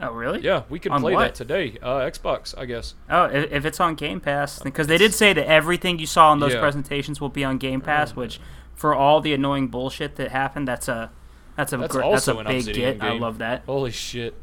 oh 0.00 0.12
really? 0.12 0.40
Yeah, 0.42 0.62
we 0.68 0.78
could 0.78 0.92
On 0.92 1.00
play 1.00 1.14
what? 1.14 1.20
that 1.20 1.34
today. 1.34 1.78
Uh, 1.82 1.98
Xbox, 2.00 2.56
I 2.56 2.64
guess. 2.66 2.94
Oh, 3.10 3.24
if, 3.24 3.50
if 3.52 3.64
it's 3.64 3.80
on 3.80 3.94
Game 3.94 4.20
Pass, 4.20 4.58
because 4.60 4.86
they 4.86 4.98
did 4.98 5.14
say 5.14 5.32
that 5.32 5.46
everything 5.48 5.98
you 5.98 6.06
saw 6.06 6.32
in 6.32 6.38
those 6.40 6.54
Yeah. 6.54 6.60
presentations 6.60 7.20
will 7.20 7.28
be 7.30 7.44
on 7.44 7.58
Game 7.58 7.80
Pass, 7.80 8.14
which 8.14 8.38
for 8.76 8.94
all 8.94 9.20
the 9.20 9.32
annoying 9.32 9.66
bullshit 9.68 10.14
that 10.16 10.30
happened, 10.30 10.68
that's 10.68 10.86
a 10.86 11.10
that's 11.56 11.72
a 11.72 11.78
That's 11.78 11.92
gr- 11.92 12.02
that's 12.02 12.28
a 12.28 12.34
big 12.34 12.46
Obsidian 12.46 12.98
get. 12.98 13.02
I 13.04 13.12
love 13.18 13.38
that. 13.38 13.62
Holy 13.66 13.90
shit! 13.90 14.34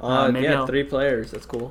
Uh, 0.00 0.30
maybe 0.32 0.44
yeah, 0.46 0.54
I'll- 0.54 0.66
three 0.66 0.82
players. 0.84 1.30
That's 1.30 1.46
cool. 1.46 1.70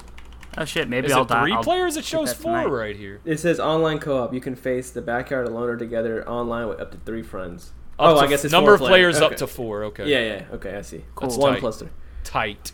Oh 0.56 0.66
shit, 0.66 0.88
maybe 0.88 1.08
Is 1.08 1.14
I'll 1.14 1.24
it 1.24 1.30
die. 1.30 1.42
3 1.42 1.54
I'll- 1.54 1.64
players? 1.64 1.98
It 1.98 2.06
shows 2.06 2.32
four 2.32 2.52
tonight. 2.62 2.70
right 2.72 2.96
here. 2.96 3.20
It 3.26 3.40
says 3.40 3.60
online 3.60 3.98
co-op. 3.98 4.36
You 4.36 4.40
can 4.40 4.56
face 4.56 4.92
the 4.92 5.02
backyard 5.02 5.48
alone 5.48 5.68
or 5.68 5.78
together 5.78 6.28
online 6.30 6.68
with 6.68 6.80
up 6.80 6.92
to 6.92 6.98
three 7.00 7.24
friends. 7.24 7.72
Up 7.98 8.18
oh, 8.18 8.20
I 8.20 8.28
guess 8.28 8.46
it's 8.46 8.52
number 8.52 8.78
four 8.78 8.86
of 8.86 8.90
players 8.92 9.16
Okay. 9.18 9.26
up 9.26 9.36
to 9.38 9.48
four. 9.48 9.86
Okay. 9.86 10.08
Yeah, 10.08 10.36
yeah. 10.36 10.56
Okay, 10.56 10.76
I 10.76 10.82
see. 10.84 11.06
Cool. 11.16 11.30
That's 11.30 11.40
one 11.40 11.54
tight. 11.54 11.60
plus 11.60 11.80
three. 11.80 11.90
Tight. 12.24 12.72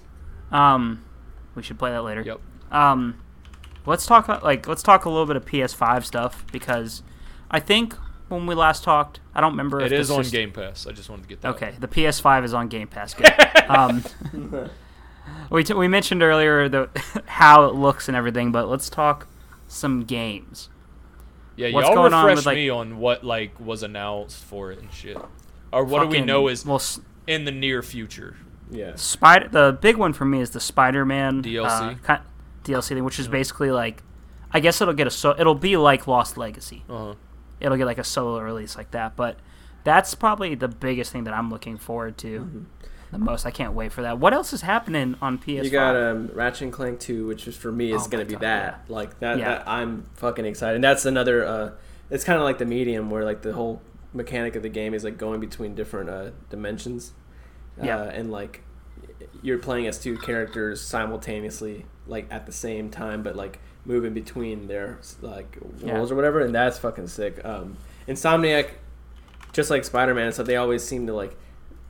Um, 0.52 1.06
we 1.56 1.64
should 1.64 1.80
play 1.80 1.91
that 1.91 2.03
later. 2.03 2.22
Yep. 2.22 2.40
Um, 2.72 3.22
let's 3.86 4.06
talk 4.06 4.28
like 4.44 4.68
let's 4.68 4.84
talk 4.84 5.06
a 5.06 5.10
little 5.10 5.26
bit 5.26 5.38
of 5.38 5.45
PS5 5.45 6.03
stuff 6.03 6.45
because 6.52 7.02
I 7.49 7.61
think 7.61 7.95
when 8.30 8.46
we 8.48 8.56
last 8.56 8.84
talked, 8.84 9.20
I 9.36 9.42
don't 9.42 9.52
remember. 9.52 9.82
It 9.82 9.92
if 9.92 10.00
is 10.00 10.08
the 10.08 10.16
on 10.16 10.24
syst- 10.24 10.32
Game 10.32 10.52
Pass. 10.52 10.88
I 10.88 10.92
just 10.92 11.10
wanted 11.10 11.24
to 11.24 11.30
get 11.30 11.42
that. 11.42 11.56
Okay, 11.56 11.74
the 11.80 11.88
PS5 11.88 12.44
is 12.46 12.54
on 12.54 12.68
Game 12.68 12.88
Pass. 12.88 13.14
Good. 13.14 13.32
um, 13.70 14.04
we 15.50 15.64
t- 15.64 15.74
we 15.74 15.88
mentioned 15.88 16.24
earlier 16.24 16.70
the 16.70 16.90
how 17.26 17.66
it 17.66 17.76
looks 17.76 18.08
and 18.08 18.16
everything, 18.16 18.52
but 18.52 18.68
let's 18.68 18.90
talk 18.90 19.28
some 19.68 20.04
games. 20.04 20.70
Yeah, 21.56 21.72
What's 21.72 21.88
y'all 21.88 21.96
going 21.96 22.14
on 22.14 22.26
refresh 22.26 22.38
with, 22.38 22.46
like- 22.46 22.56
me 22.56 22.70
on 22.70 22.98
what 23.00 23.24
like 23.24 23.60
was 23.60 23.84
announced 23.84 24.44
for 24.44 24.72
it 24.72 24.80
and 24.80 24.92
shit, 24.94 25.18
or 25.74 25.84
what 25.84 26.02
do 26.04 26.08
we 26.08 26.22
know 26.22 26.48
is 26.48 26.66
well, 26.66 26.78
S- 26.78 27.02
in 27.28 27.46
the 27.46 27.52
near 27.52 27.82
future. 27.82 28.38
Yeah. 28.72 28.94
Spider. 28.96 29.48
The 29.50 29.78
big 29.82 29.98
one 29.98 30.14
for 30.14 30.26
me 30.26 30.42
is 30.42 30.52
the 30.52 30.60
Spider-Man 30.60 31.42
DLC? 31.42 32.00
uh, 32.08 32.18
ki- 32.18 32.72
DLC 32.72 32.90
thing, 32.90 33.04
which 33.04 33.18
is 33.20 33.28
basically 33.28 33.72
like, 33.72 34.04
I 34.52 34.60
guess 34.60 34.80
it'll 34.80 34.94
get 34.94 35.08
a 35.08 35.12
so 35.12 35.36
it'll 35.38 35.56
be 35.56 35.76
like 35.76 36.06
Lost 36.08 36.38
Legacy. 36.38 36.84
Uh 36.88 36.98
huh. 36.98 37.14
It'll 37.60 37.77
get 37.77 37.86
like 37.86 37.98
a 37.98 38.03
solo 38.03 38.40
release 38.40 38.76
like 38.77 38.91
that, 38.91 39.15
but 39.15 39.38
that's 39.84 40.14
probably 40.15 40.56
the 40.56 40.68
biggest 40.68 41.11
thing 41.11 41.23
that 41.26 41.34
I'm 41.34 41.49
looking 41.49 41.77
forward 41.77 42.18
to 42.19 42.65
the 43.11 43.18
most. 43.18 43.45
I 43.45 43.52
can't 43.52 43.73
wait 43.73 43.91
for 43.91 44.02
that. 44.03 44.19
What 44.19 44.34
else 44.34 44.53
is 44.53 44.61
happening 44.61 45.15
on 45.22 45.40
PS5? 45.40 45.64
You 45.64 45.69
got 45.69 45.95
um, 45.95 46.30
Ratchet 46.34 46.64
and 46.64 46.73
Clank 46.73 46.99
2, 46.99 47.26
which 47.27 47.48
is 47.48 47.56
for 47.56 47.72
me 47.72 47.91
is 47.91 48.06
Oh 48.06 48.10
gonna 48.10 48.26
be 48.26 48.34
God, 48.34 48.41
that. 48.44 48.81
Like 48.88 49.19
that, 49.19 49.38
Yeah. 49.40 49.49
that. 49.49 49.68
I'm 49.68 50.03
fucking 50.15 50.45
excited. 50.45 50.76
And 50.76 50.84
that's 50.84 51.06
another. 51.06 51.45
Uh, 51.45 51.72
it's 52.10 52.23
kind 52.23 52.38
of 52.38 52.44
like 52.44 52.57
the 52.57 52.65
medium 52.65 53.10
where 53.10 53.23
like 53.26 53.41
the 53.41 53.53
whole 53.53 53.81
mechanic 54.14 54.56
of 54.56 54.64
the 54.64 54.69
game 54.69 54.94
is 54.94 55.03
like 55.03 55.18
going 55.18 55.40
between 55.40 55.76
different 55.76 56.10
uh, 56.10 56.31
dimensions. 56.49 57.14
Yeah. 57.81 57.98
Uh, 57.99 58.03
and 58.06 58.31
like 58.31 58.64
you're 59.41 59.60
playing 59.60 59.88
as 59.88 59.98
two 59.99 60.18
characters 60.18 60.81
simultaneously, 60.81 61.86
like 62.07 62.27
at 62.31 62.45
the 62.45 62.52
same 62.52 62.90
time, 62.90 63.23
but 63.23 63.36
like 63.36 63.60
moving 63.90 64.14
between 64.14 64.68
their 64.68 64.99
like 65.22 65.57
Yeah. 65.84 65.99
or 65.99 66.16
whatever, 66.16 66.40
and 66.40 66.53
that's 66.56 66.78
fucking 66.78 67.07
sick. 67.07 67.44
Um, 67.44 67.76
Insomniac, 68.07 68.70
just 69.52 69.70
like 69.70 69.84
Spider-Man 69.84 70.32
so 70.32 70.44
they 70.44 70.56
always 70.56 70.84
seem 70.84 71.07
to 71.07 71.14
like 71.14 71.36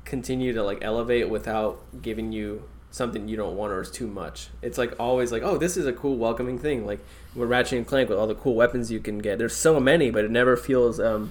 continue 0.05 0.53
to 0.53 0.63
like 0.63 0.79
elevate 0.81 1.29
without 1.29 1.83
giving 2.01 2.31
you 2.31 2.63
something 2.91 3.27
you 3.27 3.37
don't 3.37 3.55
want 3.55 3.71
or 3.71 3.81
is 3.81 3.91
too 3.91 4.07
much. 4.07 4.47
It's 4.63 4.77
like 4.77 4.93
always 4.99 5.31
like, 5.31 5.43
oh, 5.43 5.57
this 5.57 5.77
is 5.77 5.85
a 5.85 5.93
cool, 5.93 6.17
welcoming 6.17 6.57
thing. 6.57 6.85
Like 6.85 6.99
with 7.35 7.49
Ratchet 7.49 7.77
and 7.77 7.85
Clank 7.87 8.09
with 8.09 8.17
all 8.17 8.25
the 8.27 8.33
cool 8.33 8.55
weapons 8.55 8.91
you 8.91 8.99
can 8.99 9.19
get. 9.19 9.37
There's 9.37 9.55
so 9.55 9.79
many, 9.79 10.09
but 10.09 10.23
it 10.25 10.31
never 10.31 10.57
feels, 10.57 10.99
um, 10.99 11.29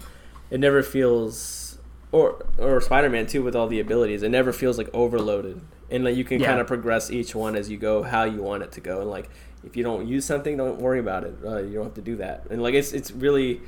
it 0.50 0.60
never 0.60 0.82
feels, 0.82 1.78
or 2.12 2.44
or 2.58 2.80
Spider-Man 2.80 3.26
too 3.26 3.42
with 3.42 3.56
all 3.56 3.66
the 3.68 3.80
abilities. 3.80 4.22
It 4.22 4.28
never 4.30 4.52
feels 4.52 4.78
like 4.78 4.88
overloaded, 4.94 5.60
and 5.90 6.04
like 6.04 6.14
you 6.16 6.24
can 6.24 6.40
Yeah. 6.40 6.46
kind 6.48 6.60
of 6.60 6.66
progress 6.66 7.10
each 7.10 7.34
one 7.34 7.56
as 7.56 7.68
you 7.70 7.76
go 7.78 8.02
how 8.02 8.24
you 8.24 8.40
want 8.42 8.62
it 8.62 8.72
to 8.72 8.80
go. 8.80 9.00
And 9.00 9.10
like 9.10 9.28
if 9.64 9.76
you 9.76 9.82
don't 9.82 10.06
use 10.06 10.24
something, 10.24 10.56
don't 10.56 10.78
worry 10.80 11.00
about 11.00 11.24
it. 11.24 11.34
Uh, 11.44 11.58
you 11.58 11.74
don't 11.74 11.84
have 11.84 11.94
to 11.94 12.00
do 12.02 12.16
that. 12.16 12.46
And 12.50 12.62
like 12.62 12.74
it's 12.74 12.92
it's 12.92 13.10
really, 13.10 13.60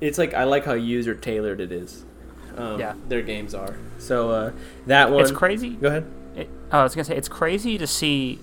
it's 0.00 0.18
like 0.18 0.34
I 0.34 0.44
like 0.44 0.64
how 0.64 0.74
user 0.74 1.14
tailored 1.14 1.60
it 1.60 1.72
is. 1.72 2.04
Um, 2.56 2.80
Yeah. 2.80 2.94
their 3.08 3.22
games 3.22 3.54
are. 3.54 3.76
So 3.98 4.30
uh, 4.30 4.52
that 4.86 5.10
one. 5.10 5.22
It's 5.22 5.30
crazy. 5.30 5.70
Go 5.70 5.88
ahead. 5.88 6.06
It, 6.36 6.48
oh, 6.72 6.80
I 6.80 6.82
was 6.82 6.94
gonna 6.94 7.04
say 7.04 7.16
it's 7.16 7.28
crazy 7.28 7.78
to 7.78 7.86
see. 7.86 8.38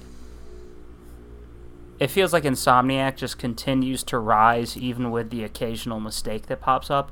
It 2.00 2.08
feels 2.08 2.34
like 2.34 2.44
Insomniac 2.44 3.16
just 3.16 3.38
continues 3.38 4.04
to 4.04 4.18
rise, 4.18 4.76
even 4.76 5.12
with 5.12 5.30
the 5.30 5.44
occasional 5.44 6.00
mistake 6.00 6.48
that 6.48 6.60
pops 6.60 6.90
up, 6.90 7.12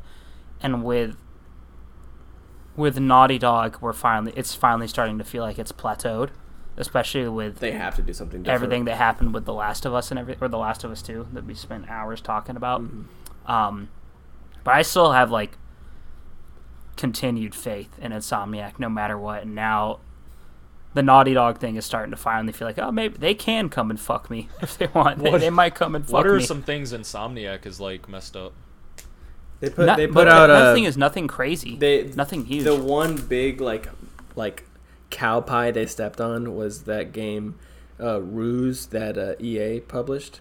and 0.61 0.83
with 0.83 1.15
with 2.75 2.99
Naughty 2.99 3.37
Dog, 3.37 3.77
we're 3.81 3.93
finally 3.93 4.33
it's 4.35 4.55
finally 4.55 4.87
starting 4.87 5.17
to 5.17 5.23
feel 5.23 5.43
like 5.43 5.59
it's 5.59 5.71
plateaued, 5.71 6.29
especially 6.77 7.27
with 7.27 7.59
They 7.59 7.71
have 7.71 7.95
to 7.97 8.01
do 8.01 8.13
something 8.13 8.43
different. 8.43 8.55
everything 8.63 8.85
that 8.85 8.95
happened 8.97 9.33
with 9.33 9.45
The 9.45 9.53
Last 9.53 9.85
of 9.85 9.93
Us 9.93 10.09
and 10.11 10.19
every 10.19 10.35
or 10.41 10.47
The 10.47 10.57
Last 10.57 10.83
of 10.83 10.91
Us 10.91 11.01
Two 11.01 11.27
that 11.33 11.45
we 11.45 11.53
spent 11.53 11.89
hours 11.89 12.21
talking 12.21 12.55
about. 12.55 12.83
Um, 13.45 13.89
but 14.63 14.73
I 14.75 14.81
still 14.81 15.11
have 15.11 15.31
like 15.31 15.57
continued 16.97 17.55
faith 17.55 17.97
in 17.99 18.11
Insomniac 18.11 18.79
no 18.79 18.89
matter 18.89 19.17
what. 19.17 19.43
And 19.43 19.55
now 19.55 19.99
the 20.93 21.01
Naughty 21.01 21.33
Dog 21.33 21.57
thing 21.59 21.75
is 21.75 21.85
starting 21.85 22.11
to 22.11 22.17
finally 22.17 22.53
feel 22.53 22.67
like, 22.67 22.77
oh, 22.79 22.91
maybe 22.91 23.17
they 23.17 23.33
can 23.33 23.69
come 23.69 23.89
and 23.89 23.99
fuck 23.99 24.29
me 24.29 24.49
if 24.61 24.77
they 24.77 24.87
want. 24.87 25.19
They, 25.23 25.29
What- 25.31 25.41
they 25.41 25.49
might 25.49 25.75
come 25.75 25.95
and 25.95 26.05
fuck 26.05 26.13
What 26.13 26.27
are 26.27 26.37
me. 26.37 26.43
some 26.43 26.61
things 26.61 26.93
Insomniac 26.93 27.65
is 27.65 27.79
like 27.79 28.07
messed 28.09 28.35
up? 28.35 28.53
They 29.59 29.69
put 29.69 29.85
Not- 29.85 29.97
they 29.97 30.07
put 30.07 30.27
out 30.27 30.49
another 30.49 30.71
a 30.71 30.73
thing 30.73 30.85
is 30.85 30.97
nothing 30.97 31.27
crazy. 31.27 31.75
they 31.77 32.03
nothing 32.15 32.45
huge. 32.45 32.63
The 32.63 32.75
one 32.75 33.15
big 33.17 33.61
like 33.61 33.87
like 34.35 34.65
cow 35.11 35.41
pie 35.41 35.69
they 35.71 35.85
stepped 35.85 36.19
on 36.19 36.55
was 36.55 36.83
that 36.83 37.11
game 37.11 37.55
uh, 37.99 38.19
Fuse 38.19 38.87
that 38.87 39.17
uh, 39.17 39.35
EA 39.39 39.79
published. 39.81 40.39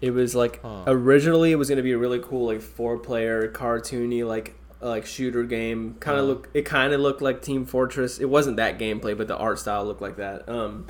It 0.00 0.12
was 0.12 0.34
like 0.34 0.60
Huh. 0.62 0.84
originally 0.86 1.52
it 1.52 1.56
was 1.56 1.68
going 1.68 1.76
to 1.76 1.82
be 1.82 1.92
a 1.92 1.98
really 1.98 2.18
cool 2.20 2.46
like 2.46 2.60
four 2.62 2.98
player 2.98 3.46
cartoony 3.52 4.26
like 4.26 4.54
like 4.80 5.06
shooter 5.06 5.44
game. 5.44 5.96
Kind 6.00 6.18
of 6.18 6.24
Uh-huh. 6.24 6.32
look 6.32 6.48
it 6.54 6.62
kind 6.62 6.92
of 6.92 7.00
looked 7.00 7.22
like 7.22 7.42
Team 7.42 7.64
Fortress. 7.66 8.18
It 8.18 8.28
wasn't 8.28 8.56
that 8.56 8.78
gameplay, 8.78 9.16
but 9.16 9.28
the 9.28 9.36
art 9.36 9.58
style 9.58 9.84
looked 9.84 10.00
like 10.02 10.16
that. 10.16 10.48
Um, 10.48 10.86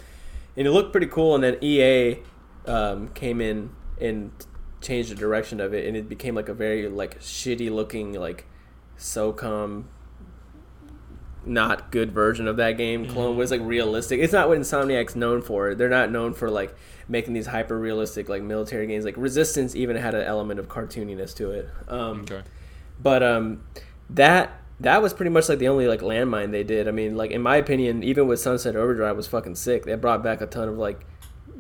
and 0.57 0.67
it 0.67 0.71
looked 0.71 0.93
pretty 0.93 1.09
cool. 1.09 1.35
And 1.35 1.43
then 1.45 1.57
EA 1.61 2.19
um, 2.67 3.09
came 3.09 3.41
in 3.41 3.71
and 4.01 4.31
changed 4.81 5.11
the 5.11 5.15
direction 5.15 5.61
of 5.61 5.75
it, 5.75 5.87
and 5.87 5.97
it 5.97 6.09
became 6.09 6.35
like 6.35 6.49
a 6.49 6.55
very 6.55 6.89
like 6.89 7.21
shitty 7.21 7.71
looking 7.71 8.13
like 8.15 8.47
SOCOM 8.99 9.85
not 11.45 11.91
good 11.91 12.13
version 12.13 12.47
of 12.47 12.57
that 12.59 12.73
game. 12.77 13.07
Clone 13.07 13.37
was 13.37 13.51
like 13.51 13.61
realistic. 13.63 14.21
It's 14.21 14.33
not 14.33 14.49
what 14.49 14.59
Insomniac's 14.59 15.17
known 15.17 15.43
for. 15.43 15.75
They're 15.75 15.89
not 15.89 16.11
known 16.11 16.35
for 16.35 16.51
like 16.51 16.75
making 17.09 17.35
these 17.35 17.47
hyper 17.47 17.79
realistic 17.79 18.29
like 18.29 18.43
military 18.43 18.87
games. 18.87 19.05
Like 19.05 19.17
Resistance 19.17 19.75
even 19.75 19.97
had 19.97 20.15
an 20.15 20.23
element 20.23 20.61
of 20.61 20.69
cartooniness 20.69 21.35
to 21.37 21.51
it. 21.51 21.69
Um, 21.89 22.21
Okay. 22.23 22.43
but 23.01 23.23
um, 23.23 23.65
that 24.11 24.53
that 24.81 25.01
was 25.03 25.13
pretty 25.15 25.31
much 25.31 25.49
like 25.49 25.59
the 25.59 25.69
only 25.69 25.87
like 25.87 26.01
landmine 26.01 26.51
they 26.51 26.65
did. 26.65 26.89
I 26.89 26.91
mean, 26.91 27.17
like 27.17 27.31
in 27.31 27.41
my 27.43 27.57
opinion, 27.57 28.03
even 28.03 28.27
with 28.29 28.41
Sunset 28.41 28.75
Overdrive 28.77 29.17
was 29.17 29.27
fucking 29.29 29.55
sick. 29.57 29.85
They 29.85 29.95
brought 29.95 30.23
back 30.23 30.41
a 30.41 30.47
ton 30.47 30.69
of 30.69 30.77
like 30.79 31.05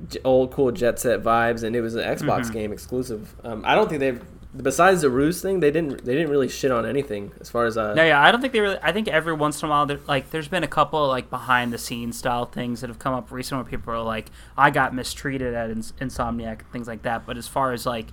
j- 0.08 0.18
old 0.24 0.50
cool 0.52 0.72
Jet 0.72 0.98
Set 0.98 1.22
vibes, 1.22 1.62
and 1.62 1.76
it 1.76 1.80
was 1.82 1.94
an 1.94 2.02
Xbox 2.04 2.46
Mhm. 2.46 2.52
game 2.52 2.72
exclusive. 2.72 3.34
Um, 3.44 3.62
I 3.64 3.74
don't 3.74 3.88
think 3.88 4.00
they've 4.00 4.20
besides 4.56 5.02
the 5.02 5.10
Fuse 5.10 5.40
thing, 5.40 5.60
they 5.60 5.70
didn't 5.70 6.04
they 6.04 6.14
didn't 6.14 6.30
really 6.30 6.48
shit 6.48 6.70
on 6.70 6.84
anything 6.84 7.32
as 7.40 7.48
far 7.50 7.66
as 7.66 7.76
uh. 7.78 7.94
No, 7.94 8.04
yeah, 8.04 8.20
I 8.22 8.30
don't 8.30 8.40
think 8.40 8.52
they 8.52 8.60
really. 8.60 8.78
I 8.82 8.92
think 8.92 9.08
every 9.08 9.32
once 9.32 9.62
in 9.62 9.68
a 9.68 9.70
while, 9.70 9.88
like, 10.06 10.30
there's 10.30 10.48
been 10.48 10.64
a 10.64 10.68
couple 10.68 11.06
like 11.08 11.30
behind 11.30 11.72
the 11.72 11.78
scenes 11.78 12.18
style 12.18 12.44
things 12.44 12.80
that 12.80 12.88
have 12.88 12.98
come 12.98 13.14
up 13.14 13.30
recently 13.30 13.62
where 13.62 13.70
people 13.70 13.94
are 13.94 14.02
like, 14.02 14.30
"I 14.56 14.70
got 14.70 14.94
mistreated 14.94 15.54
at 15.54 15.70
Ins- 15.70 15.92
Insomniac" 16.00 16.60
and 16.60 16.72
things 16.72 16.88
like 16.88 17.02
that. 17.02 17.24
But 17.26 17.38
as 17.38 17.48
far 17.48 17.72
as 17.72 17.86
like 17.86 18.08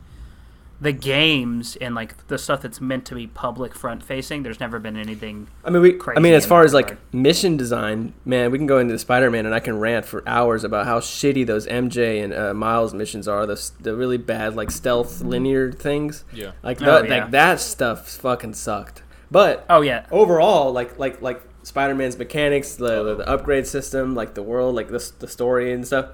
the 0.81 0.91
games 0.93 1.76
and 1.81 1.93
like 1.93 2.27
the 2.27 2.38
stuff 2.38 2.61
that's 2.61 2.80
meant 2.80 3.06
to 3.06 3.15
be 3.15 3.27
public 3.27 3.76
front 3.76 4.01
facing, 4.01 4.43
there's 4.43 4.60
never 4.60 4.80
been 4.80 4.95
anything. 4.95 5.47
I 5.64 5.69
mean, 5.69 5.81
we. 5.81 5.99
I 6.15 6.19
mean, 6.19 6.34
as 6.34 6.45
far 6.45 6.64
as 6.64 6.73
like 6.73 6.91
regard. 6.91 7.14
mission 7.14 7.57
design, 7.57 8.14
man, 8.23 8.51
we 8.51 8.57
can 8.57 8.68
go 8.68 8.77
into 8.77 8.97
Spider 8.97 9.30
Man, 9.30 9.45
and 9.45 9.53
I 9.53 9.60
can 9.60 9.77
rant 9.80 10.06
for 10.06 10.23
hours 10.27 10.64
about 10.64 10.85
how 10.85 10.99
shitty 10.99 11.45
those 11.45 11.68
MJ 11.68 12.23
and 12.23 12.34
uh, 12.34 12.53
Miles 12.53 12.93
missions 12.93 13.27
are. 13.27 13.45
The 13.45 13.72
the 13.81 13.95
really 13.95 14.18
bad 14.18 14.56
like 14.56 14.72
stealth 14.72 15.22
linear 15.22 15.72
things. 15.72 16.23
Yeah. 16.34 16.51
Like 16.64 16.81
Oh, 16.81 16.85
that, 16.85 17.07
yeah. 17.10 17.22
like 17.23 17.31
that 17.31 17.60
stuff 17.60 18.07
fucking 18.10 18.53
sucked. 18.53 19.03
But 19.30 19.65
Oh 19.69 19.81
yeah, 19.81 20.06
overall, 20.11 20.72
like 20.72 20.97
like 20.97 21.22
like 21.22 21.41
Spider-Man's 21.64 22.18
mechanics, 22.18 22.76
the, 22.76 23.03
the 23.03 23.15
the 23.15 23.30
upgrade 23.30 23.68
system, 23.68 24.15
like 24.15 24.34
the 24.34 24.43
world, 24.43 24.76
like 24.76 24.88
the 24.88 25.11
the 25.19 25.27
story 25.27 25.73
and 25.73 25.85
stuff, 25.85 26.11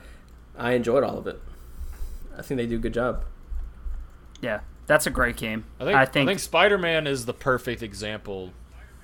I 0.57 0.73
enjoyed 0.73 1.03
all 1.03 1.19
of 1.19 1.27
it. 1.27 1.39
I 2.37 2.41
think 2.41 2.57
they 2.57 2.65
do 2.65 2.75
a 2.75 2.79
good 2.79 2.93
job. 2.93 3.23
Yeah, 4.41 4.61
that's 4.87 5.07
a 5.07 5.09
great 5.09 5.37
game. 5.37 5.65
I 5.79 5.85
think, 5.85 5.97
I 5.97 6.01
I 6.01 6.05
think, 6.05 6.27
think, 6.27 6.39
Spider-Man 6.39 7.07
is 7.07 7.25
the 7.25 7.33
perfect 7.33 7.81
example. 7.81 8.53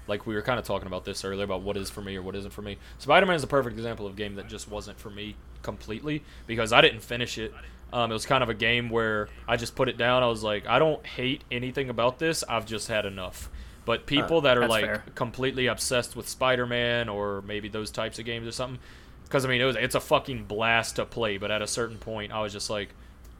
Like 0.07 0.25
we 0.25 0.35
were 0.35 0.41
kind 0.41 0.59
of 0.59 0.65
talking 0.65 0.87
about 0.87 1.05
this 1.05 1.23
earlier 1.23 1.43
about 1.43 1.61
what 1.61 1.77
is 1.77 1.89
for 1.89 2.01
me 2.01 2.15
or 2.15 2.21
what 2.21 2.35
isn't 2.35 2.51
for 2.51 2.61
me. 2.61 2.77
Spider-Man 2.97 3.35
is 3.35 3.41
the 3.41 3.47
perfect 3.47 3.77
example 3.77 4.05
of 4.07 4.13
a 4.13 4.15
game 4.15 4.35
that 4.35 4.47
just 4.47 4.69
wasn't 4.69 4.99
for 4.99 5.09
me 5.09 5.35
completely 5.61 6.23
because 6.47 6.73
I 6.73 6.81
didn't 6.81 7.01
finish 7.01 7.37
it. 7.37 7.53
Um, 7.93 8.09
it 8.09 8.13
was 8.13 8.25
kind 8.25 8.41
of 8.41 8.49
a 8.49 8.53
game 8.53 8.89
where 8.89 9.29
I 9.47 9.57
just 9.57 9.75
put 9.75 9.89
it 9.89 9.97
down. 9.97 10.23
I 10.23 10.27
was 10.27 10.43
like, 10.43 10.65
I 10.65 10.79
don't 10.79 11.05
hate 11.05 11.43
anything 11.51 11.89
about 11.89 12.19
this. 12.19 12.43
I've 12.47 12.65
just 12.65 12.87
had 12.87 13.05
enough. 13.05 13.49
But 13.83 14.05
people 14.05 14.41
that 14.41 14.57
are 14.57 14.67
like 14.67 14.85
fair. 14.85 15.03
completely 15.15 15.67
obsessed 15.67 16.15
with 16.15 16.29
Spider-Man 16.29 17.09
or 17.09 17.41
maybe 17.41 17.67
those 17.67 17.91
types 17.91 18.19
of 18.19 18.25
games 18.25 18.47
or 18.47 18.51
something, 18.51 18.79
because 19.23 19.43
I 19.43 19.49
mean, 19.49 19.59
it 19.59 19.65
was 19.65 19.75
it's 19.75 19.95
a 19.95 19.99
fucking 19.99 20.45
blast 20.45 20.97
to 20.97 21.05
play. 21.05 21.37
But 21.37 21.51
at 21.51 21.61
a 21.61 21.67
certain 21.67 21.97
point, 21.97 22.31
I 22.31 22.41
was 22.41 22.53
just 22.53 22.69
like, 22.69 22.89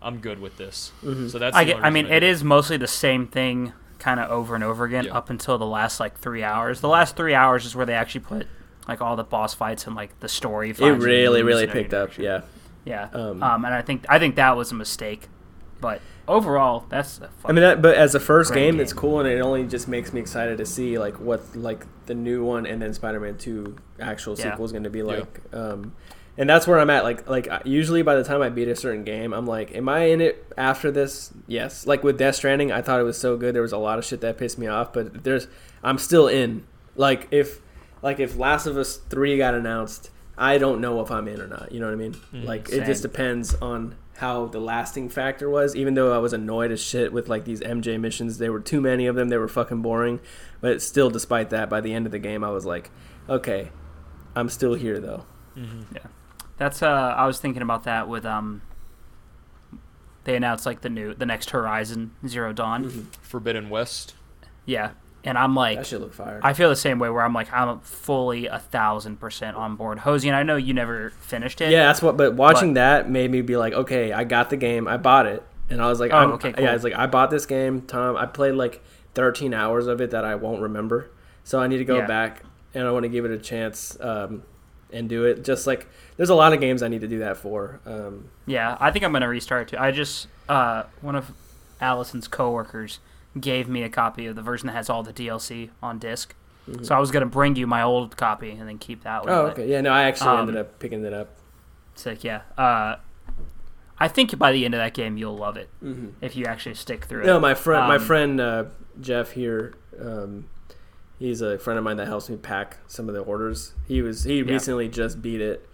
I'm 0.02 0.20
good 0.20 0.40
with 0.40 0.58
this. 0.58 0.92
So 1.02 1.38
that's. 1.40 1.56
I 1.56 1.64
the 1.64 1.74
get. 1.74 1.84
I 1.84 1.90
mean, 1.90 2.06
reason 2.06 2.18
it 2.18 2.20
did 2.22 2.30
is 2.30 2.44
mostly 2.44 2.78
the 2.78 2.88
same 2.88 3.28
thing, 3.28 3.74
kind 4.00 4.20
of 4.20 4.30
over 4.32 4.56
and 4.56 4.64
over 4.64 4.86
again, 4.86 5.06
Yeah. 5.06 5.16
up 5.18 5.30
until 5.30 5.58
the 5.58 5.66
last 5.66 6.00
like 6.00 6.18
three 6.18 6.44
hours. 6.44 6.82
The 6.82 6.88
last 6.90 7.16
three 7.16 7.34
hours 7.36 7.66
is 7.66 7.76
where 7.76 7.86
they 7.86 7.94
actually 7.94 8.22
put 8.22 8.48
like 8.88 9.00
all 9.02 9.16
the 9.16 9.24
boss 9.24 9.54
fights 9.54 9.86
and 9.88 9.96
like 9.96 10.20
the 10.20 10.28
story. 10.30 10.72
It 10.72 10.80
really, 10.80 11.44
really 11.44 11.68
picked 11.68 11.94
up. 11.94 12.18
Yeah. 12.18 12.42
Yeah. 12.84 13.10
Um, 13.14 13.44
Um, 13.44 13.64
and 13.66 13.74
I 13.74 13.82
think 13.84 14.06
I 14.10 14.18
think 14.18 14.36
that 14.38 14.58
was 14.58 14.72
a 14.72 14.76
mistake, 14.76 15.28
but 15.80 16.02
overall, 16.28 16.86
that's. 16.90 17.20
I 17.46 17.52
mean, 17.52 17.62
that, 17.62 17.82
but 17.82 17.96
as 17.96 18.16
a 18.16 18.20
first 18.20 18.54
game, 18.56 18.74
game. 18.76 18.82
it's 18.82 18.94
cool, 18.94 19.20
and 19.20 19.30
it 19.30 19.40
only 19.40 19.66
just 19.68 19.88
makes 19.88 20.12
me 20.14 20.20
excited 20.20 20.58
to 20.58 20.66
see 20.66 20.98
like 20.98 21.20
what 21.20 21.56
like 21.56 21.86
the 22.08 22.16
new 22.16 22.44
one 22.44 22.66
and 22.66 22.82
then 22.82 22.92
Spider-Man 22.94 23.38
Two 23.38 23.78
actual 24.00 24.36
Yeah. 24.36 24.52
sequel 24.52 24.66
is 24.66 24.72
going 24.72 24.84
to 24.86 24.90
be 24.90 25.04
like. 25.04 25.42
Um, 25.54 25.94
and 26.38 26.50
that's 26.50 26.66
where 26.66 26.80
I'm 26.80 26.90
at. 26.90 27.04
Like, 27.04 27.30
like 27.30 27.50
uh, 27.50 27.60
usually 27.66 28.02
by 28.02 28.16
the 28.16 28.24
time 28.24 28.42
I 28.42 28.50
beat 28.50 28.68
a 28.68 28.76
certain 28.76 29.04
game, 29.04 29.34
I'm 29.34 29.46
like, 29.46 29.76
am 29.76 29.90
I 29.90 30.06
in 30.06 30.22
it 30.22 30.46
after 30.58 30.92
this? 30.92 31.34
Yes. 31.48 31.86
Like 31.86 32.04
with 32.04 32.18
Death 32.18 32.36
Stranding, 32.36 32.72
I 32.72 32.82
thought 32.82 33.00
it 33.00 33.04
was 33.04 33.18
so 33.18 33.38
good. 33.38 33.54
There 33.54 33.62
was 33.62 33.74
a 33.74 33.78
lot 33.78 34.00
of 34.00 34.06
shit 34.06 34.22
that 34.22 34.38
pissed 34.38 34.58
me 34.58 34.68
off, 34.68 34.94
but 34.94 35.24
there's, 35.24 35.48
I'm 35.84 35.98
still 35.98 36.28
in. 36.28 36.66
Like 36.96 37.28
if, 37.32 37.62
like 38.02 38.20
if 38.20 38.38
Last 38.38 38.66
of 38.66 38.78
Us 38.78 38.98
Three 38.98 39.38
got 39.38 39.54
announced, 39.54 40.10
I 40.38 40.58
don't 40.58 40.82
know 40.82 41.02
if 41.02 41.12
I'm 41.12 41.28
in 41.28 41.40
or 41.42 41.48
not. 41.48 41.72
You 41.72 41.80
know 41.80 41.88
what 41.88 41.94
I 41.94 41.98
mean? 41.98 42.14
Mm-hmm. 42.14 42.44
like 42.44 42.70
it 42.70 42.86
just 42.86 43.02
depends 43.02 43.54
on 43.56 43.96
how 44.18 44.46
the 44.46 44.60
lasting 44.60 45.10
factor 45.10 45.50
was. 45.50 45.76
Even 45.76 45.94
though 45.94 46.14
I 46.14 46.18
was 46.20 46.34
annoyed 46.34 46.72
as 46.72 46.82
shit 46.82 47.12
with 47.12 47.28
like 47.28 47.46
these 47.46 47.60
MJ 47.60 48.00
missions, 48.00 48.38
there 48.38 48.52
were 48.52 48.60
too 48.60 48.82
many 48.82 49.06
of 49.08 49.16
them. 49.16 49.30
They 49.30 49.38
were 49.38 49.48
fucking 49.48 49.82
boring. 49.82 50.20
But 50.62 50.82
still, 50.82 51.10
despite 51.10 51.50
that, 51.50 51.70
by 51.70 51.82
the 51.82 51.94
end 51.94 52.06
of 52.06 52.12
the 52.12 52.20
game, 52.20 52.44
I 52.44 52.50
was 52.50 52.66
like, 52.66 52.90
okay, 53.28 53.72
I'm 54.36 54.50
still 54.50 54.74
here 54.74 55.00
though. 55.00 55.26
Mm-hmm. 55.56 55.98
That's. 56.62 56.84
Uh, 56.84 57.16
I 57.18 57.26
was 57.26 57.40
thinking 57.40 57.64
about 57.64 57.86
that 57.86 58.08
with 58.08 58.24
um. 58.24 58.62
They 60.26 60.36
announced 60.36 60.68
like 60.68 60.82
the 60.82 60.90
new, 60.90 61.16
the 61.16 61.26
next 61.26 61.50
Horizon 61.50 62.12
Zero 62.28 62.54
Dawn. 62.54 63.08
Forbidden 63.24 63.72
West. 63.72 64.14
Yeah, 64.66 64.92
and 65.24 65.36
I'm 65.40 65.56
like, 65.56 65.80
That 65.80 65.88
should 65.88 66.02
look 66.02 66.14
fire. 66.14 66.40
I 66.44 66.54
feel 66.54 66.70
the 66.70 66.76
same 66.76 67.00
way 67.00 67.10
where 67.10 67.24
I'm 67.24 67.34
like, 67.34 67.52
I'm 67.52 67.80
fully 67.80 68.46
a 68.46 68.60
thousand 68.60 69.18
percent 69.20 69.58
on 69.58 69.76
board. 69.76 69.98
Hosey, 69.98 70.30
and 70.30 70.36
I 70.36 70.44
know 70.44 70.56
you 70.58 70.76
never 70.76 71.10
finished 71.10 71.60
it. 71.62 71.72
yeah, 71.72 71.88
that's 71.88 72.04
what. 72.04 72.16
But 72.16 72.36
watching 72.36 72.76
that 72.76 73.10
made 73.10 73.32
me 73.32 73.42
be 73.42 73.58
like, 73.58 73.74
okay, 73.74 74.14
I 74.14 74.24
got 74.24 74.52
the 74.52 74.58
game. 74.58 74.88
I 74.88 74.98
bought 74.98 75.26
it, 75.26 75.42
and 75.72 75.82
I 75.82 75.88
was 75.88 76.00
like, 76.00 76.12
Oh, 76.12 76.18
I'm, 76.18 76.32
okay, 76.34 76.50
yeah, 76.50 76.56
cool. 76.58 76.68
I 76.68 76.74
was 76.74 76.84
like, 76.84 76.94
I 76.94 77.08
bought 77.08 77.32
this 77.32 77.48
game, 77.48 77.82
Tom. 77.82 78.16
I 78.16 78.28
played 78.28 78.54
like 78.54 78.84
13 79.16 79.56
hours 79.56 79.88
of 79.88 80.00
it 80.02 80.12
that 80.12 80.24
I 80.24 80.36
won't 80.36 80.62
remember. 80.62 81.10
So 81.44 81.60
I 81.60 81.66
need 81.66 81.80
to 81.80 81.86
go 81.86 81.98
Yeah. 81.98 82.06
back 82.06 82.44
and 82.76 82.88
I 82.88 82.92
want 82.92 83.04
to 83.04 83.10
give 83.10 83.26
it 83.26 83.32
a 83.32 83.40
chance 83.40 83.98
um, 84.00 84.44
and 84.94 85.08
do 85.10 85.26
it. 85.26 85.44
Just 85.44 85.68
like 85.68 85.88
there's 86.18 86.30
a 86.30 86.36
lot 86.36 86.54
of 86.54 86.60
games 86.60 86.84
I 86.84 86.88
need 86.88 87.02
to 87.02 87.08
do 87.08 87.20
that 87.20 87.38
for. 87.38 87.80
Um, 87.86 88.30
Yeah, 88.46 88.78
I 88.80 88.92
think 88.92 89.06
I'm 89.06 89.12
gonna 89.12 89.28
restart 89.28 89.64
it 89.68 89.76
too. 89.76 89.82
I 89.82 89.92
just 89.92 90.28
uh, 90.50 90.84
one 91.02 91.16
of 91.16 91.32
Allison's 91.80 92.28
coworkers 92.28 93.00
gave 93.40 93.68
me 93.70 93.84
a 93.84 93.90
copy 93.90 94.26
of 94.26 94.36
the 94.36 94.42
version 94.42 94.68
that 94.68 94.74
has 94.74 94.90
all 94.90 95.04
the 95.04 95.14
DLC 95.14 95.70
on 95.82 96.00
disk. 96.00 96.36
So 96.84 96.96
I 96.96 97.00
was 97.00 97.12
gonna 97.12 97.26
bring 97.26 97.56
you 97.56 97.68
my 97.68 97.82
old 97.82 98.16
copy 98.16 98.52
and 98.52 98.68
then 98.68 98.78
keep 98.78 99.04
that 99.04 99.26
one. 99.26 99.34
oh, 99.34 99.46
okay. 99.48 99.68
Yeah, 99.68 99.82
no, 99.82 99.92
I 99.92 100.04
actually 100.04 100.30
Um, 100.30 100.40
ended 100.42 100.58
up 100.58 100.80
picking 100.80 101.04
it 101.04 101.14
up. 101.14 101.30
Sick, 101.96 102.24
yeah. 102.24 102.42
Uh, 102.58 102.96
I 104.00 104.08
think 104.08 104.38
by 104.38 104.52
the 104.52 104.64
end 104.66 104.74
of 104.74 104.80
that 104.80 104.94
game 104.94 105.18
you'll 105.18 105.36
love 105.38 105.58
it 105.58 105.70
hmm 105.80 106.10
if 106.22 106.36
you 106.36 106.46
actually 106.46 106.76
stick 106.76 107.06
through 107.06 107.20
No, 107.24 107.24
it. 107.24 107.28
No, 107.34 107.40
my 107.40 107.54
friend, 107.54 107.88
my 107.88 107.96
Um, 107.96 108.02
friend 108.02 108.42
uh, 108.42 108.64
Jeff 109.00 109.32
here, 109.32 109.74
um, 110.00 110.46
he's 111.22 111.42
a 111.42 111.58
friend 111.60 111.78
of 111.78 111.84
mine 111.84 111.98
that 111.98 112.08
helps 112.08 112.30
me 112.30 112.36
pack 112.36 112.78
some 112.88 113.08
of 113.08 113.14
the 113.16 113.22
orders. 113.22 113.74
He 113.88 114.02
was 114.02 114.24
he 114.24 114.40
Yeah. 114.40 114.52
recently 114.54 114.90
just 114.90 115.22
beat 115.22 115.40
it, 115.40 115.70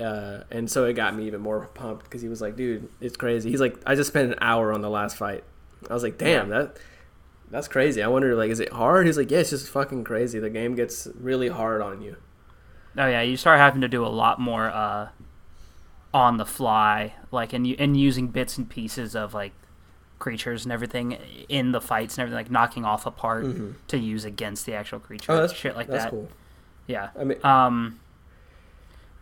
uh, 0.00 0.40
and 0.50 0.70
so 0.70 0.84
it 0.84 0.92
got 0.92 1.16
me 1.16 1.26
even 1.26 1.40
more 1.40 1.68
pumped 1.74 2.04
because 2.04 2.20
he 2.22 2.28
was 2.28 2.40
like, 2.40 2.54
"Dude, 2.56 2.88
it's 3.00 3.16
crazy." 3.16 3.50
He's 3.50 3.60
like, 3.60 3.76
"I 3.86 3.94
just 3.94 4.08
spent 4.10 4.30
an 4.32 4.38
hour 4.40 4.72
on 4.72 4.82
the 4.82 4.90
last 4.90 5.16
fight." 5.16 5.42
I 5.88 5.94
was 5.94 6.02
like, 6.02 6.18
"Damn, 6.18 6.50
that 6.50 6.76
that's 7.50 7.66
crazy." 7.66 8.02
I 8.02 8.08
wonder, 8.08 8.34
like, 8.36 8.50
is 8.50 8.60
it 8.60 8.72
hard? 8.72 9.06
He's 9.06 9.16
like, 9.16 9.30
"Yeah, 9.30 9.38
it's 9.38 9.50
just 9.50 9.68
fucking 9.68 10.04
crazy. 10.04 10.38
The 10.38 10.50
game 10.50 10.74
gets 10.74 11.08
really 11.18 11.48
hard 11.48 11.80
on 11.82 12.02
you." 12.02 12.16
Oh 12.98 13.06
yeah, 13.06 13.22
you 13.22 13.36
start 13.36 13.58
having 13.58 13.80
to 13.80 13.88
do 13.88 14.04
a 14.04 14.08
lot 14.08 14.38
more 14.40 14.66
uh, 14.68 15.08
on 16.12 16.36
the 16.36 16.44
fly, 16.46 17.14
like 17.30 17.52
and 17.52 17.66
you 17.66 17.76
and 17.78 17.96
using 17.96 18.28
bits 18.28 18.58
and 18.58 18.68
pieces 18.68 19.14
of 19.16 19.32
like 19.32 19.52
creatures 20.20 20.64
and 20.64 20.72
everything 20.72 21.18
in 21.48 21.72
the 21.72 21.80
fights 21.80 22.16
and 22.16 22.22
everything, 22.22 22.36
like 22.44 22.50
knocking 22.50 22.84
off 22.84 23.06
a 23.06 23.10
part 23.10 23.44
Mhm. 23.44 23.72
to 23.88 23.98
use 23.98 24.24
against 24.24 24.66
the 24.66 24.74
actual 24.74 25.00
creature. 25.00 25.32
Oh, 25.32 25.36
that's 25.40 25.52
shit 25.52 25.74
like 25.74 25.88
that's 25.88 26.04
that. 26.04 26.10
cool. 26.10 26.28
Yeah. 26.86 27.08
I 27.18 27.24
mean, 27.24 27.38
Um. 27.42 27.98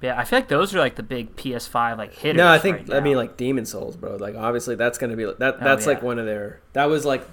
Yeah, 0.01 0.17
I 0.17 0.25
feel 0.25 0.39
like 0.39 0.49
those 0.49 0.75
are 0.77 0.79
like 0.79 0.95
the 0.95 1.03
big 1.03 1.35
PS5 1.35 1.99
like 1.99 2.15
hitters. 2.15 2.37
No, 2.39 2.47
I 2.47 2.59
think 2.59 2.89
right 2.89 2.99
I 2.99 3.01
mean 3.01 3.17
like 3.17 3.37
Demon 3.37 3.67
Souls, 3.67 3.97
bro. 3.97 4.15
Like 4.17 4.37
obviously 4.37 4.77
that's 4.77 4.97
gonna 4.99 5.17
be 5.17 5.25
that. 5.25 5.37
Oh, 5.41 5.57
That's 5.61 5.87
like 5.87 6.03
one 6.03 6.19
of 6.21 6.27
their. 6.27 6.61
That 6.75 6.85
was 6.85 7.05
like, 7.05 7.27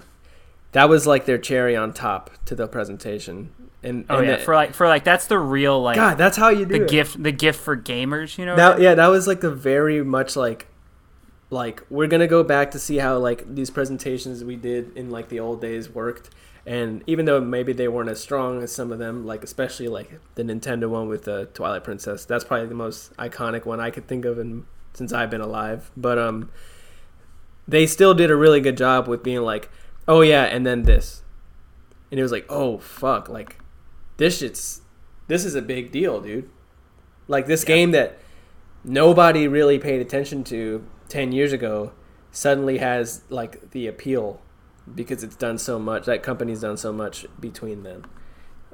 that 0.72 0.90
was 0.90 1.06
like 1.06 1.26
their 1.26 1.38
cherry 1.38 1.76
on 1.76 1.94
top 1.94 2.32
to 2.46 2.56
the 2.56 2.68
presentation. 2.68 3.52
And, 3.84 4.06
Oh 4.10 4.18
and 4.18 4.28
yeah, 4.28 4.36
the- 4.38 4.42
for 4.44 4.56
like 4.56 4.74
for 4.74 4.88
like 4.88 5.04
that's 5.04 5.28
the 5.28 5.38
real 5.38 5.80
like 5.80 5.96
God, 5.96 6.18
that's 6.18 6.38
how 6.38 6.50
you 6.50 6.66
do 6.66 6.80
the 6.80 6.86
it. 6.86 6.90
gift 6.90 7.22
the 7.22 7.32
gift 7.32 7.60
for 7.60 7.78
gamers. 7.78 8.40
You 8.40 8.46
know. 8.48 8.56
That 8.56 8.80
yeah, 8.82 8.96
that 8.96 9.08
was 9.08 9.28
like 9.28 9.42
the 9.42 9.52
very 9.52 10.04
much 10.04 10.36
like, 10.36 10.66
like 11.56 11.82
we're 11.90 12.08
gonna 12.08 12.28
go 12.28 12.44
back 12.44 12.70
to 12.72 12.80
see 12.80 12.98
how 12.98 13.18
like 13.18 13.56
these 13.56 13.72
presentations 13.72 14.44
we 14.44 14.56
did 14.56 14.96
in 14.96 15.10
like 15.10 15.30
the 15.30 15.40
old 15.40 15.62
days 15.62 15.90
worked. 15.90 16.30
And 16.68 17.04
even 17.08 17.26
though 17.26 17.40
maybe 17.40 17.74
they 17.74 17.88
weren't 17.88 18.10
as 18.10 18.20
strong 18.20 18.62
as 18.62 18.74
some 18.74 18.92
of 18.92 19.00
them, 19.00 19.26
like 19.26 19.44
especially 19.44 19.88
like 19.88 20.20
the 20.34 20.44
Nintendo 20.44 20.90
one 20.90 21.08
with 21.08 21.24
the 21.24 21.46
Twilight 21.54 21.84
Princess, 21.84 22.26
that's 22.26 22.44
probably 22.44 22.68
the 22.68 22.76
most 22.76 23.16
iconic 23.18 23.66
one 23.66 23.80
I 23.80 23.92
could 23.92 24.08
think 24.08 24.26
of 24.26 24.40
in, 24.40 24.66
since 24.94 25.14
I've 25.14 25.30
been 25.30 25.42
alive. 25.42 25.92
But 25.96 26.18
um, 26.18 26.50
they 27.68 27.86
still 27.86 28.16
did 28.16 28.32
a 28.32 28.36
really 28.36 28.62
good 28.62 28.78
job 28.78 29.08
with 29.08 29.24
being 29.24 29.42
like, 29.42 29.70
oh 30.08 30.22
yeah, 30.22 30.44
and 30.44 30.66
then 30.66 30.84
this, 30.84 31.24
and 32.10 32.20
it 32.20 32.24
was 32.24 32.32
like, 32.32 32.46
oh 32.50 32.80
fuck, 32.80 33.30
like 33.30 33.60
this 34.18 34.40
shit's 34.40 34.82
this 35.28 35.46
is 35.46 35.56
a 35.56 35.62
big 35.62 35.92
deal, 35.92 36.20
dude. 36.20 36.50
Like 37.28 37.46
this 37.46 37.64
game 37.64 37.92
that 37.92 38.18
nobody 38.84 39.48
really 39.48 39.80
paid 39.80 40.02
attention 40.02 40.44
to 40.46 40.86
10 41.16 41.32
years 41.32 41.54
ago 41.54 41.92
suddenly 42.32 42.78
has 42.80 43.22
like 43.30 43.72
the 43.72 43.88
appeal 43.88 44.42
because 44.94 45.24
it's 45.24 45.36
done 45.38 45.58
so 45.58 45.80
much 45.80 46.06
that 46.06 46.22
company's 46.22 46.60
done 46.62 46.76
so 46.78 46.92
much 46.92 47.26
between 47.40 47.84
them 47.84 48.06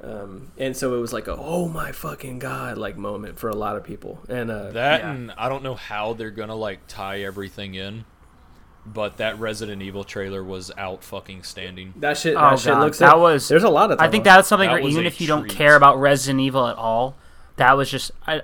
um, 0.02 0.50
and 0.58 0.76
so 0.76 0.96
it 0.96 1.00
was 1.00 1.12
like 1.12 1.28
a 1.28 1.36
oh 1.38 1.68
my 1.68 1.92
fucking 1.92 2.40
god 2.40 2.76
like 2.76 2.96
moment 2.96 3.38
for 3.38 3.48
a 3.48 3.54
lot 3.54 3.76
of 3.76 3.84
people 3.84 4.18
and 4.28 4.50
uh, 4.50 4.72
That 4.72 5.00
Yeah. 5.02 5.12
and 5.12 5.32
I 5.38 5.48
don't 5.48 5.62
know 5.62 5.74
how 5.76 6.14
they're 6.14 6.32
gonna 6.32 6.56
like 6.56 6.80
tie 6.88 7.20
everything 7.22 7.76
in, 7.76 8.04
but 8.84 9.18
that 9.18 9.38
Resident 9.38 9.80
Evil 9.80 10.02
trailer 10.02 10.42
was 10.42 10.72
out 10.76 11.04
fucking 11.04 11.44
standing. 11.44 11.94
that 11.98 12.18
shit 12.18 12.34
Oh 12.36 12.56
shit 12.56 12.72
god, 12.72 12.80
looks 12.82 12.98
that 12.98 13.12
like, 13.12 13.20
was. 13.20 13.46
there's 13.46 13.62
a 13.62 13.70
lot 13.70 13.92
of 13.92 14.00
I 14.00 14.08
think 14.08 14.24
that's 14.24 14.48
something 14.48 14.68
That 14.68 14.82
where 14.82 14.90
even 14.90 15.06
if 15.06 15.20
you 15.20 15.28
don't 15.28 15.48
care 15.48 15.76
about 15.76 16.00
Resident 16.00 16.40
Evil 16.40 16.66
at 16.66 16.74
all, 16.76 17.14
that 17.56 17.76
was 17.76 17.88
just 17.88 18.10
I, 18.26 18.42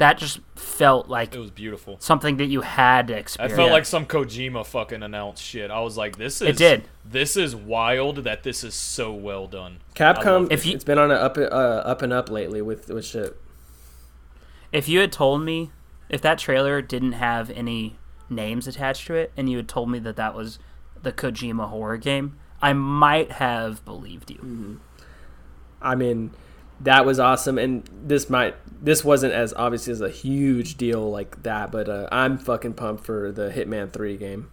that 0.00 0.18
just 0.18 0.40
felt 0.56 1.08
like 1.08 1.34
It 1.34 1.38
was 1.38 1.50
beautiful. 1.50 1.96
something 2.00 2.36
that 2.38 2.46
you 2.46 2.62
had 2.62 3.06
to 3.08 3.14
experience. 3.16 3.52
I 3.52 3.56
felt 3.56 3.70
like 3.70 3.86
some 3.86 4.06
Kojima 4.06 4.66
fucking 4.66 5.02
announced 5.02 5.42
shit. 5.42 5.70
I 5.70 5.80
was 5.80 5.96
like, 5.96 6.16
this 6.16 6.42
is 6.42 6.48
It 6.48 6.56
did. 6.56 6.88
This 7.04 7.36
is 7.36 7.54
wild 7.54 8.18
that 8.24 8.42
this 8.42 8.64
is 8.64 8.74
so 8.74 9.12
well 9.12 9.46
done. 9.46 9.78
Capcom 9.94 10.50
If 10.50 10.66
you- 10.66 10.74
it's 10.74 10.84
been 10.84 10.98
on 10.98 11.10
an 11.10 11.18
up, 11.18 11.38
uh, 11.38 11.40
up 11.40 12.02
and 12.02 12.12
up 12.12 12.28
lately 12.30 12.60
with, 12.60 12.88
with 12.88 13.04
shit 13.06 13.36
if 14.72 14.88
you 14.88 15.00
had 15.00 15.10
told 15.12 15.42
me 15.42 15.70
if 16.08 16.20
that 16.22 16.38
trailer 16.38 16.80
didn't 16.80 17.12
have 17.12 17.50
any 17.50 17.96
names 18.28 18.68
attached 18.68 19.06
to 19.08 19.14
it, 19.14 19.32
and 19.36 19.50
you 19.50 19.56
had 19.56 19.68
told 19.68 19.90
me 19.90 19.98
that 19.98 20.14
that 20.16 20.34
was 20.34 20.58
the 21.02 21.12
Kojima 21.12 21.68
horror 21.68 21.96
game, 21.96 22.36
I 22.62 22.72
might 22.72 23.32
have 23.32 23.84
believed 23.84 24.30
you. 24.30 24.78
I 25.82 25.94
mean, 25.96 26.30
that 26.80 27.04
was 27.04 27.18
awesome, 27.20 27.58
and 27.58 27.88
this 28.04 28.30
might 28.30 28.54
this 28.82 29.04
wasn't 29.04 29.32
as 29.34 29.52
obviously 29.54 29.92
as 29.92 30.00
a 30.00 30.08
huge 30.10 30.76
deal 30.76 31.10
like 31.10 31.42
that, 31.42 31.70
but 31.70 31.88
uh, 31.88 32.08
I'm 32.10 32.38
fucking 32.38 32.74
pumped 32.74 33.04
for 33.04 33.30
the 33.32 33.50
Hitman 33.50 33.92
Three 33.92 34.16
game. 34.16 34.50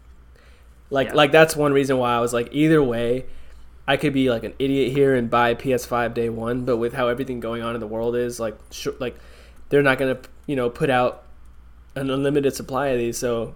Like 0.89 1.07
Yeah. 1.09 1.13
like 1.15 1.31
that's 1.31 1.55
one 1.55 1.73
reason 1.73 1.97
why 1.97 2.13
I 2.15 2.19
was 2.19 2.33
like 2.33 2.49
either 2.51 2.81
way, 2.83 3.25
I 3.87 3.97
could 3.97 4.13
be 4.13 4.29
like 4.29 4.43
an 4.43 4.53
idiot 4.59 4.91
here 4.93 5.15
and 5.15 5.29
buy 5.29 5.53
PS5 5.55 6.13
day 6.13 6.29
one, 6.29 6.65
but 6.65 6.77
with 6.77 6.93
how 6.93 7.07
everything 7.07 7.39
going 7.39 7.61
on 7.61 7.75
in 7.75 7.79
the 7.81 7.87
world 7.87 8.15
is, 8.15 8.39
like 8.39 8.57
sh- 8.71 8.87
like 8.99 9.15
they're 9.69 9.83
not 9.83 9.97
gonna 9.97 10.17
you 10.45 10.55
know 10.55 10.69
put 10.69 10.89
out 10.89 11.23
an 11.95 12.09
unlimited 12.09 12.53
supply 12.55 12.87
of 12.87 12.99
these, 12.99 13.17
so 13.17 13.55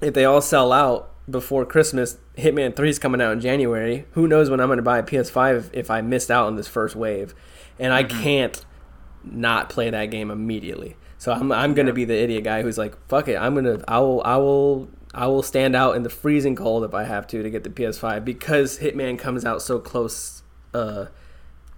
if 0.00 0.14
they 0.14 0.24
all 0.24 0.40
sell 0.40 0.72
out 0.72 1.10
before 1.28 1.64
Christmas, 1.66 2.18
Hitman 2.38 2.76
3 2.76 2.88
is 2.88 2.98
coming 3.00 3.20
out 3.20 3.32
in 3.32 3.40
January. 3.40 4.04
Who 4.12 4.28
knows 4.28 4.48
when 4.48 4.60
I'm 4.60 4.68
going 4.68 4.76
to 4.76 4.82
buy 4.82 4.98
a 4.98 5.02
PS5 5.02 5.58
if, 5.58 5.70
if 5.74 5.90
I 5.90 6.00
missed 6.00 6.30
out 6.30 6.46
on 6.46 6.54
this 6.54 6.68
first 6.68 6.94
wave. 6.94 7.34
And 7.78 7.92
I 7.92 8.04
can't 8.04 8.64
not 9.24 9.68
play 9.68 9.90
that 9.90 10.06
game 10.06 10.30
immediately. 10.30 10.96
So 11.18 11.32
I'm, 11.32 11.50
I'm 11.52 11.74
going 11.74 11.86
to 11.86 11.92
be 11.92 12.04
the 12.04 12.14
idiot 12.14 12.44
guy 12.44 12.62
who's 12.62 12.78
like, 12.78 12.96
fuck 13.08 13.28
it. 13.28 13.36
I'm 13.36 13.54
to, 13.64 13.82
I 13.88 13.98
will, 13.98 14.22
I 14.24 14.36
will, 14.36 14.88
I 15.14 15.26
will 15.26 15.42
stand 15.42 15.74
out 15.74 15.96
in 15.96 16.02
the 16.02 16.10
freezing 16.10 16.54
cold 16.56 16.84
if 16.84 16.94
I 16.94 17.04
have 17.04 17.26
to 17.28 17.42
to 17.42 17.50
get 17.50 17.64
the 17.64 17.70
PS5 17.70 18.24
because 18.24 18.78
Hitman 18.78 19.18
comes 19.18 19.44
out 19.44 19.62
so 19.62 19.78
close 19.78 20.42
uh, 20.74 21.06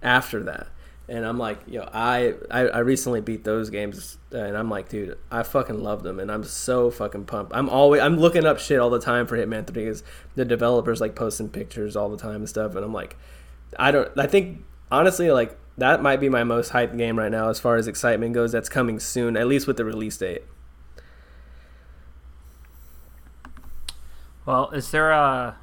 after 0.03 0.43
that. 0.43 0.67
And 1.07 1.25
I'm 1.25 1.39
like, 1.39 1.61
yo, 1.65 1.89
I, 1.91 2.35
I 2.51 2.67
I 2.67 2.79
recently 2.79 3.19
beat 3.19 3.43
those 3.43 3.71
games, 3.71 4.19
uh, 4.31 4.37
and 4.37 4.55
I'm 4.55 4.69
like, 4.69 4.89
dude, 4.89 5.17
I 5.31 5.41
fucking 5.41 5.81
love 5.81 6.03
them, 6.03 6.19
and 6.19 6.31
I'm 6.31 6.43
so 6.43 6.91
fucking 6.91 7.25
pumped. 7.25 7.51
I'm 7.55 7.67
always 7.67 7.99
I'm 7.99 8.17
looking 8.17 8.45
up 8.45 8.59
shit 8.59 8.79
all 8.79 8.91
the 8.91 8.99
time 8.99 9.25
for 9.25 9.35
Hitman 9.35 9.65
3 9.65 9.85
because 9.85 10.03
the 10.35 10.45
developers 10.45 11.01
like 11.01 11.15
posting 11.15 11.49
pictures 11.49 11.95
all 11.95 12.09
the 12.09 12.17
time 12.17 12.35
and 12.35 12.49
stuff, 12.49 12.75
and 12.75 12.85
I'm 12.85 12.93
like, 12.93 13.17
I 13.79 13.89
don't. 13.89 14.11
I 14.19 14.27
think 14.27 14.63
honestly, 14.91 15.31
like 15.31 15.57
that 15.79 16.01
might 16.01 16.19
be 16.19 16.29
my 16.29 16.43
most 16.43 16.71
hyped 16.71 16.97
game 16.97 17.17
right 17.17 17.31
now 17.31 17.49
as 17.49 17.59
far 17.59 17.75
as 17.75 17.87
excitement 17.87 18.33
goes. 18.33 18.51
That's 18.51 18.69
coming 18.69 18.99
soon, 18.99 19.35
at 19.35 19.47
least 19.47 19.67
with 19.67 19.77
the 19.77 19.85
release 19.85 20.17
date. 20.17 20.43
Well, 24.45 24.69
is 24.71 24.91
there 24.91 25.11
a? 25.11 25.57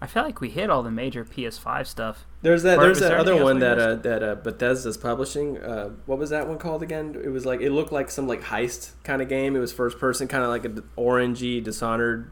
I 0.00 0.06
feel 0.06 0.22
like 0.22 0.40
we 0.40 0.50
hit 0.50 0.70
all 0.70 0.84
the 0.84 0.90
major 0.90 1.24
PS5 1.24 1.86
stuff. 1.86 2.24
There's 2.42 2.62
that. 2.62 2.78
Or 2.78 2.82
There's 2.82 3.00
that 3.00 3.08
there 3.08 3.18
other 3.18 3.42
one 3.42 3.58
that 3.58 3.78
uh, 3.78 3.96
that 3.96 4.22
uh, 4.22 4.34
Bethesda's 4.36 4.96
publishing. 4.96 5.58
Uh, 5.58 5.90
what 6.06 6.18
was 6.18 6.30
that 6.30 6.46
one 6.46 6.58
called 6.58 6.82
again? 6.82 7.20
It 7.22 7.30
was 7.30 7.44
like 7.44 7.60
it 7.60 7.70
looked 7.70 7.90
like 7.90 8.10
some 8.10 8.28
like 8.28 8.42
heist 8.42 8.92
kind 9.02 9.20
of 9.20 9.28
game. 9.28 9.56
It 9.56 9.58
was 9.58 9.72
first 9.72 9.98
person, 9.98 10.28
kind 10.28 10.44
of 10.44 10.50
like 10.50 10.64
a 10.64 10.68
d- 10.68 10.82
orangey, 10.96 11.62
Dishonored. 11.62 12.30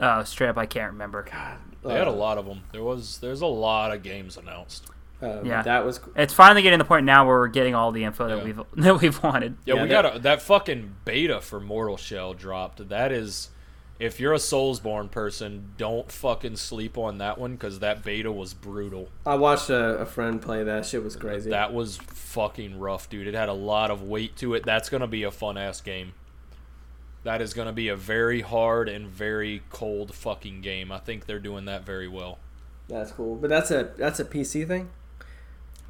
Oh, 0.00 0.24
straight 0.24 0.48
up, 0.48 0.58
I 0.58 0.66
can't 0.66 0.92
remember. 0.92 1.22
God, 1.22 1.58
they 1.82 1.94
had 1.94 2.08
a 2.08 2.12
lot 2.12 2.36
of 2.36 2.44
them. 2.44 2.62
There 2.72 2.82
was 2.82 3.18
there's 3.18 3.40
a 3.40 3.46
lot 3.46 3.92
of 3.92 4.02
games 4.02 4.36
announced. 4.36 4.90
Uh, 5.22 5.40
Yeah. 5.44 5.62
that 5.62 5.84
was. 5.84 6.00
It's 6.16 6.34
finally 6.34 6.62
getting 6.62 6.78
to 6.78 6.82
the 6.84 6.88
point 6.88 7.06
now 7.06 7.26
where 7.26 7.38
we're 7.38 7.48
getting 7.48 7.74
all 7.74 7.92
the 7.92 8.04
info 8.04 8.28
that 8.28 8.38
Yeah. 8.38 8.44
we've 8.44 8.60
that 8.84 9.00
we've 9.00 9.22
wanted. 9.22 9.56
Yeah, 9.64 9.74
Yeah, 9.76 9.82
we 9.82 9.88
that- 9.88 10.02
got 10.02 10.16
a, 10.16 10.18
that 10.20 10.42
fucking 10.42 10.94
beta 11.04 11.40
for 11.40 11.60
Mortal 11.60 11.96
Shell 11.96 12.34
dropped. 12.34 12.88
That 12.88 13.12
is, 13.12 13.50
if 14.00 14.18
you're 14.18 14.32
a 14.34 14.38
Soulsborne 14.38 15.10
person, 15.12 15.74
don't 15.76 16.10
fucking 16.10 16.56
sleep 16.56 16.98
on 16.98 17.18
that 17.18 17.38
one 17.38 17.52
because 17.52 17.78
that 17.78 18.02
beta 18.02 18.32
was 18.32 18.52
brutal. 18.52 19.10
I 19.24 19.36
watched 19.36 19.70
a, 19.70 19.98
a 20.00 20.06
friend 20.06 20.42
play 20.42 20.64
that. 20.64 20.84
Shit 20.86 21.04
was 21.04 21.14
crazy. 21.14 21.50
That 21.50 21.72
was 21.72 21.98
fucking 21.98 22.80
rough, 22.80 23.08
dude. 23.08 23.28
It 23.28 23.34
had 23.34 23.48
a 23.48 23.52
lot 23.54 23.90
of 23.92 24.02
weight 24.02 24.36
to 24.38 24.54
it. 24.54 24.64
That's 24.64 24.88
gonna 24.88 25.06
be 25.06 25.22
a 25.22 25.30
fun 25.30 25.56
ass 25.56 25.80
game. 25.80 26.14
That 27.24 27.40
is 27.40 27.54
gonna 27.54 27.72
be 27.72 27.86
a 27.86 27.94
very 27.94 28.40
hard 28.40 28.88
and 28.88 29.06
very 29.06 29.62
cold 29.70 30.12
fucking 30.14 30.62
game. 30.62 30.90
I 30.90 30.98
think 30.98 31.26
they're 31.26 31.38
doing 31.38 31.66
that 31.66 31.86
very 31.86 32.08
well. 32.08 32.38
That's 32.88 33.12
cool. 33.12 33.36
But 33.36 33.48
that's 33.50 33.70
a 33.70 33.90
that's 33.96 34.18
a 34.18 34.24
PC 34.24 34.66
thing. 34.66 34.90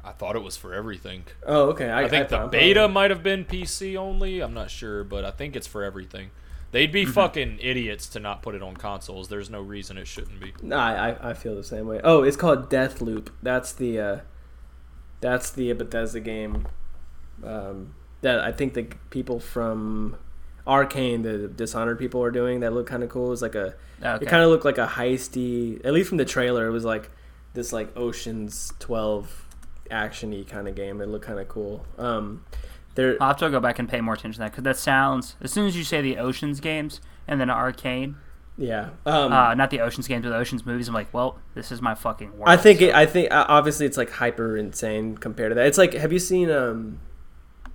I 0.03 0.11
thought 0.11 0.35
it 0.35 0.43
was 0.43 0.57
for 0.57 0.73
everything. 0.73 1.23
Oh, 1.45 1.69
okay. 1.69 1.89
I, 1.89 2.03
I 2.03 2.09
think 2.09 2.27
the 2.29 2.37
thought- 2.37 2.51
beta 2.51 2.87
might 2.87 3.09
have 3.11 3.23
been 3.23 3.45
PC 3.45 3.95
only. 3.95 4.41
I'm 4.41 4.53
not 4.53 4.69
sure, 4.69 5.03
but 5.03 5.23
I 5.23 5.31
think 5.31 5.55
it's 5.55 5.67
for 5.67 5.83
everything. 5.83 6.31
They'd 6.71 6.91
be 6.91 7.03
Mm-hmm. 7.03 7.11
fucking 7.13 7.59
idiots 7.61 8.07
to 8.09 8.19
not 8.19 8.41
put 8.41 8.55
it 8.55 8.61
on 8.63 8.75
consoles. 8.75 9.29
There's 9.29 9.49
no 9.49 9.61
reason 9.61 9.97
it 9.97 10.07
shouldn't 10.07 10.39
be. 10.41 10.53
No, 10.61 10.75
I, 10.77 11.09
I 11.11 11.29
I 11.29 11.33
feel 11.35 11.55
the 11.55 11.63
same 11.63 11.85
way. 11.87 12.01
Oh, 12.03 12.23
it's 12.23 12.35
called 12.35 12.69
Death 12.69 12.99
Loop. 12.99 13.31
That's 13.43 13.71
the 13.73 13.99
uh, 13.99 14.19
that's 15.21 15.51
the 15.51 15.71
Bethesda 15.73 16.19
game. 16.19 16.67
Um, 17.43 17.93
that 18.21 18.39
I 18.39 18.51
think 18.51 18.73
the 18.73 18.87
people 19.11 19.39
from 19.39 20.15
Arkane, 20.65 21.23
the 21.23 21.47
Dishonored 21.47 21.99
people, 21.99 22.23
are 22.23 22.31
doing. 22.31 22.61
That 22.61 22.73
look 22.73 22.87
kind 22.87 23.03
of 23.03 23.09
cool. 23.09 23.31
It's 23.33 23.41
like 23.41 23.55
a 23.55 23.75
Okay. 24.03 24.25
It 24.25 24.27
kind 24.27 24.43
of 24.43 24.49
looked 24.49 24.65
like 24.65 24.77
a 24.79 24.87
heisty, 24.87 25.79
at 25.85 25.93
least 25.93 26.09
from 26.09 26.17
the 26.17 26.25
trailer. 26.25 26.67
It 26.67 26.71
was 26.71 26.83
like 26.85 27.09
this 27.53 27.71
like 27.71 27.95
Ocean's 27.95 28.73
Twelve 28.79 29.45
actiony 29.91 30.47
kind 30.47 30.67
of 30.67 30.75
game. 30.75 31.01
It 31.01 31.07
looked 31.07 31.25
kind 31.25 31.39
of 31.39 31.47
cool. 31.47 31.85
Um, 31.97 32.45
there, 32.95 33.17
I'll 33.21 33.29
have 33.29 33.37
to 33.37 33.49
go 33.49 33.59
back 33.59 33.79
and 33.79 33.89
pay 33.89 34.01
more 34.01 34.13
attention 34.13 34.33
to 34.33 34.39
that 34.39 34.51
because 34.51 34.63
that 34.63 34.77
sounds. 34.77 35.35
As 35.41 35.51
soon 35.51 35.65
as 35.67 35.75
you 35.75 35.83
say 35.83 36.01
the 36.01 36.17
Oceans 36.17 36.59
games 36.59 37.01
and 37.27 37.39
then 37.41 37.47
Arkane, 37.47 38.15
yeah. 38.55 38.89
Um, 39.05 39.33
uh, 39.33 39.55
not 39.55 39.71
the 39.71 39.79
Oceans 39.81 40.07
games, 40.07 40.23
but 40.23 40.29
the 40.29 40.35
Oceans 40.37 40.63
movies, 40.63 40.87
I'm 40.87 40.93
like, 40.93 41.11
well, 41.11 41.39
this 41.55 41.71
is 41.71 41.81
my 41.81 41.95
fucking 41.95 42.33
world. 42.37 42.47
I 42.47 42.55
think 42.55 42.79
so- 42.81 42.85
it, 42.85 42.93
I 42.93 43.07
think 43.07 43.31
uh, 43.31 43.45
obviously 43.49 43.87
it's 43.87 43.97
like 43.97 44.11
hyper 44.11 44.55
insane 44.55 45.17
compared 45.17 45.49
to 45.51 45.55
that. 45.55 45.65
It's 45.65 45.77
like 45.79 45.93
have 45.93 46.13
you 46.13 46.19
seen 46.19 46.51
um 46.51 46.99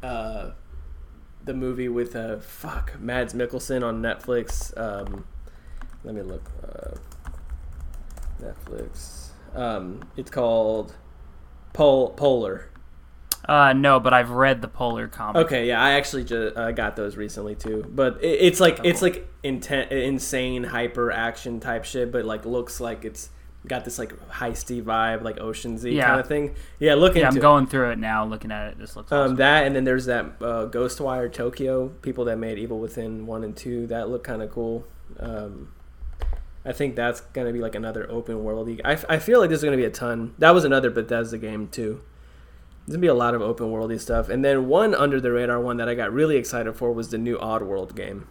uh 0.04 0.50
the 1.44 1.54
movie 1.54 1.88
with 1.88 2.14
uh 2.14 2.38
fuck 2.38 3.00
Mads 3.00 3.34
Mikkelsen 3.34 3.82
on 3.84 4.00
Netflix? 4.00 4.76
Um 4.78 5.24
let 6.04 6.14
me 6.14 6.22
look 6.22 6.48
uh 6.62 6.94
Netflix. 8.40 9.30
Um 9.54 10.00
it's 10.16 10.30
called 10.30 10.94
Pol 11.72 12.10
Polar. 12.10 12.68
Uh, 13.48 13.72
no, 13.72 13.98
but 13.98 14.12
I've 14.12 14.30
read 14.30 14.60
the 14.60 14.68
Polar 14.68 15.08
comic. 15.08 15.46
Okay, 15.46 15.68
yeah, 15.68 15.80
I 15.82 15.92
actually 15.92 16.24
just 16.24 16.54
uh, 16.56 16.70
got 16.72 16.96
those 16.96 17.16
recently 17.16 17.54
too. 17.54 17.82
But 17.88 18.22
it, 18.22 18.40
it's 18.42 18.60
like 18.60 18.80
it's 18.84 19.00
like 19.00 19.26
inten- 19.42 19.90
insane 19.90 20.64
hyper 20.64 21.10
action 21.10 21.58
type 21.60 21.84
shit, 21.84 22.12
but 22.12 22.24
like 22.26 22.44
looks 22.44 22.78
like 22.80 23.06
it's 23.06 23.30
got 23.66 23.84
this 23.86 23.98
like 23.98 24.12
heisty 24.28 24.82
vibe, 24.82 25.22
like 25.22 25.36
oceansy 25.38 25.94
Yeah. 25.94 26.08
kind 26.08 26.20
of 26.20 26.26
thing. 26.28 26.54
Yeah, 26.78 26.94
looking. 26.94 27.22
Yeah, 27.22 27.28
I'm 27.28 27.36
it. 27.36 27.40
going 27.40 27.66
through 27.66 27.90
it 27.92 27.98
now, 27.98 28.24
looking 28.26 28.52
at 28.52 28.72
it. 28.72 28.78
This 28.78 28.96
looks 28.96 29.10
Um, 29.12 29.18
awesome. 29.18 29.36
that 29.36 29.66
and 29.66 29.74
then 29.74 29.84
there's 29.84 30.04
that 30.06 30.26
uh, 30.42 30.66
Ghostwire 30.68 31.32
Tokyo 31.32 31.88
people 32.02 32.24
that 32.26 32.36
made 32.36 32.58
Evil 32.58 32.78
Within 32.78 33.26
one 33.26 33.44
and 33.44 33.56
two 33.56 33.86
that 33.86 34.10
look 34.10 34.24
kind 34.24 34.42
of 34.42 34.50
cool. 34.50 34.84
Um, 35.18 35.72
I 36.64 36.72
think 36.72 36.96
that's 36.96 37.20
gonna 37.20 37.52
be 37.52 37.60
like 37.60 37.74
another 37.74 38.10
open 38.10 38.42
world. 38.44 38.68
I 38.84 39.18
feel 39.18 39.40
like 39.40 39.48
there's 39.48 39.62
gonna 39.62 39.76
be 39.76 39.84
a 39.84 39.90
ton. 39.90 40.34
That 40.38 40.50
was 40.50 40.64
another 40.64 40.90
Bethesda 40.90 41.38
game 41.38 41.68
too. 41.68 42.02
There's 42.86 42.96
gonna 42.96 43.00
be 43.02 43.06
a 43.06 43.14
lot 43.14 43.34
of 43.34 43.42
open 43.42 43.66
worldy 43.68 44.00
stuff. 44.00 44.28
And 44.28 44.44
then 44.44 44.66
one 44.66 44.94
under 44.94 45.20
the 45.20 45.30
radar 45.32 45.60
one 45.60 45.76
that 45.78 45.88
I 45.88 45.94
got 45.94 46.12
really 46.12 46.36
excited 46.36 46.74
for 46.74 46.92
was 46.92 47.10
the 47.10 47.18
new 47.18 47.38
Oddworld 47.38 47.94
game. 47.94 48.26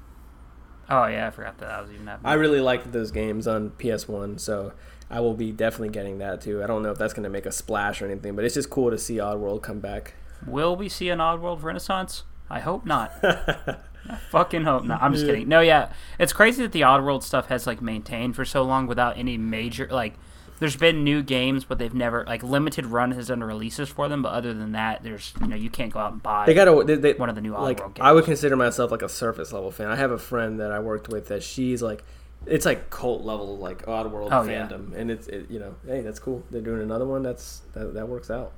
oh 0.90 1.06
yeah, 1.08 1.28
I 1.28 1.30
forgot 1.32 1.58
that, 1.60 1.70
I 1.70 1.82
was 1.82 1.92
even 1.92 2.08
happening. 2.08 2.30
I 2.30 2.34
really 2.36 2.62
liked 2.62 2.92
those 2.92 3.12
games 3.12 3.48
on 3.48 3.72
PS1, 3.72 4.40
so 4.40 4.74
I 5.10 5.20
will 5.20 5.34
be 5.36 5.52
definitely 5.52 5.90
getting 5.90 6.18
that 6.20 6.42
too. 6.42 6.64
I 6.64 6.68
don't 6.68 6.84
know 6.84 6.92
if 6.92 6.98
that's 6.98 7.14
gonna 7.14 7.30
make 7.30 7.46
a 7.46 7.52
splash 7.52 8.02
or 8.02 8.06
anything, 8.06 8.36
but 8.36 8.46
it's 8.46 8.56
just 8.56 8.70
cool 8.70 8.92
to 8.92 8.98
see 8.98 9.16
Oddworld 9.18 9.62
come 9.64 9.80
back. 9.80 10.16
Will 10.46 10.76
we 10.76 10.90
see 10.90 11.10
an 11.10 11.20
Oddworld 11.20 11.64
Renaissance? 11.64 12.24
I 12.50 12.60
hope 12.60 12.86
not. 12.86 13.12
I 14.10 14.16
fucking 14.32 14.64
hope 14.64 14.84
not. 14.84 15.02
I'm 15.02 15.14
just 15.14 15.26
kidding. 15.26 15.48
No, 15.48 15.60
yeah, 15.62 15.92
it's 16.20 16.34
crazy 16.34 16.62
that 16.64 16.72
the 16.72 16.82
Oddworld 16.82 17.24
stuff 17.24 17.48
has 17.48 17.68
like 17.68 17.82
maintained 17.82 18.36
for 18.36 18.46
so 18.46 18.64
long 18.64 18.88
without 18.88 19.18
any 19.18 19.38
major 19.38 19.88
like. 19.92 20.16
There's 20.60 20.76
been 20.76 21.04
new 21.04 21.22
games, 21.22 21.66
but 21.66 21.78
they've 21.78 21.94
never 21.94 22.26
like 22.26 22.42
limited 22.42 22.88
run 22.88 23.12
has 23.12 23.28
done 23.28 23.44
releases 23.44 23.90
for 23.90 24.10
them. 24.10 24.24
But 24.24 24.30
other 24.30 24.56
than 24.56 24.72
that, 24.72 25.04
there's 25.04 25.32
you 25.40 25.46
know 25.48 25.56
you 25.56 25.70
can't 25.70 25.94
go 25.94 26.00
out 26.00 26.14
and 26.14 26.24
buy. 26.24 26.48
They 26.48 26.56
got 26.56 26.66
to 26.66 26.84
they, 26.84 26.96
they, 26.96 27.14
One 27.14 27.30
of 27.30 27.36
the 27.36 27.42
new 27.42 27.54
like 27.54 27.80
Oddworld 27.80 28.00
I 28.00 28.12
would 28.12 28.26
consider 28.26 28.56
myself 28.56 28.90
like 28.90 29.04
a 29.04 29.10
surface 29.10 29.54
level 29.54 29.70
fan. 29.70 29.92
I 29.92 29.96
have 29.98 30.10
a 30.10 30.18
friend 30.18 30.60
that 30.60 30.72
I 30.72 30.80
worked 30.80 31.10
with 31.10 31.28
that 31.28 31.44
she's 31.44 31.84
like 31.84 32.04
it's 32.48 32.66
like 32.66 32.90
cult 32.90 33.24
level 33.24 33.58
like 33.60 33.86
Oddworld 33.86 34.30
Oh, 34.32 34.42
yeah. 34.50 34.68
fandom, 34.68 34.96
and 34.96 35.12
it's 35.12 35.28
it, 35.28 35.52
you 35.52 35.60
know 35.60 35.76
hey 35.86 36.02
that's 36.02 36.18
cool. 36.18 36.42
They're 36.50 36.62
doing 36.62 36.82
another 36.82 37.06
one. 37.06 37.22
That's 37.22 37.62
that, 37.74 37.94
that 37.94 38.10
works 38.10 38.32
out. 38.32 38.52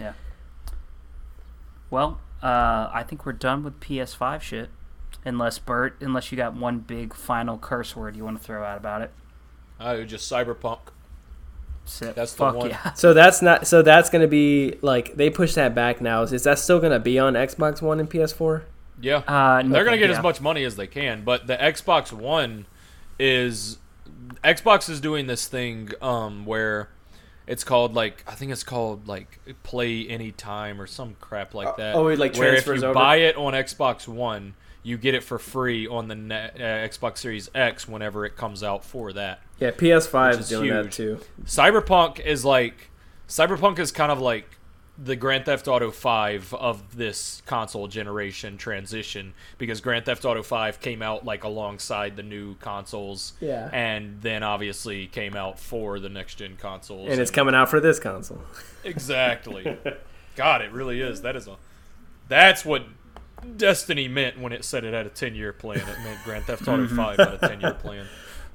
Yeah. 0.00 0.14
Well, 1.90 2.20
uh, 2.42 2.90
I 2.92 3.04
think 3.06 3.26
we're 3.26 3.32
done 3.32 3.62
with 3.64 3.80
PS5 3.80 4.40
shit. 4.40 4.70
Unless 5.24 5.58
Bert, 5.58 5.96
unless 6.00 6.32
you 6.32 6.36
got 6.36 6.54
one 6.54 6.78
big 6.78 7.12
final 7.12 7.58
curse 7.58 7.94
word 7.94 8.16
you 8.16 8.24
want 8.24 8.38
to 8.38 8.42
throw 8.42 8.64
out 8.64 8.78
about 8.78 9.02
it. 9.02 9.10
Oh, 9.78 10.02
just 10.04 10.30
Cyberpunk. 10.30 10.78
Sit. 11.84 12.14
That's 12.14 12.32
the 12.32 12.38
Fuck 12.38 12.54
one. 12.54 12.70
yeah. 12.70 12.92
So 12.94 13.12
that's 13.12 13.42
not 13.42 13.66
so 13.66 13.82
that's 13.82 14.08
gonna 14.08 14.28
be 14.28 14.78
like 14.80 15.16
they 15.16 15.28
push 15.28 15.54
that 15.54 15.74
back 15.74 16.00
now. 16.00 16.22
Is 16.22 16.44
that 16.44 16.58
still 16.58 16.80
gonna 16.80 17.00
be 17.00 17.18
on 17.18 17.34
Xbox 17.34 17.82
One 17.82 18.00
and 18.00 18.08
PS4? 18.08 18.62
Yeah. 19.00 19.16
Uh, 19.26 19.62
They're 19.62 19.84
gonna 19.84 19.98
get 19.98 20.10
yeah. 20.10 20.16
as 20.16 20.22
much 20.22 20.40
money 20.40 20.64
as 20.64 20.76
they 20.76 20.86
can, 20.86 21.22
but 21.22 21.46
the 21.46 21.56
Xbox 21.56 22.12
One 22.12 22.66
is 23.18 23.78
Xbox 24.44 24.88
is 24.88 25.00
doing 25.00 25.26
this 25.26 25.46
thing 25.46 25.90
um, 26.00 26.46
where 26.46 26.90
it's 27.50 27.64
called 27.64 27.94
like 27.94 28.22
I 28.28 28.36
think 28.36 28.52
it's 28.52 28.62
called 28.62 29.08
like 29.08 29.40
play 29.64 30.06
anytime 30.06 30.80
or 30.80 30.86
some 30.86 31.16
crap 31.20 31.52
like 31.52 31.76
that. 31.78 31.96
oh, 31.96 32.06
it, 32.06 32.18
like, 32.18 32.36
where 32.36 32.54
if 32.54 32.64
transfers 32.64 32.82
you 32.82 32.88
over? 32.88 32.94
buy 32.94 33.16
it 33.16 33.36
on 33.36 33.54
Xbox 33.54 34.06
One, 34.06 34.54
you 34.84 34.96
get 34.96 35.14
it 35.14 35.24
for 35.24 35.36
free 35.36 35.88
on 35.88 36.06
the 36.06 36.14
net, 36.14 36.54
uh, 36.54 36.60
Xbox 36.60 37.18
Series 37.18 37.50
X 37.52 37.88
whenever 37.88 38.24
it 38.24 38.36
comes 38.36 38.62
out 38.62 38.84
for 38.84 39.12
that. 39.14 39.40
Yeah, 39.58 39.72
PS5 39.72 40.30
is 40.30 40.38
is 40.38 40.48
doing 40.48 40.70
that 40.70 40.92
too. 40.92 41.18
Cyberpunk 41.44 42.20
is 42.20 42.44
like 42.44 42.90
Cyberpunk 43.28 43.80
is 43.80 43.90
kind 43.90 44.12
of 44.12 44.20
like 44.20 44.46
the 45.02 45.16
Grand 45.16 45.46
Theft 45.46 45.66
Auto 45.66 45.90
5 45.90 46.52
of 46.54 46.96
this 46.96 47.42
console 47.46 47.88
generation 47.88 48.58
transition 48.58 49.32
because 49.56 49.80
Grand 49.80 50.04
Theft 50.04 50.24
Auto 50.24 50.42
5 50.42 50.80
came 50.80 51.00
out 51.00 51.24
like 51.24 51.42
alongside 51.42 52.16
the 52.16 52.22
new 52.22 52.54
consoles. 52.56 53.32
Yeah. 53.40 53.70
and 53.72 54.20
then 54.20 54.42
obviously 54.42 55.06
came 55.06 55.34
out 55.34 55.58
for 55.58 55.98
the 55.98 56.10
next 56.10 56.36
gen 56.36 56.56
consoles. 56.56 57.10
And 57.10 57.20
it's 57.20 57.30
coming 57.30 57.54
out 57.54 57.70
for 57.70 57.80
this 57.80 57.98
console. 57.98 58.42
exactly. 58.84 59.78
God 60.36 60.62
it 60.62 60.72
really 60.72 61.00
is. 61.00 61.22
That 61.22 61.34
is 61.34 61.48
a 61.48 61.56
that's 62.28 62.64
what 62.64 62.84
Destiny 63.56 64.06
meant 64.06 64.38
when 64.38 64.52
it 64.52 64.64
said 64.64 64.84
it 64.84 64.92
had 64.92 65.06
a 65.06 65.10
10 65.10 65.34
year 65.34 65.52
plan. 65.52 65.78
It 65.78 65.98
meant 66.04 66.22
Grand 66.24 66.44
Theft 66.44 66.68
Auto 66.68 66.86
5 66.86 67.16
had 67.16 67.34
a 67.34 67.38
10 67.38 67.60
year 67.62 67.74
plan 67.74 68.06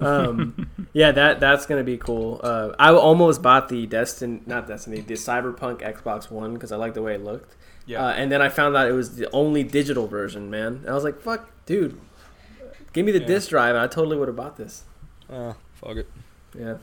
um, 0.02 0.70
yeah, 0.94 1.12
that 1.12 1.40
that's 1.40 1.66
gonna 1.66 1.84
be 1.84 1.98
cool. 1.98 2.40
Uh, 2.44 2.74
I 2.80 2.92
almost 2.94 3.42
bought 3.42 3.70
the 3.70 3.86
Destiny, 3.88 4.42
not 4.46 4.68
Destiny, 4.68 5.02
the 5.02 5.14
Cyberpunk 5.16 5.82
Xbox 5.82 6.30
One 6.30 6.54
because 6.54 6.72
I 6.72 6.76
liked 6.76 6.96
the 6.96 7.02
way 7.02 7.16
it 7.16 7.24
looked. 7.24 7.56
yeah 7.86 8.06
Uh, 8.06 8.12
and 8.12 8.32
then 8.32 8.42
I 8.42 8.50
found 8.50 8.76
out 8.76 8.88
it 8.88 8.94
was 8.94 9.16
the 9.16 9.30
only 9.32 9.64
digital 9.64 10.08
version, 10.08 10.50
man. 10.50 10.78
And 10.82 10.90
I 10.90 10.94
was 10.94 11.04
like, 11.04 11.20
"Fuck, 11.22 11.50
dude, 11.66 12.00
give 12.94 13.06
me 13.06 13.12
the 13.12 13.20
Yeah. 13.22 13.28
disc 13.28 13.50
drive, 13.50 13.76
and 13.76 13.84
I 13.84 13.88
totally 13.88 14.18
would 14.18 14.28
have 14.28 14.38
bought 14.38 14.58
this." 14.58 14.84
uh, 15.30 15.54
fuck 15.76 15.98
it 15.98 16.08
Yeah. 16.58 16.78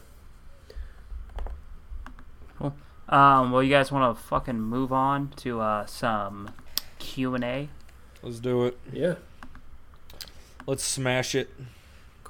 Um, 3.08 3.52
well, 3.52 3.62
you 3.62 3.68
guys 3.68 3.92
want 3.92 4.16
to 4.16 4.22
fucking 4.24 4.58
move 4.58 4.90
on 4.90 5.28
to 5.36 5.60
uh, 5.60 5.84
some 5.84 6.50
Q 6.98 7.34
and 7.34 7.44
A? 7.44 7.68
let's 8.22 8.38
do 8.38 8.64
it 8.64 8.78
Yeah. 8.92 9.14
let's 10.66 10.82
smash 10.84 11.34
it 11.34 11.50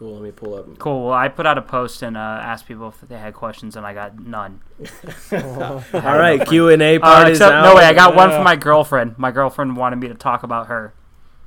Cool. 0.02 0.14
Let 0.14 0.22
me 0.24 0.30
pull 0.32 0.54
up. 0.54 0.78
Cool. 0.78 1.04
Well, 1.04 1.12
I 1.14 1.28
put 1.28 1.46
out 1.46 1.58
a 1.58 1.62
post 1.62 2.02
and 2.02 2.16
uh, 2.16 2.20
asked 2.20 2.66
people 2.66 2.88
if 2.88 3.00
they 3.02 3.16
had 3.18 3.34
questions, 3.34 3.76
and 3.76 3.86
I 3.86 3.94
got 3.94 4.18
none. 4.18 4.60
All 5.32 5.82
right, 5.92 6.44
Q 6.44 6.70
and 6.70 6.82
A 6.82 6.96
Uh, 6.96 7.00
part 7.00 7.28
is 7.28 7.38
except 7.38 7.54
out. 7.54 7.62
no 7.62 7.76
way, 7.76 7.84
I 7.84 7.92
got 7.92 8.16
one 8.16 8.30
Yeah. 8.30 8.36
from 8.38 8.44
my 8.44 8.56
girlfriend. 8.56 9.16
My 9.16 9.30
girlfriend 9.30 9.76
wanted 9.76 9.96
me 9.96 10.08
to 10.08 10.14
talk 10.14 10.42
about 10.42 10.66
her. 10.66 10.92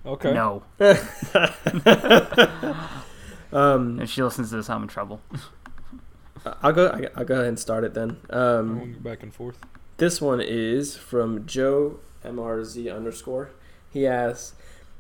okay 0.06 0.34
No, 0.34 0.64
um, 3.52 3.99
if 3.99 4.10
she 4.10 4.23
listens 4.23 4.49
to 4.52 4.57
this, 4.57 4.69
I'm 4.69 4.84
in 4.84 4.88
trouble. 4.88 5.22
I'll 6.61 6.72
go. 6.73 7.10
I'll 7.15 7.26
go 7.26 7.36
ahead 7.36 7.48
and 7.48 7.60
start 7.60 7.84
it 7.84 7.94
then. 7.94 8.18
Um, 8.30 8.98
back 9.02 9.23
and 9.23 9.34
forth 9.34 9.57
This 9.98 10.22
one 10.22 10.40
is 10.41 10.95
from 10.95 11.45
Joe 11.45 11.99
MRZ 12.23 12.95
underscore. 12.95 13.49
He 13.90 14.06
asks, 14.06 14.53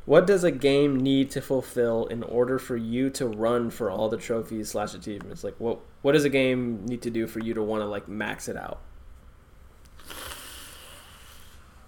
"What 0.05 0.27
does 0.27 0.43
a 0.43 0.51
game 0.51 0.99
need 0.99 1.31
to 1.31 1.41
fulfill 1.41 2.05
in 2.05 2.21
order 2.23 2.59
for 2.59 2.77
you 2.77 3.09
to 3.11 3.27
run 3.27 3.69
for 3.69 3.89
all 3.89 4.07
the 4.07 4.17
trophies 4.17 4.69
slash 4.69 4.93
achievements? 4.93 5.43
Like, 5.43 5.55
what 5.57 5.79
what 6.01 6.11
does 6.11 6.25
a 6.25 6.29
game 6.29 6.85
need 6.85 7.01
to 7.03 7.09
do 7.09 7.27
for 7.27 7.39
you 7.39 7.53
to 7.53 7.63
want 7.63 7.81
to 7.81 7.87
like 7.87 8.07
max 8.07 8.47
it 8.47 8.55
out?" 8.55 8.79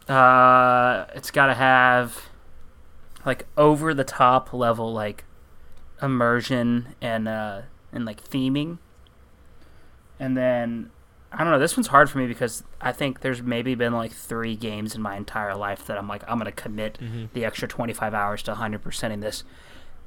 Uh, 0.09 1.05
it's 1.13 1.31
got 1.31 1.47
to 1.47 1.53
have 1.53 2.29
like 3.25 3.45
over 3.57 3.93
the 3.93 4.05
top 4.05 4.53
level 4.53 4.93
like 4.93 5.25
immersion 6.01 6.95
and 7.01 7.27
uh 7.27 7.61
and 7.91 8.05
like 8.05 8.23
theming. 8.23 8.77
And 10.19 10.35
then 10.35 10.89
I 11.31 11.43
don't 11.43 11.51
know, 11.51 11.59
this 11.59 11.75
one's 11.75 11.87
hard 11.87 12.09
for 12.09 12.17
me 12.19 12.27
because 12.27 12.63
I 12.79 12.91
think 12.91 13.19
there's 13.21 13.41
maybe 13.41 13.75
been 13.75 13.93
like 13.93 14.11
3 14.11 14.55
games 14.55 14.95
in 14.95 15.01
my 15.01 15.17
entire 15.17 15.55
life 15.55 15.85
that 15.87 15.97
I'm 15.97 16.07
like 16.07 16.23
I'm 16.27 16.39
going 16.39 16.45
to 16.45 16.51
commit 16.51 16.97
the 17.33 17.43
extra 17.45 17.67
25 17.67 18.13
hours 18.13 18.43
to 18.43 18.53
100% 18.53 19.11
in 19.11 19.19
this. 19.19 19.43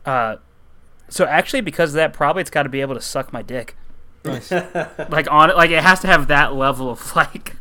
Uh 0.05 0.37
so 1.09 1.25
actually 1.27 1.61
because 1.61 1.91
of 1.91 1.95
that 1.97 2.13
probably 2.13 2.41
it's 2.41 2.51
got 2.51 2.63
to 2.63 2.69
be 2.69 2.81
able 2.81 2.95
to 2.95 3.01
suck 3.01 3.33
my 3.33 3.43
dick. 3.43 3.77
like 4.25 5.31
on 5.31 5.51
it 5.51 5.57
like 5.57 5.71
it 5.71 5.83
has 5.83 6.01
to 6.01 6.07
have 6.07 6.29
that 6.29 6.55
level 6.55 6.91
of 6.91 7.15
like 7.17 7.57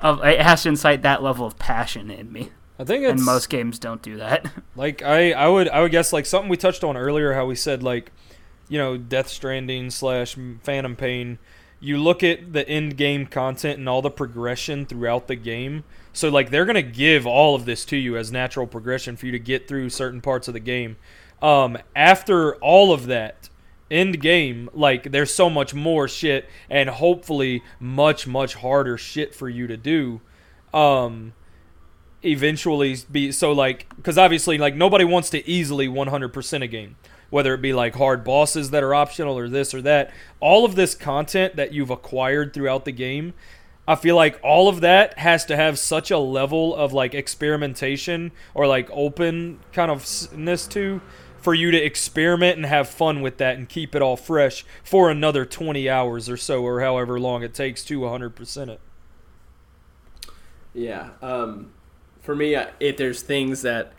of 0.00 0.22
it 0.24 0.40
has 0.40 0.62
to 0.62 0.68
incite 0.68 1.02
that 1.02 1.22
level 1.22 1.46
of 1.46 1.58
passion 1.58 2.10
in 2.10 2.30
me 2.32 2.50
I 2.78 2.84
think 2.84 3.04
it's 3.04 3.12
and 3.12 3.24
most 3.24 3.48
games 3.50 3.78
don't 3.78 4.02
do 4.02 4.16
that. 4.16 4.50
Like 4.76 5.02
I, 5.02 5.30
I 5.32 5.46
would, 5.46 5.68
I 5.68 5.82
would 5.82 5.92
guess 5.92 6.12
like 6.12 6.26
something 6.26 6.48
we 6.48 6.56
touched 6.56 6.82
on 6.82 6.96
earlier, 6.96 7.34
how 7.34 7.46
we 7.46 7.54
said 7.54 7.84
like, 7.84 8.10
you 8.68 8.76
know, 8.76 8.96
Death 8.96 9.28
Stranding 9.28 9.90
slash 9.90 10.36
Phantom 10.64 10.96
Pain. 10.96 11.38
You 11.84 11.98
look 11.98 12.22
at 12.22 12.54
the 12.54 12.66
end 12.66 12.96
game 12.96 13.26
content 13.26 13.78
and 13.78 13.86
all 13.86 14.00
the 14.00 14.10
progression 14.10 14.86
throughout 14.86 15.28
the 15.28 15.36
game. 15.36 15.84
So 16.14 16.30
like 16.30 16.48
they're 16.50 16.64
gonna 16.64 16.80
give 16.80 17.26
all 17.26 17.54
of 17.54 17.66
this 17.66 17.84
to 17.86 17.96
you 17.96 18.16
as 18.16 18.32
natural 18.32 18.66
progression 18.66 19.16
for 19.16 19.26
you 19.26 19.32
to 19.32 19.38
get 19.38 19.68
through 19.68 19.90
certain 19.90 20.22
parts 20.22 20.48
of 20.48 20.54
the 20.54 20.60
game. 20.60 20.96
Um, 21.42 21.76
after 21.94 22.54
all 22.56 22.90
of 22.90 23.04
that, 23.06 23.50
end 23.90 24.22
game, 24.22 24.70
like 24.72 25.12
there's 25.12 25.34
so 25.34 25.50
much 25.50 25.74
more 25.74 26.08
shit 26.08 26.48
and 26.70 26.88
hopefully 26.88 27.62
much 27.78 28.26
much 28.26 28.54
harder 28.54 28.96
shit 28.96 29.34
for 29.34 29.50
you 29.50 29.66
to 29.66 29.76
do. 29.76 30.22
Um, 30.72 31.34
eventually 32.22 32.96
be 33.12 33.30
so 33.30 33.52
like 33.52 33.94
because 33.96 34.16
obviously 34.16 34.56
like 34.56 34.74
nobody 34.74 35.04
wants 35.04 35.28
to 35.28 35.46
easily 35.46 35.86
100% 35.86 36.62
a 36.62 36.66
game 36.66 36.96
whether 37.34 37.52
it 37.52 37.60
be 37.60 37.72
like 37.72 37.96
hard 37.96 38.22
bosses 38.22 38.70
that 38.70 38.84
are 38.84 38.94
optional 38.94 39.36
or 39.36 39.48
this 39.48 39.74
or 39.74 39.82
that 39.82 40.12
all 40.38 40.64
of 40.64 40.76
this 40.76 40.94
content 40.94 41.56
that 41.56 41.72
you've 41.72 41.90
acquired 41.90 42.54
throughout 42.54 42.84
the 42.84 42.92
game 42.92 43.34
i 43.88 43.96
feel 43.96 44.14
like 44.14 44.38
all 44.40 44.68
of 44.68 44.80
that 44.80 45.18
has 45.18 45.44
to 45.44 45.56
have 45.56 45.76
such 45.76 46.12
a 46.12 46.18
level 46.18 46.72
of 46.76 46.92
like 46.92 47.12
experimentation 47.12 48.30
or 48.54 48.68
like 48.68 48.88
open 48.92 49.58
kind 49.72 49.90
of 49.90 50.06
ness 50.32 50.68
to 50.68 51.00
for 51.36 51.54
you 51.54 51.72
to 51.72 51.76
experiment 51.76 52.56
and 52.56 52.66
have 52.66 52.88
fun 52.88 53.20
with 53.20 53.38
that 53.38 53.56
and 53.56 53.68
keep 53.68 53.96
it 53.96 54.00
all 54.00 54.16
fresh 54.16 54.64
for 54.84 55.10
another 55.10 55.44
20 55.44 55.90
hours 55.90 56.28
or 56.28 56.36
so 56.36 56.62
or 56.62 56.82
however 56.82 57.18
long 57.18 57.42
it 57.42 57.52
takes 57.52 57.84
to 57.84 57.98
100% 57.98 58.68
it 58.68 58.80
Yeah. 60.72 61.10
Um, 61.20 61.72
for 62.20 62.34
me, 62.34 62.56
if 62.80 62.96
there's 62.96 63.22
things 63.22 63.62
that, 63.62 63.92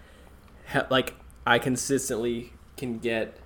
ha- 0.68 0.88
like, 0.90 1.16
I 1.48 1.60
consistently 1.60 2.52
can 2.78 3.00
get, 3.00 3.38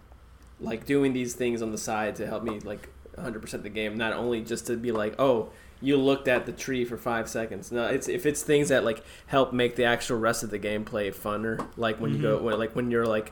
like, 0.60 0.86
doing 0.86 1.14
these 1.14 1.34
things 1.34 1.62
on 1.62 1.72
the 1.72 1.78
side 1.78 2.16
to 2.18 2.28
help 2.28 2.44
me, 2.44 2.60
like, 2.60 2.90
100% 3.18 3.64
the 3.64 3.70
game, 3.70 3.98
not 3.98 4.14
only 4.14 4.42
just 4.42 4.68
to 4.68 4.78
be 4.78 4.92
like, 4.92 5.16
oh, 5.20 5.50
you 5.82 5.96
looked 5.98 6.28
at 6.28 6.46
the 6.46 6.52
tree 6.52 6.84
for 6.86 6.98
five 6.98 7.30
seconds. 7.30 7.72
No, 7.72 7.86
it's 7.86 8.10
if 8.10 8.26
it's 8.26 8.44
things 8.44 8.68
that 8.68 8.84
like 8.84 9.02
help 9.28 9.54
make 9.54 9.78
the 9.78 9.86
actual 9.86 10.18
rest 10.18 10.44
of 10.44 10.50
the 10.50 10.60
gameplay 10.60 11.14
funner. 11.16 11.66
Like 11.78 12.02
when 12.02 12.14
you 12.14 12.22
go, 12.22 12.38
when, 12.42 12.60
like 12.60 12.76
when 12.76 12.92
you're 12.92 13.06
like, 13.06 13.32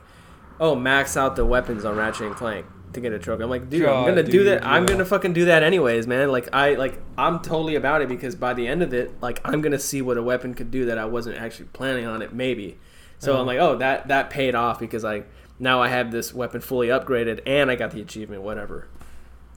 oh, 0.58 0.74
max 0.74 1.14
out 1.14 1.36
the 1.36 1.44
weapons 1.44 1.84
on 1.84 1.96
Ratchet 1.96 2.26
and 2.26 2.34
Clank 2.34 2.64
to 2.94 3.00
get 3.00 3.12
a 3.12 3.18
trophy. 3.18 3.42
I'm 3.42 3.50
like, 3.50 3.68
dude, 3.68 3.84
I'm 3.86 4.06
gonna 4.06 4.22
do 4.22 4.32
dude, 4.32 4.46
that. 4.46 4.64
I'm 4.66 4.86
gonna 4.86 5.04
fucking 5.04 5.34
do 5.34 5.44
that 5.44 5.62
anyways, 5.62 6.06
man. 6.06 6.30
Like 6.32 6.48
I 6.54 6.72
like 6.74 6.98
I'm 7.18 7.40
totally 7.40 7.74
about 7.74 8.00
it 8.00 8.08
because 8.08 8.34
by 8.34 8.54
the 8.54 8.66
end 8.66 8.82
of 8.82 8.94
it, 8.94 9.20
like 9.20 9.42
I'm 9.44 9.60
gonna 9.60 9.78
see 9.78 10.00
what 10.00 10.16
a 10.16 10.22
weapon 10.22 10.54
could 10.54 10.70
do 10.70 10.86
that 10.86 10.96
I 10.96 11.04
wasn't 11.04 11.36
actually 11.36 11.66
planning 11.74 12.06
on 12.06 12.22
it. 12.22 12.32
Maybe. 12.32 12.78
So 13.18 13.32
Uh-huh. 13.32 13.42
I'm 13.42 13.46
like, 13.46 13.58
oh, 13.58 13.76
that 13.76 14.08
that 14.08 14.30
paid 14.30 14.54
off 14.54 14.80
because 14.80 15.04
I 15.04 15.24
now 15.58 15.82
I 15.82 15.88
have 15.88 16.10
this 16.10 16.32
weapon 16.32 16.60
fully 16.60 16.88
upgraded 16.88 17.40
and 17.46 17.70
I 17.70 17.76
got 17.76 17.90
the 17.90 18.00
achievement, 18.00 18.42
whatever. 18.42 18.88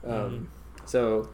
Um, 0.04 0.10
Mm-hmm. 0.10 0.44
So 0.84 1.28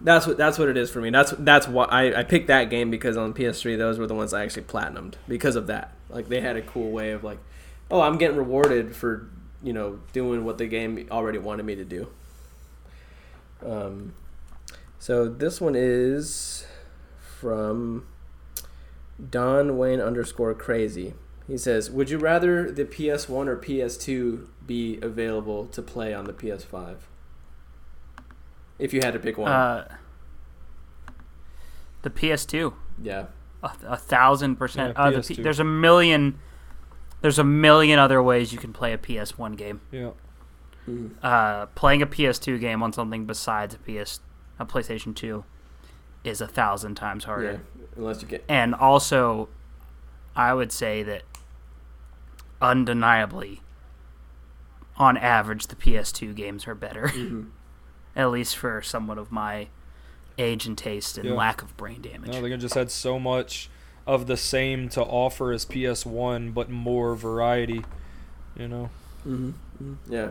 that's 0.00 0.26
what 0.26 0.36
that's 0.36 0.58
what 0.58 0.68
it 0.68 0.76
is 0.76 0.90
for 0.90 1.00
me. 1.00 1.10
That's 1.10 1.32
that's 1.32 1.68
why 1.68 1.84
I, 1.84 2.20
I 2.20 2.24
picked 2.24 2.46
that 2.46 2.70
game 2.70 2.90
because 2.90 3.16
on 3.16 3.34
PS3 3.34 3.76
those 3.76 3.98
were 3.98 4.06
the 4.06 4.14
ones 4.14 4.32
I 4.32 4.42
actually 4.42 4.62
platinumed 4.62 5.14
because 5.28 5.56
of 5.56 5.66
that. 5.66 5.92
Like 6.08 6.28
they 6.28 6.40
had 6.40 6.56
a 6.56 6.62
cool 6.62 6.90
way 6.90 7.10
of 7.10 7.24
like, 7.24 7.38
oh, 7.90 8.00
I'm 8.00 8.16
getting 8.18 8.36
rewarded 8.36 8.94
for 8.94 9.28
you 9.62 9.72
know 9.72 10.00
doing 10.12 10.44
what 10.44 10.58
the 10.58 10.66
game 10.66 11.06
already 11.10 11.38
wanted 11.38 11.64
me 11.66 11.74
to 11.74 11.84
do. 11.84 12.08
Um, 13.64 14.14
so 14.98 15.28
this 15.28 15.60
one 15.60 15.74
is 15.76 16.66
from 17.18 18.06
Don 19.30 19.76
Wayne 19.76 20.00
underscore 20.00 20.54
crazy. 20.54 21.14
He 21.50 21.58
says, 21.58 21.90
"Would 21.90 22.10
you 22.10 22.18
rather 22.18 22.70
the 22.70 22.84
PS1 22.84 23.48
or 23.48 23.56
PS2 23.56 24.46
be 24.66 25.00
available 25.02 25.66
to 25.66 25.82
play 25.82 26.14
on 26.14 26.24
the 26.26 26.32
PS5? 26.32 27.08
If 28.78 28.94
you 28.94 29.00
had 29.02 29.12
to 29.14 29.18
pick 29.18 29.36
one, 29.36 29.50
Uh, 29.50 29.88
the 32.02 32.10
PS2, 32.10 32.72
yeah, 33.02 33.26
a, 33.64 33.70
a 33.84 33.96
thousand 33.96 34.56
percent. 34.56 34.94
Yeah, 34.96 35.02
Uh, 35.02 35.10
the 35.10 35.22
P- 35.22 35.42
there's 35.42 35.58
a 35.60 35.64
million. 35.64 36.38
There's 37.20 37.38
a 37.38 37.44
million 37.44 37.98
other 37.98 38.22
ways 38.22 38.52
you 38.52 38.58
can 38.58 38.72
play 38.72 38.92
a 38.92 38.98
PS1 38.98 39.56
game. 39.56 39.80
yeah 39.90 40.10
Mhm. 40.88 41.10
Uh, 41.22 41.66
playing 41.74 42.00
a 42.00 42.06
PS2 42.06 42.58
game 42.58 42.82
on 42.82 42.92
something 42.92 43.26
besides 43.26 43.74
a 43.74 43.78
PS, 43.78 44.20
a 44.58 44.64
PlayStation 44.64 45.14
2, 45.14 45.44
is 46.24 46.40
a 46.40 46.46
thousand 46.46 46.94
times 46.94 47.24
harder. 47.24 47.52
yeah. 47.52 47.82
Unless 47.96 48.22
you 48.22 48.28
get 48.28 48.44
And 48.48 48.74
also, 48.74 49.48
I 50.34 50.54
would 50.54 50.72
say 50.72 51.02
that 51.02 51.22
undeniably, 52.60 53.60
on 54.96 55.16
average, 55.16 55.66
the 55.68 55.76
PS2 55.76 56.34
games 56.34 56.66
are 56.66 56.74
better. 56.74 57.08
Mhm. 57.14 57.50
At 58.16 58.30
least 58.32 58.56
for 58.56 58.82
someone 58.82 59.18
of 59.18 59.30
my 59.30 59.68
age 60.36 60.66
and 60.66 60.76
taste 60.76 61.16
and 61.16 61.28
Yeah. 61.28 61.34
lack 61.34 61.62
of 61.62 61.76
brain 61.76 62.02
damage. 62.02 62.32
No, 62.32 62.42
they 62.42 62.56
just 62.56 62.74
had 62.74 62.90
so 62.90 63.18
much 63.20 63.70
of 64.06 64.26
the 64.26 64.36
same 64.36 64.88
to 64.90 65.02
offer 65.02 65.52
as 65.52 65.64
PS1, 65.64 66.50
but 66.52 66.68
more 66.68 67.14
variety. 67.14 67.84
You 68.56 68.66
know. 68.68 68.90
Mhm. 69.26 69.52
Mhm. 69.82 69.96
yeah. 70.08 70.30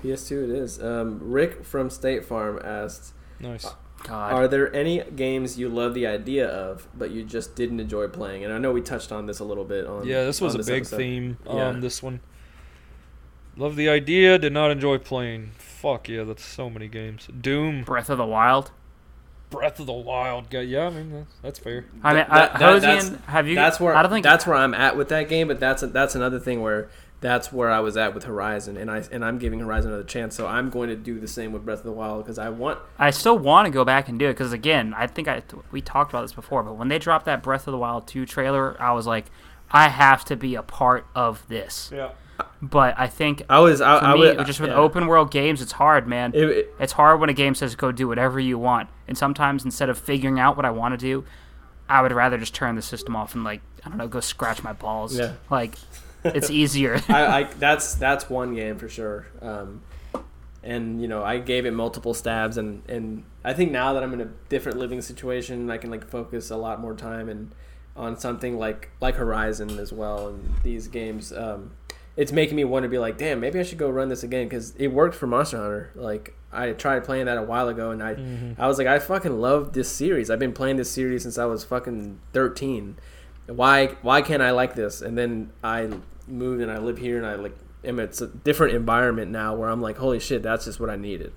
PS2 0.00 0.44
it 0.44 0.50
is. 0.50 0.80
Um, 0.82 1.18
Rick 1.20 1.64
from 1.64 1.90
State 1.90 2.24
Farm 2.24 2.60
asked, 2.62 3.12
Nice. 3.40 3.66
God. 4.04 4.32
"Are 4.32 4.48
there 4.48 4.74
any 4.74 5.02
games 5.16 5.58
you 5.58 5.68
love 5.68 5.94
the 5.94 6.06
idea 6.06 6.46
of, 6.48 6.86
but 6.96 7.10
you 7.10 7.24
just 7.24 7.54
didn't 7.56 7.80
enjoy 7.80 8.08
playing?" 8.08 8.44
And 8.44 8.52
I 8.52 8.58
know 8.58 8.72
we 8.72 8.80
touched 8.80 9.12
on 9.12 9.26
this 9.26 9.38
a 9.40 9.44
little 9.44 9.64
bit 9.64 9.86
on. 9.86 10.06
Yeah, 10.06 10.24
this 10.24 10.40
was 10.40 10.54
on 10.54 10.60
a 10.60 10.64
big 10.64 10.82
episode. 10.82 10.96
theme. 10.98 11.38
Yeah. 11.46 11.68
Um, 11.68 11.80
this 11.80 12.02
one. 12.02 12.20
Love 13.56 13.74
the 13.76 13.88
idea. 13.88 14.38
Did 14.38 14.52
not 14.52 14.70
enjoy 14.70 14.98
playing. 14.98 15.50
Fuck 15.58 16.08
yeah, 16.08 16.22
that's 16.24 16.44
so 16.44 16.70
many 16.70 16.86
games. 16.88 17.28
Doom, 17.40 17.82
Breath 17.82 18.08
of 18.08 18.18
the 18.18 18.26
Wild. 18.26 18.70
Breath 19.50 19.80
of 19.80 19.86
the 19.86 19.92
Wild. 19.92 20.52
Yeah, 20.52 20.86
I 20.86 20.90
mean 20.90 21.10
that's, 21.12 21.34
that's 21.42 21.58
fair. 21.58 21.86
I 22.04 22.14
mean, 22.14 22.24
That- 22.28 22.32
I, 22.32 22.38
that- 22.58 22.80
that's- 22.80 23.10
Hosian, 23.10 23.24
have 23.24 23.48
you? 23.48 23.54
that's 23.54 23.80
where 23.80 23.94
I 23.96 24.02
don't 24.02 24.12
think 24.12 24.22
that's 24.24 24.46
where 24.46 24.56
I'm 24.56 24.74
at 24.74 24.96
with 24.96 25.08
that 25.08 25.28
game. 25.28 25.48
But 25.48 25.58
that's 25.58 25.82
that's 25.82 26.14
another 26.14 26.38
thing 26.38 26.60
where 26.62 26.88
that's 27.20 27.52
where 27.52 27.70
I 27.70 27.80
was 27.80 27.96
at 27.96 28.14
with 28.14 28.24
Horizon, 28.24 28.76
and 28.76 28.90
I 28.90 29.02
and 29.10 29.24
I'm 29.24 29.38
giving 29.38 29.58
Horizon 29.60 29.90
another 29.90 30.04
chance. 30.06 30.34
So 30.36 30.46
I'm 30.46 30.70
going 30.70 30.88
to 30.88 30.96
do 30.96 31.18
the 31.18 31.26
same 31.28 31.52
with 31.52 31.64
Breath 31.64 31.78
of 31.78 31.84
the 31.84 31.92
Wild 31.92 32.24
because 32.24 32.38
I 32.38 32.48
want. 32.48 32.78
I 32.98 33.10
still 33.10 33.38
want 33.38 33.66
to 33.66 33.70
go 33.70 33.84
back 33.84 34.08
and 34.08 34.18
do 34.18 34.26
it 34.26 34.34
because 34.34 34.52
again, 34.52 34.94
I 34.96 35.06
think 35.06 35.26
I 35.28 35.42
we 35.72 35.80
talked 35.80 36.12
about 36.12 36.22
this 36.22 36.32
before, 36.32 36.62
but 36.62 36.74
when 36.74 36.88
they 36.88 36.98
dropped 36.98 37.24
that 37.26 37.42
Breath 37.42 37.66
of 37.66 37.72
the 37.72 37.78
Wild 37.78 38.06
2 38.06 38.24
trailer, 38.26 38.80
I 38.80 38.92
was 38.92 39.06
like, 39.06 39.26
I 39.70 39.88
have 39.88 40.24
to 40.26 40.36
be 40.36 40.54
a 40.54 40.62
part 40.62 41.06
of 41.14 41.46
this. 41.48 41.90
Yeah. 41.92 42.10
But 42.62 42.94
I 42.96 43.08
think 43.08 43.42
I 43.50 43.58
was. 43.58 43.80
I, 43.80 43.98
for 43.98 44.04
I 44.04 44.14
me, 44.14 44.20
would, 44.20 44.46
just 44.46 44.60
with 44.60 44.70
yeah. 44.70 44.76
open 44.76 45.08
world 45.08 45.32
games, 45.32 45.60
it's 45.60 45.72
hard, 45.72 46.06
man. 46.06 46.32
It- 46.34 46.48
it- 46.50 46.74
it's 46.78 46.92
hard 46.92 47.18
when 47.20 47.28
a 47.30 47.32
game 47.32 47.56
says 47.56 47.74
go 47.74 47.90
do 47.90 48.06
whatever 48.06 48.38
you 48.38 48.58
want, 48.58 48.88
and 49.08 49.18
sometimes 49.18 49.64
instead 49.64 49.88
of 49.88 49.98
figuring 49.98 50.38
out 50.38 50.56
what 50.56 50.64
I 50.64 50.70
want 50.70 50.92
to 50.92 50.98
do, 50.98 51.24
I 51.88 52.00
would 52.00 52.12
rather 52.12 52.38
just 52.38 52.54
turn 52.54 52.76
the 52.76 52.82
system 52.82 53.16
off 53.16 53.34
and 53.34 53.42
like 53.42 53.60
I 53.84 53.88
don't 53.88 53.98
know, 53.98 54.06
go 54.06 54.20
scratch 54.20 54.62
my 54.62 54.72
balls. 54.72 55.18
Yeah. 55.18 55.32
Like 55.50 55.74
it's 56.34 56.50
easier. 56.50 57.00
I, 57.08 57.24
I 57.26 57.42
that's 57.44 57.94
that's 57.94 58.28
one 58.28 58.54
game 58.54 58.78
for 58.78 58.88
sure. 58.88 59.26
Um, 59.40 59.82
and 60.62 61.00
you 61.00 61.08
know, 61.08 61.22
I 61.22 61.38
gave 61.38 61.66
it 61.66 61.72
multiple 61.72 62.14
stabs, 62.14 62.56
and 62.56 62.82
and 62.88 63.24
I 63.44 63.52
think 63.52 63.70
now 63.70 63.92
that 63.94 64.02
I'm 64.02 64.12
in 64.12 64.20
a 64.20 64.28
different 64.48 64.78
living 64.78 65.00
situation, 65.00 65.70
I 65.70 65.78
can 65.78 65.90
like 65.90 66.08
focus 66.08 66.50
a 66.50 66.56
lot 66.56 66.80
more 66.80 66.94
time 66.94 67.28
and 67.28 67.52
on 67.96 68.18
something 68.18 68.58
like 68.58 68.90
like 69.00 69.16
Horizon 69.16 69.78
as 69.78 69.92
well. 69.92 70.28
And 70.28 70.54
these 70.62 70.88
games, 70.88 71.32
um, 71.32 71.72
it's 72.16 72.32
making 72.32 72.56
me 72.56 72.64
want 72.64 72.84
to 72.84 72.88
be 72.88 72.98
like, 72.98 73.18
damn, 73.18 73.40
maybe 73.40 73.58
I 73.58 73.62
should 73.62 73.78
go 73.78 73.90
run 73.90 74.08
this 74.08 74.22
again 74.22 74.46
because 74.46 74.74
it 74.76 74.88
worked 74.88 75.14
for 75.14 75.26
Monster 75.26 75.58
Hunter. 75.58 75.90
Like 75.94 76.34
I 76.52 76.72
tried 76.72 77.04
playing 77.04 77.26
that 77.26 77.38
a 77.38 77.42
while 77.42 77.68
ago, 77.68 77.90
and 77.90 78.02
I 78.02 78.16
I 78.58 78.66
was 78.66 78.78
like, 78.78 78.86
I 78.86 78.98
fucking 78.98 79.40
love 79.40 79.72
this 79.72 79.88
series. 79.90 80.30
I've 80.30 80.38
been 80.38 80.52
playing 80.52 80.76
this 80.76 80.90
series 80.90 81.22
since 81.22 81.38
I 81.38 81.44
was 81.44 81.64
fucking 81.64 82.20
13 82.32 82.96
why 83.48 83.86
why 84.02 84.22
can't 84.22 84.42
I 84.42 84.50
like 84.50 84.74
this? 84.74 85.00
And 85.00 85.16
then 85.16 85.50
I 85.62 85.90
moved 86.28 86.62
and 86.62 86.70
I 86.70 86.78
live 86.78 86.98
here 86.98 87.16
and 87.16 87.26
I 87.26 87.34
like 87.36 87.56
am 87.84 87.98
it's 88.00 88.20
a 88.20 88.26
different 88.26 88.74
environment 88.74 89.30
now 89.30 89.54
where 89.54 89.68
I'm 89.70 89.80
like, 89.80 89.96
holy 89.98 90.20
shit, 90.20 90.42
that's 90.42 90.64
just 90.66 90.80
what 90.80 90.90
I 90.90 90.96
needed. 90.96 91.32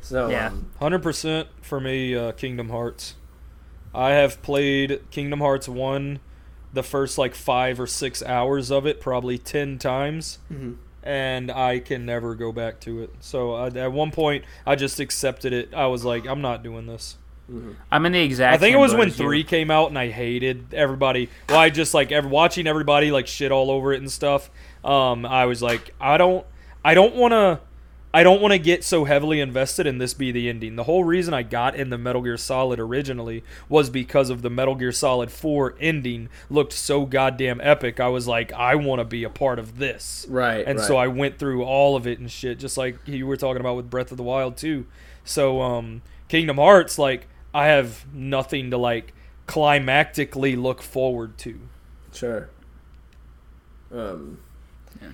So 0.00 0.28
Yeah. 0.28 0.48
um, 0.48 0.70
Hundred 0.78 1.02
percent 1.02 1.48
for 1.62 1.80
me. 1.80 2.14
Uh, 2.14 2.32
Kingdom 2.32 2.68
Hearts. 2.70 3.14
I 3.94 4.10
have 4.10 4.42
played 4.42 5.00
Kingdom 5.10 5.40
Hearts 5.40 5.68
one, 5.68 6.20
the 6.72 6.82
first 6.82 7.16
like 7.18 7.34
five 7.34 7.80
or 7.80 7.86
six 7.86 8.22
hours 8.22 8.70
of 8.70 8.86
it, 8.86 9.00
probably 9.00 9.38
ten 9.38 9.78
times, 9.78 10.38
Mhm. 10.52 10.76
and 11.02 11.50
I 11.50 11.78
can 11.78 12.04
never 12.04 12.34
go 12.34 12.52
back 12.52 12.78
to 12.80 13.02
it. 13.02 13.10
So 13.20 13.54
uh, 13.54 13.70
at 13.74 13.92
one 13.92 14.10
point, 14.10 14.44
I 14.66 14.74
just 14.76 15.00
accepted 15.00 15.52
it. 15.52 15.72
I 15.74 15.86
was 15.86 16.04
like, 16.04 16.26
I'm 16.26 16.42
not 16.42 16.62
doing 16.62 16.86
this. 16.86 17.16
I'm 17.92 18.06
in 18.06 18.12
the 18.12 18.20
exact. 18.20 18.54
I 18.54 18.58
think 18.58 18.74
it 18.74 18.78
was 18.78 18.92
when 18.94 19.08
as 19.08 19.18
you. 19.18 19.24
three 19.24 19.44
came 19.44 19.70
out, 19.70 19.88
and 19.88 19.98
I 19.98 20.08
hated 20.08 20.74
everybody. 20.74 21.28
Well, 21.48 21.58
I 21.58 21.70
just 21.70 21.94
like 21.94 22.10
ever 22.10 22.28
watching 22.28 22.66
everybody 22.66 23.10
like 23.10 23.26
shit 23.26 23.52
all 23.52 23.70
over 23.70 23.92
it 23.92 24.00
and 24.00 24.10
stuff. 24.10 24.50
Um, 24.84 25.24
I 25.24 25.46
was 25.46 25.62
like, 25.62 25.94
I 26.00 26.16
don't, 26.16 26.46
I 26.84 26.94
don't 26.94 27.14
want 27.14 27.32
to. 27.32 27.60
I 28.14 28.22
don't 28.22 28.40
want 28.40 28.52
to 28.52 28.58
get 28.58 28.82
so 28.82 29.04
heavily 29.04 29.40
invested 29.40 29.86
in 29.86 29.98
this 29.98 30.14
be 30.14 30.32
the 30.32 30.48
ending. 30.48 30.76
The 30.76 30.84
whole 30.84 31.04
reason 31.04 31.34
I 31.34 31.42
got 31.42 31.74
in 31.74 31.90
the 31.90 31.98
Metal 31.98 32.22
Gear 32.22 32.38
Solid 32.38 32.80
originally 32.80 33.44
was 33.68 33.90
because 33.90 34.30
of 34.30 34.40
the 34.40 34.48
Metal 34.48 34.74
Gear 34.74 34.90
Solid 34.90 35.30
4 35.30 35.74
ending 35.78 36.30
looked 36.48 36.72
so 36.72 37.04
goddamn 37.04 37.60
epic. 37.62 38.00
I 38.00 38.08
was 38.08 38.26
like, 38.26 38.54
I 38.54 38.74
want 38.74 39.00
to 39.00 39.04
be 39.04 39.22
a 39.24 39.28
part 39.28 39.58
of 39.58 39.76
this. 39.76 40.24
Right. 40.30 40.66
And 40.66 40.78
right. 40.78 40.88
so 40.88 40.96
I 40.96 41.08
went 41.08 41.38
through 41.38 41.64
all 41.64 41.94
of 41.94 42.06
it 42.06 42.18
and 42.18 42.30
shit, 42.30 42.58
just 42.58 42.78
like 42.78 42.96
you 43.04 43.26
were 43.26 43.36
talking 43.36 43.60
about 43.60 43.76
with 43.76 43.90
Breath 43.90 44.12
of 44.12 44.16
the 44.16 44.22
Wild 44.22 44.56
too. 44.56 44.86
So 45.22 45.60
um, 45.60 46.00
Kingdom 46.28 46.56
Hearts, 46.56 46.98
like 46.98 47.28
I 47.56 47.68
have 47.68 48.04
nothing 48.12 48.70
to 48.70 48.76
like 48.76 49.14
climactically 49.48 50.60
look 50.60 50.82
forward 50.82 51.38
to. 51.38 51.58
Sure. 52.12 52.50
Um, 53.90 54.40
Yeah. 55.00 55.08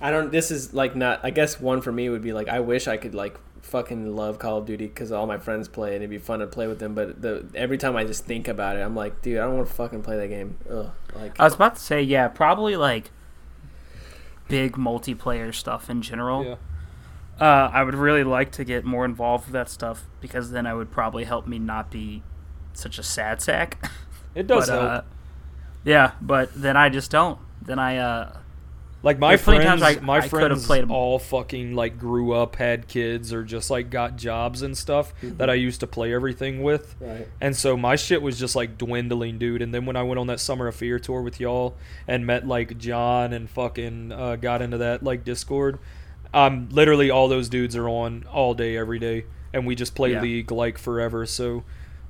I 0.00 0.10
don't. 0.10 0.30
This 0.30 0.50
is 0.50 0.74
like 0.74 0.94
not. 0.94 1.20
I 1.22 1.30
guess 1.30 1.58
one 1.58 1.80
for 1.80 1.90
me 1.90 2.10
would 2.10 2.20
be 2.20 2.32
like 2.34 2.48
I 2.48 2.60
wish 2.60 2.86
I 2.88 2.98
could 2.98 3.14
like 3.14 3.38
fucking 3.62 4.14
love 4.14 4.38
Call 4.38 4.58
of 4.58 4.66
Duty 4.66 4.86
because 4.86 5.12
all 5.12 5.26
my 5.26 5.38
friends 5.38 5.66
play 5.66 5.94
and 5.94 5.96
it'd 5.96 6.10
be 6.10 6.18
fun 6.18 6.40
to 6.40 6.46
play 6.46 6.66
with 6.66 6.78
them. 6.78 6.94
But 6.94 7.22
the 7.22 7.46
every 7.54 7.78
time 7.78 7.96
I 7.96 8.04
just 8.04 8.26
think 8.26 8.48
about 8.48 8.76
it, 8.76 8.80
I'm 8.80 8.94
like, 8.94 9.22
dude, 9.22 9.38
I 9.38 9.44
don't 9.44 9.56
want 9.56 9.68
to 9.68 9.74
fucking 9.74 10.02
play 10.02 10.16
that 10.18 10.28
game. 10.28 10.58
Ugh. 10.70 10.90
Like 11.14 11.40
I 11.40 11.44
was 11.44 11.54
about 11.54 11.76
to 11.76 11.80
say, 11.80 12.02
yeah, 12.02 12.28
probably 12.28 12.76
like 12.76 13.10
big 14.48 14.72
multiplayer 14.72 15.54
stuff 15.54 15.88
in 15.88 16.02
general. 16.02 16.44
Yeah. 16.44 16.54
Uh, 17.40 17.70
I 17.72 17.82
would 17.84 17.94
really 17.94 18.24
like 18.24 18.50
to 18.52 18.64
get 18.64 18.84
more 18.84 19.04
involved 19.04 19.46
with 19.46 19.52
that 19.52 19.68
stuff 19.68 20.06
because 20.20 20.50
then 20.50 20.66
I 20.66 20.74
would 20.74 20.90
probably 20.90 21.24
help 21.24 21.46
me 21.46 21.58
not 21.58 21.90
be 21.90 22.22
such 22.72 22.98
a 22.98 23.02
sad 23.02 23.40
sack. 23.42 23.90
It 24.34 24.46
does 24.46 24.68
but, 24.68 24.72
help. 24.80 24.90
uh, 24.92 25.00
yeah, 25.84 26.12
but 26.20 26.50
then 26.54 26.76
I 26.76 26.90
just 26.90 27.10
don't. 27.10 27.38
Then 27.62 27.78
I 27.80 27.96
uh, 27.96 28.36
Like 29.02 29.18
my 29.18 29.36
friends, 29.36 29.60
of 29.64 29.66
times 29.80 29.82
I- 29.82 30.00
my 30.00 30.18
I 30.18 30.28
friends 30.28 30.66
played 30.66 30.82
'em. 30.82 30.90
all 30.92 31.18
fucking 31.18 31.74
like 31.74 31.98
grew 31.98 32.32
up, 32.32 32.54
had 32.56 32.86
kids, 32.86 33.32
or 33.32 33.42
just 33.42 33.68
like 33.70 33.90
got 33.90 34.16
jobs 34.16 34.62
and 34.62 34.76
stuff 34.76 35.12
Mm-hmm. 35.22 35.38
that 35.38 35.50
I 35.50 35.54
used 35.54 35.80
to 35.80 35.86
play 35.88 36.12
everything 36.14 36.62
with. 36.62 36.94
right. 37.00 37.26
And 37.40 37.56
so 37.56 37.76
my 37.76 37.96
shit 37.96 38.22
was 38.22 38.38
just 38.38 38.54
like 38.54 38.78
dwindling, 38.78 39.38
dude. 39.38 39.62
And 39.62 39.74
then 39.74 39.86
when 39.86 39.96
I 39.96 40.02
went 40.04 40.20
on 40.20 40.26
that 40.28 40.40
summer 40.40 40.68
of 40.68 40.76
fear 40.76 40.98
tour 41.00 41.22
with 41.22 41.40
y'all 41.40 41.74
and 42.06 42.24
met 42.26 42.46
like 42.46 42.78
John 42.78 43.32
and 43.32 43.48
fucking 43.50 44.12
uh, 44.12 44.36
got 44.36 44.62
into 44.62 44.78
that 44.78 45.02
like 45.02 45.24
Discord, 45.24 45.78
um, 46.34 46.68
literally 46.70 47.10
all 47.10 47.28
those 47.28 47.48
dudes 47.48 47.74
are 47.76 47.88
on 47.88 48.24
all 48.32 48.54
day 48.54 48.76
every 48.76 48.98
day, 48.98 49.24
and 49.52 49.66
we 49.66 49.74
just 49.74 49.94
play 49.94 50.12
Yeah. 50.12 50.22
League 50.22 50.50
like 50.50 50.78
forever. 50.78 51.26
So. 51.26 51.64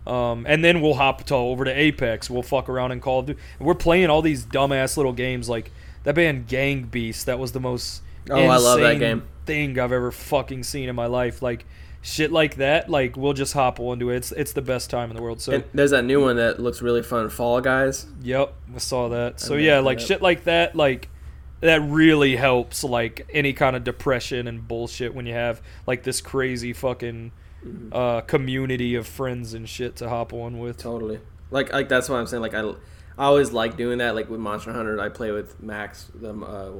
Um, 0.06 0.46
and 0.48 0.64
then 0.64 0.80
we'll 0.80 0.94
hop 0.94 1.24
to 1.24 1.34
over 1.34 1.66
to 1.66 1.70
Apex. 1.70 2.30
We'll 2.30 2.42
fuck 2.42 2.70
around 2.70 2.92
and 2.92 3.02
Call 3.02 3.18
of 3.20 3.26
Duty. 3.26 3.38
We're 3.58 3.74
playing 3.74 4.08
all 4.08 4.22
these 4.22 4.46
dumbass 4.46 4.96
little 4.96 5.12
games 5.12 5.50
like 5.50 5.70
that 6.04 6.14
band 6.14 6.46
Gang 6.46 6.84
Beast. 6.84 7.26
That 7.26 7.38
was 7.38 7.52
the 7.52 7.60
most 7.60 8.00
Oh, 8.30 8.36
I 8.36 8.56
love 8.56 8.80
that 8.80 8.98
game. 8.98 9.24
thing 9.44 9.78
I've 9.78 9.92
ever 9.92 10.10
fucking 10.10 10.62
seen 10.62 10.88
in 10.88 10.96
my 10.96 11.04
life. 11.04 11.42
Like 11.42 11.66
shit 12.00 12.32
like 12.32 12.56
that. 12.56 12.88
Like 12.88 13.18
we'll 13.18 13.34
just 13.34 13.52
hop 13.52 13.80
onto 13.80 14.08
it. 14.08 14.16
It's 14.16 14.32
it's 14.32 14.52
the 14.54 14.62
best 14.62 14.88
time 14.88 15.10
in 15.10 15.16
the 15.16 15.20
world. 15.22 15.42
So 15.42 15.52
And 15.52 15.64
there's 15.74 15.90
that 15.90 16.06
new 16.06 16.22
one 16.22 16.36
that 16.36 16.58
looks 16.58 16.80
really 16.80 17.02
fun, 17.02 17.28
Fall 17.28 17.60
Guys. 17.60 18.06
Yep, 18.22 18.54
I 18.76 18.78
saw 18.78 19.08
that. 19.10 19.40
So 19.40 19.56
mean, 19.56 19.64
yeah, 19.66 19.80
like 19.80 20.00
shit 20.00 20.22
like 20.22 20.44
that, 20.44 20.74
like 20.74 21.10
that 21.60 21.80
really 21.82 22.36
helps 22.36 22.84
like 22.84 23.28
any 23.32 23.52
kind 23.52 23.74
of 23.76 23.84
depression 23.84 24.46
and 24.46 24.66
bullshit 24.68 25.14
when 25.14 25.26
you 25.26 25.34
have 25.34 25.60
like 25.86 26.02
this 26.02 26.20
crazy 26.20 26.72
fucking 26.72 27.32
Mm-hmm. 27.66 27.92
uh 27.92 28.20
community 28.20 28.94
of 28.94 29.04
friends 29.04 29.52
and 29.52 29.68
shit 29.68 29.96
to 29.96 30.08
hop 30.08 30.32
on 30.32 30.60
with. 30.60 30.76
Totally. 30.76 31.18
Like 31.50 31.72
like 31.72 31.88
that's 31.88 32.08
what 32.08 32.20
I'm 32.20 32.26
saying. 32.28 32.40
Like 32.40 32.54
I, 32.54 32.60
I 32.60 33.24
always 33.24 33.50
like 33.50 33.76
doing 33.76 33.98
that. 33.98 34.14
Like 34.14 34.30
with 34.30 34.38
Monster 34.38 34.72
Hunter, 34.72 35.00
I 35.00 35.08
play 35.08 35.32
with 35.32 35.60
Max, 35.60 36.08
the 36.14 36.32
uh, 36.32 36.70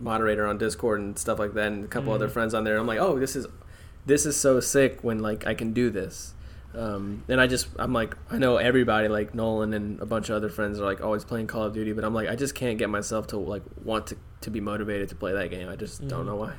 moderator 0.00 0.46
on 0.46 0.56
Discord 0.56 1.00
and 1.00 1.18
stuff 1.18 1.38
like 1.38 1.52
that, 1.52 1.66
and 1.66 1.84
a 1.84 1.86
couple 1.86 2.14
other 2.14 2.30
friends 2.30 2.54
on 2.54 2.64
there. 2.64 2.78
I'm 2.78 2.86
like, 2.86 2.98
oh, 2.98 3.18
this 3.18 3.36
is 3.36 3.46
this 4.06 4.24
is 4.24 4.34
so 4.34 4.58
sick 4.58 5.04
when 5.04 5.18
like 5.18 5.46
I 5.46 5.52
can 5.52 5.74
do 5.74 5.90
this. 5.90 6.32
Um, 6.74 7.22
and 7.28 7.38
I 7.40 7.46
just 7.46 7.68
I'm 7.78 7.92
like 7.92 8.16
I 8.30 8.38
know 8.38 8.56
everybody 8.56 9.08
like 9.08 9.34
Nolan 9.34 9.74
and 9.74 10.00
a 10.00 10.06
bunch 10.06 10.30
of 10.30 10.36
other 10.36 10.48
friends 10.48 10.80
are 10.80 10.84
like 10.84 11.02
always 11.02 11.22
playing 11.24 11.46
Call 11.46 11.64
of 11.64 11.74
Duty, 11.74 11.92
but 11.92 12.04
I'm 12.04 12.14
like 12.14 12.28
I 12.28 12.34
just 12.36 12.54
can't 12.54 12.78
get 12.78 12.88
myself 12.88 13.26
to 13.28 13.36
like 13.36 13.62
want 13.84 14.06
to 14.08 14.16
to 14.42 14.50
be 14.50 14.60
motivated 14.60 15.08
to 15.10 15.14
play 15.14 15.32
that 15.34 15.50
game. 15.50 15.68
I 15.68 15.76
just 15.76 16.06
don't 16.08 16.22
Mhm. 16.22 16.26
know 16.26 16.36
why. 16.36 16.54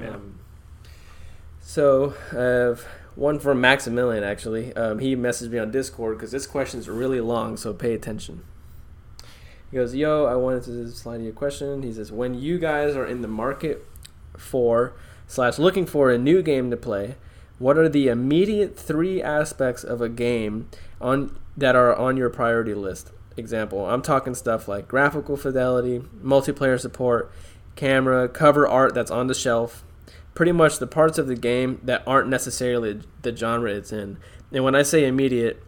Yeah. 0.00 0.10
Um, 0.14 0.38
so, 1.60 2.14
uh, 2.32 2.76
one 3.14 3.38
from 3.38 3.60
Maximilian 3.60 4.24
actually. 4.24 4.74
Um, 4.74 4.98
he 4.98 5.14
messaged 5.16 5.50
me 5.50 5.58
on 5.58 5.70
Discord 5.70 6.16
because 6.18 6.30
this 6.30 6.46
question 6.46 6.80
is 6.80 6.88
really 6.88 7.20
long, 7.20 7.56
so 7.56 7.72
pay 7.72 7.94
attention. 7.94 8.42
He 9.70 9.76
goes, 9.76 9.94
"Yo, 9.94 10.24
I 10.24 10.34
wanted 10.36 10.62
to 10.64 10.88
slide 10.90 11.20
you 11.22 11.30
a 11.30 11.32
question." 11.32 11.82
He 11.82 11.92
says, 11.92 12.12
"When 12.12 12.34
you 12.34 12.58
guys 12.58 12.96
are 12.96 13.06
in 13.06 13.22
the 13.22 13.28
market 13.28 13.84
for 14.36 14.92
slash 15.26 15.58
looking 15.58 15.86
for 15.86 16.10
a 16.10 16.18
new 16.18 16.42
game 16.42 16.70
to 16.70 16.76
play, 16.76 17.16
what 17.58 17.78
are 17.78 17.88
the 17.88 18.08
immediate 18.08 18.78
three 18.78 19.22
aspects 19.22 19.84
of 19.84 20.00
a 20.00 20.08
game 20.08 20.68
on 21.00 21.38
that 21.56 21.76
are 21.76 21.94
on 21.94 22.16
your 22.16 22.30
priority 22.30 22.74
list? 22.74 23.12
Example: 23.36 23.86
I'm 23.86 24.02
talking 24.02 24.34
stuff 24.34 24.68
like 24.68 24.88
graphical 24.88 25.36
fidelity, 25.36 26.00
multiplayer 26.22 26.78
support, 26.78 27.32
camera, 27.76 28.28
cover 28.28 28.66
art 28.66 28.94
that's 28.94 29.10
on 29.10 29.26
the 29.26 29.34
shelf." 29.34 29.84
pretty 30.34 30.52
much 30.52 30.78
the 30.78 30.86
parts 30.86 31.16
of 31.16 31.26
the 31.26 31.36
game 31.36 31.80
that 31.82 32.02
aren't 32.06 32.28
necessarily 32.28 33.00
the 33.22 33.34
genre 33.34 33.70
it's 33.70 33.92
in. 33.92 34.18
And 34.52 34.64
when 34.64 34.74
I 34.74 34.82
say 34.82 35.06
immediate, 35.06 35.62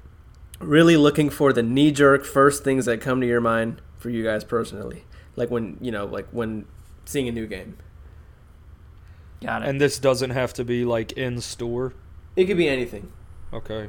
really 0.58 0.96
looking 0.96 1.30
for 1.30 1.52
the 1.52 1.62
knee 1.62 1.92
jerk 1.92 2.24
first 2.24 2.64
things 2.64 2.84
that 2.86 3.00
come 3.00 3.20
to 3.20 3.26
your 3.26 3.40
mind 3.40 3.80
for 3.96 4.10
you 4.10 4.22
guys 4.24 4.44
personally. 4.44 5.04
Like 5.36 5.50
when, 5.50 5.78
you 5.80 5.90
know, 5.90 6.04
like 6.04 6.28
when 6.30 6.66
seeing 7.04 7.28
a 7.28 7.32
new 7.32 7.46
game. 7.46 7.78
Got 9.42 9.62
it. 9.62 9.68
And 9.68 9.80
this 9.80 9.98
doesn't 9.98 10.30
have 10.30 10.52
to 10.54 10.64
be 10.64 10.84
like 10.84 11.12
in 11.12 11.40
store. 11.40 11.94
It 12.34 12.46
could 12.46 12.56
be 12.56 12.68
anything. 12.68 13.12
Okay. 13.52 13.88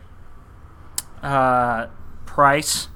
Uh, 1.22 1.88
price. 2.26 2.88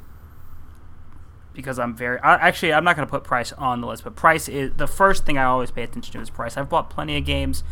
Because 1.53 1.79
I'm 1.79 1.95
very 1.95 2.17
I, 2.19 2.35
actually 2.35 2.71
I'm 2.73 2.83
not 2.85 2.95
going 2.95 3.05
to 3.05 3.11
put 3.11 3.23
price 3.25 3.51
on 3.53 3.81
the 3.81 3.87
list, 3.87 4.03
but 4.05 4.15
price 4.15 4.47
is 4.47 4.71
the 4.77 4.87
first 4.87 5.25
thing 5.25 5.37
I 5.37 5.43
always 5.43 5.69
pay 5.69 5.83
attention 5.83 6.13
to 6.13 6.19
is 6.21 6.29
price. 6.29 6.55
I've 6.55 6.69
bought 6.69 6.89
plenty 6.89 7.17
of 7.17 7.25
games 7.25 7.63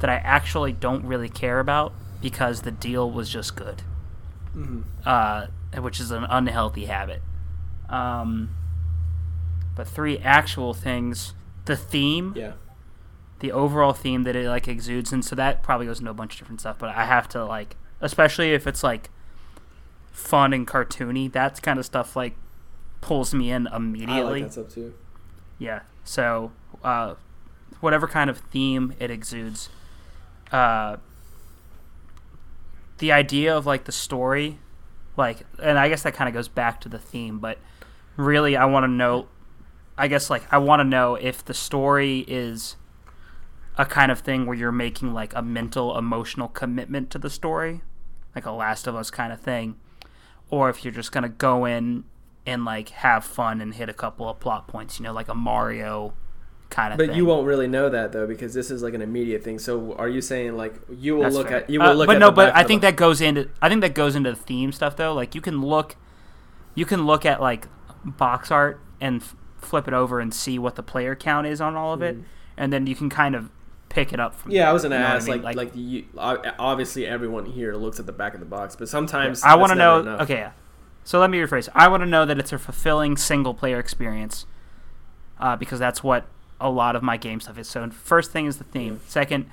that 0.00 0.10
I 0.10 0.16
actually 0.16 0.72
don't 0.72 1.04
really 1.06 1.30
care 1.30 1.58
about 1.58 1.94
because 2.20 2.62
the 2.62 2.70
deal 2.70 3.10
was 3.10 3.30
just 3.30 3.56
good, 3.56 3.82
uh, 5.06 5.46
which 5.78 5.98
is 5.98 6.10
an 6.10 6.24
unhealthy 6.28 6.84
habit. 6.84 7.22
Um, 7.88 8.50
but 9.74 9.88
three 9.88 10.18
actual 10.18 10.74
things: 10.74 11.32
the 11.64 11.76
theme, 11.76 12.34
Yeah. 12.36 12.52
The 13.42 13.52
overall 13.52 13.92
theme 13.92 14.22
that 14.22 14.36
it 14.36 14.48
like 14.48 14.68
exudes, 14.68 15.12
and 15.12 15.24
so 15.24 15.34
that 15.34 15.64
probably 15.64 15.86
goes 15.86 15.98
into 15.98 16.12
a 16.12 16.14
bunch 16.14 16.34
of 16.34 16.38
different 16.38 16.60
stuff. 16.60 16.78
But 16.78 16.90
I 16.96 17.04
have 17.04 17.28
to 17.30 17.44
like, 17.44 17.76
especially 18.00 18.54
if 18.54 18.68
it's 18.68 18.84
like 18.84 19.10
fun 20.12 20.52
and 20.52 20.66
cartoony, 20.66 21.30
that's 21.30 21.58
kind 21.58 21.78
of 21.78 21.84
stuff 21.84 22.14
like 22.14 22.34
pulls 23.00 23.34
me 23.34 23.50
in 23.50 23.66
I 23.66 23.76
immediately. 23.76 24.42
like 24.42 24.44
that 24.44 24.52
stuff 24.52 24.72
too. 24.72 24.94
Yeah. 25.58 25.80
So, 26.04 26.52
uh, 26.84 27.16
whatever 27.80 28.06
kind 28.06 28.30
of 28.30 28.38
theme 28.38 28.94
it 29.00 29.10
exudes, 29.10 29.68
uh, 30.52 30.98
the 32.98 33.10
idea 33.10 33.56
of 33.56 33.66
like 33.66 33.84
the 33.84 33.92
story, 33.92 34.60
like, 35.16 35.44
and 35.60 35.80
I 35.80 35.88
guess 35.88 36.04
that 36.04 36.14
kind 36.14 36.28
of 36.28 36.34
goes 36.34 36.46
back 36.46 36.80
to 36.82 36.88
the 36.88 36.98
theme, 36.98 37.40
but 37.40 37.58
really, 38.16 38.56
I 38.56 38.66
want 38.66 38.84
to 38.84 38.88
know. 38.88 39.26
I 39.98 40.06
guess 40.06 40.30
like 40.30 40.44
I 40.52 40.58
want 40.58 40.78
to 40.78 40.84
know 40.84 41.16
if 41.16 41.44
the 41.44 41.54
story 41.54 42.24
is 42.28 42.76
a 43.78 43.86
kind 43.86 44.12
of 44.12 44.20
thing 44.20 44.46
where 44.46 44.56
you're 44.56 44.72
making 44.72 45.12
like 45.14 45.34
a 45.34 45.42
mental 45.42 45.96
emotional 45.96 46.48
commitment 46.48 47.10
to 47.10 47.18
the 47.18 47.30
story, 47.30 47.80
like 48.34 48.44
a 48.46 48.50
Last 48.52 48.86
of 48.86 48.94
Us 48.94 49.10
kind 49.10 49.32
of 49.32 49.40
thing, 49.40 49.76
or 50.50 50.68
if 50.68 50.84
you're 50.84 50.92
just 50.92 51.12
gonna 51.12 51.28
go 51.28 51.64
in 51.64 52.04
and 52.46 52.64
like 52.64 52.90
have 52.90 53.24
fun 53.24 53.60
and 53.60 53.74
hit 53.74 53.88
a 53.88 53.94
couple 53.94 54.28
of 54.28 54.38
plot 54.40 54.66
points, 54.68 54.98
you 54.98 55.04
know, 55.04 55.12
like 55.12 55.28
a 55.28 55.34
Mario 55.34 56.12
kind 56.70 56.92
of 56.92 56.98
But 56.98 57.08
thing. 57.08 57.16
you 57.16 57.24
won't 57.26 57.46
really 57.46 57.68
know 57.68 57.88
that 57.90 58.12
though 58.12 58.26
because 58.26 58.52
this 58.54 58.70
is 58.70 58.82
like 58.82 58.94
an 58.94 59.02
immediate 59.02 59.42
thing. 59.44 59.58
So 59.58 59.94
are 59.94 60.08
you 60.08 60.20
saying 60.20 60.56
like 60.56 60.74
you 60.90 61.14
will 61.16 61.22
That's 61.24 61.34
look 61.34 61.48
fair. 61.48 61.58
at 61.58 61.70
you 61.70 61.80
will 61.80 61.88
Uh, 61.88 61.92
look 61.94 62.06
but 62.08 62.16
at 62.16 62.18
no, 62.18 62.30
but 62.30 62.54
I 62.56 62.64
think 62.64 62.82
that 62.82 62.96
goes 62.96 63.20
into 63.20 63.48
I 63.62 63.68
think 63.68 63.80
that 63.82 63.94
goes 63.94 64.16
into 64.16 64.30
the 64.30 64.36
theme 64.36 64.72
stuff 64.72 64.96
though. 64.96 65.14
Like 65.14 65.34
you 65.34 65.40
can 65.40 65.62
look, 65.62 65.96
you 66.74 66.84
can 66.84 67.06
look 67.06 67.24
at 67.24 67.40
like 67.40 67.68
box 68.04 68.50
art 68.50 68.80
and 69.00 69.22
f- 69.22 69.36
flip 69.58 69.86
it 69.86 69.94
over 69.94 70.18
and 70.18 70.32
see 70.34 70.58
what 70.58 70.74
the 70.76 70.82
player 70.82 71.14
count 71.14 71.46
is 71.46 71.60
on 71.60 71.76
all 71.76 71.92
of 71.92 72.02
it, 72.02 72.18
Mhm. 72.18 72.24
and 72.56 72.72
then 72.72 72.86
you 72.86 72.94
can 72.96 73.08
kind 73.10 73.34
of 73.36 73.50
pick 73.92 74.12
it 74.12 74.18
up 74.18 74.34
from. 74.34 74.50
Yeah, 74.50 74.68
I 74.68 74.72
was 74.72 74.82
gonna 74.82 74.94
you 74.96 75.00
know 75.00 75.04
what 75.06 75.12
I 75.12 75.16
ask 75.16 75.28
mean? 75.28 75.42
like 75.42 75.56
like, 75.56 75.70
you, 75.74 76.04
obviously 76.16 77.06
everyone 77.06 77.44
here 77.46 77.74
looks 77.74 78.00
at 78.00 78.06
the 78.06 78.12
back 78.12 78.34
of 78.34 78.40
the 78.40 78.46
box, 78.46 78.74
but 78.74 78.88
sometimes 78.88 79.42
I 79.42 79.54
want 79.54 79.70
to 79.70 79.76
know. 79.76 80.00
enough. 80.00 80.22
Okay, 80.22 80.36
yeah. 80.36 80.52
So 81.04 81.20
let 81.20 81.30
me 81.30 81.38
rephrase. 81.38 81.68
I 81.74 81.88
want 81.88 82.02
to 82.02 82.06
know 82.06 82.24
that 82.24 82.38
it's 82.38 82.52
a 82.52 82.58
fulfilling 82.58 83.16
single 83.16 83.54
player 83.54 83.78
experience, 83.78 84.46
uh, 85.38 85.56
because 85.56 85.78
that's 85.78 86.02
what 86.02 86.26
a 86.60 86.70
lot 86.70 86.96
of 86.96 87.02
my 87.02 87.16
game 87.16 87.40
stuff 87.40 87.58
is. 87.58 87.68
So 87.68 87.88
first 87.90 88.30
thing 88.30 88.46
is 88.46 88.58
the 88.58 88.64
theme. 88.64 89.00
Second, 89.08 89.50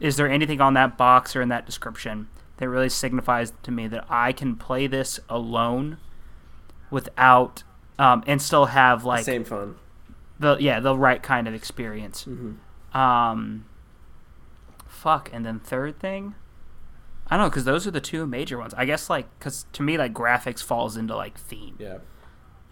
is 0.00 0.16
there 0.16 0.30
anything 0.30 0.60
on 0.60 0.74
that 0.74 0.96
box 0.96 1.34
or 1.36 1.42
in 1.42 1.48
that 1.50 1.66
description 1.66 2.28
that 2.56 2.68
really 2.68 2.88
signifies 2.88 3.52
to 3.64 3.70
me 3.70 3.88
that 3.88 4.04
I 4.08 4.32
can 4.32 4.54
play 4.56 4.86
this 4.86 5.18
alone, 5.28 5.98
without, 6.90 7.64
um, 7.98 8.22
and 8.26 8.40
still 8.40 8.66
have 8.66 9.04
like 9.04 9.24
Same 9.24 9.44
fun. 9.44 9.74
the 10.38 10.56
yeah 10.60 10.78
the 10.80 10.96
right 10.96 11.22
kind 11.22 11.48
of 11.48 11.54
experience. 11.54 12.22
hmm 12.24 12.52
Um, 12.96 13.64
fuck, 15.04 15.28
and 15.32 15.44
then 15.44 15.60
third 15.60 16.00
thing, 16.00 16.34
I 17.28 17.36
don't 17.36 17.44
know, 17.46 17.50
because 17.50 17.64
those 17.64 17.86
are 17.86 17.90
the 17.90 18.00
two 18.00 18.26
major 18.26 18.56
ones. 18.58 18.72
I 18.74 18.86
guess 18.86 19.10
like 19.10 19.26
because 19.38 19.66
to 19.74 19.82
me 19.82 19.98
like 19.98 20.14
graphics 20.14 20.62
falls 20.62 20.96
into 20.96 21.14
like 21.14 21.38
theme. 21.38 21.76
Yeah. 21.78 21.98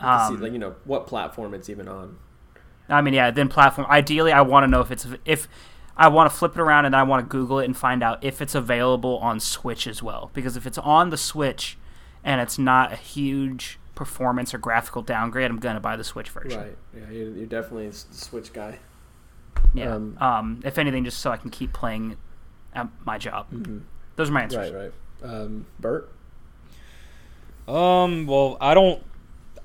See, 0.01 0.07
Um, 0.07 0.41
like 0.41 0.53
you 0.53 0.59
know 0.59 0.75
what 0.85 1.07
platform 1.07 1.53
it's 1.55 1.69
even 1.69 1.87
on. 1.89 2.17
I 2.89 3.03
mean, 3.03 3.15
yeah. 3.15 3.31
Then 3.31 3.49
platform. 3.49 3.87
Ideally, 3.91 4.33
I 4.33 4.41
want 4.41 4.65
to 4.65 4.69
know 4.69 4.81
if 4.81 4.91
it's 4.91 5.07
if 5.25 5.47
I 5.97 6.09
want 6.09 6.31
to 6.31 6.37
flip 6.37 6.57
it 6.57 6.61
around 6.61 6.87
and 6.87 6.97
I 6.97 7.03
want 7.03 7.25
to 7.25 7.29
Google 7.29 7.59
it 7.61 7.67
and 7.67 7.77
find 7.77 8.03
out 8.03 8.25
if 8.25 8.41
it's 8.41 8.55
available 8.55 9.19
on 9.19 9.39
Switch 9.39 9.87
as 9.87 10.03
well. 10.03 10.31
Because 10.33 10.57
if 10.57 10.67
it's 10.67 10.79
on 10.79 11.11
the 11.11 11.19
Switch 11.19 11.79
and 12.25 12.41
it's 12.41 12.59
not 12.59 12.93
a 12.93 12.97
huge 12.97 13.79
performance 13.95 14.55
or 14.55 14.59
graphical 14.59 15.03
downgrade, 15.03 15.51
I'm 15.51 15.59
gonna 15.59 15.81
buy 15.81 15.97
the 15.97 16.05
Switch 16.05 16.31
version. 16.31 16.61
Right. 16.61 16.77
Yeah, 16.97 17.11
you're, 17.11 17.31
you're 17.37 17.47
definitely 17.47 17.87
a 17.89 17.93
Switch 17.93 18.53
guy. 18.55 18.79
Yeah. 19.75 19.95
Um, 19.95 20.17
Um, 20.21 20.61
if 20.65 20.79
anything, 20.79 21.05
just 21.05 21.19
so 21.19 21.31
I 21.31 21.37
can 21.37 21.51
keep 21.51 21.73
playing 21.73 22.17
at 22.75 22.89
my 23.05 23.19
job. 23.19 23.47
Those 24.17 24.29
are 24.29 24.33
my 24.33 24.43
answers. 24.43 24.71
Right. 24.73 24.93
Right. 25.23 25.31
Um, 25.31 25.67
Bert. 25.81 26.11
Um, 27.69 28.27
well, 28.27 28.57
I 28.61 28.75
don't. 28.75 29.03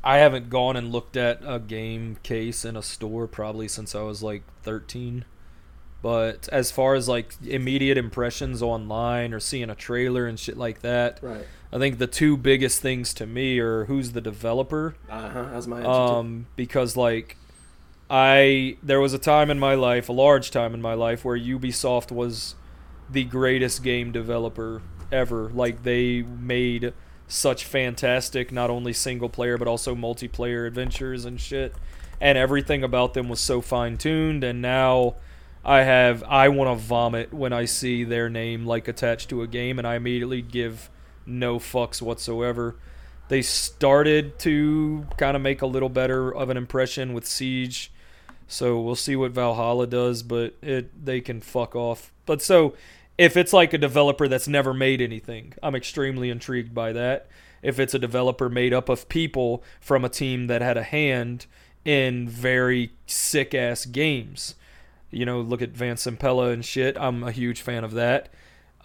I 0.03 0.18
haven't 0.19 0.49
gone 0.49 0.77
and 0.77 0.91
looked 0.91 1.18
at 1.18 1.41
a 1.45 1.59
game 1.59 2.18
case 2.23 2.64
in 2.64 2.77
a 2.77 2.81
store 2.84 3.27
probably 3.27 3.68
since 3.68 3.93
I 3.95 4.01
was 4.01 4.23
like 4.23 4.43
13. 4.64 5.26
But 6.01 6.47
as 6.51 6.72
far 6.72 6.93
as 6.93 7.09
like 7.09 7.34
immediate 7.45 7.97
impressions 7.97 8.61
online 8.61 9.34
or 9.34 9.39
seeing 9.39 9.69
a 9.69 9.76
trailer 9.76 10.26
and 10.27 10.39
shit 10.39 10.55
like 10.55 10.80
that, 10.81 11.19
Right. 11.22 11.45
I 11.73 11.80
think 11.80 11.97
the 11.97 12.07
two 12.07 12.38
biggest 12.38 12.80
things 12.81 13.14
to 13.15 13.26
me 13.26 13.59
are 13.59 13.85
who's 13.85 14.11
the 14.14 14.22
developer. 14.22 14.95
Uh 15.09 15.30
huh. 15.30 15.43
That's 15.51 15.68
my 15.68 15.77
answer. 15.80 15.88
too. 15.88 15.91
Um, 15.91 16.45
because 16.55 16.95
like 16.95 17.35
I 18.10 18.78
there 18.82 19.02
was 19.02 19.14
a 19.14 19.20
time 19.20 19.50
in 19.50 19.60
my 19.60 19.76
life, 19.76 20.10
a 20.10 20.14
large 20.14 20.52
time 20.52 20.74
in 20.74 20.82
my 20.82 20.94
life, 20.94 21.26
where 21.26 21.38
Ubisoft 21.38 22.12
was 22.12 22.56
the 23.10 23.24
greatest 23.24 23.84
game 23.84 24.12
developer 24.12 24.82
ever. 25.12 25.50
Like 25.50 25.84
they 25.84 26.22
made 26.22 26.94
such 27.28 27.66
fantastic 27.66 28.52
not 28.52 28.70
only 28.70 28.94
single 28.94 29.30
player 29.30 29.58
but 29.58 29.68
also 29.68 29.96
multiplayer 29.96 30.66
adventures 30.66 31.26
and 31.26 31.40
shit. 31.40 31.76
And 32.20 32.38
everything 32.38 32.84
about 32.84 33.14
them 33.14 33.30
was 33.30 33.40
so 33.40 33.62
fine 33.62 33.98
tuned 33.98 34.44
and 34.44 34.62
now 34.62 35.16
I 35.64 35.84
have 35.84 36.24
I 36.24 36.48
want 36.50 36.70
to 36.70 36.86
vomit 36.86 37.34
when 37.34 37.52
I 37.52 37.66
see 37.66 38.04
their 38.04 38.30
name 38.30 38.66
like 38.66 38.88
attached 38.88 39.30
to 39.30 39.42
a 39.42 39.48
game 39.48 39.78
and 39.78 39.88
I 39.88 39.96
immediately 39.96 40.42
give 40.42 40.90
no 41.26 41.60
fucks 41.60 42.02
whatsoever. 42.02 42.78
They 43.28 43.42
started 43.42 44.40
to 44.40 45.06
kind 45.18 45.36
of 45.36 45.42
make 45.42 45.62
a 45.62 45.68
little 45.68 45.90
better 45.90 46.34
of 46.34 46.50
an 46.50 46.56
impression 46.56 47.14
with 47.14 47.28
Siege. 47.28 47.92
So 48.48 48.80
we'll 48.80 48.95
see 48.95 49.15
what 49.15 49.32
Valhalla 49.32 49.88
does, 49.88 50.24
but 50.24 50.56
it 50.61 51.06
they 51.06 51.22
can 51.22 51.41
fuck 51.41 51.76
off. 51.76 52.11
But 52.26 52.41
so 52.41 52.74
if 53.18 53.36
it's 53.36 53.53
like 53.53 53.74
a 53.74 53.78
developer 53.78 54.28
that's 54.28 54.48
never 54.48 54.74
made 54.74 55.02
anything, 55.02 55.53
I'm 55.61 55.76
extremely 55.76 56.30
intrigued 56.30 56.74
by 56.74 56.94
that. 56.94 57.28
If 57.61 57.80
it's 57.80 57.94
a 57.94 57.99
developer 57.99 58.49
made 58.49 58.74
up 58.74 58.88
of 58.90 59.10
people 59.10 59.64
from 59.82 60.06
a 60.06 60.10
team 60.10 60.48
that 60.48 60.61
had 60.61 60.78
a 60.78 60.84
hand 60.84 61.48
in 61.84 62.30
very 62.30 62.91
sick 63.06 63.53
ass 63.53 63.86
games, 63.86 64.56
you 65.10 65.26
know, 65.26 65.41
look 65.41 65.61
at 65.61 65.72
Van 65.72 65.95
Simpella 65.95 66.53
and 66.53 66.64
shit. 66.64 66.98
I'm 66.99 67.24
a 67.24 67.32
huge 67.32 67.61
fan 67.61 67.84
of 67.84 67.94
that. 67.94 68.30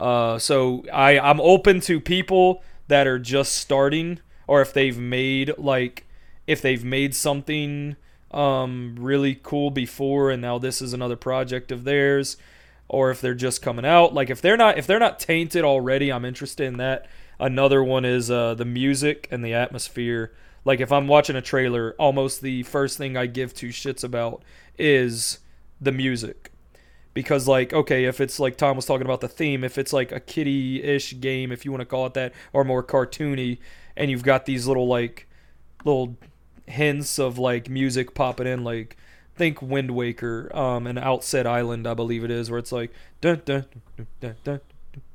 Uh, 0.00 0.38
so 0.38 0.84
I 0.92 1.18
I'm 1.18 1.40
open 1.40 1.80
to 1.82 2.00
people 2.00 2.62
that 2.88 3.06
are 3.06 3.18
just 3.18 3.54
starting, 3.54 4.18
or 4.46 4.60
if 4.60 4.72
they've 4.72 4.98
made 4.98 5.56
like 5.58 6.06
if 6.46 6.60
they've 6.60 6.84
made 6.84 7.14
something 7.14 7.96
um, 8.32 8.96
really 8.98 9.38
cool 9.42 9.70
before, 9.70 10.30
and 10.30 10.40
now 10.42 10.58
this 10.58 10.82
is 10.82 10.92
another 10.92 11.16
project 11.16 11.70
of 11.72 11.84
theirs, 11.84 12.36
or 12.88 13.10
if 13.10 13.20
they're 13.20 13.34
just 13.34 13.62
coming 13.62 13.84
out. 13.84 14.14
Like 14.14 14.30
if 14.30 14.40
they're 14.40 14.56
not 14.56 14.78
if 14.78 14.86
they're 14.86 14.98
not 14.98 15.18
tainted 15.18 15.64
already, 15.64 16.12
I'm 16.12 16.24
interested 16.24 16.66
in 16.66 16.78
that. 16.78 17.06
Another 17.38 17.82
one 17.82 18.04
is 18.04 18.30
uh, 18.30 18.54
the 18.54 18.64
music 18.64 19.28
and 19.30 19.44
the 19.44 19.54
atmosphere. 19.54 20.32
Like 20.64 20.80
if 20.80 20.92
I'm 20.92 21.08
watching 21.08 21.36
a 21.36 21.42
trailer, 21.42 21.94
almost 21.98 22.40
the 22.40 22.62
first 22.62 22.98
thing 22.98 23.16
I 23.16 23.26
give 23.26 23.52
two 23.52 23.68
shits 23.68 24.04
about 24.04 24.42
is 24.78 25.40
the 25.80 25.92
music 25.92 26.52
because 27.14 27.46
like 27.46 27.72
okay 27.72 28.04
if 28.04 28.20
it's 28.20 28.40
like 28.40 28.56
tom 28.56 28.76
was 28.76 28.86
talking 28.86 29.04
about 29.04 29.20
the 29.20 29.28
theme 29.28 29.64
if 29.64 29.76
it's 29.76 29.92
like 29.92 30.12
a 30.12 30.20
kiddie-ish 30.20 31.20
game 31.20 31.52
if 31.52 31.64
you 31.64 31.70
want 31.70 31.80
to 31.80 31.86
call 31.86 32.06
it 32.06 32.14
that 32.14 32.32
or 32.52 32.64
more 32.64 32.82
cartoony 32.82 33.58
and 33.96 34.10
you've 34.10 34.22
got 34.22 34.46
these 34.46 34.66
little 34.66 34.86
like 34.86 35.28
little 35.84 36.16
hints 36.66 37.18
of 37.18 37.38
like 37.38 37.68
music 37.68 38.14
popping 38.14 38.46
in, 38.46 38.64
like 38.64 38.96
think 39.34 39.62
Wind 39.62 39.92
Waker, 39.92 40.54
um, 40.56 40.86
and 40.86 40.98
Outset 40.98 41.46
Island, 41.46 41.86
I 41.86 41.94
believe 41.94 42.24
it 42.24 42.30
is, 42.30 42.50
where 42.50 42.58
it's 42.58 42.72
like 42.72 42.92
dun 43.20 43.42
dun 43.44 43.66
dun 43.96 44.06
dun 44.20 44.60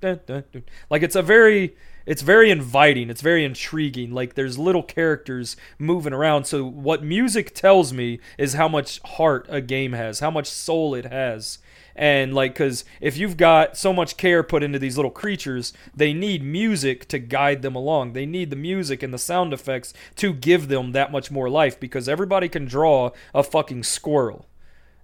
dun 0.02 0.20
dun 0.26 0.44
dun. 0.52 0.64
Like 0.90 1.04
it's 1.04 1.16
a 1.16 1.22
very 1.22 1.76
it's 2.08 2.22
very 2.22 2.50
inviting. 2.50 3.10
It's 3.10 3.22
very 3.22 3.44
intriguing. 3.44 4.12
Like 4.12 4.36
there's 4.36 4.58
little 4.58 4.82
characters 4.82 5.58
moving 5.78 6.14
around. 6.14 6.46
So 6.46 6.66
what 6.66 7.04
music 7.04 7.54
tells 7.54 7.92
me 7.92 8.20
is 8.38 8.54
how 8.54 8.70
much 8.70 9.02
heart 9.02 9.46
a 9.50 9.60
game 9.60 9.92
has, 9.92 10.22
how 10.22 10.32
much 10.32 10.48
soul 10.48 10.96
it 10.96 11.06
has 11.06 11.60
and 11.98 12.34
like 12.34 12.54
because 12.54 12.86
if 13.02 13.18
you've 13.18 13.36
got 13.38 13.76
so 13.76 13.92
much 13.92 14.16
care 14.18 14.44
put 14.44 14.62
into 14.64 14.78
these 14.78 14.98
little 14.98 15.12
creatures 15.12 15.74
they 15.96 16.14
need 16.14 16.44
music 16.44 17.08
to 17.08 17.18
guide 17.20 17.62
them 17.64 17.76
along. 17.76 18.14
They 18.14 18.26
need 18.26 18.50
the 18.52 18.56
music 18.56 19.02
and 19.02 19.14
the 19.14 19.18
sound 19.18 19.52
effects 19.54 19.94
to 20.18 20.32
give 20.34 20.68
them 20.68 20.92
that 20.92 21.12
much 21.12 21.32
more 21.32 21.50
life 21.50 21.80
because 21.80 22.08
everybody 22.08 22.48
can 22.48 22.66
draw 22.66 23.12
a 23.34 23.44
fucking 23.44 23.84
squirrel. 23.84 24.46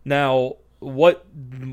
Now 0.05 0.57
what 0.79 1.25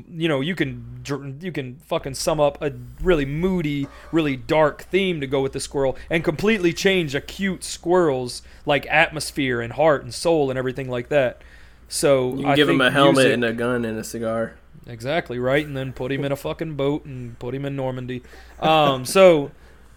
you 0.09 0.27
know 0.29 0.39
you 0.39 0.55
can 0.55 1.37
you 1.41 1.51
can 1.51 1.75
fucking 1.79 2.13
sum 2.13 2.39
up 2.39 2.57
a 2.61 2.71
really 3.01 3.25
moody 3.25 3.85
really 4.13 4.37
dark 4.37 4.83
theme 4.83 5.19
to 5.19 5.27
go 5.27 5.41
with 5.41 5.51
the 5.51 5.59
squirrel 5.59 5.97
and 6.09 6.23
completely 6.23 6.71
change 6.71 7.13
a 7.13 7.19
cute 7.19 7.61
squirrel's 7.63 8.41
like 8.65 8.85
atmosphere 8.87 9.59
and 9.59 9.73
heart 9.73 10.03
and 10.03 10.13
soul 10.13 10.49
and 10.49 10.57
everything 10.57 10.89
like 10.89 11.09
that. 11.09 11.41
So 11.89 12.29
You 12.35 12.43
can 12.43 12.45
I 12.45 12.55
give 12.55 12.69
him 12.69 12.79
a 12.79 12.89
helmet 12.89 13.15
music- 13.15 13.33
and 13.33 13.43
a 13.43 13.53
gun 13.53 13.83
and 13.83 13.97
a 13.99 14.03
cigar. 14.03 14.53
Exactly 14.87 15.37
right, 15.39 15.65
and 15.65 15.77
then 15.77 15.93
put 15.93 16.11
him 16.11 16.23
in 16.23 16.31
a 16.31 16.35
fucking 16.35 16.75
boat 16.75 17.05
and 17.05 17.37
put 17.37 17.53
him 17.53 17.65
in 17.65 17.75
Normandy. 17.75 18.23
Um, 18.59 19.05
so 19.05 19.51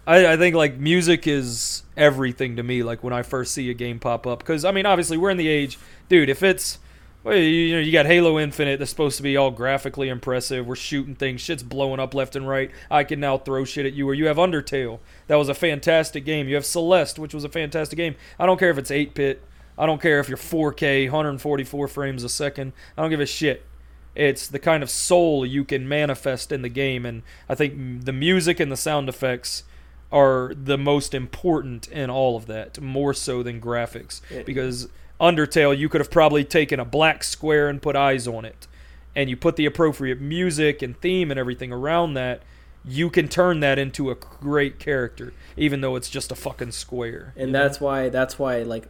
I, 0.05 0.33
I 0.33 0.37
think 0.37 0.55
like 0.55 0.77
music 0.77 1.27
is 1.27 1.83
everything 1.97 2.57
to 2.57 2.63
me. 2.63 2.83
Like 2.83 3.03
when 3.03 3.13
I 3.13 3.23
first 3.23 3.53
see 3.53 3.69
a 3.69 3.73
game 3.73 3.99
pop 3.99 4.27
up, 4.27 4.39
because 4.39 4.63
I 4.63 4.71
mean, 4.71 4.85
obviously 4.85 5.17
we're 5.17 5.31
in 5.31 5.37
the 5.37 5.47
age, 5.47 5.79
dude. 6.07 6.29
If 6.29 6.43
it's 6.43 6.79
well, 7.25 7.35
you, 7.35 7.73
know, 7.73 7.79
you 7.79 7.91
got 7.91 8.05
Halo 8.05 8.37
Infinite 8.37 8.77
that's 8.77 8.91
supposed 8.91 9.17
to 9.17 9.23
be 9.23 9.35
all 9.35 9.49
graphically 9.49 10.09
impressive. 10.09 10.67
We're 10.67 10.75
shooting 10.75 11.15
things, 11.15 11.41
shit's 11.41 11.63
blowing 11.63 11.99
up 11.99 12.13
left 12.13 12.35
and 12.35 12.47
right. 12.47 12.69
I 12.91 13.03
can 13.03 13.19
now 13.19 13.39
throw 13.39 13.65
shit 13.65 13.87
at 13.87 13.93
you. 13.93 14.07
Or 14.07 14.13
you 14.13 14.27
have 14.27 14.37
Undertale, 14.37 14.99
that 15.25 15.35
was 15.35 15.49
a 15.49 15.55
fantastic 15.55 16.23
game. 16.23 16.47
You 16.47 16.53
have 16.53 16.67
Celeste, 16.67 17.17
which 17.17 17.33
was 17.33 17.43
a 17.43 17.49
fantastic 17.49 17.97
game. 17.97 18.13
I 18.37 18.45
don't 18.45 18.59
care 18.59 18.69
if 18.69 18.77
it's 18.77 18.91
eight 18.91 19.15
bit. 19.15 19.41
I 19.75 19.87
don't 19.87 19.99
care 19.99 20.19
if 20.19 20.29
you're 20.29 20.37
4K, 20.37 21.05
144 21.05 21.87
frames 21.87 22.23
a 22.23 22.29
second. 22.29 22.73
I 22.95 23.01
don't 23.01 23.09
give 23.09 23.19
a 23.19 23.25
shit. 23.25 23.65
It's 24.15 24.47
the 24.47 24.59
kind 24.59 24.81
of 24.81 24.89
soul 24.89 25.45
you 25.45 25.65
can 25.65 25.87
manifest 25.87 26.51
in 26.51 26.61
the 26.61 26.69
game, 26.69 27.05
and 27.05 27.21
I 27.49 27.55
think 27.55 28.05
the 28.05 28.13
music 28.13 28.59
and 28.59 28.71
the 28.71 28.77
sound 28.77 29.09
effects 29.09 29.63
are 30.11 30.53
the 30.55 30.77
most 30.77 31.13
important 31.13 31.87
in 31.89 32.09
all 32.09 32.37
of 32.37 32.45
that, 32.45 32.79
more 32.79 33.13
so 33.13 33.43
than 33.43 33.59
graphics. 33.59 34.21
Because 34.45 34.87
Undertale, 35.19 35.77
you 35.77 35.89
could 35.89 35.99
have 36.01 36.11
probably 36.11 36.45
taken 36.45 36.79
a 36.79 36.85
black 36.85 37.23
square 37.23 37.67
and 37.67 37.81
put 37.81 37.95
eyes 37.95 38.27
on 38.27 38.45
it, 38.45 38.67
and 39.15 39.29
you 39.29 39.35
put 39.35 39.57
the 39.57 39.65
appropriate 39.65 40.21
music 40.21 40.81
and 40.81 40.99
theme 41.01 41.31
and 41.31 41.39
everything 41.39 41.71
around 41.73 42.13
that. 42.13 42.41
You 42.87 43.09
can 43.09 43.27
turn 43.27 43.61
that 43.61 43.79
into 43.79 44.11
a 44.11 44.15
great 44.15 44.77
character, 44.77 45.33
even 45.57 45.81
though 45.81 45.95
it's 45.95 46.09
just 46.09 46.31
a 46.31 46.35
fucking 46.35 46.71
square. 46.71 47.33
and 47.35 47.47
you 47.47 47.53
know? 47.53 47.63
that's 47.63 47.81
why 47.81 48.09
that's 48.09 48.37
why 48.37 48.59
like 48.59 48.87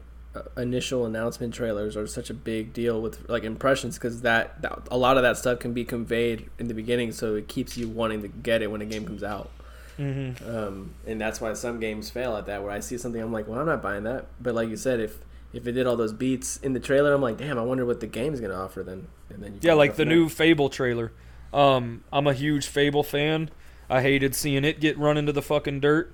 initial 0.57 1.05
announcement 1.05 1.53
trailers 1.53 1.95
are 1.97 2.07
such 2.07 2.29
a 2.29 2.33
big 2.33 2.73
deal 2.73 3.01
with 3.01 3.29
like 3.29 3.43
impressions 3.43 3.95
because 3.97 4.21
that, 4.21 4.61
that 4.61 4.79
a 4.91 4.97
lot 4.97 5.17
of 5.17 5.23
that 5.23 5.37
stuff 5.37 5.59
can 5.59 5.73
be 5.73 5.83
conveyed 5.85 6.49
in 6.59 6.67
the 6.67 6.73
beginning 6.73 7.11
so 7.11 7.35
it 7.35 7.47
keeps 7.47 7.77
you 7.77 7.87
wanting 7.87 8.21
to 8.21 8.27
get 8.27 8.61
it 8.61 8.71
when 8.71 8.81
a 8.81 8.85
game 8.85 9.05
comes 9.05 9.23
out 9.23 9.49
Mhm. 9.97 10.45
um, 10.53 10.93
and 11.07 11.21
that's 11.21 11.39
why 11.39 11.53
some 11.53 11.79
games 11.79 12.09
fail 12.09 12.35
at 12.35 12.47
that 12.47 12.61
where 12.61 12.71
i 12.71 12.81
see 12.81 12.97
something 12.97 13.21
i'm 13.21 13.31
like 13.31 13.47
well 13.47 13.59
i'm 13.61 13.65
not 13.65 13.81
buying 13.81 14.03
that 14.03 14.25
but 14.41 14.53
like 14.53 14.67
you 14.67 14.75
said 14.75 14.99
if 14.99 15.19
if 15.53 15.65
it 15.67 15.71
did 15.71 15.87
all 15.87 15.95
those 15.95 16.11
beats 16.11 16.57
in 16.57 16.73
the 16.73 16.81
trailer 16.81 17.13
i'm 17.13 17.21
like 17.21 17.37
damn 17.37 17.57
i 17.57 17.61
wonder 17.61 17.85
what 17.85 18.01
the 18.01 18.07
game's 18.07 18.41
gonna 18.41 18.53
offer 18.53 18.83
then 18.83 19.07
and 19.29 19.41
then 19.41 19.53
you 19.53 19.59
Yeah, 19.61 19.73
like 19.73 19.95
the 19.95 20.03
new 20.05 20.27
Fable 20.29 20.67
trailer. 20.69 21.11
Um, 21.53 22.03
I'm 22.11 22.27
a 22.27 22.33
huge 22.33 22.67
Fable 22.67 23.03
fan. 23.03 23.49
I 23.89 24.01
hated 24.01 24.35
seeing 24.35 24.65
it 24.65 24.79
get 24.81 24.97
run 24.97 25.15
into 25.17 25.31
the 25.31 25.41
fucking 25.41 25.79
dirt, 25.79 26.13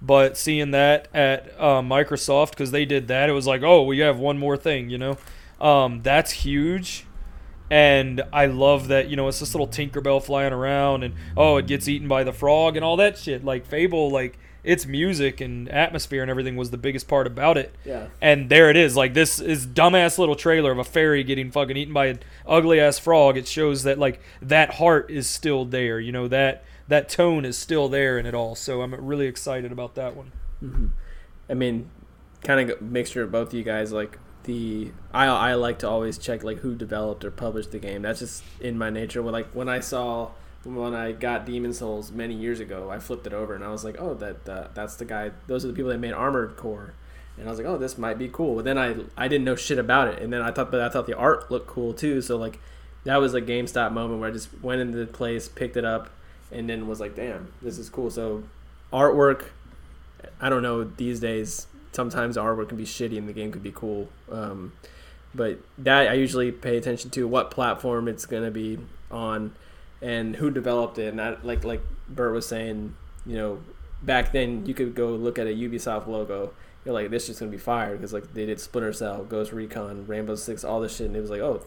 but 0.00 0.36
seeing 0.36 0.70
that 0.72 1.08
at 1.12 1.52
uh, 1.58 1.80
Microsoft 1.80 2.50
because 2.50 2.70
they 2.70 2.84
did 2.84 3.08
that, 3.08 3.28
it 3.28 3.32
was 3.32 3.46
like, 3.46 3.62
oh, 3.62 3.82
we 3.82 3.98
have 3.98 4.18
one 4.18 4.38
more 4.38 4.56
thing, 4.56 4.90
you 4.90 4.98
know. 4.98 5.18
Um, 5.60 6.02
that's 6.02 6.30
huge, 6.30 7.04
and 7.70 8.22
I 8.32 8.46
love 8.46 8.88
that. 8.88 9.08
You 9.08 9.16
know, 9.16 9.28
it's 9.28 9.40
this 9.40 9.54
little 9.54 9.68
Tinkerbell 9.68 10.22
flying 10.22 10.52
around, 10.52 11.02
and 11.02 11.14
oh, 11.36 11.56
it 11.56 11.66
gets 11.66 11.88
eaten 11.88 12.06
by 12.08 12.24
the 12.24 12.32
frog 12.32 12.76
and 12.76 12.84
all 12.84 12.96
that 12.96 13.18
shit. 13.18 13.44
Like 13.44 13.66
Fable, 13.66 14.10
like 14.10 14.38
its 14.64 14.84
music 14.86 15.40
and 15.40 15.68
atmosphere 15.70 16.20
and 16.20 16.30
everything 16.30 16.56
was 16.56 16.70
the 16.70 16.76
biggest 16.76 17.08
part 17.08 17.26
about 17.26 17.56
it. 17.56 17.74
Yeah. 17.84 18.08
And 18.20 18.50
there 18.50 18.68
it 18.68 18.76
is. 18.76 18.96
Like 18.96 19.14
this 19.14 19.40
is 19.40 19.66
dumbass 19.66 20.18
little 20.18 20.34
trailer 20.34 20.70
of 20.70 20.78
a 20.78 20.84
fairy 20.84 21.24
getting 21.24 21.50
fucking 21.50 21.76
eaten 21.76 21.94
by 21.94 22.06
an 22.06 22.20
ugly 22.46 22.78
ass 22.80 22.98
frog. 22.98 23.36
It 23.36 23.48
shows 23.48 23.84
that 23.84 23.98
like 23.98 24.20
that 24.42 24.74
heart 24.74 25.10
is 25.10 25.26
still 25.26 25.64
there. 25.64 26.00
You 26.00 26.12
know 26.12 26.28
that 26.28 26.64
that 26.88 27.08
tone 27.08 27.44
is 27.44 27.56
still 27.56 27.88
there 27.88 28.18
in 28.18 28.26
it 28.26 28.34
all. 28.34 28.54
So 28.54 28.82
I'm 28.82 28.94
really 28.94 29.26
excited 29.26 29.70
about 29.72 29.94
that 29.94 30.16
one. 30.16 30.32
I 31.48 31.54
mean, 31.54 31.90
kind 32.42 32.70
of 32.70 32.80
mixture 32.82 33.22
of 33.22 33.32
both 33.32 33.48
of 33.48 33.54
you 33.54 33.62
guys. 33.62 33.92
Like 33.92 34.18
the 34.44 34.92
I 35.12 35.26
I 35.26 35.54
like 35.54 35.78
to 35.80 35.88
always 35.88 36.18
check 36.18 36.42
like 36.42 36.58
who 36.58 36.74
developed 36.74 37.24
or 37.24 37.30
published 37.30 37.70
the 37.70 37.78
game. 37.78 38.02
That's 38.02 38.20
just 38.20 38.42
in 38.60 38.78
my 38.78 38.90
nature. 38.90 39.22
When 39.22 39.32
like 39.32 39.50
when 39.52 39.68
I 39.68 39.80
saw 39.80 40.30
when 40.64 40.94
I 40.94 41.12
got 41.12 41.46
Demon 41.46 41.72
Souls 41.72 42.10
many 42.10 42.34
years 42.34 42.60
ago, 42.60 42.90
I 42.90 42.98
flipped 42.98 43.26
it 43.26 43.32
over 43.32 43.54
and 43.54 43.62
I 43.62 43.68
was 43.68 43.84
like, 43.84 43.96
oh, 44.00 44.14
that 44.14 44.48
uh, 44.48 44.68
that's 44.74 44.96
the 44.96 45.04
guy. 45.04 45.30
Those 45.46 45.64
are 45.64 45.68
the 45.68 45.74
people 45.74 45.90
that 45.90 45.98
made 45.98 46.12
Armored 46.12 46.56
Core. 46.56 46.94
And 47.36 47.46
I 47.46 47.50
was 47.50 47.58
like, 47.58 47.68
oh, 47.68 47.78
this 47.78 47.96
might 47.96 48.18
be 48.18 48.28
cool. 48.28 48.56
But 48.56 48.64
then 48.64 48.78
I 48.78 48.96
I 49.16 49.28
didn't 49.28 49.44
know 49.44 49.54
shit 49.56 49.78
about 49.78 50.08
it. 50.08 50.20
And 50.22 50.32
then 50.32 50.42
I 50.42 50.50
thought, 50.50 50.70
but 50.70 50.80
I 50.80 50.88
thought 50.88 51.06
the 51.06 51.16
art 51.16 51.50
looked 51.50 51.68
cool 51.68 51.94
too. 51.94 52.20
So 52.20 52.36
like, 52.36 52.58
that 53.04 53.18
was 53.18 53.34
a 53.34 53.40
GameStop 53.40 53.92
moment 53.92 54.20
where 54.20 54.28
I 54.28 54.32
just 54.32 54.48
went 54.60 54.80
into 54.80 54.98
the 54.98 55.06
place, 55.06 55.48
picked 55.48 55.76
it 55.76 55.84
up, 55.84 56.10
and 56.50 56.68
then 56.68 56.86
was 56.86 57.00
like, 57.00 57.14
damn, 57.14 57.52
this 57.62 57.78
is 57.78 57.88
cool. 57.88 58.10
So 58.10 58.44
artwork, 58.92 59.46
I 60.40 60.48
don't 60.48 60.62
know 60.62 60.84
these 60.84 61.20
days. 61.20 61.66
Sometimes 61.92 62.36
artwork 62.36 62.68
can 62.68 62.78
be 62.78 62.84
shitty 62.84 63.18
and 63.18 63.28
the 63.28 63.32
game 63.32 63.50
could 63.52 63.62
be 63.62 63.72
cool. 63.72 64.08
Um, 64.30 64.72
but 65.34 65.58
that 65.78 66.08
I 66.08 66.14
usually 66.14 66.52
pay 66.52 66.76
attention 66.76 67.10
to 67.10 67.28
what 67.28 67.50
platform 67.50 68.08
it's 68.08 68.26
gonna 68.26 68.50
be 68.50 68.78
on, 69.10 69.54
and 70.00 70.36
who 70.36 70.50
developed 70.50 70.98
it. 70.98 71.14
And 71.14 71.38
like 71.44 71.64
like 71.64 71.82
Bert 72.08 72.32
was 72.32 72.46
saying, 72.46 72.94
you 73.26 73.36
know, 73.36 73.58
back 74.02 74.32
then 74.32 74.66
you 74.66 74.74
could 74.74 74.94
go 74.94 75.08
look 75.08 75.38
at 75.38 75.46
a 75.46 75.50
Ubisoft 75.50 76.06
logo. 76.06 76.52
You're 76.84 76.94
like, 76.94 77.10
this 77.10 77.28
is 77.28 77.38
gonna 77.38 77.50
be 77.50 77.58
fire 77.58 77.96
because 77.96 78.12
like 78.12 78.32
they 78.34 78.46
did 78.46 78.60
Splinter 78.60 78.92
Cell, 78.92 79.24
Ghost 79.24 79.52
Recon, 79.52 80.06
Rainbow 80.06 80.34
Six, 80.34 80.64
all 80.64 80.80
this 80.80 80.96
shit, 80.96 81.08
and 81.08 81.16
it 81.16 81.20
was 81.20 81.30
like, 81.30 81.40
oh, 81.40 81.62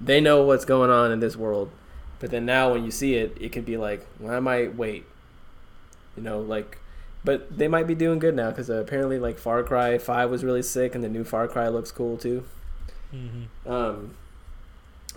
they 0.00 0.20
know 0.20 0.42
what's 0.42 0.64
going 0.64 0.90
on 0.90 1.12
in 1.12 1.20
this 1.20 1.36
world. 1.36 1.70
But 2.18 2.30
then 2.30 2.46
now 2.46 2.72
when 2.72 2.84
you 2.84 2.90
see 2.90 3.14
it, 3.14 3.36
it 3.40 3.52
could 3.52 3.66
be 3.66 3.76
like, 3.76 4.06
well, 4.18 4.34
I 4.34 4.40
might 4.40 4.76
wait. 4.76 5.04
You 6.16 6.22
know, 6.22 6.40
like, 6.40 6.78
but 7.24 7.58
they 7.58 7.68
might 7.68 7.86
be 7.86 7.94
doing 7.94 8.18
good 8.18 8.34
now 8.34 8.50
because 8.50 8.70
uh, 8.70 8.74
apparently 8.74 9.18
like 9.18 9.38
Far 9.38 9.62
Cry 9.62 9.98
Five 9.98 10.30
was 10.30 10.42
really 10.44 10.62
sick, 10.62 10.94
and 10.94 11.04
the 11.04 11.08
new 11.08 11.24
Far 11.24 11.46
Cry 11.46 11.68
looks 11.68 11.90
cool 11.90 12.16
too. 12.16 12.44
Mm-hmm. 13.14 13.70
Um, 13.70 14.14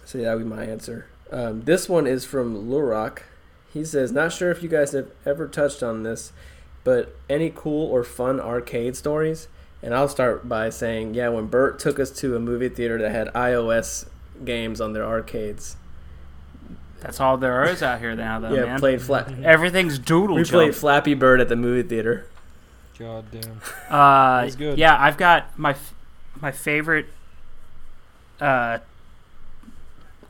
so 0.03 0.17
yeah, 0.17 0.25
that 0.25 0.37
would 0.37 0.43
be 0.43 0.55
my 0.55 0.65
answer. 0.65 1.07
Um, 1.31 1.61
this 1.61 1.87
one 1.87 2.07
is 2.07 2.25
from 2.25 2.69
Lurok. 2.69 3.19
He 3.71 3.85
says, 3.85 4.11
"Not 4.11 4.33
sure 4.33 4.51
if 4.51 4.61
you 4.61 4.67
guys 4.67 4.91
have 4.91 5.11
ever 5.25 5.47
touched 5.47 5.81
on 5.81 6.03
this, 6.03 6.33
but 6.83 7.15
any 7.29 7.49
cool 7.55 7.89
or 7.89 8.03
fun 8.03 8.41
arcade 8.41 8.97
stories?" 8.97 9.47
And 9.81 9.93
I'll 9.93 10.09
start 10.09 10.49
by 10.49 10.69
saying, 10.69 11.13
yeah, 11.13 11.29
when 11.29 11.47
Bert 11.47 11.79
took 11.79 11.99
us 11.99 12.11
to 12.19 12.35
a 12.35 12.39
movie 12.39 12.69
theater 12.69 12.97
that 12.97 13.11
had 13.11 13.27
iOS 13.29 14.07
games 14.43 14.81
on 14.81 14.93
their 14.93 15.05
arcades, 15.05 15.77
That's 17.01 17.19
all 17.19 17.37
there 17.37 17.63
is 17.65 17.81
out 17.81 17.99
here 17.99 18.15
now, 18.15 18.39
though, 18.39 18.53
yeah, 18.53 18.65
man. 18.65 18.79
played 18.79 19.01
flat. 19.01 19.31
Everything's 19.43 19.97
doodle 19.99 20.35
We 20.35 20.43
jump. 20.43 20.51
played 20.51 20.75
Flappy 20.75 21.13
Bird 21.13 21.39
at 21.39 21.47
the 21.47 21.55
movie 21.55 21.87
theater. 21.87 22.25
God 22.97 23.25
damn. 23.31 23.61
Uh, 23.89 24.41
That's 24.41 24.55
good. 24.57 24.77
yeah, 24.77 24.97
I've 24.99 25.15
got 25.17 25.57
my 25.57 25.71
f- 25.71 25.93
my 26.41 26.51
favorite. 26.51 27.05
Uh, 28.41 28.79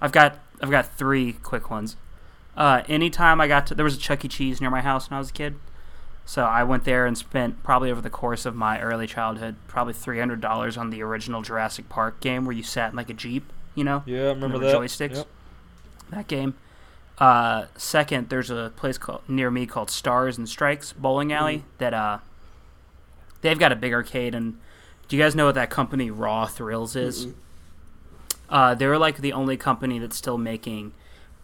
I've 0.02 0.12
got 0.12 0.38
I've 0.62 0.70
got 0.72 0.96
three 0.96 1.34
quick 1.34 1.70
ones. 1.70 1.96
Uh, 2.56 2.84
anytime 2.88 3.40
I 3.42 3.48
got 3.48 3.66
to 3.68 3.76
there 3.76 3.84
was 3.86 3.96
a 3.96 4.00
Chuck 4.00 4.24
E. 4.26 4.28
Cheese 4.28 4.62
near 4.62 4.70
my 4.70 4.82
house 4.82 5.10
when 5.10 5.16
I 5.16 5.20
was 5.20 5.30
a 5.30 5.34
kid, 5.34 5.56
so 6.26 6.44
I 6.44 6.64
went 6.64 6.84
there 6.86 7.06
and 7.06 7.18
spent 7.18 7.64
probably 7.64 7.90
over 7.92 8.02
the 8.02 8.10
course 8.10 8.46
of 8.46 8.56
my 8.56 8.80
early 8.82 9.08
childhood 9.08 9.56
probably 9.68 9.94
three 9.94 10.20
hundred 10.20 10.42
dollars 10.42 10.78
on 10.78 10.90
the 10.92 11.02
original 11.02 11.42
Jurassic 11.42 11.90
Park 11.90 12.20
game 12.20 12.46
where 12.46 12.56
you 12.56 12.64
sat 12.64 12.92
in 12.92 12.98
like 12.98 13.10
a 13.10 13.14
jeep, 13.14 13.52
you 13.76 13.84
know, 13.84 14.04
Yeah, 14.06 14.26
I 14.26 14.28
remember 14.30 14.60
the 14.60 14.68
that. 14.68 14.76
joysticks. 14.76 15.16
Yep. 15.18 15.28
That 16.12 16.28
game. 16.28 16.56
Uh, 17.18 17.66
second, 17.76 18.30
there's 18.30 18.50
a 18.50 18.72
place 18.76 18.98
called 18.98 19.22
near 19.28 19.52
me 19.52 19.66
called 19.66 19.90
Stars 19.90 20.38
and 20.38 20.48
Strikes 20.48 20.94
Bowling 20.94 21.34
Alley 21.34 21.66
that 21.78 21.94
uh, 21.94 22.20
they've 23.42 23.60
got 23.60 23.72
a 23.72 23.76
big 23.76 23.94
arcade. 23.94 24.34
And 24.34 24.58
do 25.08 25.18
you 25.18 25.22
guys 25.22 25.36
know 25.36 25.46
what 25.46 25.56
that 25.56 25.70
company 25.70 26.10
Raw 26.10 26.46
Thrills 26.46 26.96
is? 26.96 27.26
Mm-mm. 27.26 27.34
Uh, 28.50 28.74
they're 28.74 28.98
like 28.98 29.18
the 29.18 29.34
only 29.34 29.58
company 29.58 30.00
that's 30.00 30.16
still 30.16 30.38
making 30.38 30.94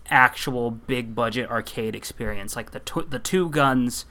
actual 0.09 0.71
big 0.71 1.13
budget 1.13 1.49
arcade 1.49 1.95
experience, 1.95 2.55
like 2.55 2.71
the 2.71 2.79
tw- 2.79 3.09
the 3.09 3.19
two 3.19 3.49
guns 3.49 4.05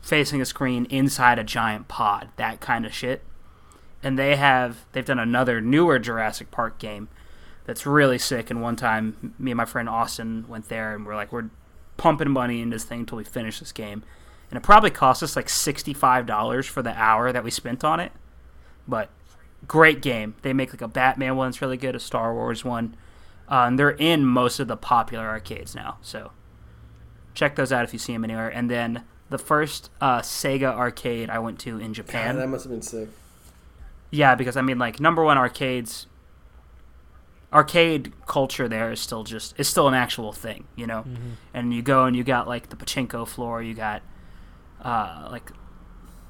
facing 0.00 0.40
a 0.40 0.44
screen 0.44 0.86
inside 0.86 1.38
a 1.38 1.44
giant 1.44 1.86
pod, 1.86 2.28
that 2.36 2.60
kind 2.60 2.86
of 2.86 2.94
shit. 2.94 3.22
And 4.02 4.18
they 4.18 4.36
have 4.36 4.86
they've 4.92 5.04
done 5.04 5.18
another 5.18 5.60
newer 5.60 5.98
Jurassic 5.98 6.50
Park 6.50 6.78
game 6.78 7.08
that's 7.64 7.86
really 7.86 8.18
sick. 8.18 8.50
And 8.50 8.62
one 8.62 8.76
time, 8.76 9.34
me 9.38 9.50
and 9.50 9.56
my 9.56 9.64
friend 9.64 9.88
Austin 9.88 10.46
went 10.48 10.68
there, 10.68 10.94
and 10.94 11.06
we're 11.06 11.16
like, 11.16 11.32
we're 11.32 11.50
pumping 11.96 12.30
money 12.30 12.60
into 12.60 12.76
this 12.76 12.84
thing 12.84 13.00
until 13.00 13.18
we 13.18 13.24
finish 13.24 13.60
this 13.60 13.72
game. 13.72 14.02
And 14.50 14.56
it 14.56 14.62
probably 14.62 14.90
cost 14.90 15.22
us 15.22 15.36
like 15.36 15.48
sixty-five 15.48 16.26
dollars 16.26 16.66
for 16.66 16.82
the 16.82 16.92
hour 16.98 17.32
that 17.32 17.44
we 17.44 17.50
spent 17.50 17.84
on 17.84 18.00
it. 18.00 18.10
But 18.88 19.10
great 19.68 20.02
game. 20.02 20.34
They 20.42 20.52
make 20.52 20.72
like 20.72 20.82
a 20.82 20.88
Batman 20.88 21.36
one 21.36 21.48
that's 21.50 21.62
really 21.62 21.76
good, 21.76 21.94
a 21.94 22.00
Star 22.00 22.34
Wars 22.34 22.64
one, 22.64 22.96
uh, 23.48 23.64
and 23.66 23.78
they're 23.78 23.90
in 23.90 24.24
most 24.24 24.58
of 24.58 24.66
the 24.66 24.76
popular 24.76 25.28
arcades 25.28 25.74
now. 25.74 25.98
So 26.02 26.32
check 27.34 27.54
those 27.54 27.70
out 27.70 27.84
if 27.84 27.92
you 27.92 27.98
see 27.98 28.12
them 28.12 28.24
anywhere. 28.24 28.48
And 28.48 28.68
then 28.68 29.04
the 29.28 29.38
first 29.38 29.90
uh, 30.00 30.20
Sega 30.20 30.72
arcade 30.74 31.30
I 31.30 31.38
went 31.38 31.60
to 31.60 31.78
in 31.78 31.94
Japan. 31.94 32.34
God, 32.34 32.42
that 32.42 32.48
must 32.48 32.64
have 32.64 32.72
been 32.72 32.82
sick. 32.82 33.08
Yeah, 34.10 34.34
because 34.34 34.56
I 34.56 34.62
mean, 34.62 34.78
like 34.78 34.98
number 34.98 35.22
one 35.22 35.38
arcades, 35.38 36.06
arcade 37.52 38.12
culture 38.26 38.68
there 38.68 38.92
is 38.92 39.00
still 39.00 39.24
just 39.24 39.58
is 39.58 39.68
still 39.68 39.88
an 39.88 39.94
actual 39.94 40.32
thing, 40.32 40.64
you 40.76 40.86
know. 40.86 41.02
Mhm. 41.02 41.32
And 41.54 41.74
you 41.74 41.82
go 41.82 42.04
and 42.04 42.14
you 42.16 42.22
got 42.24 42.46
like 42.46 42.68
the 42.68 42.76
pachinko 42.76 43.26
floor, 43.26 43.62
you 43.62 43.74
got 43.74 44.02
uh, 44.82 45.28
like 45.30 45.50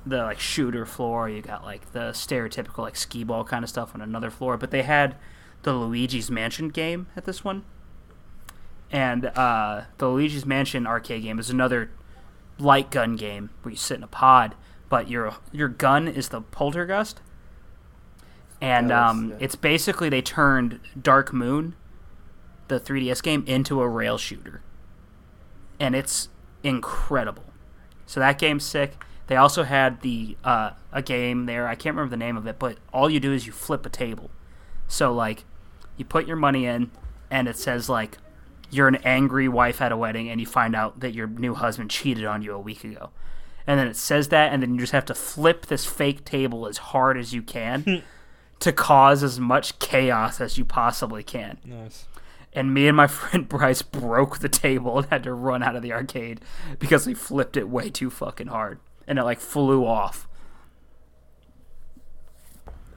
the 0.06 0.18
like 0.18 0.40
shooter 0.40 0.86
floor, 0.86 1.28
you 1.28 1.42
got 1.42 1.62
like 1.64 1.92
the 1.92 2.10
stereotypical 2.12 2.78
like 2.78 2.96
skee 2.96 3.22
ball 3.24 3.44
kind 3.44 3.62
of 3.62 3.68
stuff 3.68 3.94
on 3.94 4.00
another 4.00 4.30
floor. 4.30 4.56
But 4.56 4.70
they 4.70 4.82
had 4.82 5.16
the 5.62 5.74
Luigi's 5.74 6.30
Mansion 6.30 6.70
game 6.70 7.06
at 7.16 7.26
this 7.26 7.44
one, 7.44 7.64
and 8.90 9.26
uh, 9.26 9.82
the 9.98 10.08
Luigi's 10.08 10.46
Mansion 10.46 10.86
arcade 10.86 11.22
game 11.22 11.38
is 11.38 11.50
another 11.50 11.90
light 12.58 12.90
gun 12.90 13.16
game 13.16 13.50
where 13.62 13.70
you 13.72 13.76
sit 13.76 13.96
in 13.98 14.02
a 14.02 14.06
pod, 14.08 14.54
but 14.88 15.08
your 15.08 15.34
your 15.52 15.68
gun 15.68 16.08
is 16.08 16.28
the 16.30 16.40
poltergust, 16.40 17.16
and 18.60 18.92
um, 18.92 19.30
yeah. 19.30 19.36
it's 19.40 19.54
basically 19.56 20.08
they 20.08 20.22
turned 20.22 20.80
Dark 21.00 21.32
Moon, 21.32 21.74
the 22.68 22.78
3DS 22.78 23.22
game, 23.22 23.44
into 23.46 23.80
a 23.80 23.88
rail 23.88 24.18
shooter, 24.18 24.62
and 25.78 25.94
it's 25.94 26.28
incredible. 26.62 27.44
So 28.06 28.20
that 28.20 28.38
game's 28.38 28.64
sick. 28.64 29.02
They 29.28 29.36
also 29.36 29.62
had 29.62 30.02
the 30.02 30.36
uh, 30.44 30.72
a 30.92 31.02
game 31.02 31.46
there. 31.46 31.68
I 31.68 31.74
can't 31.74 31.94
remember 31.94 32.10
the 32.10 32.16
name 32.18 32.36
of 32.36 32.46
it, 32.46 32.58
but 32.58 32.78
all 32.92 33.08
you 33.08 33.20
do 33.20 33.32
is 33.32 33.46
you 33.46 33.52
flip 33.52 33.86
a 33.86 33.88
table. 33.88 34.30
So 34.88 35.12
like, 35.12 35.44
you 35.96 36.04
put 36.04 36.26
your 36.26 36.36
money 36.36 36.66
in, 36.66 36.90
and 37.30 37.48
it 37.48 37.56
says 37.56 37.88
like, 37.88 38.18
you're 38.70 38.88
an 38.88 38.96
angry 38.96 39.48
wife 39.48 39.80
at 39.80 39.92
a 39.92 39.96
wedding, 39.96 40.28
and 40.28 40.40
you 40.40 40.46
find 40.46 40.76
out 40.76 41.00
that 41.00 41.14
your 41.14 41.28
new 41.28 41.54
husband 41.54 41.90
cheated 41.90 42.24
on 42.24 42.42
you 42.42 42.52
a 42.52 42.60
week 42.60 42.84
ago, 42.84 43.10
and 43.66 43.80
then 43.80 43.86
it 43.86 43.96
says 43.96 44.28
that, 44.28 44.52
and 44.52 44.62
then 44.62 44.74
you 44.74 44.80
just 44.80 44.92
have 44.92 45.06
to 45.06 45.14
flip 45.14 45.66
this 45.66 45.86
fake 45.86 46.24
table 46.24 46.66
as 46.66 46.78
hard 46.78 47.16
as 47.16 47.32
you 47.32 47.40
can 47.42 48.02
to 48.60 48.72
cause 48.72 49.22
as 49.22 49.40
much 49.40 49.78
chaos 49.78 50.40
as 50.40 50.56
you 50.58 50.64
possibly 50.64 51.22
can 51.22 51.58
Nice. 51.64 52.06
and 52.52 52.72
me 52.74 52.86
and 52.88 52.96
my 52.96 53.06
friend 53.08 53.48
Bryce 53.48 53.82
broke 53.82 54.38
the 54.38 54.48
table 54.48 54.98
and 54.98 55.06
had 55.08 55.22
to 55.24 55.32
run 55.32 55.62
out 55.62 55.76
of 55.76 55.82
the 55.82 55.92
arcade 55.92 56.40
because 56.78 57.06
we 57.06 57.14
flipped 57.14 57.56
it 57.56 57.68
way 57.68 57.90
too 57.90 58.10
fucking 58.10 58.46
hard 58.48 58.78
and 59.06 59.18
it 59.18 59.24
like 59.24 59.40
flew 59.40 59.84
off. 59.86 60.28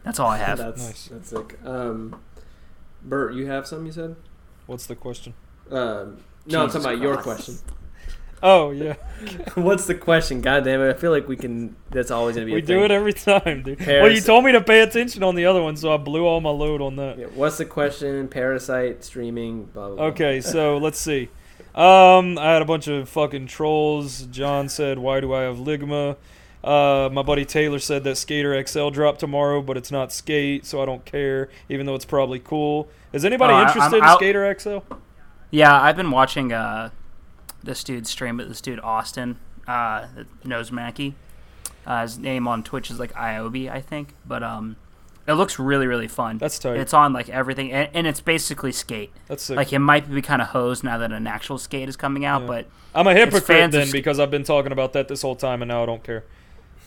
That's 0.03 0.19
all 0.19 0.27
I 0.29 0.37
have. 0.37 0.57
That's 0.57 0.85
Nice. 0.85 1.07
that's 1.07 1.29
sick. 1.29 1.57
Um, 1.65 2.19
Bert, 3.01 3.33
you 3.33 3.45
have 3.47 3.65
some? 3.65 3.85
You 3.85 3.91
said. 3.91 4.15
What's 4.65 4.85
the 4.85 4.95
question? 4.95 5.33
Um, 5.71 6.17
no, 6.45 6.61
I'm 6.63 6.67
talking 6.67 6.81
about 6.81 6.99
your 6.99 7.17
question. 7.17 7.55
Oh 8.45 8.71
yeah, 8.71 8.95
What's 9.55 9.87
the 9.87 9.95
question? 9.95 10.41
God 10.41 10.65
damn 10.65 10.81
it! 10.81 10.89
I 10.89 10.93
feel 10.93 11.11
like 11.11 11.27
we 11.29 11.37
can. 11.37 11.75
That's 11.91 12.11
always 12.11 12.35
gonna 12.35 12.45
be. 12.45 12.51
we 12.53 12.57
a 12.59 12.61
do 12.61 12.75
thing. 12.75 12.83
it 12.83 12.91
every 12.91 13.13
time, 13.13 13.63
dude. 13.63 13.77
Paris- 13.79 14.03
Well, 14.03 14.11
you 14.11 14.19
told 14.21 14.43
me 14.43 14.51
to 14.51 14.61
pay 14.61 14.81
attention 14.81 15.23
on 15.23 15.35
the 15.35 15.45
other 15.45 15.61
one, 15.63 15.77
so 15.77 15.93
I 15.93 15.97
blew 15.97 16.25
all 16.25 16.41
my 16.41 16.49
load 16.49 16.81
on 16.81 16.97
that. 16.97 17.17
Yeah, 17.17 17.27
what's 17.33 17.57
the 17.57 17.65
question? 17.65 18.27
Parasite 18.27 19.03
streaming. 19.03 19.63
Blah 19.65 19.87
blah. 19.87 19.95
blah. 19.95 20.05
Okay, 20.07 20.41
so 20.41 20.77
let's 20.77 20.99
see. 20.99 21.29
Um, 21.73 22.37
I 22.37 22.51
had 22.53 22.61
a 22.61 22.65
bunch 22.65 22.87
of 22.87 23.07
fucking 23.09 23.47
trolls. 23.47 24.23
John 24.23 24.67
said, 24.69 24.99
"Why 24.99 25.21
do 25.21 25.33
I 25.33 25.43
have 25.43 25.57
Ligma?" 25.57 26.17
Uh, 26.63 27.09
my 27.11 27.21
buddy 27.23 27.43
Taylor 27.45 27.79
said 27.79 28.03
that 28.05 28.15
Skater 28.17 28.61
XL 28.65 28.89
dropped 28.89 29.19
tomorrow, 29.19 29.61
but 29.61 29.75
it's 29.77 29.91
not 29.91 30.11
Skate, 30.13 30.65
so 30.65 30.81
I 30.81 30.85
don't 30.85 31.03
care, 31.03 31.49
even 31.67 31.85
though 31.85 31.95
it's 31.95 32.05
probably 32.05 32.39
cool. 32.39 32.87
Is 33.11 33.25
anybody 33.25 33.53
Oh, 33.53 33.57
I- 33.57 33.61
I'm 33.63 33.67
interested 33.67 33.97
in 33.97 34.03
out- 34.03 34.17
Skater 34.17 34.55
XL? 34.59 34.77
Yeah, 35.51 35.81
I've 35.81 35.97
been 35.97 36.09
watching 36.11 36.53
uh, 36.53 36.89
this 37.63 37.83
dude 37.83 38.07
stream 38.07 38.39
it. 38.39 38.47
This 38.47 38.61
dude 38.61 38.79
Austin, 38.81 39.37
uh, 39.67 40.07
knows 40.43 40.71
Mackie. 40.71 41.15
Uh, 41.85 42.01
his 42.03 42.17
name 42.17 42.47
on 42.47 42.63
Twitch 42.63 42.89
is 42.89 42.99
like 42.99 43.13
Iobi, 43.13 43.69
I 43.69 43.81
think. 43.81 44.15
But 44.25 44.43
um, 44.43 44.75
it 45.27 45.33
looks 45.33 45.59
really 45.59 45.87
really 45.87 46.07
fun. 46.07 46.37
That's 46.37 46.59
tight. 46.59 46.77
It's 46.77 46.93
on 46.93 47.13
like 47.13 47.29
everything, 47.29 47.71
and, 47.71 47.89
and 47.93 48.07
it's 48.07 48.21
basically 48.21 48.71
skate. 48.71 49.11
That's 49.27 49.43
sick. 49.43 49.57
Like 49.57 49.71
it 49.73 49.79
might 49.79 50.09
be 50.13 50.21
kind 50.21 50.41
of 50.41 50.49
hosed 50.49 50.83
now 50.83 50.97
that 50.97 51.11
an 51.11 51.27
actual 51.27 51.57
skate 51.57 51.89
is 51.89 51.95
coming 51.95 52.25
out, 52.25 52.41
Yeah. 52.41 52.47
but 52.47 52.65
I'm 52.95 53.07
a 53.07 53.13
hypocrite 53.13 53.71
then 53.71 53.91
because 53.91 54.19
I've 54.19 54.31
been 54.31 54.43
talking 54.43 54.71
about 54.71 54.93
that 54.93 55.07
this 55.07 55.21
whole 55.21 55.35
time 55.35 55.61
and 55.61 55.69
now 55.69 55.83
I 55.83 55.85
don't 55.85 56.03
care. 56.03 56.23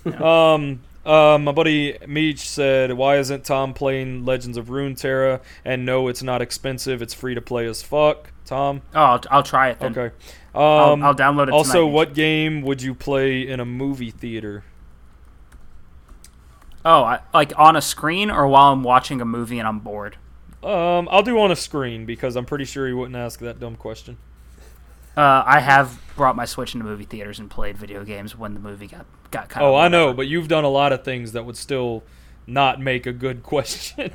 um, 0.23 0.82
uh, 1.05 1.39
my 1.39 1.53
buddy 1.53 1.97
Meech 2.07 2.48
said, 2.48 2.93
"Why 2.93 3.16
isn't 3.19 3.44
Tom 3.44 3.74
playing 3.74 4.24
Legends 4.24 4.57
of 4.57 4.66
Runeterra?" 4.66 5.40
And 5.65 5.85
no, 5.86 6.09
it's 6.09 6.23
not 6.23 6.43
expensive. 6.43 7.01
It's 7.03 7.15
free 7.15 7.35
to 7.35 7.40
play 7.40 7.66
as 7.66 7.82
fuck. 7.82 8.32
Tom, 8.44 8.82
oh, 8.94 9.01
I'll, 9.01 9.20
I'll 9.31 9.43
try 9.43 9.70
it 9.70 9.81
then. 9.81 9.97
okay. 9.98 10.15
I'll, 10.57 10.93
Um, 10.95 11.03
I'll 11.03 11.15
download 11.15 11.49
it. 11.49 11.51
also, 11.51 11.81
tonight. 11.83 11.93
what 11.93 12.15
game 12.15 12.62
would 12.62 12.83
you 12.83 12.95
play 12.95 13.47
in 13.47 13.61
a 13.61 13.65
movie 13.65 14.11
theater? 14.11 14.65
Oh, 16.85 17.03
I, 17.03 17.20
like 17.35 17.53
on 17.59 17.74
a 17.77 17.83
screen 17.83 18.31
or 18.31 18.47
while 18.47 18.73
I'm 18.73 18.83
watching 18.83 19.20
a 19.20 19.24
movie 19.24 19.59
and 19.59 19.66
I'm 19.66 19.81
bored. 19.81 20.16
Um, 20.62 21.09
I'll 21.11 21.23
do 21.23 21.39
on 21.41 21.51
a 21.51 21.57
screen 21.57 22.07
because 22.07 22.37
I'm 22.37 22.45
pretty 22.45 22.65
sure 22.65 22.87
he 22.87 22.93
wouldn't 22.93 23.16
ask 23.16 23.41
that 23.41 23.59
dumb 23.61 23.77
question. 23.77 24.16
Uh, 25.16 25.43
I 25.47 25.61
have 25.61 26.01
brought 26.16 26.37
my 26.37 26.45
Switch 26.45 26.74
into 26.74 26.87
movie 26.87 27.05
theaters 27.05 27.39
and 27.39 27.51
played 27.51 27.77
video 27.77 28.05
games 28.05 28.37
when 28.37 28.55
the 28.55 28.61
movie 28.61 28.87
got 28.87 29.07
got 29.31 29.49
kind 29.49 29.65
of. 29.65 29.73
Oh, 29.73 29.77
I 29.77 29.89
know, 29.89 30.12
but 30.12 30.27
you've 30.28 30.47
done 30.49 30.65
a 30.65 30.69
lot 30.69 30.93
of 30.93 31.05
things 31.05 31.33
that 31.33 31.45
would 31.45 31.57
still 31.57 32.03
not 32.47 32.81
make 32.81 33.07
a 33.07 33.12
good 33.12 33.43
question. 33.43 34.12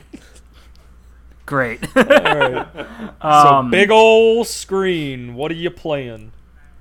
Great. 1.46 1.84
All 1.96 2.04
right. 2.04 2.68
so 3.22 3.28
um, 3.28 3.72
big 3.72 3.92
old 3.92 4.48
screen. 4.48 5.36
What 5.36 5.52
are 5.52 5.56
you 5.56 5.70
playing? 5.70 6.32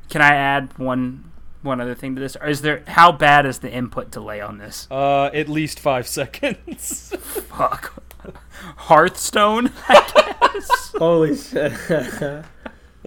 Can 0.09 0.23
I 0.23 0.35
add 0.35 0.77
one 0.79 1.31
one 1.63 1.81
other 1.81 1.95
thing 1.95 2.15
to 2.15 2.21
this? 2.21 2.37
Or 2.37 2.47
is 2.47 2.63
there 2.63 2.83
how 2.87 3.13
bad 3.13 3.47
is 3.47 3.59
the 3.59 3.71
input 3.71 4.11
delay 4.11 4.41
on 4.41 4.59
this? 4.59 4.87
Uh, 4.91 5.27
at 5.27 5.49
least 5.49 5.81
five 5.81 6.07
seconds. 6.19 7.15
Fuck. 7.19 8.03
Hearthstone. 8.77 9.73
Holy 10.99 11.37
shit! 11.37 11.73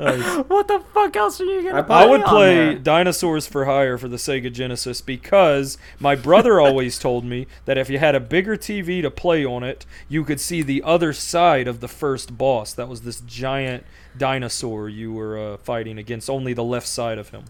Nice. 0.04 0.38
what 0.48 0.68
the 0.68 0.80
fuck 0.94 1.16
else 1.16 1.40
are 1.40 1.46
you 1.46 1.64
gonna? 1.64 1.80
I 1.80 1.82
play 1.82 1.96
I 1.96 2.06
would 2.06 2.24
on 2.24 2.30
play 2.30 2.56
there? 2.56 2.76
Dinosaurs 2.76 3.48
for 3.48 3.66
Hire 3.66 3.98
for 3.98 4.08
the 4.08 4.18
Sega 4.18 4.52
Genesis 4.52 5.02
because 5.02 5.78
my 6.00 6.16
brother 6.16 6.60
always 6.60 7.00
told 7.00 7.24
me 7.24 7.48
that 7.66 7.78
if 7.78 7.90
you 7.90 8.00
had 8.00 8.16
a 8.16 8.20
bigger 8.20 8.58
TV 8.58 9.02
to 9.02 9.10
play 9.10 9.46
on 9.46 9.64
it, 9.64 9.86
you 10.10 10.24
could 10.24 10.40
see 10.40 10.62
the 10.62 10.84
other 10.84 11.14
side 11.14 11.68
of 11.68 11.80
the 11.80 11.88
first 11.88 12.38
boss. 12.38 12.74
That 12.74 12.90
was 12.90 13.02
this 13.02 13.22
giant 13.22 13.86
dinosaur 14.18 14.90
you 14.90 15.14
were 15.14 15.38
uh, 15.38 15.58
fighting 15.58 15.98
against, 15.98 16.30
only 16.30 16.54
the 16.54 16.64
left 16.64 16.88
side 16.88 17.18
of 17.18 17.30
him. 17.30 17.46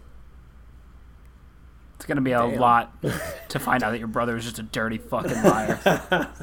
It's 1.95 2.05
gonna 2.05 2.21
be 2.21 2.33
a 2.33 2.39
Damn. 2.39 2.59
lot 2.59 3.01
to 3.49 3.59
find 3.59 3.81
out 3.81 3.91
that 3.91 3.99
your 3.99 4.07
brother 4.09 4.35
is 4.35 4.43
just 4.43 4.59
a 4.59 4.63
dirty 4.63 4.97
fucking 4.97 5.41
liar. 5.43 6.29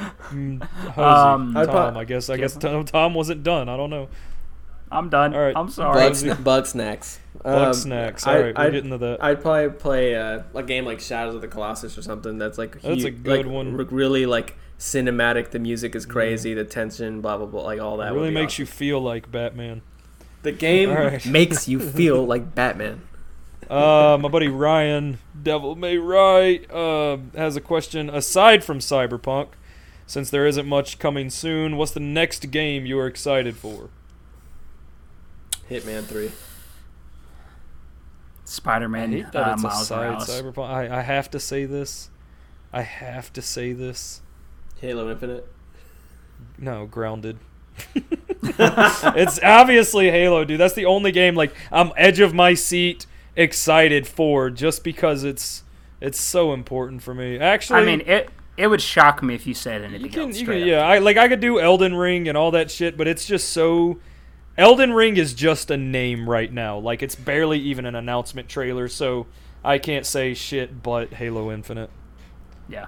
Mm, 0.30 0.62
Hosey. 0.62 1.00
Um, 1.00 1.56
I'd 1.56 1.66
Tom, 1.66 1.96
I 1.96 2.04
guess. 2.04 2.30
I 2.30 2.36
guess 2.36 2.56
Tom, 2.56 2.84
Tom 2.84 3.14
wasn't 3.14 3.42
done. 3.42 3.68
I 3.68 3.76
don't 3.76 3.90
know. 3.90 4.08
I'm 4.92 5.08
done. 5.08 5.34
All 5.34 5.40
right. 5.40 5.56
I'm 5.56 5.66
bug, 5.66 5.72
sorry. 5.74 6.00
sna- 6.10 6.42
bug 6.42 6.66
snacks. 6.66 7.20
Bug 7.44 7.68
Um, 7.68 7.74
snacks. 7.74 8.26
I- 8.26 8.34
All 8.36 8.42
right, 8.42 8.56
we're 8.56 8.62
I'd- 8.64 8.72
getting 8.72 8.90
to 8.90 8.98
that. 8.98 9.22
I'd 9.22 9.40
probably 9.40 9.70
play 9.70 10.16
uh, 10.16 10.42
a 10.54 10.62
game 10.62 10.84
like 10.84 11.00
Shadows 11.00 11.34
of 11.34 11.40
the 11.40 11.48
Colossus 11.48 11.96
or 11.96 12.02
something 12.02 12.38
that's 12.38 12.58
like 12.58 12.80
That's 12.82 13.04
a 13.04 13.10
good 13.10 13.46
like, 13.46 13.52
one. 13.52 13.76
really 13.76 14.26
like 14.26 14.56
cinematic. 14.78 15.50
The 15.50 15.58
music 15.58 15.94
is 15.94 16.06
crazy. 16.06 16.54
The 16.54 16.64
tension, 16.64 17.20
blah 17.20 17.36
blah 17.36 17.46
blah, 17.46 17.62
like 17.62 17.80
all 17.80 17.96
that. 17.98 18.12
It 18.12 18.14
really 18.14 18.30
makes 18.30 18.54
awesome. 18.54 18.62
you 18.62 18.66
feel 18.66 19.00
like 19.00 19.30
Batman. 19.30 19.82
The 20.42 20.52
game 20.52 20.88
All 20.90 20.96
right. 20.96 21.24
makes 21.26 21.68
you 21.68 21.78
feel 21.98 22.24
like 22.26 22.54
Batman. 22.54 23.02
Uh, 23.68 24.18
my 24.20 24.28
buddy 24.28 24.48
Ryan, 24.48 25.18
Devil 25.40 25.76
May 25.76 25.96
Right, 25.98 26.68
uh, 26.72 27.18
has 27.36 27.54
a 27.56 27.60
question. 27.60 28.10
Aside 28.10 28.64
from 28.64 28.80
Cyberpunk, 28.80 29.48
since 30.06 30.28
there 30.30 30.44
isn't 30.46 30.66
much 30.66 30.98
coming 30.98 31.30
soon, 31.30 31.76
what's 31.76 31.92
the 31.92 32.00
next 32.00 32.50
game 32.50 32.84
you 32.84 32.98
are 32.98 33.06
excited 33.06 33.56
for? 33.56 33.90
Hitman 35.70 36.04
Three. 36.04 36.28
I 36.28 36.32
Spider-Man, 38.44 39.12
hate 39.12 39.32
that 39.32 39.48
uh, 39.48 39.52
it's 39.52 39.64
a 39.64 39.84
side 39.84 40.06
Morales. 40.08 40.28
Cyberpunk. 40.28 40.68
I, 40.68 40.98
I 40.98 41.02
have 41.02 41.30
to 41.30 41.38
say 41.38 41.66
this. 41.66 42.10
I 42.72 42.82
have 42.82 43.32
to 43.34 43.42
say 43.42 43.72
this. 43.72 44.22
Halo 44.80 45.10
Infinite. 45.10 45.46
No, 46.58 46.86
grounded. 46.86 47.38
it's 47.94 49.40
obviously 49.42 50.10
Halo, 50.10 50.44
dude. 50.44 50.58
That's 50.58 50.74
the 50.74 50.86
only 50.86 51.12
game 51.12 51.34
like 51.34 51.54
I'm 51.70 51.92
edge 51.96 52.20
of 52.20 52.34
my 52.34 52.54
seat 52.54 53.06
excited 53.36 54.06
for 54.06 54.50
just 54.50 54.82
because 54.82 55.24
it's 55.24 55.62
it's 56.00 56.20
so 56.20 56.52
important 56.52 57.02
for 57.02 57.14
me. 57.14 57.38
Actually, 57.38 57.80
I 57.80 57.84
mean, 57.84 58.00
it 58.06 58.30
it 58.56 58.66
would 58.66 58.82
shock 58.82 59.22
me 59.22 59.34
if 59.34 59.46
you 59.46 59.54
said 59.54 59.82
anything 59.82 60.02
you 60.02 60.10
can, 60.10 60.22
else. 60.28 60.38
you 60.38 60.46
can 60.46 60.62
up. 60.62 60.66
yeah, 60.66 60.80
I 60.80 60.98
like 60.98 61.16
I 61.16 61.28
could 61.28 61.40
do 61.40 61.60
Elden 61.60 61.94
Ring 61.94 62.28
and 62.28 62.36
all 62.36 62.50
that 62.50 62.70
shit, 62.70 62.96
but 62.96 63.06
it's 63.06 63.26
just 63.26 63.50
so 63.50 63.98
Elden 64.58 64.92
Ring 64.92 65.16
is 65.16 65.34
just 65.34 65.70
a 65.70 65.76
name 65.76 66.28
right 66.28 66.52
now. 66.52 66.78
Like 66.78 67.02
it's 67.02 67.14
barely 67.14 67.58
even 67.58 67.86
an 67.86 67.94
announcement 67.94 68.48
trailer, 68.48 68.88
so 68.88 69.26
I 69.64 69.78
can't 69.78 70.06
say 70.06 70.34
shit 70.34 70.82
but 70.82 71.14
Halo 71.14 71.50
Infinite. 71.50 71.90
yeah. 72.68 72.86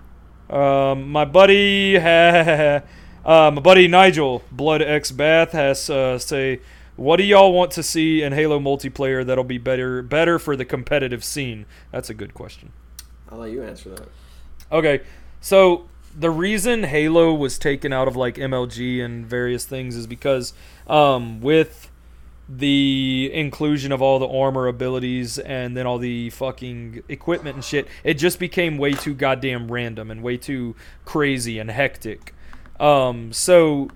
Um, 0.51 1.09
my 1.11 1.25
buddy, 1.25 1.97
uh, 1.99 2.81
my 3.25 3.51
buddy 3.51 3.89
Nigel 3.89 4.43
Blood 4.53 4.83
X 4.83 5.11
Bath 5.11 5.53
has 5.53 5.89
uh, 5.89 6.19
say, 6.19 6.61
what 6.97 7.17
do 7.17 7.23
y'all 7.23 7.53
want 7.53 7.71
to 7.73 7.83
see 7.83 8.23
in 8.23 8.35
Halo 8.35 8.61
multiplayer 8.61 9.25
that'll 9.25 9.45
be 9.45 9.59
better 9.59 10.03
better 10.03 10.39
for 10.39 10.57
the 10.57 10.65
competitive 10.65 11.25
scene? 11.25 11.65
That's 11.91 12.11
a 12.11 12.15
good 12.15 12.35
question. 12.35 12.73
I'll 13.31 13.39
let 13.39 13.51
you 13.51 13.63
answer 13.63 13.91
that. 13.91 14.09
Okay, 14.71 15.01
so 15.41 15.89
the 16.19 16.31
reason 16.31 16.85
Halo 16.85 17.33
was 17.35 17.59
taken 17.59 17.93
out 17.93 18.09
of 18.09 18.17
like 18.17 18.37
MLG 18.37 19.03
and 19.05 19.27
various 19.27 19.65
things 19.65 19.97
is 19.97 20.07
because 20.07 20.53
um, 20.87 21.41
with 21.41 21.91
the 22.49 23.31
inclusion 23.33 23.93
of 23.93 24.03
all 24.03 24.19
the 24.19 24.29
armor 24.29 24.67
abilities 24.67 25.39
and 25.39 25.77
then 25.77 25.87
all 25.87 25.99
the 25.99 26.29
fucking 26.31 27.03
equipment 27.09 27.55
and 27.57 27.65
shit, 27.65 27.89
it 28.05 28.15
just 28.15 28.39
became 28.39 28.77
way 28.79 28.93
too 28.93 29.15
goddamn 29.15 29.71
random 29.71 30.11
and 30.11 30.23
way 30.23 30.37
too 30.37 30.75
crazy 31.05 31.59
and 31.59 31.71
hectic. 31.71 32.35
Um, 32.79 33.33
so 33.33 33.89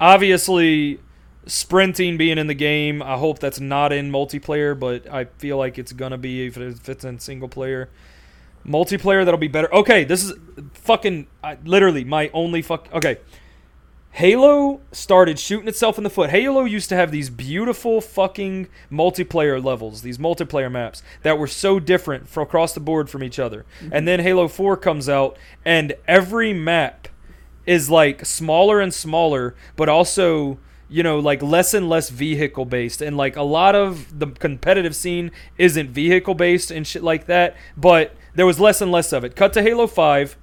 obviously 0.00 1.00
sprinting 1.46 2.16
being 2.16 2.38
in 2.38 2.46
the 2.46 2.54
game, 2.54 3.02
I 3.02 3.16
hope 3.16 3.38
that's 3.40 3.60
not 3.60 3.92
in 3.92 4.10
multiplayer, 4.10 4.78
but 4.78 5.08
I 5.10 5.24
feel 5.24 5.56
like 5.58 5.78
it's 5.78 5.92
gonna 5.92 6.18
be 6.18 6.46
if 6.46 6.56
it- 6.56 6.72
if 6.76 6.88
it's 6.88 7.04
in 7.04 7.18
single 7.18 7.48
player 7.48 7.88
multiplayer 8.66 9.24
that'll 9.24 9.38
be 9.38 9.48
better. 9.48 9.72
Okay, 9.74 10.04
this 10.04 10.24
is 10.24 10.34
fucking 10.74 11.26
I, 11.42 11.58
literally 11.64 12.04
my 12.04 12.30
only 12.32 12.62
fuck. 12.62 12.88
Okay, 12.92 13.18
Halo 14.12 14.80
started 14.90 15.38
shooting 15.38 15.68
itself 15.68 15.96
in 15.96 16.04
the 16.04 16.10
foot. 16.10 16.30
Halo 16.30 16.64
used 16.64 16.88
to 16.88 16.96
have 16.96 17.12
these 17.12 17.30
beautiful 17.30 18.00
fucking 18.00 18.68
multiplayer 18.90 19.62
levels, 19.62 20.02
these 20.02 20.18
multiplayer 20.18 20.70
maps 20.70 21.02
that 21.22 21.38
were 21.38 21.46
so 21.46 21.78
different 21.78 22.28
from 22.28 22.42
across 22.42 22.72
the 22.72 22.80
board 22.80 23.08
from 23.08 23.22
each 23.22 23.38
other. 23.38 23.64
Mm-hmm. 23.80 23.92
And 23.92 24.08
then 24.08 24.20
Halo 24.20 24.48
4 24.48 24.76
comes 24.76 25.08
out 25.08 25.38
and 25.64 25.94
every 26.08 26.52
map 26.52 27.06
is 27.64 27.90
like 27.90 28.26
smaller 28.26 28.80
and 28.80 28.92
smaller, 28.92 29.54
but 29.76 29.88
also 29.88 30.58
you 30.88 31.02
know 31.02 31.18
like 31.18 31.42
less 31.42 31.74
and 31.74 31.88
less 31.88 32.08
vehicle 32.08 32.64
based 32.64 33.02
and 33.02 33.16
like 33.16 33.36
a 33.36 33.42
lot 33.42 33.74
of 33.74 34.18
the 34.18 34.26
competitive 34.26 34.96
scene 34.96 35.30
isn't 35.58 35.90
vehicle 35.90 36.34
based 36.34 36.70
and 36.70 36.86
shit 36.86 37.02
like 37.02 37.26
that 37.26 37.54
but 37.76 38.16
there 38.38 38.46
was 38.46 38.60
less 38.60 38.80
and 38.80 38.92
less 38.92 39.12
of 39.12 39.24
it. 39.24 39.34
Cut 39.34 39.52
to 39.54 39.62
halo 39.62 39.88
5 39.88 40.36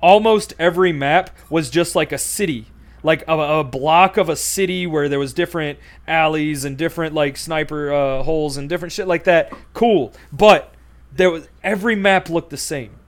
almost 0.00 0.54
every 0.58 0.92
map 0.92 1.30
was 1.50 1.68
just 1.70 1.94
like 1.94 2.10
a 2.10 2.18
city 2.18 2.66
like 3.02 3.22
a, 3.28 3.38
a 3.38 3.62
block 3.62 4.16
of 4.16 4.30
a 4.30 4.34
city 4.34 4.86
where 4.86 5.10
there 5.10 5.18
was 5.18 5.34
different 5.34 5.78
alleys 6.08 6.64
and 6.64 6.78
different 6.78 7.14
like 7.14 7.36
sniper 7.36 7.92
uh, 7.92 8.22
holes 8.22 8.56
and 8.56 8.66
different 8.66 8.92
shit 8.92 9.06
like 9.06 9.24
that. 9.24 9.52
Cool. 9.74 10.10
But 10.32 10.74
there 11.12 11.30
was 11.30 11.48
every 11.62 11.94
map 11.94 12.30
looked 12.30 12.48
the 12.48 12.56
same. 12.56 12.98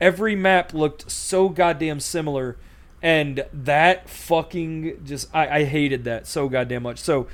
Every 0.00 0.34
map 0.34 0.74
looked 0.74 1.08
so 1.08 1.48
goddamn 1.48 2.00
similar. 2.00 2.56
And 3.00 3.46
that 3.52 4.10
fucking 4.10 5.04
just 5.04 5.32
I, 5.32 5.60
I 5.60 5.64
hated 5.64 6.02
that 6.04 6.26
so 6.26 6.48
goddamn 6.48 6.82
much. 6.82 6.98
So 6.98 7.28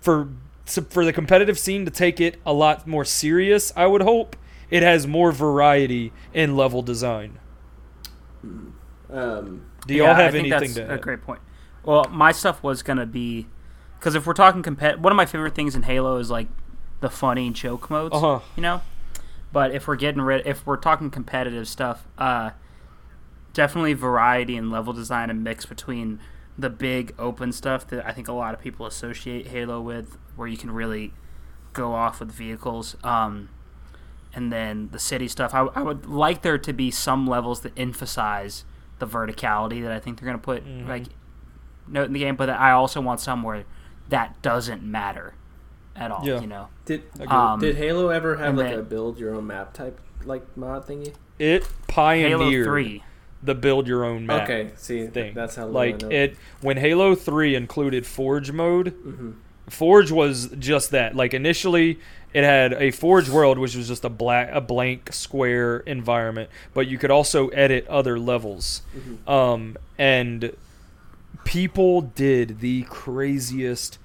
for 0.00 0.28
so 0.64 0.82
for 0.82 1.04
the 1.04 1.12
competitive 1.12 1.58
scene 1.58 1.84
to 1.84 1.90
take 1.90 2.20
it 2.20 2.36
a 2.46 2.52
lot 2.52 2.86
more 2.86 3.04
serious 3.04 3.72
i 3.76 3.86
would 3.86 4.02
hope 4.02 4.36
it 4.70 4.82
has 4.82 5.06
more 5.06 5.32
variety 5.32 6.12
in 6.32 6.56
level 6.56 6.82
design 6.82 7.38
Um, 9.10 9.66
do 9.86 9.94
y'all 9.94 10.06
Yeah, 10.06 10.14
have 10.14 10.28
I 10.28 10.30
think 10.30 10.52
anything 10.52 10.74
that's 10.74 10.88
to 10.88 10.94
a 10.94 10.98
great 10.98 11.22
point. 11.22 11.40
Well, 11.84 12.06
my 12.10 12.32
stuff 12.32 12.62
was 12.62 12.82
gonna 12.82 13.06
be 13.06 13.48
because 13.98 14.14
if 14.14 14.26
we're 14.26 14.34
talking 14.34 14.62
compet, 14.62 14.98
one 14.98 15.12
of 15.12 15.16
my 15.16 15.26
favorite 15.26 15.54
things 15.54 15.74
in 15.74 15.82
Halo 15.82 16.16
is 16.16 16.30
like 16.30 16.48
the 17.00 17.10
funny 17.10 17.50
joke 17.50 17.90
modes. 17.90 18.14
Uh-huh. 18.14 18.40
You 18.56 18.62
know, 18.62 18.82
but 19.52 19.72
if 19.74 19.88
we're 19.88 19.96
getting 19.96 20.22
rid, 20.22 20.46
if 20.46 20.66
we're 20.66 20.76
talking 20.76 21.10
competitive 21.10 21.66
stuff, 21.66 22.06
uh, 22.18 22.50
definitely 23.52 23.94
variety 23.94 24.56
and 24.56 24.70
level 24.70 24.92
design 24.92 25.28
and 25.30 25.42
mix 25.42 25.66
between 25.66 26.20
the 26.56 26.70
big 26.70 27.14
open 27.18 27.52
stuff 27.52 27.86
that 27.88 28.06
I 28.06 28.12
think 28.12 28.28
a 28.28 28.32
lot 28.32 28.54
of 28.54 28.60
people 28.60 28.86
associate 28.86 29.48
Halo 29.48 29.80
with, 29.80 30.18
where 30.36 30.46
you 30.46 30.56
can 30.56 30.70
really 30.70 31.12
go 31.72 31.94
off 31.94 32.20
with 32.20 32.30
vehicles. 32.30 32.96
Um, 33.02 33.48
and 34.34 34.52
then 34.52 34.88
the 34.92 34.98
city 34.98 35.28
stuff. 35.28 35.54
I, 35.54 35.60
I 35.74 35.82
would 35.82 36.06
like 36.06 36.42
there 36.42 36.58
to 36.58 36.72
be 36.72 36.90
some 36.90 37.26
levels 37.26 37.60
that 37.60 37.72
emphasize 37.76 38.64
the 38.98 39.06
verticality 39.06 39.82
that 39.82 39.92
I 39.92 39.98
think 39.98 40.18
they're 40.20 40.26
going 40.26 40.38
to 40.38 40.44
put 40.44 40.64
Mhm. 40.66 40.88
like 40.88 41.04
note 41.88 42.06
in 42.06 42.12
the 42.12 42.20
game, 42.20 42.36
but 42.36 42.48
I 42.50 42.70
also 42.72 43.00
want 43.00 43.20
somewhere 43.20 43.64
that 44.08 44.40
doesn't 44.42 44.82
matter 44.82 45.34
at 45.96 46.10
all. 46.10 46.26
Yeah. 46.26 46.40
You 46.40 46.46
know, 46.46 46.68
Did 46.84 47.02
Um, 47.26 47.60
did 47.60 47.76
Halo 47.76 48.08
ever 48.08 48.36
have 48.36 48.56
like 48.56 48.70
then- 48.70 48.78
a 48.78 48.82
build 48.82 49.18
your 49.18 49.34
own 49.34 49.46
map 49.46 49.72
type 49.72 50.00
like 50.24 50.56
mod 50.56 50.86
thingy? 50.86 51.14
It 51.38 51.66
pioneered 51.88 52.40
Halo 52.40 52.64
Three. 52.64 53.02
the 53.42 53.54
build 53.54 53.88
your 53.88 54.04
own 54.04 54.26
map 54.26 54.42
Okay, 54.42 54.70
see, 54.76 55.06
thing. 55.06 55.32
that's 55.34 55.56
how 55.56 55.66
like 55.66 55.94
I 56.04 56.06
know. 56.06 56.08
it 56.14 56.36
when 56.60 56.76
Halo 56.76 57.14
3 57.14 57.54
included 57.54 58.06
Forge 58.06 58.52
mode, 58.52 58.94
Mhm. 59.06 59.34
Forge 59.68 60.10
was 60.10 60.48
just 60.58 60.90
that. 60.90 61.14
Like 61.16 61.32
initially, 61.32 61.98
it 62.32 62.44
had 62.44 62.72
a 62.74 62.90
Forge 62.90 63.28
world, 63.28 63.58
which 63.58 63.74
was 63.74 63.88
just 63.88 64.04
a 64.04 64.08
black, 64.08 64.50
a 64.52 64.60
blank 64.60 65.12
square 65.12 65.78
environment, 65.78 66.48
but 66.74 66.86
you 66.86 66.98
could 66.98 67.10
also 67.10 67.48
edit 67.48 67.86
other 67.88 68.18
levels. 68.18 68.82
Mhm. 68.96 69.28
Um, 69.30 69.76
and 69.98 70.52
people 71.44 72.00
did 72.02 72.60
the 72.60 72.82
craziest, 72.82 73.98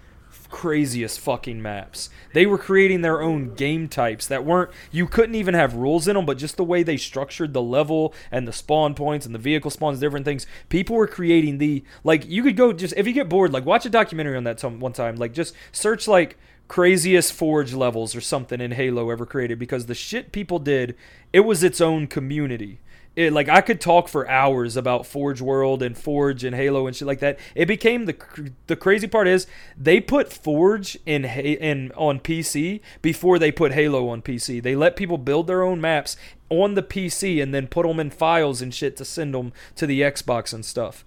craziest 0.50 1.20
fucking 1.20 1.62
maps. 1.62 2.10
They 2.34 2.46
were 2.46 2.58
creating 2.58 3.02
their 3.02 3.22
own 3.22 3.56
game 3.56 3.88
types 3.88 4.26
that 4.28 4.46
weren't. 4.46 4.72
You 4.92 5.06
couldn't 5.06 5.36
even 5.36 5.54
have 5.54 5.74
rules 5.76 6.08
in 6.08 6.16
them, 6.16 6.26
but 6.26 6.38
just 6.38 6.56
the 6.58 6.64
way 6.64 6.82
they 6.82 6.98
structured 6.98 7.54
the 7.54 7.62
level 7.62 8.14
and 8.32 8.48
the 8.48 8.54
spawn 8.54 8.94
points 8.96 9.26
and 9.26 9.36
the 9.36 9.40
vehicle 9.40 9.70
spawns, 9.72 10.00
different 10.00 10.26
things. 10.26 10.48
People 10.70 10.96
were 10.96 11.08
creating 11.08 11.58
the 11.58 11.84
like. 12.04 12.26
You 12.26 12.42
could 12.44 12.56
go 12.56 12.72
just 12.74 12.94
if 12.98 13.06
you 13.06 13.14
get 13.14 13.30
bored, 13.30 13.52
like 13.54 13.66
watch 13.66 13.86
a 13.86 13.90
documentary 13.90 14.38
on 14.38 14.46
that 14.46 14.60
some 14.60 14.80
one 14.80 14.94
time. 14.94 15.16
Like 15.18 15.34
just 15.34 15.54
search 15.72 16.08
like 16.08 16.38
craziest 16.68 17.34
forge 17.34 17.74
levels 17.74 18.16
or 18.16 18.22
something 18.22 18.60
in 18.60 18.72
Halo 18.72 19.10
ever 19.10 19.26
created 19.26 19.60
because 19.60 19.86
the 19.86 19.96
shit 19.96 20.32
people 20.32 20.60
did, 20.60 20.96
it 21.32 21.42
was 21.42 21.64
its 21.64 21.80
own 21.80 22.08
community. 22.08 22.80
It, 23.16 23.32
like 23.32 23.48
I 23.48 23.62
could 23.62 23.80
talk 23.80 24.10
for 24.10 24.28
hours 24.28 24.76
about 24.76 25.06
Forge 25.06 25.40
World 25.40 25.82
and 25.82 25.98
Forge 25.98 26.44
and 26.44 26.54
Halo 26.54 26.86
and 26.86 26.94
shit 26.94 27.08
like 27.08 27.20
that. 27.20 27.40
It 27.54 27.66
became 27.66 28.06
the 28.06 28.52
the 28.68 28.76
crazy 28.76 29.08
part 29.08 29.26
is 29.26 29.48
they 29.78 30.02
put 30.02 30.34
Forge 30.34 30.98
in 31.06 31.24
in 31.24 31.94
on 31.96 32.20
PC 32.20 32.82
before 33.02 33.40
they 33.40 33.54
put 33.54 33.72
Halo 33.72 34.10
on 34.10 34.22
PC. 34.22 34.62
They 34.62 34.76
let 34.76 34.98
people 34.98 35.18
build 35.18 35.48
their 35.48 35.64
own 35.64 35.80
maps 35.80 36.18
on 36.50 36.74
the 36.74 36.84
PC 36.84 37.42
and 37.42 37.54
then 37.54 37.68
put 37.68 37.88
them 37.88 38.02
in 38.02 38.10
files 38.10 38.62
and 38.62 38.74
shit 38.74 38.98
to 38.98 39.06
send 39.06 39.34
them 39.34 39.54
to 39.78 39.88
the 39.88 40.02
Xbox 40.02 40.54
and 40.54 40.66
stuff. 40.66 41.06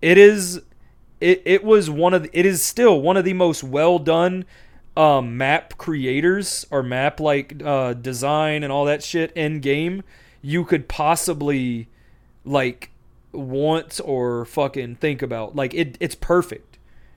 It 0.00 0.16
is 0.16 0.62
it, 1.20 1.42
it 1.44 1.64
was 1.64 1.90
one 1.90 2.14
of 2.14 2.22
the, 2.22 2.38
it 2.38 2.46
is 2.46 2.62
still 2.62 3.00
one 3.00 3.16
of 3.16 3.24
the 3.24 3.32
most 3.32 3.64
well 3.64 3.98
done 3.98 4.44
um, 4.98 5.36
map 5.36 5.78
creators 5.78 6.66
or 6.72 6.82
map 6.82 7.20
like 7.20 7.62
uh, 7.64 7.94
design 7.94 8.64
and 8.64 8.72
all 8.72 8.84
that 8.84 9.02
shit 9.02 9.30
in 9.32 9.60
game 9.60 10.02
you 10.42 10.64
could 10.64 10.88
possibly 10.88 11.88
like 12.44 12.90
want 13.32 14.00
or 14.04 14.44
fucking 14.44 14.96
think 14.96 15.22
about. 15.22 15.54
Like 15.54 15.72
it 15.72 15.96
it's 16.00 16.14
perfect 16.16 16.67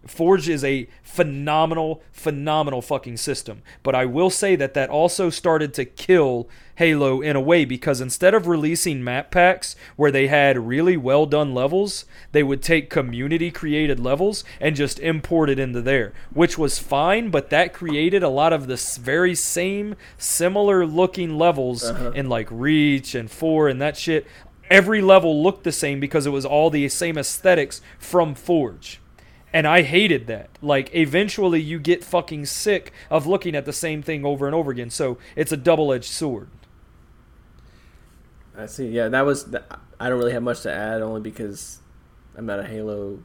Forge 0.07 0.49
is 0.49 0.63
a 0.63 0.87
phenomenal, 1.03 2.01
phenomenal 2.11 2.81
fucking 2.81 3.17
system. 3.17 3.61
But 3.83 3.93
I 3.95 4.05
will 4.05 4.29
say 4.31 4.55
that 4.55 4.73
that 4.73 4.89
also 4.89 5.29
started 5.29 5.73
to 5.75 5.85
kill 5.85 6.49
Halo 6.75 7.21
in 7.21 7.35
a 7.35 7.41
way 7.41 7.63
because 7.65 8.01
instead 8.01 8.33
of 8.33 8.47
releasing 8.47 9.03
map 9.03 9.29
packs 9.29 9.75
where 9.95 10.09
they 10.11 10.27
had 10.27 10.57
really 10.67 10.97
well 10.97 11.27
done 11.27 11.53
levels, 11.53 12.05
they 12.31 12.41
would 12.41 12.63
take 12.63 12.89
community 12.89 13.51
created 13.51 13.99
levels 13.99 14.43
and 14.59 14.75
just 14.75 14.97
import 14.99 15.49
it 15.49 15.59
into 15.59 15.81
there, 15.81 16.13
which 16.33 16.57
was 16.57 16.79
fine, 16.79 17.29
but 17.29 17.51
that 17.51 17.71
created 17.73 18.23
a 18.23 18.29
lot 18.29 18.51
of 18.53 18.65
the 18.67 18.77
very 18.99 19.35
same 19.35 19.95
similar 20.17 20.85
looking 20.85 21.37
levels 21.37 21.83
Uh-huh. 21.83 22.11
in 22.15 22.27
like 22.27 22.47
Reach 22.49 23.13
and 23.13 23.29
4 23.29 23.67
and 23.69 23.79
that 23.81 23.97
shit. 23.97 24.25
Every 24.69 25.01
level 25.01 25.43
looked 25.43 25.63
the 25.65 25.71
same 25.71 25.99
because 25.99 26.25
it 26.25 26.29
was 26.31 26.45
all 26.45 26.69
the 26.69 26.87
same 26.89 27.17
aesthetics 27.17 27.81
from 27.99 28.33
Forge. 28.33 28.99
And 29.53 29.67
I 29.67 29.81
hated 29.81 30.27
that. 30.27 30.49
Like, 30.61 30.89
eventually 30.95 31.59
you 31.61 31.77
get 31.79 32.03
fucking 32.03 32.45
sick 32.45 32.93
of 33.09 33.27
looking 33.27 33.53
at 33.55 33.65
the 33.65 33.73
same 33.73 34.01
thing 34.01 34.25
over 34.25 34.45
and 34.45 34.55
over 34.55 34.71
again. 34.71 34.89
So 34.89 35.17
it's 35.35 35.51
a 35.51 35.57
double 35.57 35.91
edged 35.91 36.05
sword. 36.09 36.47
I 38.57 38.65
see. 38.65 38.87
Yeah, 38.87 39.07
that 39.09 39.25
was. 39.25 39.45
th- 39.45 39.63
I 39.99 40.09
don't 40.09 40.17
really 40.19 40.33
have 40.33 40.43
much 40.43 40.61
to 40.61 40.71
add, 40.73 41.01
only 41.01 41.21
because 41.21 41.79
I'm 42.37 42.45
not 42.45 42.59
a 42.59 42.63
Halo 42.65 43.19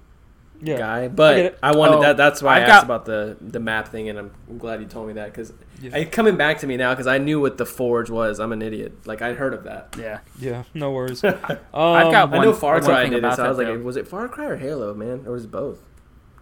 Yeah. 0.62 0.78
guy. 0.78 1.08
But 1.08 1.38
it. 1.38 1.58
I, 1.62 1.74
wanted 1.76 1.96
Oh, 1.96 2.02
that. 2.02 2.16
That's 2.16 2.42
why 2.42 2.54
i 2.54 2.62
I've 2.62 2.68
asked 2.68 2.72
got- 2.74 2.84
about 2.84 3.04
the 3.06 3.36
the 3.40 3.60
map 3.60 3.88
thing, 3.88 4.08
and 4.08 4.18
I'm, 4.18 4.30
I'm 4.48 4.58
glad 4.58 4.80
you 4.80 4.86
told 4.86 5.08
me 5.08 5.14
that 5.14 5.26
because 5.32 5.52
Yeah. 5.80 5.96
it's 5.96 6.14
coming 6.14 6.36
back 6.36 6.58
to 6.58 6.66
me 6.66 6.76
now 6.76 6.92
because 6.92 7.06
I 7.06 7.18
knew 7.18 7.40
what 7.40 7.58
the 7.58 7.66
Forge 7.66 8.08
was. 8.10 8.38
I'm 8.38 8.52
an 8.52 8.62
idiot. 8.62 9.06
Like 9.06 9.20
I'd 9.22 9.36
heard 9.36 9.54
of 9.54 9.64
that. 9.64 9.96
Yeah. 9.98 10.20
Yeah, 10.38 10.62
no 10.74 10.92
worries. 10.92 11.22
I've 11.24 11.40
Um, 11.74 12.10
got 12.12 12.32
I 12.32 12.38
know 12.38 12.52
Far 12.52 12.80
Cry 12.80 13.08
did 13.08 13.24
it, 13.24 13.34
so 13.34 13.44
I 13.44 13.48
was 13.48 13.58
like, 13.58 13.66
though. 13.68 13.78
was 13.78 13.96
it 13.96 14.06
Far 14.06 14.28
Cry 14.28 14.46
or 14.46 14.56
Halo, 14.56 14.94
man, 14.94 15.24
or 15.26 15.32
was 15.32 15.44
it 15.44 15.50
both? 15.50 15.82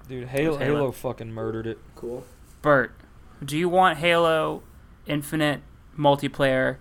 Dude, 0.09 0.29
Halo, 0.29 0.59
Halo. 0.59 0.77
Halo 0.77 0.93
fucking 0.93 1.33
murdered 1.33 1.67
it. 1.67 1.79
Cool. 1.95 2.25
Bert, 2.63 2.93
do 3.45 3.57
you 3.57 3.69
want 3.69 3.99
Halo 3.99 4.63
Infinite 5.07 5.61
multiplayer 5.99 6.77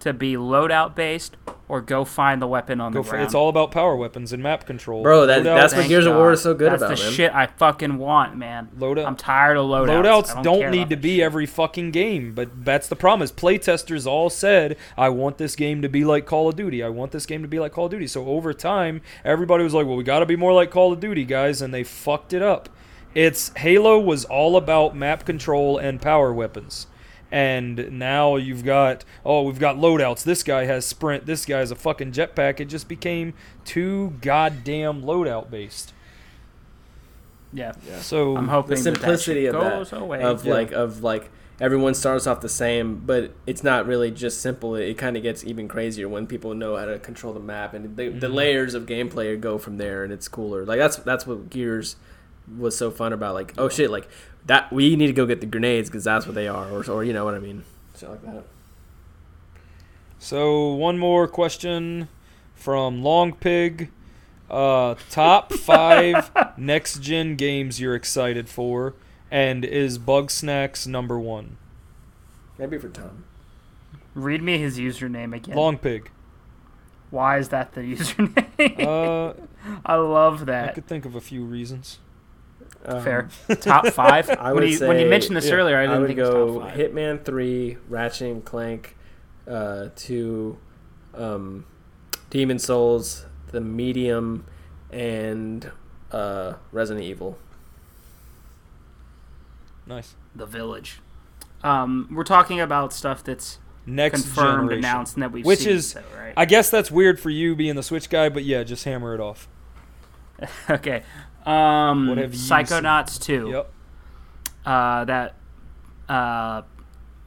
to 0.00 0.12
be 0.12 0.34
loadout 0.34 0.94
based 0.94 1.36
or 1.68 1.80
go 1.80 2.04
find 2.04 2.42
the 2.42 2.46
weapon 2.48 2.80
on 2.80 2.90
Go 2.92 3.00
the 3.00 3.04
for, 3.04 3.10
ground? 3.12 3.26
it's 3.26 3.34
all 3.34 3.48
about 3.48 3.70
power 3.70 3.94
weapons 3.94 4.32
and 4.32 4.42
map 4.42 4.66
control. 4.66 5.02
Bro, 5.04 5.26
that- 5.26 5.44
that's 5.44 5.72
what 5.72 5.78
Thank 5.80 5.88
Gears 5.88 6.06
of 6.06 6.16
War 6.16 6.32
is 6.32 6.42
so 6.42 6.52
good 6.52 6.72
That's 6.72 6.82
about, 6.82 6.96
the 6.98 7.04
man. 7.04 7.12
shit 7.12 7.32
I 7.34 7.46
fucking 7.46 7.96
want, 7.98 8.36
man. 8.36 8.68
loadout. 8.76 9.06
I'm 9.06 9.14
tired 9.14 9.56
of 9.56 9.66
loadouts. 9.66 9.90
I 9.90 10.02
Loadouts 10.02 10.42
don't, 10.42 10.60
don't, 10.62 10.70
need 10.72 10.90
to 10.90 10.96
be 10.96 11.16
shit. 11.16 11.24
every 11.24 11.46
fucking 11.46 11.92
game, 11.92 12.34
but 12.34 12.64
that's 12.64 12.88
the 12.88 12.96
problem. 12.96 13.22
Is 13.22 13.30
playtesters 13.30 14.06
all 14.06 14.30
said, 14.30 14.76
"I 14.98 15.10
want 15.10 15.38
this 15.38 15.54
game 15.54 15.80
to 15.82 15.88
be 15.88 16.04
like 16.04 16.26
Call 16.26 16.48
of 16.48 16.56
Duty. 16.56 16.82
I 16.82 16.88
want 16.88 17.12
this 17.12 17.24
game 17.26 17.42
to 17.42 17.48
be 17.48 17.60
like 17.60 17.72
Call 17.72 17.84
of 17.84 17.92
Duty." 17.92 18.08
So 18.08 18.26
over 18.26 18.52
time, 18.52 19.00
everybody 19.24 19.62
was 19.62 19.72
like, 19.74 19.86
"Well, 19.86 19.96
we 19.96 20.02
got 20.02 20.18
to 20.20 20.26
be 20.26 20.36
more 20.36 20.52
like 20.52 20.70
Call 20.70 20.92
of 20.92 20.98
Duty, 20.98 21.24
guys," 21.24 21.62
and 21.62 21.72
they 21.72 21.84
fucked 21.84 22.32
it 22.32 22.42
up. 22.42 22.68
It's 23.14 23.52
Halo 23.56 23.98
was 23.98 24.24
all 24.24 24.56
about 24.56 24.96
map 24.96 25.24
control 25.24 25.78
and 25.78 26.00
power 26.02 26.32
weapons. 26.32 26.86
And 27.32 27.92
now 27.92 28.36
you've 28.36 28.64
got 28.64 29.04
oh 29.24 29.42
we've 29.42 29.58
got 29.60 29.76
loadouts. 29.76 30.24
This 30.24 30.42
guy 30.42 30.64
has 30.64 30.84
sprint. 30.84 31.26
This 31.26 31.44
guy 31.46 31.58
has 31.58 31.70
a 31.70 31.76
fucking 31.76 32.12
jetpack. 32.12 32.58
It 32.60 32.64
just 32.66 32.88
became 32.88 33.34
too 33.64 34.14
goddamn 34.20 35.02
loadout 35.02 35.50
based. 35.50 35.92
Yeah. 37.52 37.72
So 38.00 38.36
I'm 38.36 38.48
hoping 38.48 38.70
The 38.76 38.82
that 38.82 38.90
that 38.92 38.96
simplicity 39.00 39.46
of 39.46 39.54
goes 39.54 39.90
that, 39.90 40.00
away. 40.00 40.22
of 40.22 40.44
Yeah. 40.44 40.52
like 40.54 40.72
of 40.72 41.02
like 41.02 41.30
everyone 41.60 41.94
starts 41.94 42.26
off 42.26 42.40
the 42.40 42.48
same, 42.48 43.02
but 43.04 43.32
it's 43.46 43.62
not 43.62 43.86
really 43.86 44.10
just 44.10 44.40
simple. 44.40 44.76
It, 44.76 44.96
kind 44.96 45.16
of 45.16 45.22
gets 45.22 45.44
even 45.44 45.68
crazier 45.68 46.08
when 46.08 46.26
people 46.26 46.54
know 46.54 46.76
how 46.76 46.86
to 46.86 46.98
control 46.98 47.32
the 47.34 47.40
map, 47.40 47.74
and 47.74 47.96
the, 47.96 48.08
the 48.08 48.28
Mhm. 48.28 48.34
layers 48.34 48.74
of 48.74 48.86
gameplay 48.86 49.38
go 49.38 49.58
from 49.58 49.76
there, 49.76 50.02
and 50.04 50.12
it's 50.12 50.26
cooler. 50.28 50.64
Like 50.64 50.78
that's 50.78 50.96
that's 50.98 51.26
what 51.26 51.50
Gears 51.50 51.96
was 52.58 52.76
so 52.76 52.90
fun 52.90 53.12
about. 53.12 53.34
Like 53.34 53.54
oh 53.58 53.68
shit, 53.68 53.90
like 53.90 54.08
that 54.46 54.72
we 54.72 54.96
need 54.96 55.08
to 55.08 55.12
go 55.12 55.26
get 55.26 55.40
the 55.40 55.46
grenades 55.46 55.88
because 55.88 56.04
that's 56.04 56.26
what 56.26 56.34
they 56.34 56.48
are, 56.48 56.68
or 56.70 56.88
or 56.90 57.04
you 57.04 57.12
know 57.12 57.24
what 57.24 57.34
I 57.34 57.38
mean, 57.38 57.64
shit 57.96 58.10
like 58.10 58.22
that. 58.22 58.44
So 60.18 60.72
one 60.72 60.98
more 60.98 61.26
question 61.26 62.08
from 62.54 63.02
Long 63.02 63.32
Pig. 63.32 63.90
Uh, 64.50 64.96
top 65.10 65.52
five 65.54 66.30
next 66.58 67.00
gen 67.00 67.36
games 67.36 67.80
you're 67.80 67.94
excited 67.94 68.48
for, 68.48 68.94
and 69.30 69.64
is 69.64 69.96
Bug 69.96 70.30
Snacks 70.30 70.86
number 70.86 71.18
one? 71.18 71.56
Maybe 72.58 72.76
for 72.76 72.88
Tom. 72.88 73.24
Read 74.14 74.42
me 74.42 74.58
his 74.58 74.78
username 74.78 75.34
again. 75.34 75.56
Long 75.56 75.78
Pig. 75.78 76.10
Why 77.10 77.38
is 77.38 77.48
that 77.48 77.72
the 77.72 77.80
username? 77.96 78.84
Uh, 78.84 79.34
I 79.86 79.94
love 79.96 80.46
that. 80.46 80.70
I 80.70 80.72
could 80.72 80.86
think 80.86 81.04
of 81.04 81.14
a 81.14 81.20
few 81.20 81.44
reasons. 81.44 81.98
Um, 82.84 83.02
Fair. 83.02 83.28
Top 83.60 83.86
five. 83.92 84.30
I 84.30 84.52
when, 84.52 84.62
would 84.62 84.70
you, 84.70 84.76
say, 84.78 84.88
when 84.88 84.98
you 84.98 85.06
mentioned 85.06 85.36
this 85.36 85.46
yeah, 85.46 85.54
earlier, 85.54 85.76
I 85.76 85.82
I, 85.82 85.86
didn't 85.86 86.00
would 86.00 86.06
think 86.08 86.18
it 86.18 86.22
was 86.22 86.30
go 86.30 86.58
top 86.60 86.68
five. 86.70 86.78
Hitman 86.78 87.24
Three, 87.24 87.76
Ratchet 87.88 88.28
and 88.30 88.44
Clank, 88.44 88.96
uh, 89.46 89.88
two, 89.96 90.58
um, 91.14 91.66
Demon 92.30 92.58
Souls, 92.58 93.26
The 93.52 93.60
Medium, 93.60 94.46
and 94.90 95.70
uh, 96.10 96.54
Resident 96.72 97.04
Evil. 97.04 97.38
Nice. 99.86 100.14
The 100.34 100.46
Village. 100.46 101.00
Um, 101.62 102.08
we're 102.12 102.24
talking 102.24 102.60
about 102.60 102.92
stuff 102.92 103.22
that's 103.24 103.58
Next 103.86 104.22
confirmed, 104.22 104.68
generation. 104.70 104.84
announced, 104.84 105.14
and 105.14 105.22
that 105.22 105.32
we've 105.32 105.44
Which 105.44 105.60
seen. 105.60 105.70
is- 105.70 105.90
so, 105.90 106.02
right? 106.16 106.32
I 106.36 106.44
guess 106.44 106.70
that's 106.70 106.90
weird 106.90 107.18
for 107.20 107.30
you 107.30 107.56
being 107.56 107.74
the 107.76 107.82
Switch 107.82 108.08
guy, 108.08 108.28
but 108.28 108.44
yeah, 108.44 108.62
just 108.62 108.84
hammer 108.84 109.14
it 109.14 109.20
off. 109.20 109.48
okay. 110.70 111.02
Um, 111.46 112.08
what 112.08 112.18
have 112.18 112.34
you 112.34 112.40
Psychonauts 112.40 113.22
seen? 113.22 113.42
2. 113.42 113.50
Yep. 113.50 113.72
Uh, 114.64 115.04
that 115.06 115.34
uh, 116.08 116.62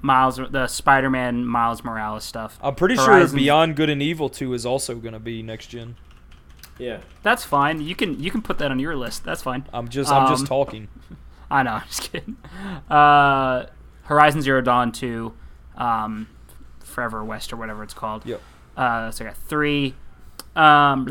Miles, 0.01 0.37
the 0.37 0.67
Spider-Man 0.67 1.45
Miles 1.45 1.83
Morales 1.83 2.23
stuff. 2.23 2.59
I'm 2.61 2.75
pretty 2.75 2.95
Horizon. 2.95 3.29
sure 3.29 3.37
Beyond 3.37 3.75
Good 3.75 3.89
and 3.89 4.01
Evil 4.01 4.29
2 4.29 4.53
is 4.53 4.65
also 4.65 4.95
going 4.95 5.13
to 5.13 5.19
be 5.19 5.41
next 5.41 5.67
gen. 5.67 5.95
Yeah. 6.77 6.99
That's 7.21 7.43
fine. 7.43 7.81
You 7.81 7.95
can 7.95 8.21
you 8.21 8.31
can 8.31 8.41
put 8.41 8.57
that 8.57 8.71
on 8.71 8.79
your 8.79 8.95
list. 8.95 9.23
That's 9.23 9.43
fine. 9.43 9.65
I'm 9.71 9.87
just 9.87 10.11
I'm 10.11 10.25
um, 10.25 10.29
just 10.29 10.47
talking. 10.47 10.87
I 11.51 11.63
know. 11.63 11.71
I'm 11.71 11.87
just 11.87 12.11
kidding. 12.11 12.37
Uh, 12.89 13.67
Horizon 14.03 14.41
Zero 14.41 14.59
Dawn 14.61 14.91
2, 14.91 15.33
um, 15.77 16.27
Forever 16.83 17.23
West 17.23 17.53
or 17.53 17.57
whatever 17.57 17.83
it's 17.83 17.93
called. 17.93 18.25
Yep. 18.25 18.41
Uh, 18.75 19.11
so 19.11 19.23
I 19.23 19.27
got 19.29 19.37
three. 19.37 19.93
Um, 20.55 21.07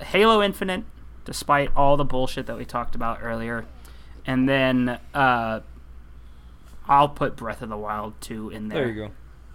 Halo 0.00 0.42
Infinite, 0.42 0.84
despite 1.24 1.70
all 1.76 1.96
the 1.96 2.04
bullshit 2.04 2.46
that 2.46 2.56
we 2.56 2.64
talked 2.64 2.94
about 2.94 3.18
earlier, 3.22 3.64
and 4.26 4.48
then 4.48 4.98
uh, 5.14 5.60
I'll 6.88 7.08
put 7.08 7.36
Breath 7.36 7.62
of 7.62 7.68
the 7.68 7.76
Wild 7.76 8.14
two 8.20 8.50
in 8.50 8.68
there. 8.68 8.84
There 8.86 8.88
you 8.94 9.06
go. 9.06 9.10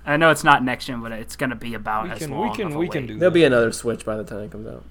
I 0.05 0.17
know 0.17 0.31
it's 0.31 0.43
not 0.43 0.63
next 0.63 0.85
gen, 0.85 1.01
but 1.01 1.11
it's 1.11 1.35
gonna 1.35 1.55
be 1.55 1.73
about 1.73 2.05
We 2.05 2.09
as 2.11 2.17
can 2.19 2.31
long 2.31 2.49
we 2.49 2.55
can 2.55 2.67
of 2.67 2.75
a 2.75 2.77
we 2.79 2.87
can 2.87 3.01
wait. 3.03 3.07
do 3.07 3.19
There'll 3.19 3.31
that. 3.31 3.35
be 3.35 3.43
another 3.43 3.71
Switch 3.71 4.05
by 4.05 4.15
the 4.17 4.23
time 4.23 4.39
it 4.39 4.51
comes 4.51 4.67
out. 4.67 4.83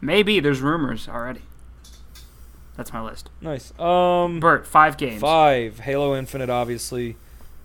Maybe 0.00 0.40
there's 0.40 0.60
rumors 0.60 1.08
already. 1.08 1.42
That's 2.76 2.92
my 2.92 3.00
list. 3.02 3.30
nice. 3.40 3.78
Um, 3.78 4.40
Bert, 4.40 4.66
five 4.66 4.96
games. 4.96 5.20
Five. 5.20 5.78
Halo 5.80 6.16
Infinite, 6.16 6.50
obviously. 6.50 7.16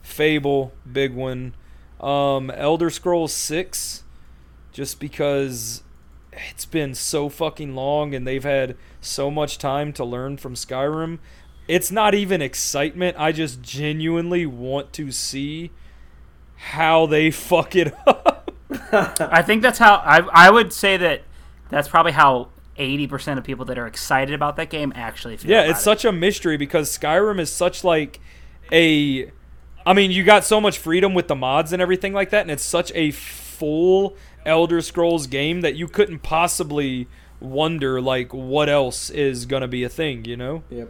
Fable, 0.03 0.71
big 0.91 1.13
one. 1.15 1.55
Um, 1.99 2.51
Elder 2.51 2.91
Scrolls 2.91 3.33
Six, 3.33 4.03
just 4.71 4.99
because 4.99 5.81
it's 6.49 6.65
been 6.65 6.93
so 6.95 7.29
fucking 7.29 7.75
long 7.75 8.13
and 8.13 8.25
they've 8.25 8.43
had 8.43 8.75
so 9.01 9.29
much 9.29 9.57
time 9.57 9.93
to 9.93 10.05
learn 10.05 10.37
from 10.37 10.55
Skyrim. 10.55 11.19
It's 11.67 11.91
not 11.91 12.15
even 12.15 12.41
excitement. 12.41 13.17
I 13.19 13.31
just 13.31 13.61
genuinely 13.61 14.45
want 14.45 14.93
to 14.93 15.11
see 15.11 15.71
how 16.55 17.05
they 17.05 17.31
fuck 17.31 17.75
it 17.75 17.93
up. 18.07 18.51
I 18.91 19.41
think 19.41 19.61
that's 19.61 19.79
how 19.79 19.95
I 19.95 20.19
I 20.31 20.51
would 20.51 20.71
say 20.71 20.97
that 20.97 21.23
that's 21.69 21.87
probably 21.87 22.11
how 22.11 22.49
eighty 22.77 23.07
percent 23.07 23.39
of 23.39 23.45
people 23.45 23.65
that 23.65 23.77
are 23.77 23.87
excited 23.87 24.33
about 24.33 24.55
that 24.57 24.69
game 24.69 24.93
actually 24.95 25.37
feel. 25.37 25.49
Yeah, 25.49 25.69
it's 25.69 25.79
it. 25.79 25.83
such 25.83 26.05
a 26.05 26.11
mystery 26.11 26.57
because 26.57 26.95
Skyrim 26.95 27.39
is 27.39 27.51
such 27.51 27.83
like 27.83 28.19
a 28.71 29.31
I 29.85 29.93
mean, 29.93 30.11
you 30.11 30.23
got 30.23 30.43
so 30.43 30.61
much 30.61 30.77
freedom 30.77 31.13
with 31.13 31.27
the 31.27 31.35
mods 31.35 31.73
and 31.73 31.81
everything 31.81 32.13
like 32.13 32.29
that 32.29 32.41
and 32.41 32.51
it's 32.51 32.63
such 32.63 32.91
a 32.93 33.11
full 33.11 34.15
Elder 34.49 34.81
Scrolls 34.81 35.27
game 35.27 35.61
that 35.61 35.75
you 35.75 35.87
couldn't 35.87 36.19
possibly 36.19 37.07
wonder 37.39 38.01
like 38.01 38.33
what 38.33 38.67
else 38.67 39.09
is 39.09 39.45
going 39.45 39.61
to 39.61 39.67
be 39.67 39.83
a 39.83 39.89
thing, 39.89 40.25
you 40.25 40.35
know? 40.35 40.63
Yep. 40.69 40.89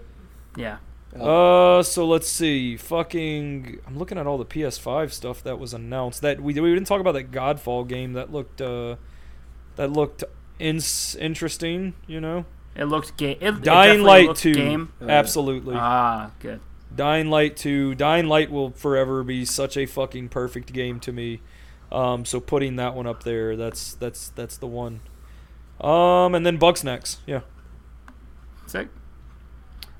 yeah. 0.58 0.78
Uh 1.20 1.82
so 1.84 2.08
let's 2.08 2.28
see. 2.30 2.78
Fucking 2.78 3.80
I'm 3.86 3.98
looking 3.98 4.18
at 4.18 4.26
all 4.28 4.38
the 4.38 4.46
PS5 4.46 5.12
stuff 5.12 5.44
that 5.44 5.58
was 5.60 5.74
announced. 5.74 6.22
That 6.22 6.40
we 6.40 6.54
we 6.60 6.74
didn't 6.74 6.88
talk 6.88 7.02
about 7.02 7.14
that 7.14 7.32
Godfall 7.32 7.88
game 7.88 8.14
that 8.14 8.32
looked 8.32 8.62
uh 8.62 8.96
that 9.76 9.92
looked 9.92 10.24
ins- 10.60 11.16
interesting, 11.16 11.94
you 12.08 12.22
know? 12.22 12.46
It 12.76 12.86
looked 12.86 13.18
ga- 13.18 13.38
it, 13.42 13.44
it 13.44 13.62
Dying 13.62 14.04
definitely 14.04 14.28
Light 14.28 14.36
2. 14.36 14.54
game. 14.54 14.94
Absolutely. 15.02 15.76
Ah, 15.78 16.32
good. 16.40 16.60
Dying 16.96 17.30
Light 17.30 17.58
2. 17.58 17.96
Dying 17.96 18.28
Light 18.28 18.52
will 18.52 18.72
forever 18.72 19.24
be 19.24 19.46
such 19.46 19.78
a 19.78 19.86
fucking 19.86 20.30
perfect 20.30 20.74
game 20.74 21.00
to 21.02 21.12
me. 21.12 21.42
Um, 21.92 22.26
so 22.26 22.40
putting 22.40 22.76
that 22.76 22.96
one 22.96 23.08
up 23.08 23.24
there, 23.24 23.56
that's 23.56 23.94
that's 23.94 24.30
that's 24.30 24.58
the 24.58 24.68
one. 24.68 25.02
Um, 25.82 26.36
and 26.36 26.46
then 26.46 26.60
Bugsnax. 26.60 27.18
Yeah. 27.26 27.42
Sick. 28.68 28.90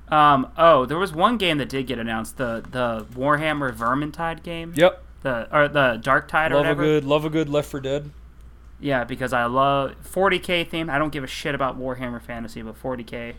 Um. 0.08 0.52
Oh, 0.56 0.86
there 0.86 0.98
was 0.98 1.12
one 1.12 1.36
game 1.36 1.58
that 1.58 1.68
did 1.68 1.86
get 1.86 1.98
announced. 1.98 2.36
The 2.36 2.64
the 2.70 3.06
Warhammer 3.14 3.74
Vermintide 3.74 4.42
game. 4.42 4.72
Yep. 4.76 5.02
The 5.22 5.54
or 5.54 5.68
the 5.68 5.98
Dark 6.02 6.28
Tide 6.28 6.52
or 6.52 6.56
Love 6.56 6.66
a 6.66 6.74
good 6.74 7.04
love 7.04 7.24
a 7.24 7.30
good 7.30 7.48
Left 7.48 7.68
4 7.70 7.80
Dead. 7.80 8.10
Yeah, 8.80 9.04
because 9.04 9.34
I 9.34 9.44
love 9.44 9.94
40k 10.02 10.66
theme. 10.68 10.88
I 10.88 10.98
don't 10.98 11.12
give 11.12 11.22
a 11.22 11.26
shit 11.26 11.54
about 11.54 11.78
Warhammer 11.78 12.20
Fantasy, 12.22 12.62
but 12.62 12.80
40k 12.82 13.34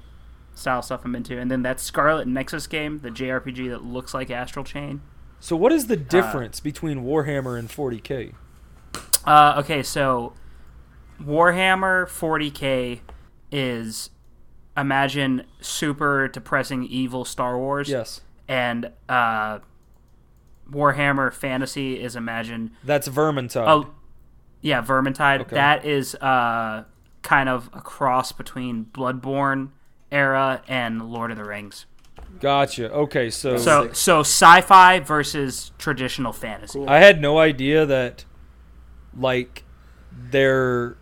style 0.53 0.83
stuff 0.83 1.01
I'm 1.03 1.15
into. 1.15 1.37
And 1.39 1.49
then 1.49 1.63
that 1.63 1.79
Scarlet 1.79 2.27
Nexus 2.27 2.67
game, 2.67 2.99
the 2.99 3.09
JRPG 3.09 3.69
that 3.69 3.83
looks 3.83 4.13
like 4.13 4.29
Astral 4.29 4.63
Chain. 4.63 5.01
So 5.41 5.55
what 5.55 5.71
is 5.71 5.87
the 5.87 5.97
difference 5.97 6.59
between 6.59 7.03
Warhammer 7.03 7.57
and 7.57 7.67
40K? 7.67 8.33
Uh, 9.25 9.55
okay, 9.57 9.81
so 9.81 10.33
Warhammer 11.19 12.05
40k 12.05 12.99
is 13.51 14.11
imagine 14.77 15.43
super 15.59 16.27
depressing 16.27 16.83
evil 16.83 17.25
Star 17.25 17.57
Wars. 17.57 17.89
Yes. 17.89 18.21
And 18.47 18.91
uh, 19.09 19.59
Warhammer 20.69 21.33
Fantasy 21.33 21.99
is 21.99 22.15
imagine 22.15 22.71
That's 22.83 23.07
Vermintide. 23.09 23.67
Oh, 23.67 23.89
yeah, 24.61 24.83
Vermintide. 24.83 25.41
Okay. 25.41 25.55
That 25.55 25.85
is 25.85 26.13
uh, 26.15 26.83
kind 27.23 27.49
of 27.49 27.69
a 27.73 27.81
cross 27.81 28.31
between 28.31 28.85
Bloodborne 28.85 29.69
era 30.11 30.61
and 30.67 31.09
Lord 31.09 31.31
of 31.31 31.37
the 31.37 31.45
Rings. 31.45 31.87
Gotcha. 32.41 32.91
Okay, 32.91 33.29
so, 33.29 33.57
So, 33.57 33.93
so 33.93 34.21
sci-fi 34.21 34.99
versus 34.99 35.71
traditional 35.77 36.33
fantasy. 36.33 36.79
Cool. 36.79 36.89
I 36.89 36.97
had 36.97 37.21
no 37.21 37.37
idea 37.37 37.85
that 37.85 38.25
like 39.17 39.63
they're 40.11 40.97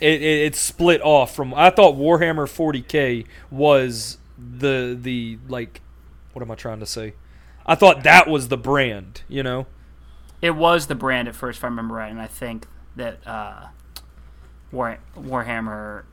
it, 0.00 0.22
it, 0.22 0.22
it's 0.22 0.58
split 0.58 1.00
off 1.02 1.34
from 1.34 1.54
I 1.54 1.70
thought 1.70 1.94
Warhammer 1.94 2.46
40K 2.46 3.26
was 3.50 4.18
the 4.38 4.98
the 5.00 5.38
like 5.48 5.80
what 6.32 6.42
am 6.42 6.50
I 6.50 6.54
trying 6.54 6.80
to 6.80 6.86
say? 6.86 7.14
I 7.66 7.74
thought 7.74 8.02
that 8.04 8.26
was 8.28 8.48
the 8.48 8.56
brand, 8.56 9.22
you 9.28 9.42
know? 9.42 9.66
It 10.42 10.56
was 10.56 10.86
the 10.86 10.94
brand 10.94 11.28
at 11.28 11.34
first, 11.34 11.58
if 11.58 11.64
I 11.64 11.68
remember 11.68 11.94
right, 11.94 12.10
and 12.10 12.20
I 12.20 12.26
think 12.26 12.66
that 12.96 13.18
uh, 13.26 13.66
War 14.72 14.98
Warhammer. 15.16 16.04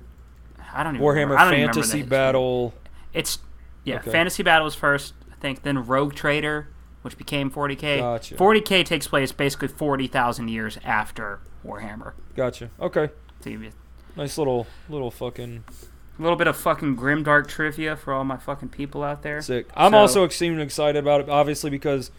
I 0.73 0.83
don't 0.83 0.95
even 0.95 1.05
Warhammer 1.05 1.13
remember. 1.15 1.37
I 1.37 1.43
don't 1.45 1.53
even 1.53 1.61
remember 1.69 1.81
Fantasy 1.81 2.03
Battle. 2.03 2.73
It's 3.13 3.39
yeah, 3.87 3.97
Okay. 3.97 4.11
Fantasy 4.11 4.43
Battle 4.43 4.65
was 4.65 4.75
first, 4.75 5.13
I 5.31 5.35
think. 5.35 5.63
Then 5.63 5.85
Rogue 5.85 6.13
Trader, 6.13 6.67
which 7.01 7.17
became 7.17 7.49
40k. 7.49 7.99
Gotcha. 7.99 8.35
40k 8.35 8.83
takes 8.85 9.07
place 9.07 9.31
basically 9.31 9.67
40,000 9.69 10.47
years 10.49 10.77
after 10.83 11.39
Warhammer. 11.65 12.13
Gotcha. 12.35 12.69
Okay. 12.79 13.09
Nice 14.15 14.37
little 14.37 14.67
little 14.89 15.11
fucking 15.11 15.63
a 16.17 16.21
little 16.21 16.35
bit 16.37 16.47
of 16.47 16.57
fucking 16.57 16.97
grimdark 16.97 17.47
trivia 17.47 17.95
for 17.95 18.11
all 18.13 18.23
my 18.23 18.35
fucking 18.37 18.69
people 18.69 19.03
out 19.03 19.21
there. 19.21 19.41
sick. 19.41 19.67
I'm 19.75 19.91
So- 19.91 19.97
also 19.99 20.25
extremely 20.25 20.63
excited 20.63 20.97
about 20.97 21.21
it 21.21 21.29
obviously 21.29 21.69
because 21.69 22.11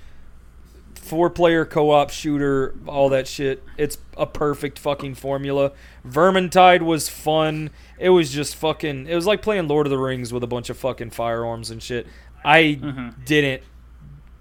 four 0.99 1.31
player 1.31 1.65
co-op 1.65 2.11
shooter 2.11 2.75
all 2.87 3.09
that 3.11 3.27
shit. 3.27 3.63
It's 3.77 3.99
a 4.17 4.27
perfect 4.27 4.79
fucking 4.79 5.15
formula. 5.15 5.73
Vermintide 6.07 6.83
was 6.83 7.09
fun. 7.09 7.71
It 7.99 8.11
was 8.11 8.31
just 8.31 8.57
fucking 8.57 9.07
it 9.07 9.15
was 9.15 9.27
like 9.27 9.41
playing 9.43 9.69
lord 9.69 9.87
of 9.87 9.91
the 9.91 9.99
rings 9.99 10.33
with 10.33 10.43
a 10.43 10.47
bunch 10.47 10.71
of 10.71 10.77
fucking 10.77 11.11
firearms 11.11 11.71
and 11.71 11.83
shit. 11.83 12.07
I 12.45 12.79
Mhm. 12.83 13.25
didn't 13.25 13.63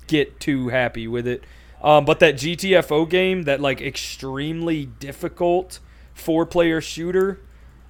get 0.08 0.40
too 0.40 0.70
happy 0.70 1.08
with 1.08 1.28
it. 1.28 1.44
Um, 1.82 2.06
but 2.06 2.20
that 2.20 2.36
gtfo 2.36 3.08
game 3.08 3.44
that 3.44 3.62
like 3.62 3.82
extremely 3.82 4.86
difficult 4.86 5.80
four 6.14 6.46
player 6.46 6.82
shooter 6.82 7.40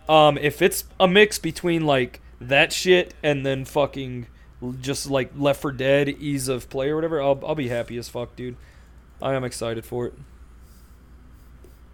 um, 0.09 0.37
if 0.37 0.61
it's 0.61 0.85
a 0.99 1.07
mix 1.07 1.37
between 1.39 1.85
like 1.85 2.21
that 2.39 2.71
shit 2.73 3.13
and 3.23 3.45
then 3.45 3.65
fucking 3.65 4.27
just 4.81 5.09
like 5.09 5.31
Left 5.37 5.61
4 5.61 5.71
Dead, 5.71 6.09
ease 6.09 6.47
of 6.47 6.69
play 6.69 6.89
or 6.89 6.95
whatever, 6.95 7.21
I'll 7.21 7.39
I'll 7.45 7.55
be 7.55 7.67
happy 7.69 7.97
as 7.97 8.09
fuck, 8.09 8.35
dude. 8.35 8.55
I 9.21 9.33
am 9.33 9.43
excited 9.43 9.85
for 9.85 10.07
it. 10.07 10.13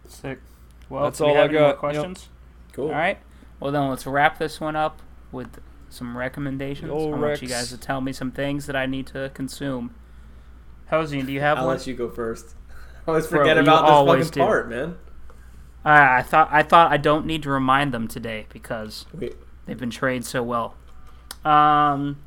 Sick. 0.07 0.39
Well, 0.89 1.03
That's 1.05 1.17
do 1.17 1.25
we 1.25 1.29
all 1.31 1.37
I 1.37 1.41
have 1.41 1.49
any 1.49 1.59
more 1.59 1.67
got. 1.69 1.69
Yep. 1.71 1.79
questions? 1.79 2.29
Cool. 2.73 2.85
All 2.87 2.91
right. 2.91 3.17
Well, 3.59 3.71
then 3.71 3.87
let's 3.89 4.05
wrap 4.05 4.39
this 4.39 4.59
one 4.59 4.75
up 4.75 5.01
with 5.31 5.59
some 5.89 6.17
recommendations. 6.17 6.89
Yo, 6.89 7.13
I 7.13 7.17
want 7.17 7.41
you 7.41 7.47
guys 7.47 7.69
to 7.69 7.77
tell 7.77 8.01
me 8.01 8.11
some 8.11 8.31
things 8.31 8.65
that 8.65 8.75
I 8.75 8.85
need 8.85 9.07
to 9.07 9.31
consume. 9.33 9.93
Hosey, 10.89 11.21
do 11.21 11.31
you 11.31 11.39
have 11.41 11.57
I'll 11.57 11.67
one? 11.67 11.77
let 11.77 11.87
you 11.87 11.93
go 11.93 12.09
first. 12.09 12.55
I 12.69 12.73
always 13.11 13.27
forget 13.27 13.55
you 13.55 13.63
about 13.63 14.05
this 14.05 14.27
fucking 14.27 14.31
do. 14.33 14.39
part, 14.39 14.69
man. 14.69 14.97
Uh, 15.85 15.89
I 15.89 16.21
thought 16.21 16.49
I 16.51 16.63
thought 16.63 16.91
I 16.91 16.97
don't 16.97 17.25
need 17.25 17.43
to 17.43 17.49
remind 17.49 17.93
them 17.93 18.07
today 18.07 18.45
because 18.49 19.05
Wait, 19.13 19.35
they've 19.65 19.77
been 19.79 19.89
trained 19.89 20.25
so 20.25 20.41
well. 20.41 20.75
Um, 21.43 22.19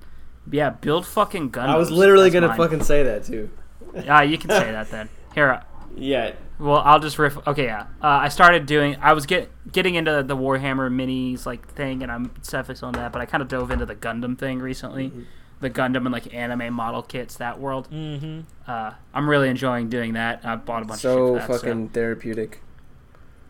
yeah, 0.51 0.70
build 0.70 1.06
fucking 1.06 1.51
guns. 1.51 1.70
I 1.70 1.77
was 1.77 1.90
literally 1.90 2.31
gonna 2.31 2.55
fucking 2.56 2.82
say 2.82 3.02
that 3.02 3.24
too. 3.24 3.51
Yeah, 3.94 4.23
you 4.23 4.39
can 4.39 4.51
say 4.51 4.70
that 4.73 4.90
then. 4.90 5.09
Here, 5.35 5.62
Yeah. 5.97 6.32
Well, 6.59 6.78
I'll 6.78 7.01
just 7.01 7.18
riff. 7.18 7.36
Okay, 7.47 7.64
yeah. 7.66 7.82
Uh, 8.02 8.06
I 8.06 8.28
started 8.28 8.64
doing. 8.64 8.97
I 9.02 9.12
was 9.12 9.27
get 9.27 9.51
getting 9.73 9.94
into 9.94 10.23
the 10.23 10.36
Warhammer 10.36 10.90
minis 10.90 11.44
like 11.44 11.66
thing, 11.68 12.02
and 12.02 12.10
I'm 12.10 12.31
still 12.43 12.64
on 12.82 12.93
that. 12.94 13.12
But 13.12 13.20
I 13.20 13.27
kind 13.27 13.43
of 13.43 13.48
dove 13.48 13.70
into 13.70 13.85
the 13.85 13.94
Gundam 13.94 14.39
thing 14.39 14.60
recently, 14.60 15.09
Mm-hmm. 15.09 15.23
the 15.60 15.68
Gundam 15.68 15.97
and 16.06 16.12
like 16.12 16.32
anime 16.32 16.73
model 16.73 17.02
kits, 17.02 17.36
that 17.36 17.60
world. 17.60 17.90
Mm-hmm. 17.90 18.40
Uh, 18.66 18.93
I'm 19.12 19.28
really 19.28 19.51
enjoying 19.51 19.90
doing 19.90 20.14
that. 20.14 20.47
I 20.47 20.56
bought 20.56 20.82
a 20.82 20.86
bunch 20.86 21.01
So 21.02 21.35
of 21.36 21.40
shit 21.43 21.48
that. 21.48 21.60
fucking 21.60 21.89
So. 21.89 21.93
therapeutic. 21.93 22.62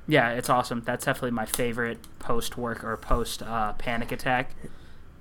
Yeah, 0.09 0.31
it's 0.31 0.49
awesome. 0.51 0.83
That's 0.85 1.05
definitely 1.05 1.31
my 1.33 1.47
favorite 1.47 1.99
post 2.19 2.57
work 2.57 2.83
or 2.83 2.97
post 2.97 3.41
uh, 3.43 3.73
panic 3.75 4.11
attack. 4.11 4.51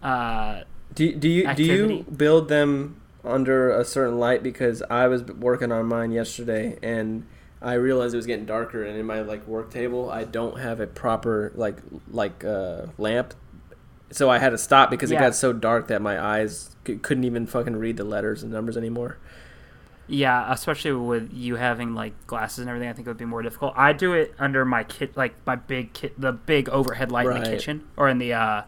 Uh, 0.02 0.62
Do 0.96 1.14
do 1.14 1.30
you 1.30 1.54
do 1.54 1.64
you 1.64 2.04
build 2.04 2.48
them 2.50 3.02
under 3.24 3.70
a 3.72 3.84
certain 3.86 4.18
light? 4.20 4.42
Because 4.44 4.82
I 4.90 5.08
was 5.08 5.24
working 5.24 5.72
on 5.72 5.86
mine 5.88 6.12
yesterday 6.12 6.78
and 6.82 7.26
I 7.62 7.74
realized 7.74 8.14
it 8.14 8.18
was 8.18 8.26
getting 8.28 8.46
darker, 8.46 8.84
and 8.84 8.98
in 8.98 9.06
my 9.06 9.22
like 9.22 9.48
work 9.48 9.72
table, 9.72 10.10
I 10.10 10.24
don't 10.24 10.60
have 10.60 10.80
a 10.80 10.88
proper 10.88 11.52
like 11.56 11.78
like 12.10 12.44
uh, 12.44 12.88
lamp 12.98 13.34
so 14.12 14.30
I 14.30 14.38
had 14.38 14.52
to 14.52 14.58
stop 14.58 14.90
because 14.92 15.12
it 15.12 15.20
got 15.20 15.36
so 15.36 15.52
dark 15.52 15.88
that 15.88 16.02
my 16.02 16.24
eyes 16.24 16.76
c- 16.86 16.96
couldn't 16.98 17.24
even 17.24 17.48
fucking 17.48 17.76
read 17.76 17.98
the 17.98 18.04
letters 18.04 18.44
and 18.44 18.52
numbers 18.52 18.78
anymore. 18.78 19.18
Yeah, 20.08 20.54
especially 20.54 20.94
with 20.94 21.34
you 21.34 21.56
having 21.56 21.96
like 21.96 22.14
glasses 22.28 22.60
and 22.60 22.70
everything, 22.70 22.88
I 22.88 22.94
think 22.94 23.08
it 23.08 23.10
would 23.10 23.18
be 23.18 23.26
more 23.26 23.42
difficult. 23.42 23.74
I 23.76 23.94
do 23.94 24.14
it 24.14 24.34
under 24.38 24.64
my 24.64 24.84
kit, 24.84 25.18
like 25.18 25.34
my 25.46 25.56
big 25.56 25.94
kit, 25.94 26.20
the 26.22 26.32
big 26.32 26.70
overhead 26.70 27.12
light 27.12 27.26
in 27.26 27.42
the 27.42 27.50
kitchen 27.50 27.84
or 27.98 28.08
in 28.08 28.20
the 28.20 28.34
uh, 28.34 28.62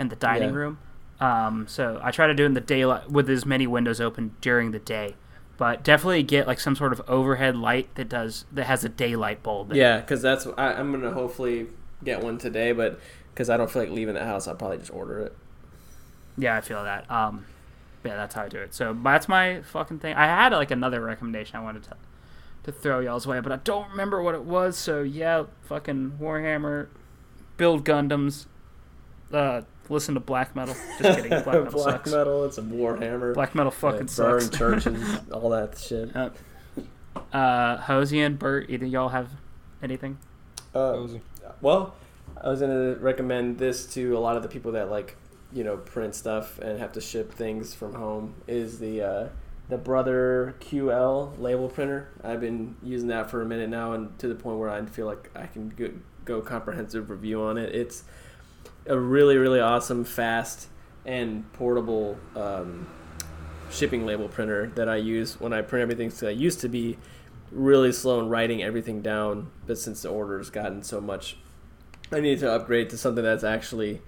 in 0.00 0.08
the 0.08 0.16
dining 0.16 0.50
Yeah. 0.50 0.56
room. 0.56 0.78
Um, 1.20 1.66
so 1.66 2.00
I 2.02 2.10
try 2.10 2.26
to 2.26 2.34
do 2.34 2.44
it 2.44 2.46
in 2.46 2.54
the 2.54 2.60
daylight 2.60 3.10
with 3.10 3.28
as 3.28 3.44
many 3.44 3.66
windows 3.66 4.00
open 4.00 4.34
during 4.40 4.70
the 4.70 4.78
day. 4.78 5.16
But 5.56 5.82
definitely 5.82 6.22
get 6.22 6.46
like 6.46 6.60
some 6.60 6.76
sort 6.76 6.92
of 6.92 7.02
overhead 7.08 7.56
light 7.56 7.92
that 7.96 8.08
does 8.08 8.44
that 8.52 8.66
has 8.66 8.84
a 8.84 8.88
daylight 8.88 9.42
bulb. 9.42 9.74
Yeah, 9.74 10.00
because 10.00 10.22
that's 10.22 10.46
I, 10.56 10.74
I'm 10.74 10.92
gonna 10.92 11.10
hopefully 11.10 11.66
get 12.04 12.22
one 12.22 12.38
today, 12.38 12.70
but 12.70 13.00
because 13.34 13.50
I 13.50 13.56
don't 13.56 13.68
feel 13.68 13.82
like 13.82 13.90
leaving 13.90 14.14
the 14.14 14.24
house, 14.24 14.46
I'll 14.46 14.54
probably 14.54 14.78
just 14.78 14.92
order 14.92 15.20
it. 15.20 15.36
Yeah, 16.36 16.56
I 16.56 16.60
feel 16.60 16.84
that. 16.84 17.10
Um, 17.10 17.44
yeah, 18.04 18.14
that's 18.14 18.36
how 18.36 18.44
I 18.44 18.48
do 18.48 18.58
it. 18.58 18.72
So 18.72 18.96
that's 19.02 19.28
my 19.28 19.62
fucking 19.62 19.98
thing. 19.98 20.14
I 20.14 20.26
had 20.26 20.52
like 20.52 20.70
another 20.70 21.00
recommendation 21.00 21.56
I 21.56 21.62
wanted 21.62 21.82
to 21.84 21.96
to 22.64 22.72
throw 22.72 23.00
y'all's 23.00 23.26
way, 23.26 23.40
but 23.40 23.50
I 23.50 23.56
don't 23.56 23.90
remember 23.90 24.22
what 24.22 24.34
it 24.34 24.44
was. 24.44 24.76
So 24.76 25.02
yeah, 25.02 25.44
fucking 25.62 26.18
Warhammer, 26.20 26.88
build 27.56 27.84
Gundams, 27.84 28.46
uh, 29.32 29.62
listen 29.88 30.14
to 30.14 30.20
black 30.20 30.54
metal. 30.56 30.74
Just 31.00 31.16
kidding, 31.18 31.30
black 31.30 31.46
metal 31.46 31.64
Black 31.72 31.94
sucks. 31.96 32.10
metal, 32.12 32.44
it's 32.44 32.58
a 32.58 32.62
Warhammer. 32.62 33.34
Black 33.34 33.54
metal 33.54 33.72
fucking 33.72 34.08
uh, 34.08 34.22
burn 34.22 34.40
sucks. 34.42 34.56
churches, 34.58 35.02
all 35.32 35.50
that 35.50 35.78
shit. 35.78 36.10
uh, 37.32 37.76
Hosey 37.78 38.20
and 38.20 38.38
Bert, 38.38 38.70
either 38.70 38.86
y'all 38.86 39.08
have 39.08 39.30
anything? 39.82 40.18
Uh, 40.74 41.06
well, 41.60 41.94
I 42.40 42.48
was 42.48 42.60
gonna 42.60 42.94
recommend 42.96 43.58
this 43.58 43.86
to 43.94 44.16
a 44.16 44.20
lot 44.20 44.36
of 44.36 44.42
the 44.42 44.48
people 44.48 44.72
that 44.72 44.90
like, 44.90 45.16
you 45.52 45.64
know, 45.64 45.76
print 45.76 46.14
stuff 46.14 46.58
and 46.58 46.78
have 46.78 46.92
to 46.92 47.00
ship 47.00 47.32
things 47.32 47.74
from 47.74 47.94
home. 47.94 48.34
Is 48.46 48.78
the 48.78 49.02
uh, 49.02 49.28
the 49.68 49.78
Brother 49.78 50.54
QL 50.60 51.38
label 51.40 51.68
printer? 51.68 52.10
I've 52.22 52.40
been 52.40 52.76
using 52.82 53.08
that 53.08 53.30
for 53.30 53.42
a 53.42 53.46
minute 53.46 53.70
now, 53.70 53.92
and 53.92 54.16
to 54.18 54.28
the 54.28 54.34
point 54.34 54.58
where 54.58 54.68
I 54.70 54.84
feel 54.86 55.06
like 55.06 55.30
I 55.34 55.46
can 55.46 55.70
go, 55.70 55.90
go 56.24 56.40
comprehensive 56.42 57.10
review 57.10 57.42
on 57.42 57.56
it. 57.58 57.74
It's 57.74 58.04
a 58.88 58.98
really 58.98 59.36
really 59.36 59.60
awesome, 59.60 60.04
fast, 60.04 60.68
and 61.04 61.50
portable 61.52 62.18
um, 62.34 62.88
shipping 63.70 64.04
label 64.04 64.28
printer 64.28 64.72
that 64.74 64.88
I 64.88 64.96
use 64.96 65.40
when 65.40 65.52
I 65.52 65.62
print 65.62 65.82
everything. 65.82 66.10
So 66.10 66.26
I 66.26 66.32
used 66.32 66.60
to 66.60 66.68
be 66.68 66.98
really 67.52 67.92
slow 67.92 68.20
in 68.20 68.28
writing 68.28 68.62
everything 68.62 69.00
down, 69.02 69.50
but 69.66 69.78
since 69.78 70.02
the 70.02 70.08
order's 70.08 70.50
gotten 70.50 70.82
so 70.82 71.00
much, 71.00 71.36
I 72.10 72.20
need 72.20 72.40
to 72.40 72.50
upgrade 72.50 72.90
to 72.90 72.98
something 72.98 73.24
that's 73.24 73.44
actually 73.44 74.02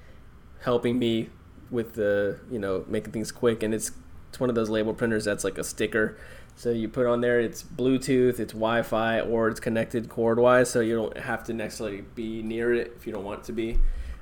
helping 0.62 0.98
me 0.98 1.28
with 1.70 1.94
the 1.94 2.40
you 2.50 2.58
know 2.58 2.84
making 2.88 3.12
things 3.12 3.30
quick. 3.30 3.62
And 3.62 3.74
it's 3.74 3.92
it's 4.28 4.40
one 4.40 4.48
of 4.48 4.54
those 4.54 4.70
label 4.70 4.94
printers 4.94 5.24
that's 5.24 5.44
like 5.44 5.58
a 5.58 5.64
sticker. 5.64 6.16
So 6.56 6.70
you 6.70 6.88
put 6.88 7.06
on 7.06 7.20
there, 7.22 7.40
it's 7.40 7.62
Bluetooth, 7.62 8.38
it's 8.38 8.52
Wi-Fi, 8.52 9.20
or 9.20 9.48
it's 9.48 9.60
connected 9.60 10.10
cord-wise, 10.10 10.70
so 10.70 10.80
you 10.80 10.94
don't 10.94 11.16
have 11.16 11.42
to 11.44 11.54
necessarily 11.54 12.02
be 12.14 12.42
near 12.42 12.74
it 12.74 12.92
if 12.96 13.06
you 13.06 13.14
don't 13.14 13.24
want 13.24 13.44
to 13.44 13.52
be. 13.52 13.78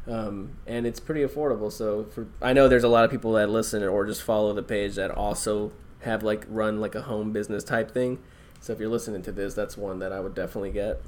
Um, 0.08 0.56
and 0.66 0.86
it's 0.86 1.00
pretty 1.00 1.22
affordable. 1.22 1.70
So 1.70 2.04
for 2.04 2.26
I 2.40 2.52
know 2.52 2.68
there's 2.68 2.84
a 2.84 2.88
lot 2.88 3.04
of 3.04 3.10
people 3.10 3.32
that 3.32 3.50
listen 3.50 3.82
or 3.82 4.06
just 4.06 4.22
follow 4.22 4.54
the 4.54 4.62
page 4.62 4.94
that 4.94 5.10
also 5.10 5.72
have 6.00 6.22
like 6.22 6.46
run 6.48 6.80
like 6.80 6.94
a 6.94 7.02
home 7.02 7.32
business 7.32 7.62
type 7.62 7.90
thing. 7.90 8.18
So 8.60 8.72
if 8.72 8.80
you're 8.80 8.88
listening 8.88 9.22
to 9.22 9.32
this, 9.32 9.54
that's 9.54 9.76
one 9.76 9.98
that 9.98 10.12
I 10.12 10.20
would 10.20 10.34
definitely 10.34 10.70
get. 10.70 11.02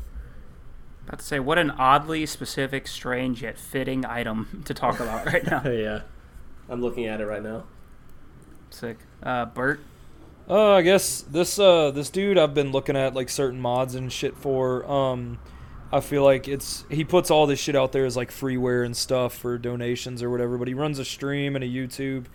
About 1.06 1.20
to 1.20 1.24
say, 1.24 1.40
what 1.40 1.58
an 1.58 1.70
oddly 1.72 2.26
specific, 2.26 2.86
strange 2.86 3.42
yet 3.42 3.58
fitting 3.58 4.04
item 4.04 4.62
to 4.66 4.74
talk 4.74 5.00
about 5.00 5.26
right 5.26 5.44
now. 5.44 5.62
yeah, 5.68 6.02
I'm 6.68 6.82
looking 6.82 7.06
at 7.06 7.20
it 7.20 7.26
right 7.26 7.42
now. 7.42 7.64
Sick. 8.68 8.98
Uh, 9.22 9.46
Bert. 9.46 9.80
Uh, 10.48 10.74
I 10.74 10.82
guess 10.82 11.22
this 11.22 11.58
uh 11.58 11.90
this 11.92 12.10
dude 12.10 12.36
I've 12.36 12.54
been 12.54 12.72
looking 12.72 12.96
at 12.96 13.14
like 13.14 13.28
certain 13.28 13.60
mods 13.60 13.94
and 13.94 14.12
shit 14.12 14.36
for. 14.36 14.84
Um, 14.90 15.38
I 15.92 16.00
feel 16.00 16.22
like 16.22 16.46
it's 16.46 16.84
he 16.88 17.04
puts 17.04 17.30
all 17.30 17.46
this 17.46 17.58
shit 17.58 17.74
out 17.74 17.92
there 17.92 18.04
as 18.04 18.16
like 18.16 18.30
freeware 18.30 18.84
and 18.84 18.96
stuff 18.96 19.34
for 19.34 19.58
donations 19.58 20.22
or 20.22 20.30
whatever. 20.30 20.56
But 20.56 20.68
he 20.68 20.74
runs 20.74 20.98
a 20.98 21.04
stream 21.04 21.56
and 21.56 21.64
a 21.64 21.68
YouTube. 21.68 22.26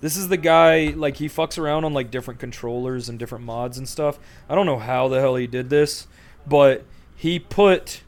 This 0.00 0.16
is 0.16 0.28
the 0.28 0.36
guy 0.36 0.86
like 0.96 1.16
he 1.18 1.28
fucks 1.28 1.58
around 1.58 1.84
on 1.84 1.94
like 1.94 2.10
different 2.10 2.40
controllers 2.40 3.08
and 3.08 3.18
different 3.18 3.44
mods 3.44 3.78
and 3.78 3.88
stuff. 3.88 4.18
I 4.48 4.54
don't 4.54 4.66
know 4.66 4.78
how 4.78 5.08
the 5.08 5.20
hell 5.20 5.36
he 5.36 5.46
did 5.46 5.70
this, 5.70 6.08
but 6.46 6.84
he 7.14 7.38
put 7.38 8.02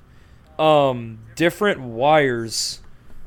um 0.58 1.18
different 1.36 1.80
wires 1.80 2.80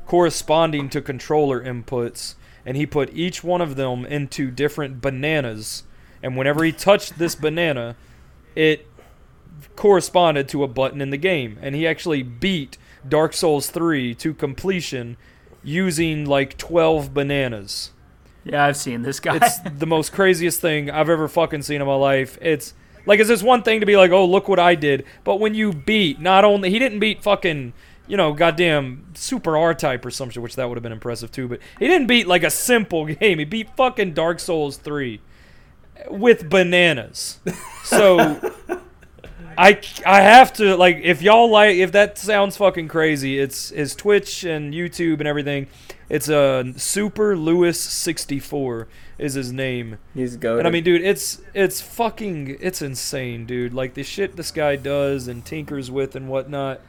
corresponding 0.06 0.88
to 0.90 1.00
controller 1.00 1.64
inputs 1.64 2.34
and 2.66 2.76
he 2.76 2.84
put 2.84 3.14
each 3.14 3.44
one 3.44 3.60
of 3.60 3.76
them 3.76 4.04
into 4.04 4.50
different 4.50 5.00
bananas 5.00 5.84
and 6.22 6.36
whenever 6.36 6.64
he 6.64 6.72
touched 6.72 7.16
this 7.18 7.36
banana 7.36 7.94
it 8.56 8.84
corresponded 9.76 10.48
to 10.48 10.62
a 10.62 10.68
button 10.68 11.00
in 11.00 11.10
the 11.10 11.16
game 11.16 11.58
and 11.62 11.74
he 11.74 11.86
actually 11.86 12.22
beat 12.22 12.76
Dark 13.08 13.32
Souls 13.32 13.70
3 13.70 14.14
to 14.16 14.34
completion 14.34 15.16
using 15.62 16.26
like 16.26 16.56
12 16.58 17.12
bananas. 17.14 17.92
Yeah, 18.44 18.64
I've 18.64 18.76
seen 18.76 19.02
this 19.02 19.20
guy. 19.20 19.36
It's 19.36 19.58
the 19.58 19.86
most 19.86 20.12
craziest 20.14 20.60
thing 20.60 20.90
I've 20.90 21.10
ever 21.10 21.28
fucking 21.28 21.62
seen 21.62 21.80
in 21.80 21.86
my 21.86 21.94
life. 21.94 22.38
It's 22.40 22.74
like 23.06 23.20
it's 23.20 23.28
this 23.28 23.42
one 23.42 23.62
thing 23.62 23.80
to 23.80 23.86
be 23.86 23.96
like, 23.96 24.10
"Oh, 24.10 24.24
look 24.24 24.48
what 24.48 24.58
I 24.58 24.74
did." 24.74 25.04
But 25.24 25.40
when 25.40 25.54
you 25.54 25.72
beat 25.74 26.20
not 26.20 26.44
only 26.44 26.70
he 26.70 26.78
didn't 26.78 27.00
beat 27.00 27.22
fucking 27.22 27.74
you 28.10 28.16
know, 28.16 28.32
goddamn 28.32 29.04
Super 29.14 29.56
R 29.56 29.72
type 29.72 30.04
or 30.04 30.10
some 30.10 30.30
shit, 30.30 30.42
which 30.42 30.56
that 30.56 30.68
would 30.68 30.76
have 30.76 30.82
been 30.82 30.90
impressive 30.90 31.30
too. 31.30 31.46
But 31.46 31.60
he 31.78 31.86
didn't 31.86 32.08
beat 32.08 32.26
like 32.26 32.42
a 32.42 32.50
simple 32.50 33.06
game. 33.14 33.38
He 33.38 33.44
beat 33.44 33.74
fucking 33.76 34.14
Dark 34.14 34.40
Souls 34.40 34.76
three 34.76 35.20
with 36.10 36.50
bananas. 36.50 37.38
So 37.84 38.52
I 39.60 39.78
I 40.06 40.22
have 40.22 40.54
to 40.54 40.74
like 40.74 41.00
if 41.02 41.20
y'all 41.20 41.50
like 41.50 41.76
if 41.76 41.92
that 41.92 42.16
sounds 42.16 42.56
fucking 42.56 42.88
crazy, 42.88 43.38
it's 43.38 43.68
his 43.68 43.94
Twitch 43.94 44.42
and 44.42 44.72
YouTube 44.72 45.18
and 45.18 45.28
everything. 45.28 45.66
It's 46.08 46.30
a 46.30 46.38
uh, 46.38 46.64
Super 46.76 47.36
Louis 47.36 47.78
sixty 47.78 48.38
four 48.40 48.88
is 49.18 49.34
his 49.34 49.52
name. 49.52 49.98
He's 50.14 50.36
go. 50.36 50.56
And 50.56 50.66
I 50.66 50.70
mean, 50.70 50.82
dude, 50.82 51.02
it's 51.02 51.42
it's 51.52 51.82
fucking 51.82 52.56
it's 52.58 52.80
insane, 52.80 53.44
dude. 53.44 53.74
Like 53.74 53.92
the 53.92 54.02
shit 54.02 54.36
this 54.36 54.50
guy 54.50 54.76
does 54.76 55.28
and 55.28 55.44
tinkers 55.44 55.90
with 55.90 56.16
and 56.16 56.30
whatnot. 56.30 56.80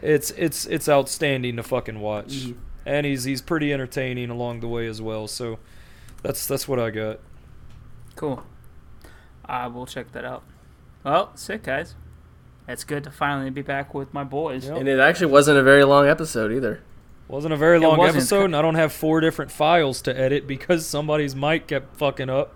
It's 0.00 0.30
it's 0.30 0.64
it's 0.64 0.88
outstanding 0.88 1.56
to 1.56 1.62
fucking 1.62 2.00
watch. 2.00 2.46
Mhm. 2.46 2.54
And 2.86 3.04
he's 3.04 3.24
he's 3.24 3.42
pretty 3.42 3.70
entertaining 3.70 4.30
along 4.30 4.60
the 4.60 4.68
way 4.68 4.86
as 4.86 5.02
well. 5.02 5.28
So 5.28 5.58
that's 6.22 6.46
that's 6.46 6.66
what 6.66 6.78
I 6.78 6.88
got. 6.88 7.20
Cool. 8.16 8.44
I 9.44 9.66
will 9.66 9.84
check 9.84 10.12
that 10.12 10.24
out. 10.24 10.42
Well, 11.04 11.36
sick 11.36 11.64
guys. 11.64 11.94
It's 12.66 12.84
good 12.84 13.04
to 13.04 13.10
finally 13.10 13.50
be 13.50 13.62
back 13.62 13.92
with 13.94 14.14
my 14.14 14.24
boys. 14.24 14.66
Yep. 14.66 14.76
and 14.78 14.88
it 14.88 14.98
actually 14.98 15.26
wasn't 15.32 15.58
a 15.58 15.62
very 15.62 15.84
long 15.84 16.06
episode 16.08 16.50
either. 16.52 16.80
Wasn't 17.28 17.52
a 17.52 17.56
very 17.56 17.78
It 17.78 17.80
long 17.80 18.02
episode, 18.02 18.44
and 18.46 18.56
I 18.56 18.62
don't 18.62 18.74
have 18.74 18.92
four 18.92 19.20
different 19.20 19.50
files 19.50 20.02
to 20.02 20.18
edit 20.18 20.46
because 20.46 20.86
somebody's 20.86 21.34
mic 21.34 21.66
kept 21.66 21.96
fucking 21.96 22.28
up. 22.30 22.54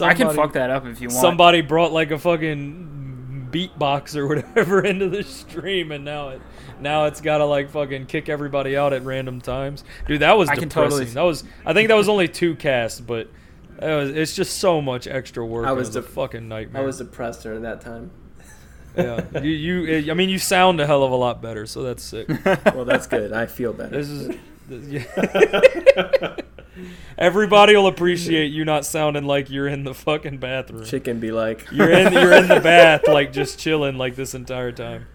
I 0.00 0.14
can 0.14 0.28
Somebody- 0.28 0.36
fuck 0.36 0.52
that 0.54 0.70
up 0.70 0.86
if 0.86 1.00
you 1.00 1.08
want. 1.08 1.20
Somebody 1.20 1.60
brought 1.60 1.92
like 1.92 2.10
a 2.10 2.18
fucking 2.18 3.48
beatbox 3.50 4.16
or 4.16 4.26
whatever 4.34 4.82
into 4.84 5.08
the 5.08 5.22
stream, 5.22 5.92
and 5.92 6.04
now 6.04 6.30
it 6.30 6.40
now 6.80 7.04
it's 7.04 7.20
got 7.20 7.38
to 7.38 7.44
like 7.44 7.70
fucking 7.70 8.06
kick 8.06 8.28
everybody 8.28 8.76
out 8.76 8.92
at 8.92 9.02
random 9.04 9.40
times. 9.40 9.84
Dude, 10.06 10.20
that 10.20 10.38
was 10.38 10.48
I 10.48 10.54
can 10.56 10.68
depressing. 10.68 10.90
totally- 10.90 11.10
That 11.14 11.22
was 11.22 11.44
I 11.66 11.72
think 11.74 11.88
that 11.88 11.96
was 11.96 12.08
only 12.08 12.28
two 12.28 12.54
casts, 12.56 13.00
but 13.00 13.28
it 13.80 13.94
was, 13.94 14.10
it's 14.10 14.34
just 14.36 14.58
so 14.58 14.80
much 14.80 15.06
extra 15.06 15.44
work. 15.44 15.66
I 15.66 15.70
I 15.70 15.72
was 15.72 15.88
was 15.88 15.96
a 15.96 16.00
dep- 16.02 16.10
fucking 16.10 16.48
nightmare. 16.48 16.82
I 16.82 16.86
was 16.86 16.98
depressed 16.98 17.42
during 17.42 17.62
that 17.62 17.80
time. 17.82 18.10
Yeah. 18.96 19.40
You 19.40 19.50
you 19.50 20.10
I 20.10 20.14
mean 20.14 20.28
you 20.28 20.38
sound 20.38 20.80
a 20.80 20.86
hell 20.86 21.02
of 21.02 21.10
a 21.12 21.16
lot 21.16 21.40
better, 21.42 21.66
so 21.66 21.82
that's 21.82 22.02
sick. 22.02 22.28
Well, 22.74 22.84
that's 22.84 23.06
good. 23.06 23.32
I 23.32 23.46
feel 23.46 23.72
better. 23.72 23.96
This 23.96 24.08
is. 24.08 24.36
this- 24.68 24.88
yeah. 24.88 26.36
Everybody 27.18 27.76
will 27.76 27.86
appreciate 27.86 28.46
you 28.46 28.64
not 28.64 28.86
sounding 28.86 29.24
like 29.24 29.50
you're 29.50 29.68
in 29.68 29.84
the 29.84 29.92
fucking 29.94 30.38
bathroom. 30.38 30.84
Chicken 30.86 31.20
be 31.20 31.30
like, 31.30 31.66
You're 31.70 31.90
in 31.90 32.12
you're 32.14 32.32
in 32.32 32.48
the 32.48 32.60
bath 32.60 33.06
like 33.06 33.32
just 33.32 33.58
chilling 33.58 33.98
like 33.98 34.16
this 34.16 34.34
entire 34.34 34.72
time. 34.72 35.06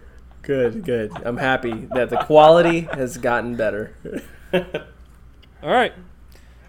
good, 0.43 0.83
good. 0.83 1.11
I'm 1.25 1.37
happy 1.37 1.87
that 1.93 2.09
the 2.11 2.17
quality 2.17 2.81
has 2.81 3.17
gotten 3.17 3.55
better. 3.55 3.95
All 4.53 5.69
right. 5.71 5.93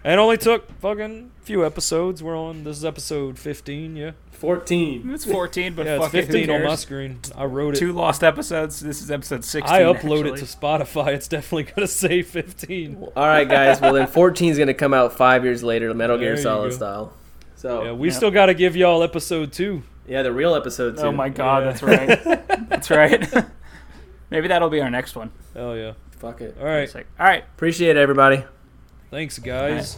And 0.03 0.19
only 0.19 0.37
took 0.37 0.71
fucking 0.79 1.31
few 1.41 1.63
episodes. 1.65 2.23
We're 2.23 2.35
on 2.37 2.63
this 2.63 2.77
is 2.77 2.85
episode 2.85 3.37
15, 3.37 3.95
yeah. 3.95 4.11
14. 4.39 5.09
It's 5.13 5.25
14, 5.25 5.73
but 5.75 5.85
yeah, 5.85 5.95
it's 5.95 6.05
fuck 6.05 6.13
it, 6.13 6.25
who 6.27 6.33
15 6.33 6.49
on 6.55 6.63
my 6.63 6.75
screen. 6.75 7.19
I 7.35 7.45
wrote 7.45 7.75
it. 7.75 7.79
Two 7.79 7.91
lost 7.93 8.23
episodes. 8.23 8.79
This 8.79 9.01
is 9.01 9.11
episode 9.11 9.43
16. 9.43 9.63
I 9.73 9.81
upload 9.81 9.95
actually. 9.95 10.29
it 10.31 10.37
to 10.37 10.45
Spotify. 10.45 11.07
It's 11.09 11.27
definitely 11.27 11.63
going 11.63 11.75
to 11.85 11.87
say 11.87 12.21
15. 12.21 13.09
All 13.15 13.25
right, 13.27 13.47
guys. 13.47 13.81
Well, 13.81 13.93
then 13.93 14.07
14 14.07 14.51
is 14.51 14.57
gonna 14.57 14.73
come 14.73 14.93
out 14.93 15.13
five 15.13 15.43
years 15.43 15.63
later, 15.63 15.93
Metal 15.93 16.17
Gear 16.17 16.37
Solid 16.37 16.69
go. 16.71 16.75
style. 16.75 17.13
So 17.55 17.79
Yeah, 17.81 17.85
yeah, 17.87 17.93
we 17.93 18.07
Yep. 18.07 18.15
still 18.17 18.31
got 18.31 18.45
to 18.47 18.53
give 18.53 18.75
y'all 18.75 19.03
episode 19.03 19.51
2. 19.51 19.83
Yeah, 20.07 20.23
the 20.23 20.31
real 20.31 20.55
episode 20.55 20.95
too. 20.97 21.03
Oh 21.03 21.11
my 21.11 21.29
god, 21.29 21.63
Yeah. 21.63 21.71
that's 21.71 21.83
right. 21.83 22.69
that's 22.69 22.89
right. 23.35 23.45
Maybe 24.31 24.47
that'll 24.47 24.69
be 24.69 24.81
our 24.81 24.89
next 24.89 25.15
one. 25.15 25.31
Hell 25.53 25.75
yeah. 25.75 25.93
Fuck 26.11 26.41
it. 26.41 26.55
All 26.59 26.65
right. 26.65 26.93
All 26.95 27.03
right. 27.19 27.43
Appreciate 27.55 27.91
it, 27.95 27.97
everybody. 27.97 28.43
Thanks, 29.11 29.39
guys. 29.39 29.97